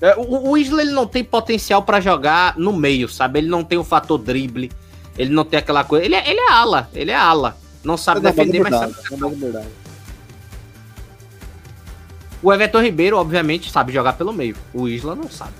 é, 0.00 0.16
O, 0.16 0.50
o 0.50 0.58
Isla 0.58 0.82
ele 0.82 0.90
não 0.90 1.06
tem 1.06 1.22
potencial 1.24 1.82
para 1.82 2.00
jogar 2.00 2.58
no 2.58 2.72
meio, 2.72 3.08
sabe? 3.08 3.38
Ele 3.38 3.48
não 3.48 3.64
tem 3.64 3.78
o 3.78 3.84
fator 3.84 4.18
drible, 4.18 4.70
ele 5.16 5.32
não 5.32 5.44
tem 5.44 5.58
aquela 5.58 5.84
coisa. 5.84 6.04
Ele 6.04 6.14
é, 6.14 6.28
ele 6.28 6.40
é 6.40 6.50
ala, 6.50 6.90
ele 6.92 7.10
é 7.10 7.16
ala. 7.16 7.56
Não 7.84 7.96
sabe 7.96 8.20
defender, 8.20 8.60
mas 8.60 8.74
sabe. 8.74 8.94
O 12.42 12.52
Everton 12.52 12.82
Ribeiro, 12.82 13.16
obviamente, 13.16 13.70
sabe 13.70 13.92
jogar 13.92 14.14
pelo 14.14 14.32
meio. 14.32 14.56
O 14.74 14.88
Isla 14.88 15.14
não 15.14 15.30
sabe. 15.30 15.52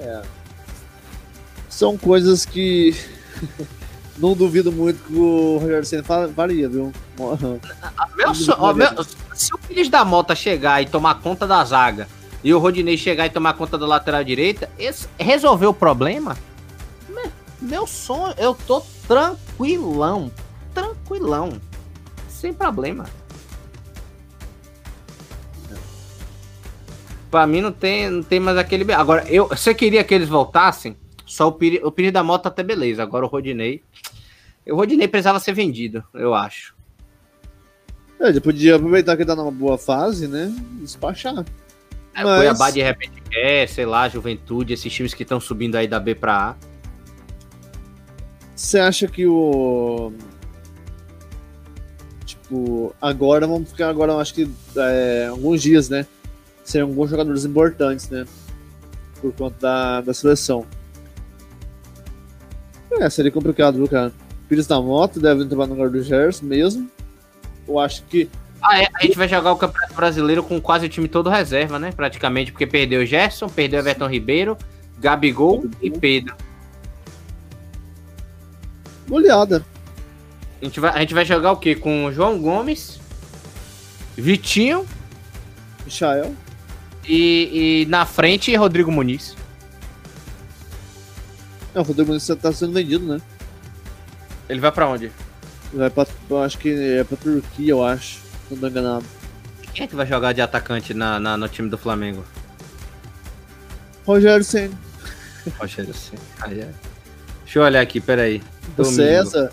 É. 0.00 0.22
São 1.68 1.96
coisas 1.96 2.44
que 2.44 2.94
não 4.18 4.34
duvido 4.34 4.72
muito 4.72 4.98
que 5.04 5.14
o 5.14 5.58
Rogério 5.58 5.84
Senna 5.84 6.02
faria, 6.34 6.68
viu? 6.68 6.92
Meu 8.16 8.34
so, 8.34 8.54
ó, 8.58 8.74
meu, 8.74 8.88
se 9.32 9.54
o 9.54 9.58
Pires 9.58 9.88
da 9.88 10.04
Mota 10.04 10.34
chegar 10.34 10.82
e 10.82 10.86
tomar 10.86 11.20
conta 11.20 11.46
da 11.46 11.64
zaga 11.64 12.08
e 12.42 12.52
o 12.52 12.58
Rodinei 12.58 12.96
chegar 12.96 13.26
e 13.26 13.30
tomar 13.30 13.54
conta 13.54 13.78
da 13.78 13.86
lateral 13.86 14.24
direita, 14.24 14.68
esse, 14.76 15.06
resolveu 15.18 15.70
o 15.70 15.74
problema? 15.74 16.36
Meu 17.62 17.86
sonho, 17.86 18.34
eu 18.38 18.56
tô 18.66 18.82
tranquilão. 19.06 20.32
Tranquilão. 20.74 21.60
Sem 22.28 22.52
problema. 22.52 23.06
Pra 27.32 27.46
mim 27.46 27.62
não 27.62 27.72
tem, 27.72 28.10
não 28.10 28.22
tem 28.22 28.38
mais 28.38 28.58
aquele. 28.58 28.92
Agora, 28.92 29.24
eu, 29.26 29.48
você 29.48 29.74
queria 29.74 30.04
que 30.04 30.12
eles 30.12 30.28
voltassem? 30.28 30.94
Só 31.24 31.48
o 31.48 31.52
Pires, 31.52 31.80
o 31.82 31.90
Pires 31.90 32.12
da 32.12 32.22
Moto 32.22 32.46
até 32.46 32.62
beleza. 32.62 33.02
Agora 33.02 33.24
o 33.24 33.28
Rodinei. 33.28 33.82
O 34.68 34.76
Rodinei 34.76 35.08
precisava 35.08 35.40
ser 35.40 35.54
vendido, 35.54 36.04
eu 36.12 36.34
acho. 36.34 36.74
É, 38.20 38.28
ele 38.28 38.38
podia 38.38 38.76
aproveitar 38.76 39.16
que 39.16 39.24
tá 39.24 39.34
numa 39.34 39.50
boa 39.50 39.78
fase, 39.78 40.28
né? 40.28 40.54
Despachar. 40.82 41.42
É, 42.14 42.22
Mas... 42.22 42.36
Cuiabá 42.36 42.70
de 42.70 42.82
repente 42.82 43.22
quer, 43.30 43.66
sei 43.66 43.86
lá, 43.86 44.10
Juventude, 44.10 44.74
esses 44.74 44.92
times 44.92 45.14
que 45.14 45.22
estão 45.22 45.40
subindo 45.40 45.76
aí 45.76 45.88
da 45.88 45.98
B 45.98 46.14
pra 46.14 46.50
A. 46.50 46.56
Você 48.54 48.78
acha 48.78 49.08
que 49.08 49.26
o. 49.26 50.12
Tipo, 52.26 52.94
agora 53.00 53.46
vamos 53.46 53.70
ficar 53.70 53.88
agora, 53.88 54.14
acho 54.16 54.34
que 54.34 54.50
é, 54.76 55.28
alguns 55.30 55.62
dias, 55.62 55.88
né? 55.88 56.06
Seriam 56.64 56.88
alguns 56.88 57.10
jogadores 57.10 57.44
importantes, 57.44 58.08
né? 58.08 58.26
Por 59.20 59.32
conta 59.32 59.56
da, 59.60 60.00
da 60.00 60.14
seleção. 60.14 60.66
É, 62.90 63.08
seria 63.08 63.30
complicado, 63.30 63.76
viu, 63.76 63.88
cara? 63.88 64.12
Pires 64.48 64.66
da 64.66 64.80
Moto 64.80 65.18
deve 65.18 65.42
entrar 65.42 65.66
no 65.66 65.74
lugar 65.74 65.90
do 65.90 66.02
Gerson 66.02 66.44
mesmo. 66.44 66.90
Eu 67.66 67.78
acho 67.78 68.02
que. 68.04 68.28
Ah, 68.60 68.80
é, 68.80 68.86
a 68.94 69.02
gente 69.02 69.16
vai 69.16 69.26
jogar 69.26 69.52
o 69.52 69.56
Campeonato 69.56 69.94
Brasileiro 69.94 70.42
com 70.42 70.60
quase 70.60 70.86
o 70.86 70.88
time 70.88 71.08
todo 71.08 71.30
reserva, 71.30 71.78
né? 71.78 71.90
Praticamente, 71.90 72.52
porque 72.52 72.66
perdeu 72.66 73.02
o 73.02 73.06
Gerson, 73.06 73.48
perdeu 73.48 73.78
o 73.78 73.82
Everton 73.82 74.06
Ribeiro, 74.06 74.56
Gabigol 75.00 75.64
e 75.80 75.90
Pedro. 75.90 76.36
Goleada. 79.08 79.64
A 80.60 80.64
gente 80.64 80.78
vai, 80.78 80.92
a 80.92 81.00
gente 81.00 81.14
vai 81.14 81.24
jogar 81.24 81.52
o 81.52 81.56
quê? 81.56 81.74
Com 81.74 82.04
o 82.04 82.12
João 82.12 82.38
Gomes, 82.38 83.00
Vitinho 84.16 84.86
Michael. 85.84 86.34
E, 87.06 87.82
e 87.82 87.86
na 87.86 88.04
frente 88.06 88.54
Rodrigo 88.56 88.90
Muniz. 88.92 89.36
É, 91.74 91.80
o 91.80 91.82
Rodrigo 91.82 92.08
Muniz 92.08 92.26
tá 92.40 92.52
sendo 92.52 92.72
vendido, 92.72 93.04
né? 93.06 93.20
Ele 94.48 94.60
vai 94.60 94.70
pra 94.72 94.88
onde? 94.88 95.10
Vai 95.72 95.88
pra, 95.90 96.06
eu 96.28 96.42
acho 96.42 96.58
que 96.58 96.68
é 96.70 97.04
pra 97.04 97.16
Turquia, 97.16 97.70
eu 97.70 97.82
acho. 97.84 98.16
Se 98.48 98.52
não 98.54 98.58
tô 98.58 98.66
enganado. 98.68 99.04
Quem 99.72 99.84
é 99.84 99.86
que 99.86 99.96
vai 99.96 100.06
jogar 100.06 100.32
de 100.34 100.42
atacante 100.42 100.92
na, 100.92 101.18
na- 101.18 101.36
no 101.36 101.48
time 101.48 101.70
do 101.70 101.78
Flamengo? 101.78 102.22
Rogério 104.06 104.44
Senna. 104.44 104.78
Rogério 105.58 105.94
Ceni. 105.94 106.20
Ah, 106.40 106.52
é. 106.52 106.68
Deixa 107.44 107.58
eu 107.58 107.62
olhar 107.62 107.80
aqui, 107.80 108.00
peraí. 108.00 108.42
O. 108.76 108.84
César. 108.84 109.50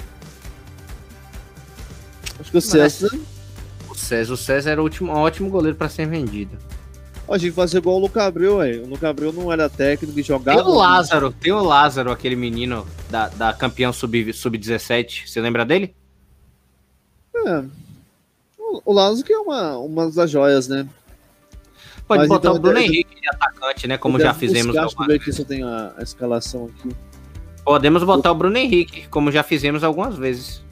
Acho 2.39 2.51
que 2.51 2.57
o 2.57 2.61
César. 2.61 3.09
O 3.89 3.95
César, 3.95 4.33
o 4.33 4.37
César 4.37 4.71
era 4.71 4.81
o 4.81 4.83
último, 4.83 5.11
um 5.13 5.15
ótimo 5.17 5.49
goleiro 5.49 5.77
pra 5.77 5.87
ser 5.87 6.05
vendido. 6.07 6.57
A 7.29 7.37
gente 7.37 7.53
fazia 7.53 7.77
igual 7.77 7.97
o 7.97 7.99
Luca 7.99 8.23
Abreu, 8.25 8.57
velho. 8.57 8.85
O 8.85 8.89
Luca 8.89 9.07
Abreu 9.09 9.31
não 9.31 9.51
era 9.51 9.69
técnico 9.69 10.19
e 10.19 10.23
jogava. 10.23 10.63
Tem 10.63 10.71
o 10.71 10.75
Lázaro, 10.75 11.31
tem 11.31 11.51
o 11.53 11.61
Lázaro, 11.61 12.11
aquele 12.11 12.35
menino 12.35 12.87
da, 13.09 13.27
da 13.29 13.53
campeão 13.53 13.93
sub- 13.93 14.33
sub-17. 14.33 15.27
Você 15.27 15.39
lembra 15.39 15.63
dele? 15.63 15.93
É. 17.35 17.63
O, 18.57 18.81
o 18.85 18.93
Lázaro 18.93 19.25
que 19.25 19.31
é 19.31 19.37
uma, 19.37 19.77
uma 19.77 20.11
das 20.11 20.31
joias, 20.31 20.67
né? 20.67 20.87
Pode 22.07 22.21
Mas 22.21 22.29
botar 22.29 22.49
então 22.49 22.55
o 22.55 22.59
Bruno 22.59 22.79
Henrique 22.79 23.21
de 23.21 23.29
atacante, 23.29 23.87
né? 23.87 23.95
Como 23.95 24.19
já 24.19 24.33
fizemos 24.33 24.75
buscar, 24.75 24.81
Deixa 24.81 24.95
eu 24.95 24.99
algumas 25.01 25.07
ver 25.07 25.21
aqui 25.21 25.31
se 25.31 25.41
eu 25.41 25.45
tenho 25.45 25.67
a, 25.67 25.93
a 25.97 26.01
escalação 26.01 26.65
aqui. 26.65 26.95
Podemos 27.63 28.03
botar 28.03 28.31
o 28.31 28.35
Bruno 28.35 28.57
Henrique, 28.57 29.07
como 29.09 29.31
já 29.31 29.43
fizemos 29.43 29.83
algumas 29.83 30.17
vezes. 30.17 30.63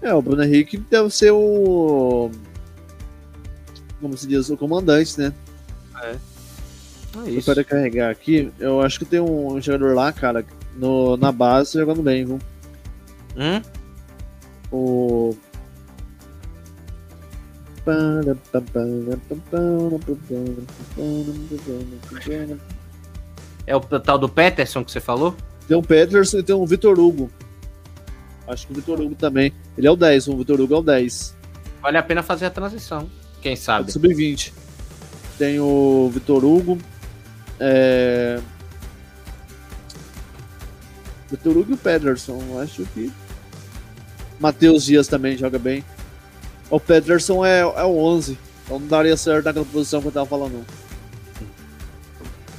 É, 0.00 0.14
o 0.14 0.22
Bruno 0.22 0.42
Henrique 0.42 0.78
deve 0.78 1.10
ser 1.10 1.32
o. 1.32 2.30
Como 4.00 4.16
se 4.16 4.26
diz? 4.26 4.48
O 4.50 4.56
comandante, 4.56 5.18
né? 5.18 5.32
É 6.02 6.16
Eu 7.16 7.28
isso. 7.28 7.52
quero 7.52 7.64
carregar 7.64 8.10
aqui. 8.10 8.52
Eu 8.58 8.80
acho 8.80 8.98
que 8.98 9.04
tem 9.04 9.20
um 9.20 9.60
jogador 9.60 9.94
lá, 9.94 10.12
cara, 10.12 10.44
no, 10.76 11.16
na 11.16 11.32
base 11.32 11.78
jogando 11.78 12.02
bem, 12.02 12.24
viu? 12.24 12.38
Hum? 13.36 13.62
O. 14.70 15.36
É 23.66 23.74
o 23.76 23.80
tal 23.80 24.18
do 24.18 24.28
Peterson 24.28 24.84
que 24.84 24.92
você 24.92 25.00
falou? 25.00 25.34
Tem 25.66 25.76
o 25.76 25.82
Peterson 25.82 26.38
e 26.38 26.42
tem 26.42 26.54
o 26.54 26.66
Vitor 26.66 26.98
Hugo. 26.98 27.30
Acho 28.46 28.66
que 28.66 28.72
o 28.72 28.76
Vitor 28.76 29.00
Hugo 29.00 29.14
também. 29.14 29.52
Ele 29.76 29.86
é 29.86 29.90
o 29.90 29.96
10, 29.96 30.28
o 30.28 30.36
Vitor 30.38 30.60
Hugo 30.60 30.74
é 30.74 30.78
o 30.78 30.82
10. 30.82 31.36
Vale 31.82 31.98
a 31.98 32.02
pena 32.02 32.22
fazer 32.22 32.46
a 32.46 32.50
transição. 32.50 33.08
Quem 33.40 33.54
sabe? 33.56 33.92
Sub-20. 33.92 34.52
Tem 35.38 35.60
o 35.60 36.10
Vitor 36.12 36.44
Hugo. 36.44 36.78
É... 37.60 38.40
Vitor 41.30 41.56
Hugo 41.56 41.70
e 41.72 41.74
o 41.74 41.78
Pederson. 41.78 42.40
Acho 42.60 42.84
que. 42.94 43.12
Matheus 44.40 44.84
Dias 44.84 45.08
também 45.08 45.36
joga 45.36 45.58
bem. 45.58 45.84
O 46.70 46.78
Pederson 46.80 47.44
é, 47.44 47.60
é 47.60 47.84
o 47.84 47.96
11. 47.98 48.38
Então 48.64 48.78
não 48.78 48.86
daria 48.86 49.16
certo 49.16 49.46
naquela 49.46 49.64
posição 49.64 50.00
que 50.00 50.08
eu 50.08 50.12
tava 50.12 50.26
falando. 50.26 50.52
não. 50.54 50.78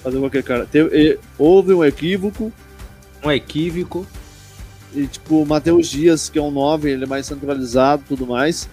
Fazer 0.04 0.20
qualquer 0.20 0.44
cara. 0.44 0.66
Teve- 0.66 1.20
houve 1.38 1.74
um 1.74 1.84
equívoco. 1.84 2.52
Um 3.24 3.32
equívoco. 3.32 4.06
E 4.94 5.06
tipo, 5.08 5.42
o 5.42 5.46
Matheus 5.46 5.88
Dias, 5.88 6.30
que 6.30 6.40
é 6.40 6.42
um 6.42 6.50
9, 6.52 6.90
ele 6.90 7.04
é 7.04 7.08
mais 7.08 7.26
centralizado 7.26 8.02
e 8.06 8.08
tudo 8.08 8.26
mais. 8.26 8.68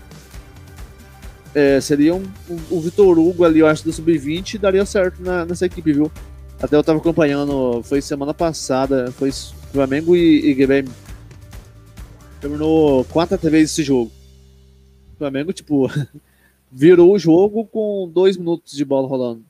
É, 1.59 1.81
seria 1.81 2.15
um, 2.15 2.23
um- 2.51 2.61
o 2.71 2.79
Vitor 2.83 3.19
Hugo 3.19 3.43
ali, 3.43 3.61
eu 3.61 3.67
acho, 3.67 3.83
do 3.83 3.91
Sub-20 3.91 4.53
e 4.55 4.59
daria 4.59 4.85
certo 4.85 5.23
na- 5.23 5.47
nessa 5.47 5.65
equipe, 5.65 5.91
viu? 5.91 6.13
Até 6.61 6.77
eu 6.77 6.85
tava 6.85 6.99
acompanhando, 6.99 7.83
foi 7.83 8.03
semana 8.03 8.35
passada, 8.35 9.11
foi 9.13 9.33
Flamengo 9.73 10.15
e, 10.15 10.51
e. 10.53 10.85
Terminou 12.43 13.07
4 13.07 13.37
a 13.37 13.39
3 13.39 13.71
esse 13.71 13.83
jogo. 13.83 14.13
O 15.15 15.17
Flamengo, 15.17 15.51
tipo, 15.51 15.89
virou 16.71 17.15
o 17.15 17.19
jogo 17.19 17.65
com 17.65 18.11
dois 18.13 18.37
minutos 18.37 18.75
de 18.77 18.85
bola 18.85 19.09
rolando. 19.09 19.43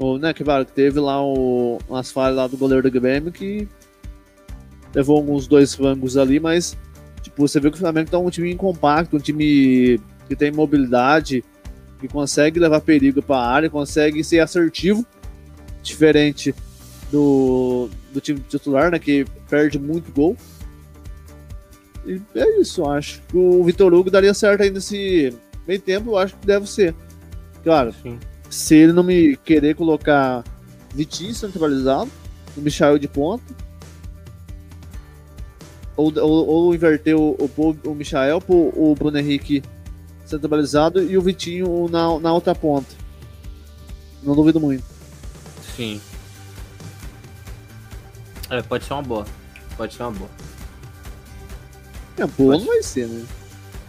O, 0.00 0.18
né, 0.18 0.34
que, 0.34 0.42
claro, 0.42 0.64
teve 0.64 0.98
lá 0.98 1.22
o, 1.24 1.78
umas 1.88 2.10
falhas 2.10 2.36
lá 2.36 2.46
do 2.48 2.56
goleiro 2.56 2.82
do 2.82 3.00
Grêmio 3.00 3.30
que 3.30 3.68
levou 4.92 5.16
alguns 5.16 5.46
dois 5.46 5.76
frangos 5.76 6.16
ali, 6.16 6.40
mas 6.40 6.76
você 7.40 7.58
vê 7.58 7.70
que 7.70 7.76
o 7.76 7.80
Flamengo 7.80 8.10
tá 8.10 8.18
um 8.18 8.30
time 8.30 8.54
compacto, 8.54 9.16
um 9.16 9.20
time 9.20 10.00
que 10.28 10.36
tem 10.36 10.52
mobilidade, 10.52 11.44
que 11.98 12.06
consegue 12.06 12.60
levar 12.60 12.80
perigo 12.80 13.22
para 13.22 13.36
a 13.36 13.48
área, 13.48 13.70
consegue 13.70 14.22
ser 14.22 14.40
assertivo, 14.40 15.04
diferente 15.82 16.54
do, 17.10 17.88
do 18.12 18.20
time 18.20 18.40
titular, 18.40 18.90
né, 18.90 18.98
que 18.98 19.24
perde 19.48 19.78
muito 19.78 20.12
gol. 20.12 20.36
E 22.06 22.20
é 22.34 22.60
isso, 22.60 22.88
acho. 22.88 23.20
que 23.28 23.36
O 23.36 23.64
Vitor 23.64 23.92
Hugo 23.92 24.10
daria 24.10 24.32
certo 24.32 24.62
aí 24.62 24.70
nesse 24.70 25.34
meio 25.66 25.80
tempo, 25.80 26.10
eu 26.10 26.18
acho 26.18 26.36
que 26.36 26.46
deve 26.46 26.68
ser. 26.68 26.94
Claro, 27.62 27.94
Sim. 28.02 28.18
se 28.48 28.74
ele 28.74 28.92
não 28.92 29.02
me 29.02 29.36
querer 29.36 29.74
colocar 29.74 30.44
Vitinho 30.94 31.34
centralizado, 31.34 32.10
o 32.56 32.60
Michael 32.60 32.98
de 32.98 33.06
ponta, 33.06 33.44
ou, 36.00 36.12
ou, 36.18 36.46
ou 36.48 36.74
inverter 36.74 37.16
o, 37.16 37.32
o, 37.38 37.76
o 37.84 37.94
Michael 37.94 38.40
pro 38.40 38.54
o 38.74 38.94
Bruno 38.98 39.18
Henrique 39.18 39.62
centralizado 40.24 41.02
e 41.02 41.16
o 41.18 41.22
Vitinho 41.22 41.88
na, 41.88 42.18
na 42.18 42.32
outra 42.32 42.54
ponta. 42.54 42.88
Não 44.22 44.34
duvido 44.34 44.60
muito. 44.60 44.84
Sim. 45.76 46.00
É, 48.48 48.62
pode 48.62 48.84
ser 48.84 48.92
uma 48.92 49.02
boa. 49.02 49.26
Pode 49.76 49.94
ser 49.94 50.02
uma 50.02 50.12
boa. 50.12 50.30
É, 52.18 52.26
boa 52.26 52.52
Pode. 52.52 52.64
não 52.64 52.66
vai 52.72 52.82
ser, 52.82 53.06
né? 53.06 53.24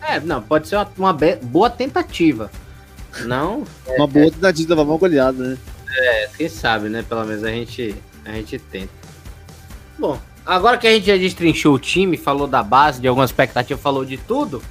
É, 0.02 0.19
não, 0.19 0.41
pode 0.41 0.68
ser 0.68 0.76
uma, 0.77 0.91
uma 0.98 1.14
be- 1.14 1.35
boa 1.38 1.69
tentativa. 1.69 2.49
Não, 3.26 3.64
Uma 3.98 4.07
boa 4.07 4.31
tentativa 4.31 4.53
de 4.53 4.68
levar 4.68 4.84
uma 4.84 4.98
goleada, 4.98 5.44
né? 5.49 5.57
é, 5.94 6.27
quem 6.38 6.48
sabe, 6.48 6.88
né? 6.90 7.03
Pelo 7.03 7.26
menos 7.26 7.44
a 7.44 7.49
gente, 7.49 7.94
a 8.23 8.31
gente 8.31 8.57
tenta. 8.57 8.94
Bom, 9.99 10.18
agora 10.52 10.78
que 10.78 10.86
a 10.86 10.91
gente 10.91 11.06
já 11.06 11.15
destrinchou 11.15 11.76
o 11.76 11.80
time, 11.80 12.18
falou 12.18 12.45
da 12.45 12.61
base, 12.61 12.99
de 12.99 13.07
alguma 13.07 13.23
expectativa, 13.23 13.80
falou 13.80 14.03
de 14.03 14.18
tudo, 14.18 14.61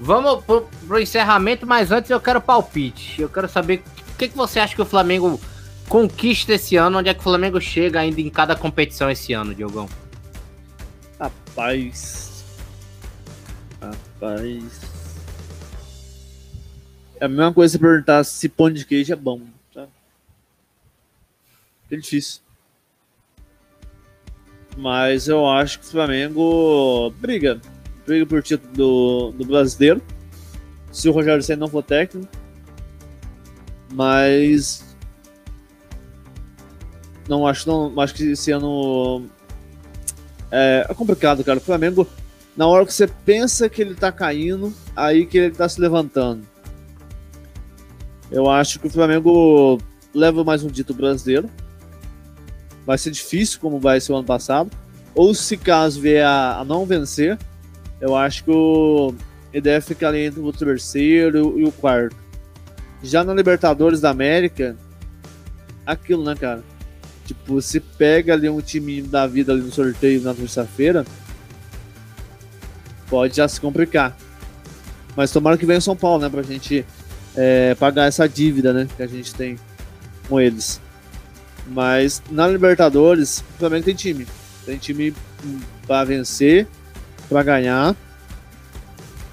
vamos 0.00 0.42
pro, 0.44 0.66
pro 0.86 0.98
encerramento, 0.98 1.66
mas 1.66 1.92
antes 1.92 2.10
eu 2.10 2.18
quero 2.18 2.40
palpite. 2.40 3.20
Eu 3.20 3.28
quero 3.28 3.46
saber 3.46 3.82
o 4.14 4.16
que, 4.16 4.28
que 4.28 4.36
você 4.36 4.58
acha 4.58 4.74
que 4.74 4.80
o 4.80 4.86
Flamengo 4.86 5.38
conquista 5.90 6.54
esse 6.54 6.76
ano, 6.76 6.98
onde 6.98 7.10
é 7.10 7.14
que 7.14 7.20
o 7.20 7.22
Flamengo 7.22 7.60
chega 7.60 8.00
ainda 8.00 8.18
em 8.18 8.30
cada 8.30 8.56
competição 8.56 9.10
esse 9.10 9.34
ano, 9.34 9.54
Diogão? 9.54 9.88
Rapaz. 11.20 12.42
Rapaz. 13.80 14.80
É 17.20 17.26
a 17.26 17.28
mesma 17.28 17.52
coisa 17.52 17.72
se 17.72 17.78
perguntar 17.78 18.24
se 18.24 18.48
pão 18.48 18.70
de 18.70 18.86
queijo 18.86 19.12
é 19.12 19.16
bom. 19.16 19.42
Tá? 19.72 19.86
É 21.90 21.96
difícil. 21.96 22.43
Mas 24.76 25.28
eu 25.28 25.46
acho 25.48 25.80
que 25.80 25.86
o 25.86 25.90
Flamengo 25.90 27.12
briga. 27.20 27.60
Briga 28.06 28.26
por 28.26 28.42
título 28.42 28.72
do, 28.72 29.32
do 29.32 29.44
brasileiro. 29.44 30.02
Se 30.90 31.08
o 31.08 31.12
Rogério 31.12 31.42
Senna 31.42 31.60
não 31.60 31.68
for 31.68 31.82
técnico. 31.82 32.28
Mas. 33.92 34.84
Não 37.28 37.46
acho, 37.46 37.66
não, 37.66 37.98
acho 38.00 38.14
que 38.14 38.32
esse 38.32 38.50
ano 38.50 39.26
é, 40.50 40.86
é 40.88 40.94
complicado, 40.94 41.42
cara. 41.42 41.58
O 41.58 41.62
Flamengo, 41.62 42.06
na 42.56 42.66
hora 42.66 42.86
que 42.86 42.92
você 42.92 43.08
pensa 43.08 43.68
que 43.68 43.82
ele 43.82 43.94
tá 43.94 44.12
caindo, 44.12 44.72
aí 44.94 45.26
que 45.26 45.38
ele 45.38 45.54
tá 45.54 45.68
se 45.68 45.80
levantando. 45.80 46.46
Eu 48.30 48.48
acho 48.48 48.78
que 48.78 48.86
o 48.86 48.90
Flamengo 48.90 49.78
leva 50.14 50.44
mais 50.44 50.62
um 50.62 50.68
dito 50.68 50.94
brasileiro. 50.94 51.50
Vai 52.86 52.98
ser 52.98 53.10
difícil, 53.10 53.58
como 53.60 53.78
vai 53.78 54.00
ser 54.00 54.12
o 54.12 54.16
ano 54.16 54.24
passado. 54.24 54.70
Ou 55.14 55.34
se 55.34 55.56
caso 55.56 56.00
vier 56.00 56.24
a, 56.24 56.58
a 56.58 56.64
não 56.64 56.84
vencer, 56.84 57.38
eu 58.00 58.16
acho 58.16 58.44
que 58.44 58.50
o, 58.50 59.14
ele 59.52 59.62
deve 59.62 59.86
ficar 59.86 60.08
ali 60.08 60.26
entre 60.26 60.40
o 60.40 60.52
terceiro 60.52 61.58
e 61.58 61.64
o 61.64 61.72
quarto. 61.72 62.16
Já 63.02 63.22
na 63.22 63.32
Libertadores 63.32 64.00
da 64.00 64.10
América, 64.10 64.76
aquilo, 65.86 66.24
né, 66.24 66.34
cara? 66.34 66.62
Tipo, 67.24 67.60
se 67.62 67.80
pega 67.80 68.34
ali 68.34 68.48
um 68.48 68.60
time 68.60 69.00
da 69.00 69.26
vida 69.26 69.52
ali 69.52 69.62
no 69.62 69.72
sorteio 69.72 70.20
na 70.20 70.34
terça-feira, 70.34 71.04
pode 73.08 73.36
já 73.36 73.48
se 73.48 73.60
complicar. 73.60 74.16
Mas 75.16 75.30
tomara 75.30 75.56
que 75.56 75.64
venha 75.64 75.78
o 75.78 75.82
São 75.82 75.96
Paulo, 75.96 76.22
né? 76.22 76.28
Pra 76.28 76.42
gente 76.42 76.84
é, 77.36 77.74
pagar 77.76 78.06
essa 78.06 78.28
dívida, 78.28 78.72
né? 78.72 78.88
Que 78.96 79.02
a 79.02 79.06
gente 79.06 79.34
tem. 79.34 79.56
com 80.28 80.40
eles. 80.40 80.80
Mas 81.66 82.22
na 82.30 82.46
Libertadores, 82.46 83.38
o 83.38 83.58
Flamengo 83.58 83.84
tem 83.84 83.94
time. 83.94 84.26
Tem 84.64 84.76
time 84.76 85.14
para 85.86 86.04
vencer, 86.04 86.66
para 87.28 87.42
ganhar. 87.42 87.96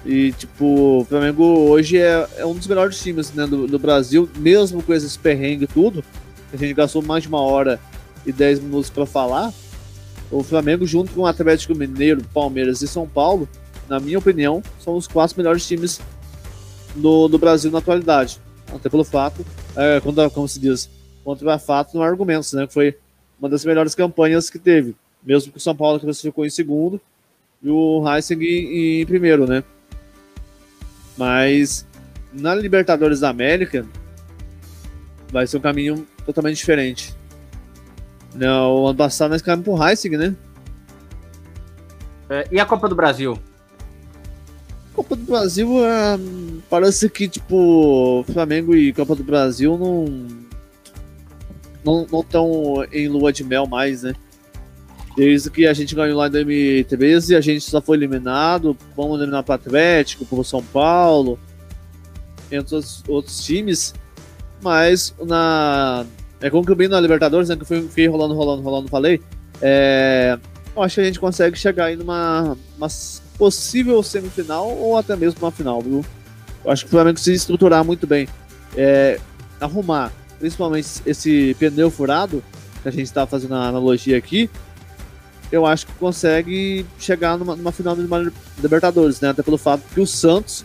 E, 0.04 0.32
tipo, 0.32 1.00
o 1.00 1.04
Flamengo 1.04 1.44
hoje 1.44 1.98
é, 1.98 2.26
é 2.36 2.44
um 2.44 2.54
dos 2.54 2.66
melhores 2.66 3.00
times 3.00 3.32
né, 3.32 3.46
do, 3.46 3.66
do, 3.66 3.78
Brasil, 3.78 4.28
mesmo 4.36 4.82
com 4.82 4.92
esses 4.92 5.16
perrengues 5.16 5.68
e 5.70 5.72
tudo. 5.72 6.04
A 6.52 6.56
gente 6.56 6.74
gastou 6.74 7.02
mais 7.02 7.22
de 7.22 7.28
uma 7.28 7.40
hora 7.40 7.78
e 8.26 8.32
dez 8.32 8.58
minutos 8.58 8.90
para 8.90 9.06
falar. 9.06 9.52
O 10.30 10.42
Flamengo, 10.42 10.86
junto 10.86 11.12
com 11.12 11.20
o 11.20 11.26
Atlético 11.26 11.74
Mineiro, 11.74 12.22
Palmeiras 12.34 12.82
e 12.82 12.88
São 12.88 13.06
Paulo, 13.06 13.48
na 13.88 14.00
minha 14.00 14.18
opinião, 14.18 14.62
são 14.80 14.96
os 14.96 15.06
quatro 15.06 15.36
melhores 15.36 15.66
times 15.66 16.00
do, 16.96 17.28
do 17.28 17.38
Brasil 17.38 17.70
na 17.70 17.78
atualidade. 17.78 18.40
Até 18.74 18.88
pelo 18.88 19.04
fato, 19.04 19.44
é, 19.76 20.00
quando, 20.00 20.28
como 20.30 20.48
se 20.48 20.58
diz, 20.58 20.88
contra 21.24 21.58
fato 21.58 21.94
não 21.94 22.02
há 22.02 22.06
argumentos, 22.06 22.52
né? 22.52 22.66
Que 22.66 22.72
foi 22.72 22.98
uma 23.38 23.48
das 23.48 23.64
melhores 23.64 23.94
campanhas 23.94 24.50
que 24.50 24.58
teve. 24.58 24.94
Mesmo 25.22 25.52
que 25.52 25.58
o 25.58 25.60
São 25.60 25.74
Paulo 25.74 26.00
classificou 26.00 26.44
em 26.44 26.50
segundo 26.50 27.00
e 27.62 27.68
o 27.70 28.02
Heissing 28.06 28.40
em, 28.42 29.00
em 29.00 29.06
primeiro, 29.06 29.46
né? 29.46 29.62
Mas 31.16 31.86
na 32.32 32.54
Libertadores 32.54 33.20
da 33.20 33.28
América 33.28 33.86
vai 35.30 35.46
ser 35.46 35.58
um 35.58 35.60
caminho 35.60 36.06
totalmente 36.24 36.56
diferente. 36.56 37.14
Não, 38.34 38.86
ano 38.86 38.96
passado 38.96 39.30
nós 39.30 39.42
caímos 39.42 39.64
pro 39.64 39.82
Heissing, 39.82 40.16
né? 40.16 40.36
É, 42.28 42.48
e 42.50 42.58
a 42.58 42.66
Copa 42.66 42.88
do 42.88 42.94
Brasil? 42.94 43.38
Copa 44.94 45.16
do 45.16 45.24
Brasil 45.24 45.84
é, 45.84 46.18
parece 46.68 47.08
que 47.08 47.28
tipo 47.28 48.24
Flamengo 48.32 48.74
e 48.74 48.92
Copa 48.92 49.14
do 49.14 49.24
Brasil 49.24 49.78
não 49.78 50.06
não 51.84 52.06
estão 52.20 52.84
em 52.92 53.08
lua 53.08 53.32
de 53.32 53.44
mel 53.44 53.66
mais, 53.66 54.02
né? 54.02 54.14
Desde 55.16 55.50
que 55.50 55.66
a 55.66 55.74
gente 55.74 55.94
ganhou 55.94 56.16
lá 56.16 56.28
em 56.28 56.30
2013, 56.30 57.36
a 57.36 57.40
gente 57.40 57.62
só 57.62 57.80
foi 57.80 57.96
eliminado. 57.96 58.76
Vamos 58.96 59.18
eliminar 59.18 59.42
para 59.42 59.52
o 59.52 59.54
Atlético, 59.56 60.24
para 60.24 60.40
o 60.40 60.44
São 60.44 60.62
Paulo, 60.62 61.38
entre 62.50 62.74
os 62.74 63.02
outros 63.06 63.44
times. 63.44 63.94
Mas 64.62 65.14
na. 65.22 66.06
É 66.40 66.48
como 66.48 66.64
que 66.64 66.72
eu 66.72 66.76
vi 66.76 66.88
na 66.88 67.00
Libertadores, 67.00 67.48
né? 67.48 67.56
Que 67.56 67.62
eu 67.62 67.88
fui, 67.88 68.06
rolando, 68.06 68.34
rolando, 68.34 68.62
rolando, 68.62 68.88
falei. 68.88 69.20
É, 69.60 70.38
eu 70.74 70.82
acho 70.82 70.94
que 70.94 71.00
a 71.02 71.04
gente 71.04 71.20
consegue 71.20 71.58
chegar 71.58 71.86
aí 71.86 71.96
numa 71.96 72.56
uma 72.76 72.88
possível 73.36 74.02
semifinal 74.02 74.70
ou 74.70 74.96
até 74.96 75.14
mesmo 75.14 75.40
uma 75.40 75.50
final, 75.50 75.82
viu? 75.82 76.04
Eu 76.64 76.70
acho 76.70 76.84
que 76.84 76.88
o 76.88 76.90
Flamengo 76.90 77.18
se 77.18 77.32
estruturar 77.32 77.84
muito 77.84 78.06
bem. 78.06 78.26
É, 78.76 79.20
arrumar, 79.60 80.10
principalmente 80.42 80.88
esse 81.06 81.54
pneu 81.56 81.88
furado, 81.88 82.42
que 82.82 82.88
a 82.88 82.90
gente 82.90 83.04
está 83.04 83.24
fazendo 83.24 83.54
a 83.54 83.68
analogia 83.68 84.18
aqui, 84.18 84.50
eu 85.52 85.64
acho 85.64 85.86
que 85.86 85.92
consegue 85.92 86.84
chegar 86.98 87.38
numa, 87.38 87.54
numa 87.54 87.70
final 87.70 87.94
de 87.94 88.02
Libertadores, 88.60 89.20
né? 89.20 89.28
Até 89.28 89.40
pelo 89.40 89.56
fato 89.56 89.84
que 89.94 90.00
o 90.00 90.06
Santos, 90.06 90.64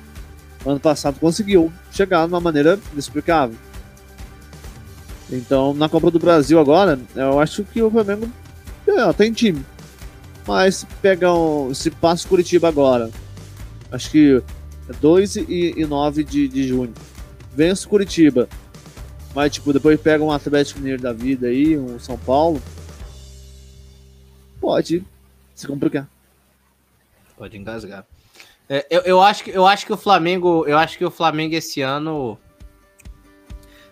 ano 0.66 0.80
passado, 0.80 1.20
conseguiu 1.20 1.72
chegar 1.92 2.26
de 2.26 2.34
uma 2.34 2.40
maneira 2.40 2.80
inexplicável. 2.92 3.56
Então, 5.30 5.76
na 5.76 5.88
Copa 5.88 6.10
do 6.10 6.18
Brasil 6.18 6.60
agora, 6.60 7.00
eu 7.16 7.40
acho 7.40 7.64
que 7.64 7.80
o 7.80 7.92
Flamengo 7.92 8.28
é, 8.88 9.14
tem 9.14 9.32
time. 9.32 9.64
Mas 10.48 10.78
se 10.78 10.86
pegar 11.04 11.36
um, 11.36 11.72
se 11.72 11.92
passa 11.92 12.26
o 12.26 12.30
Curitiba 12.30 12.68
agora, 12.68 13.12
acho 13.92 14.10
que 14.10 14.42
é 14.90 14.94
2 15.00 15.36
e, 15.36 15.76
e 15.78 15.86
9 15.86 16.24
de, 16.24 16.48
de 16.48 16.68
junho. 16.68 16.94
Vence 17.56 17.88
Curitiba. 17.88 18.50
Mas, 19.38 19.54
tipo, 19.54 19.72
depois 19.72 20.02
pega 20.02 20.24
um 20.24 20.32
Atlético 20.32 20.80
Mineiro 20.80 21.00
da 21.00 21.14
vida 21.14 21.46
aí, 21.46 21.78
um 21.78 22.00
São 22.00 22.18
Paulo 22.18 22.60
pode 24.60 25.06
se 25.54 25.68
complicar. 25.68 26.10
Pode 27.38 27.56
engasgar. 27.56 28.04
É, 28.68 28.88
eu, 28.90 29.02
eu, 29.02 29.22
acho 29.22 29.44
que, 29.44 29.52
eu 29.52 29.68
acho 29.68 29.86
que 29.86 29.94
o 29.94 29.98
Flamengo. 29.98 30.66
Eu 30.66 30.76
acho 30.76 30.98
que 30.98 31.06
o 31.06 31.12
Flamengo 31.12 31.54
esse 31.54 31.84
ano 31.84 32.36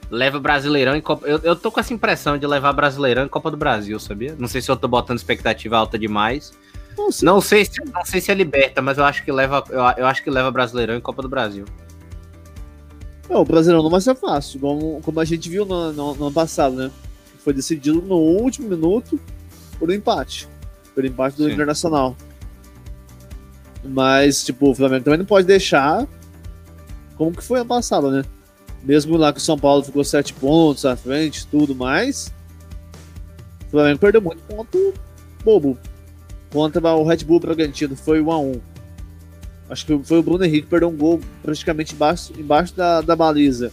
leva 0.09 0.39
Brasileirão 0.39 0.95
em 0.95 1.01
Copa. 1.01 1.27
Eu, 1.27 1.37
eu 1.43 1.55
tô 1.55 1.71
com 1.71 1.79
essa 1.79 1.93
impressão 1.93 2.39
de 2.39 2.47
levar 2.47 2.73
Brasileirão 2.73 3.25
em 3.25 3.29
Copa 3.29 3.51
do 3.51 3.57
Brasil, 3.57 3.99
sabia? 3.99 4.35
Não 4.39 4.47
sei 4.47 4.63
se 4.63 4.71
eu 4.71 4.75
tô 4.75 4.87
botando 4.87 5.17
expectativa 5.17 5.77
alta 5.77 5.99
demais. 5.99 6.57
Não 6.97 7.11
sei, 7.11 7.25
não 7.27 7.39
sei 7.39 7.65
se, 7.65 7.85
não 7.85 8.03
sei 8.03 8.19
se 8.19 8.31
é 8.31 8.33
liberta, 8.33 8.81
mas 8.81 8.97
eu 8.97 9.05
acho 9.05 9.23
que 9.23 9.31
leva, 9.31 9.63
eu, 9.69 9.81
eu 9.95 10.07
acho 10.07 10.23
que 10.23 10.29
leva 10.31 10.49
Brasileirão 10.49 10.95
em 10.95 11.01
Copa 11.01 11.21
do 11.21 11.29
Brasil. 11.29 11.65
Não, 13.29 13.41
o 13.41 13.45
Brasileirão 13.45 13.83
não 13.83 13.89
vai 13.89 14.01
ser 14.01 14.15
fácil, 14.15 14.59
como, 14.59 15.01
como 15.01 15.19
a 15.19 15.25
gente 15.25 15.49
viu 15.49 15.65
no, 15.65 15.91
no, 15.91 16.15
no 16.15 16.25
ano 16.25 16.33
passado, 16.33 16.75
né? 16.75 16.91
Foi 17.39 17.53
decidido 17.53 18.01
no 18.01 18.17
último 18.17 18.69
minuto 18.69 19.19
por 19.79 19.89
um 19.89 19.93
empate 19.93 20.47
pelo 20.95 21.05
empate 21.05 21.37
do 21.37 21.45
Sim. 21.45 21.51
Internacional. 21.51 22.15
Mas, 23.83 24.43
tipo, 24.43 24.71
o 24.71 24.73
Flamengo 24.73 25.03
também 25.03 25.19
não 25.19 25.25
pode 25.25 25.45
deixar 25.45 26.07
como 27.17 27.35
que 27.35 27.43
foi 27.43 27.59
ano 27.59 27.67
passado, 27.67 28.09
né? 28.09 28.23
Mesmo 28.81 29.17
lá 29.17 29.31
que 29.31 29.39
o 29.39 29.41
São 29.41 29.59
Paulo 29.59 29.83
ficou 29.83 30.03
sete 30.03 30.33
pontos 30.33 30.85
à 30.85 30.95
frente 30.95 31.45
tudo 31.47 31.75
mais, 31.75 32.33
o 33.67 33.71
Flamengo 33.71 33.99
perdeu 33.99 34.21
muito 34.21 34.41
ponto 34.43 34.93
bobo. 35.43 35.77
Contra 36.51 36.95
o 36.95 37.03
Red 37.03 37.17
Bull 37.17 37.39
Bragantino, 37.39 37.95
foi 37.95 38.21
1 38.21 38.31
a 38.31 38.39
1 38.39 38.61
Acho 39.69 39.85
que 39.85 39.99
foi 40.03 40.19
o 40.19 40.23
Bruno 40.23 40.43
Henrique 40.43 40.63
que 40.63 40.69
perdeu 40.69 40.89
um 40.89 40.95
gol 40.95 41.19
praticamente 41.41 41.95
embaixo, 41.95 42.33
embaixo 42.37 42.75
da, 42.75 43.01
da 43.01 43.15
baliza. 43.15 43.71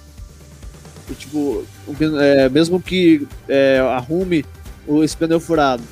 E, 1.10 1.14
tipo, 1.14 1.64
é, 2.20 2.48
mesmo 2.48 2.81
que 2.81 3.27
é, 3.48 3.78
arrume 3.78 4.44
o, 4.86 5.05
esse 5.05 5.16
pneu 5.16 5.39
furado, 5.39 5.82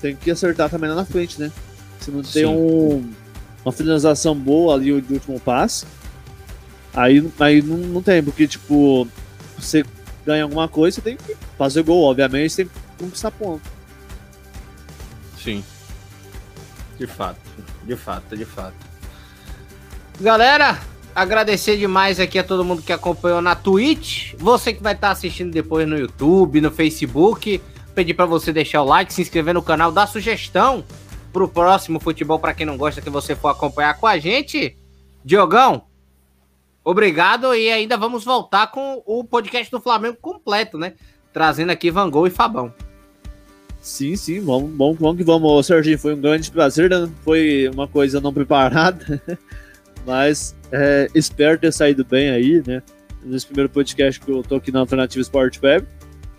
tem 0.00 0.16
que 0.16 0.30
acertar 0.30 0.70
também 0.70 0.88
lá 0.88 0.96
na 0.96 1.04
frente, 1.04 1.38
né? 1.38 1.52
Se 2.00 2.10
não 2.10 2.22
tem 2.22 2.46
um, 2.46 3.04
uma 3.62 3.72
finalização 3.72 4.34
boa 4.34 4.74
ali 4.74 4.98
de 5.02 5.12
último 5.12 5.38
passe, 5.38 5.84
aí, 6.94 7.22
aí 7.38 7.60
não, 7.60 7.76
não 7.76 8.02
tem, 8.02 8.22
porque, 8.22 8.48
tipo, 8.48 9.06
você 9.58 9.84
ganha 10.24 10.44
alguma 10.44 10.68
coisa, 10.68 10.94
você 10.94 11.02
tem 11.02 11.16
que 11.16 11.36
fazer 11.58 11.82
gol, 11.82 12.04
obviamente, 12.04 12.50
você 12.50 12.64
tem 12.64 12.72
que 12.72 13.04
conquistar 13.04 13.30
ponto. 13.30 13.62
Sim. 15.42 15.62
De 17.00 17.06
fato, 17.06 17.40
de 17.82 17.96
fato, 17.96 18.36
de 18.36 18.44
fato. 18.44 18.74
Galera, 20.20 20.78
agradecer 21.14 21.78
demais 21.78 22.20
aqui 22.20 22.38
a 22.38 22.44
todo 22.44 22.62
mundo 22.62 22.82
que 22.82 22.92
acompanhou 22.92 23.40
na 23.40 23.56
Twitch, 23.56 24.34
você 24.36 24.74
que 24.74 24.82
vai 24.82 24.92
estar 24.92 25.10
assistindo 25.10 25.50
depois 25.50 25.88
no 25.88 25.96
YouTube, 25.96 26.60
no 26.60 26.70
Facebook 26.70 27.58
pedir 27.94 28.12
para 28.12 28.26
você 28.26 28.52
deixar 28.52 28.82
o 28.82 28.84
like, 28.84 29.14
se 29.14 29.22
inscrever 29.22 29.54
no 29.54 29.62
canal, 29.62 29.90
dar 29.90 30.06
sugestão 30.06 30.84
pro 31.32 31.48
próximo 31.48 31.98
futebol 31.98 32.38
para 32.38 32.52
quem 32.52 32.66
não 32.66 32.76
gosta 32.76 33.00
que 33.00 33.08
você 33.08 33.34
for 33.34 33.48
acompanhar 33.48 33.96
com 33.98 34.06
a 34.06 34.18
gente. 34.18 34.76
Diogão, 35.24 35.86
obrigado 36.84 37.54
e 37.54 37.70
ainda 37.70 37.96
vamos 37.96 38.24
voltar 38.24 38.66
com 38.66 39.02
o 39.06 39.24
podcast 39.24 39.70
do 39.70 39.80
Flamengo 39.80 40.18
completo, 40.20 40.76
né? 40.76 40.92
Trazendo 41.32 41.70
aqui 41.70 41.90
Van 41.90 42.10
Gogh 42.10 42.26
e 42.26 42.30
Fabão. 42.30 42.74
Sim, 43.80 44.14
sim, 44.14 44.40
vamos, 44.40 44.70
vamos, 44.76 44.98
vamos 44.98 45.16
que 45.16 45.24
vamos, 45.24 45.66
Serginho. 45.66 45.98
Foi 45.98 46.14
um 46.14 46.20
grande 46.20 46.50
prazer, 46.50 46.90
né? 46.90 47.08
Foi 47.22 47.70
uma 47.72 47.88
coisa 47.88 48.20
não 48.20 48.32
preparada, 48.34 49.22
mas 50.06 50.54
é, 50.70 51.08
espero 51.14 51.58
ter 51.58 51.72
saído 51.72 52.04
bem 52.04 52.30
aí, 52.30 52.62
né? 52.66 52.82
Nesse 53.22 53.46
primeiro 53.46 53.70
podcast 53.70 54.20
que 54.20 54.30
eu 54.30 54.42
tô 54.42 54.56
aqui 54.56 54.70
na 54.70 54.80
Alternativa 54.80 55.20
Sport 55.22 55.58
Web. 55.62 55.86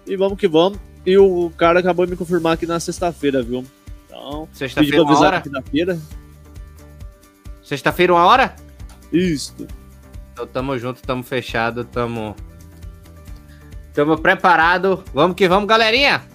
E 0.05 0.15
vamos 0.15 0.37
que 0.37 0.47
vamos. 0.47 0.79
E 1.05 1.17
o 1.17 1.51
cara 1.57 1.79
acabou 1.79 2.05
de 2.05 2.11
me 2.11 2.17
confirmar 2.17 2.53
aqui 2.53 2.67
na 2.67 2.79
sexta-feira, 2.79 3.41
viu? 3.41 3.65
Então, 4.05 4.47
sexta-feira 4.53 5.01
uma 5.01 5.19
hora? 5.19 5.41
Quinta-feira. 5.41 5.99
Sexta-feira 7.63 8.13
uma 8.13 8.25
hora? 8.25 8.55
Isso. 9.11 9.55
Então 10.33 10.45
tamo 10.45 10.77
junto, 10.77 11.01
tamo 11.01 11.23
fechado, 11.23 11.83
tamo 11.85 12.35
tamo 13.93 14.17
preparado. 14.17 15.03
Vamos 15.13 15.35
que 15.35 15.47
vamos, 15.47 15.67
galerinha. 15.67 16.30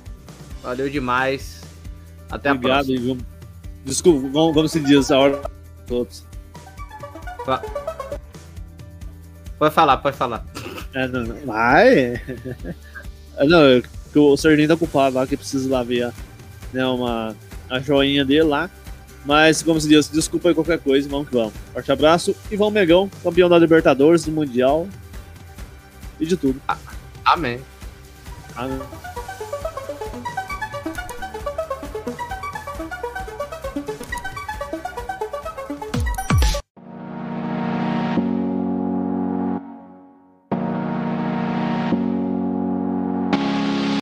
Valeu 0.67 0.91
demais. 0.91 1.63
Até 2.29 2.51
Obrigado, 2.51 2.81
a 2.81 2.85
próxima. 2.87 3.13
Obrigado. 3.13 3.27
Desculpa, 3.85 4.29
vamos, 4.33 4.53
vamos 4.53 4.73
se 4.73 4.81
dizer 4.81 4.99
essa 4.99 5.17
hora 5.17 5.41
todos. 5.87 6.25
Pode 9.57 9.73
falar, 9.73 9.99
pode 9.99 10.17
falar. 10.17 10.45
É, 10.93 11.07
não, 11.07 11.23
não. 11.23 11.47
Vai. 11.47 12.21
Não, 13.39 13.61
eu 13.61 13.83
que 13.83 14.19
o 14.19 14.35
Serginho 14.35 14.67
tá 14.67 14.75
culpado 14.75 15.17
lá, 15.17 15.27
que 15.27 15.37
precisa 15.37 15.71
lá 15.71 15.83
ver 15.83 16.11
né, 16.73 16.87
uma, 16.87 17.37
a 17.69 17.79
joinha 17.81 18.25
dele 18.25 18.45
lá. 18.45 18.71
Mas, 19.27 19.63
como 19.63 19.79
se 19.79 19.87
diz, 19.87 20.09
desculpa 20.09 20.49
aí 20.49 20.55
qualquer 20.55 20.79
coisa, 20.79 21.07
vamos 21.07 21.29
que 21.29 21.35
vamos. 21.35 21.53
Forte 21.71 21.93
abraço 21.93 22.35
e 22.51 22.57
vamos, 22.57 22.73
Megão, 22.73 23.11
campeão 23.23 23.47
da 23.47 23.59
Libertadores, 23.59 24.25
do 24.25 24.33
Mundial 24.33 24.89
e 26.19 26.25
de 26.25 26.35
tudo. 26.35 26.59
Amém. 27.27 27.61
Amém. 28.57 28.81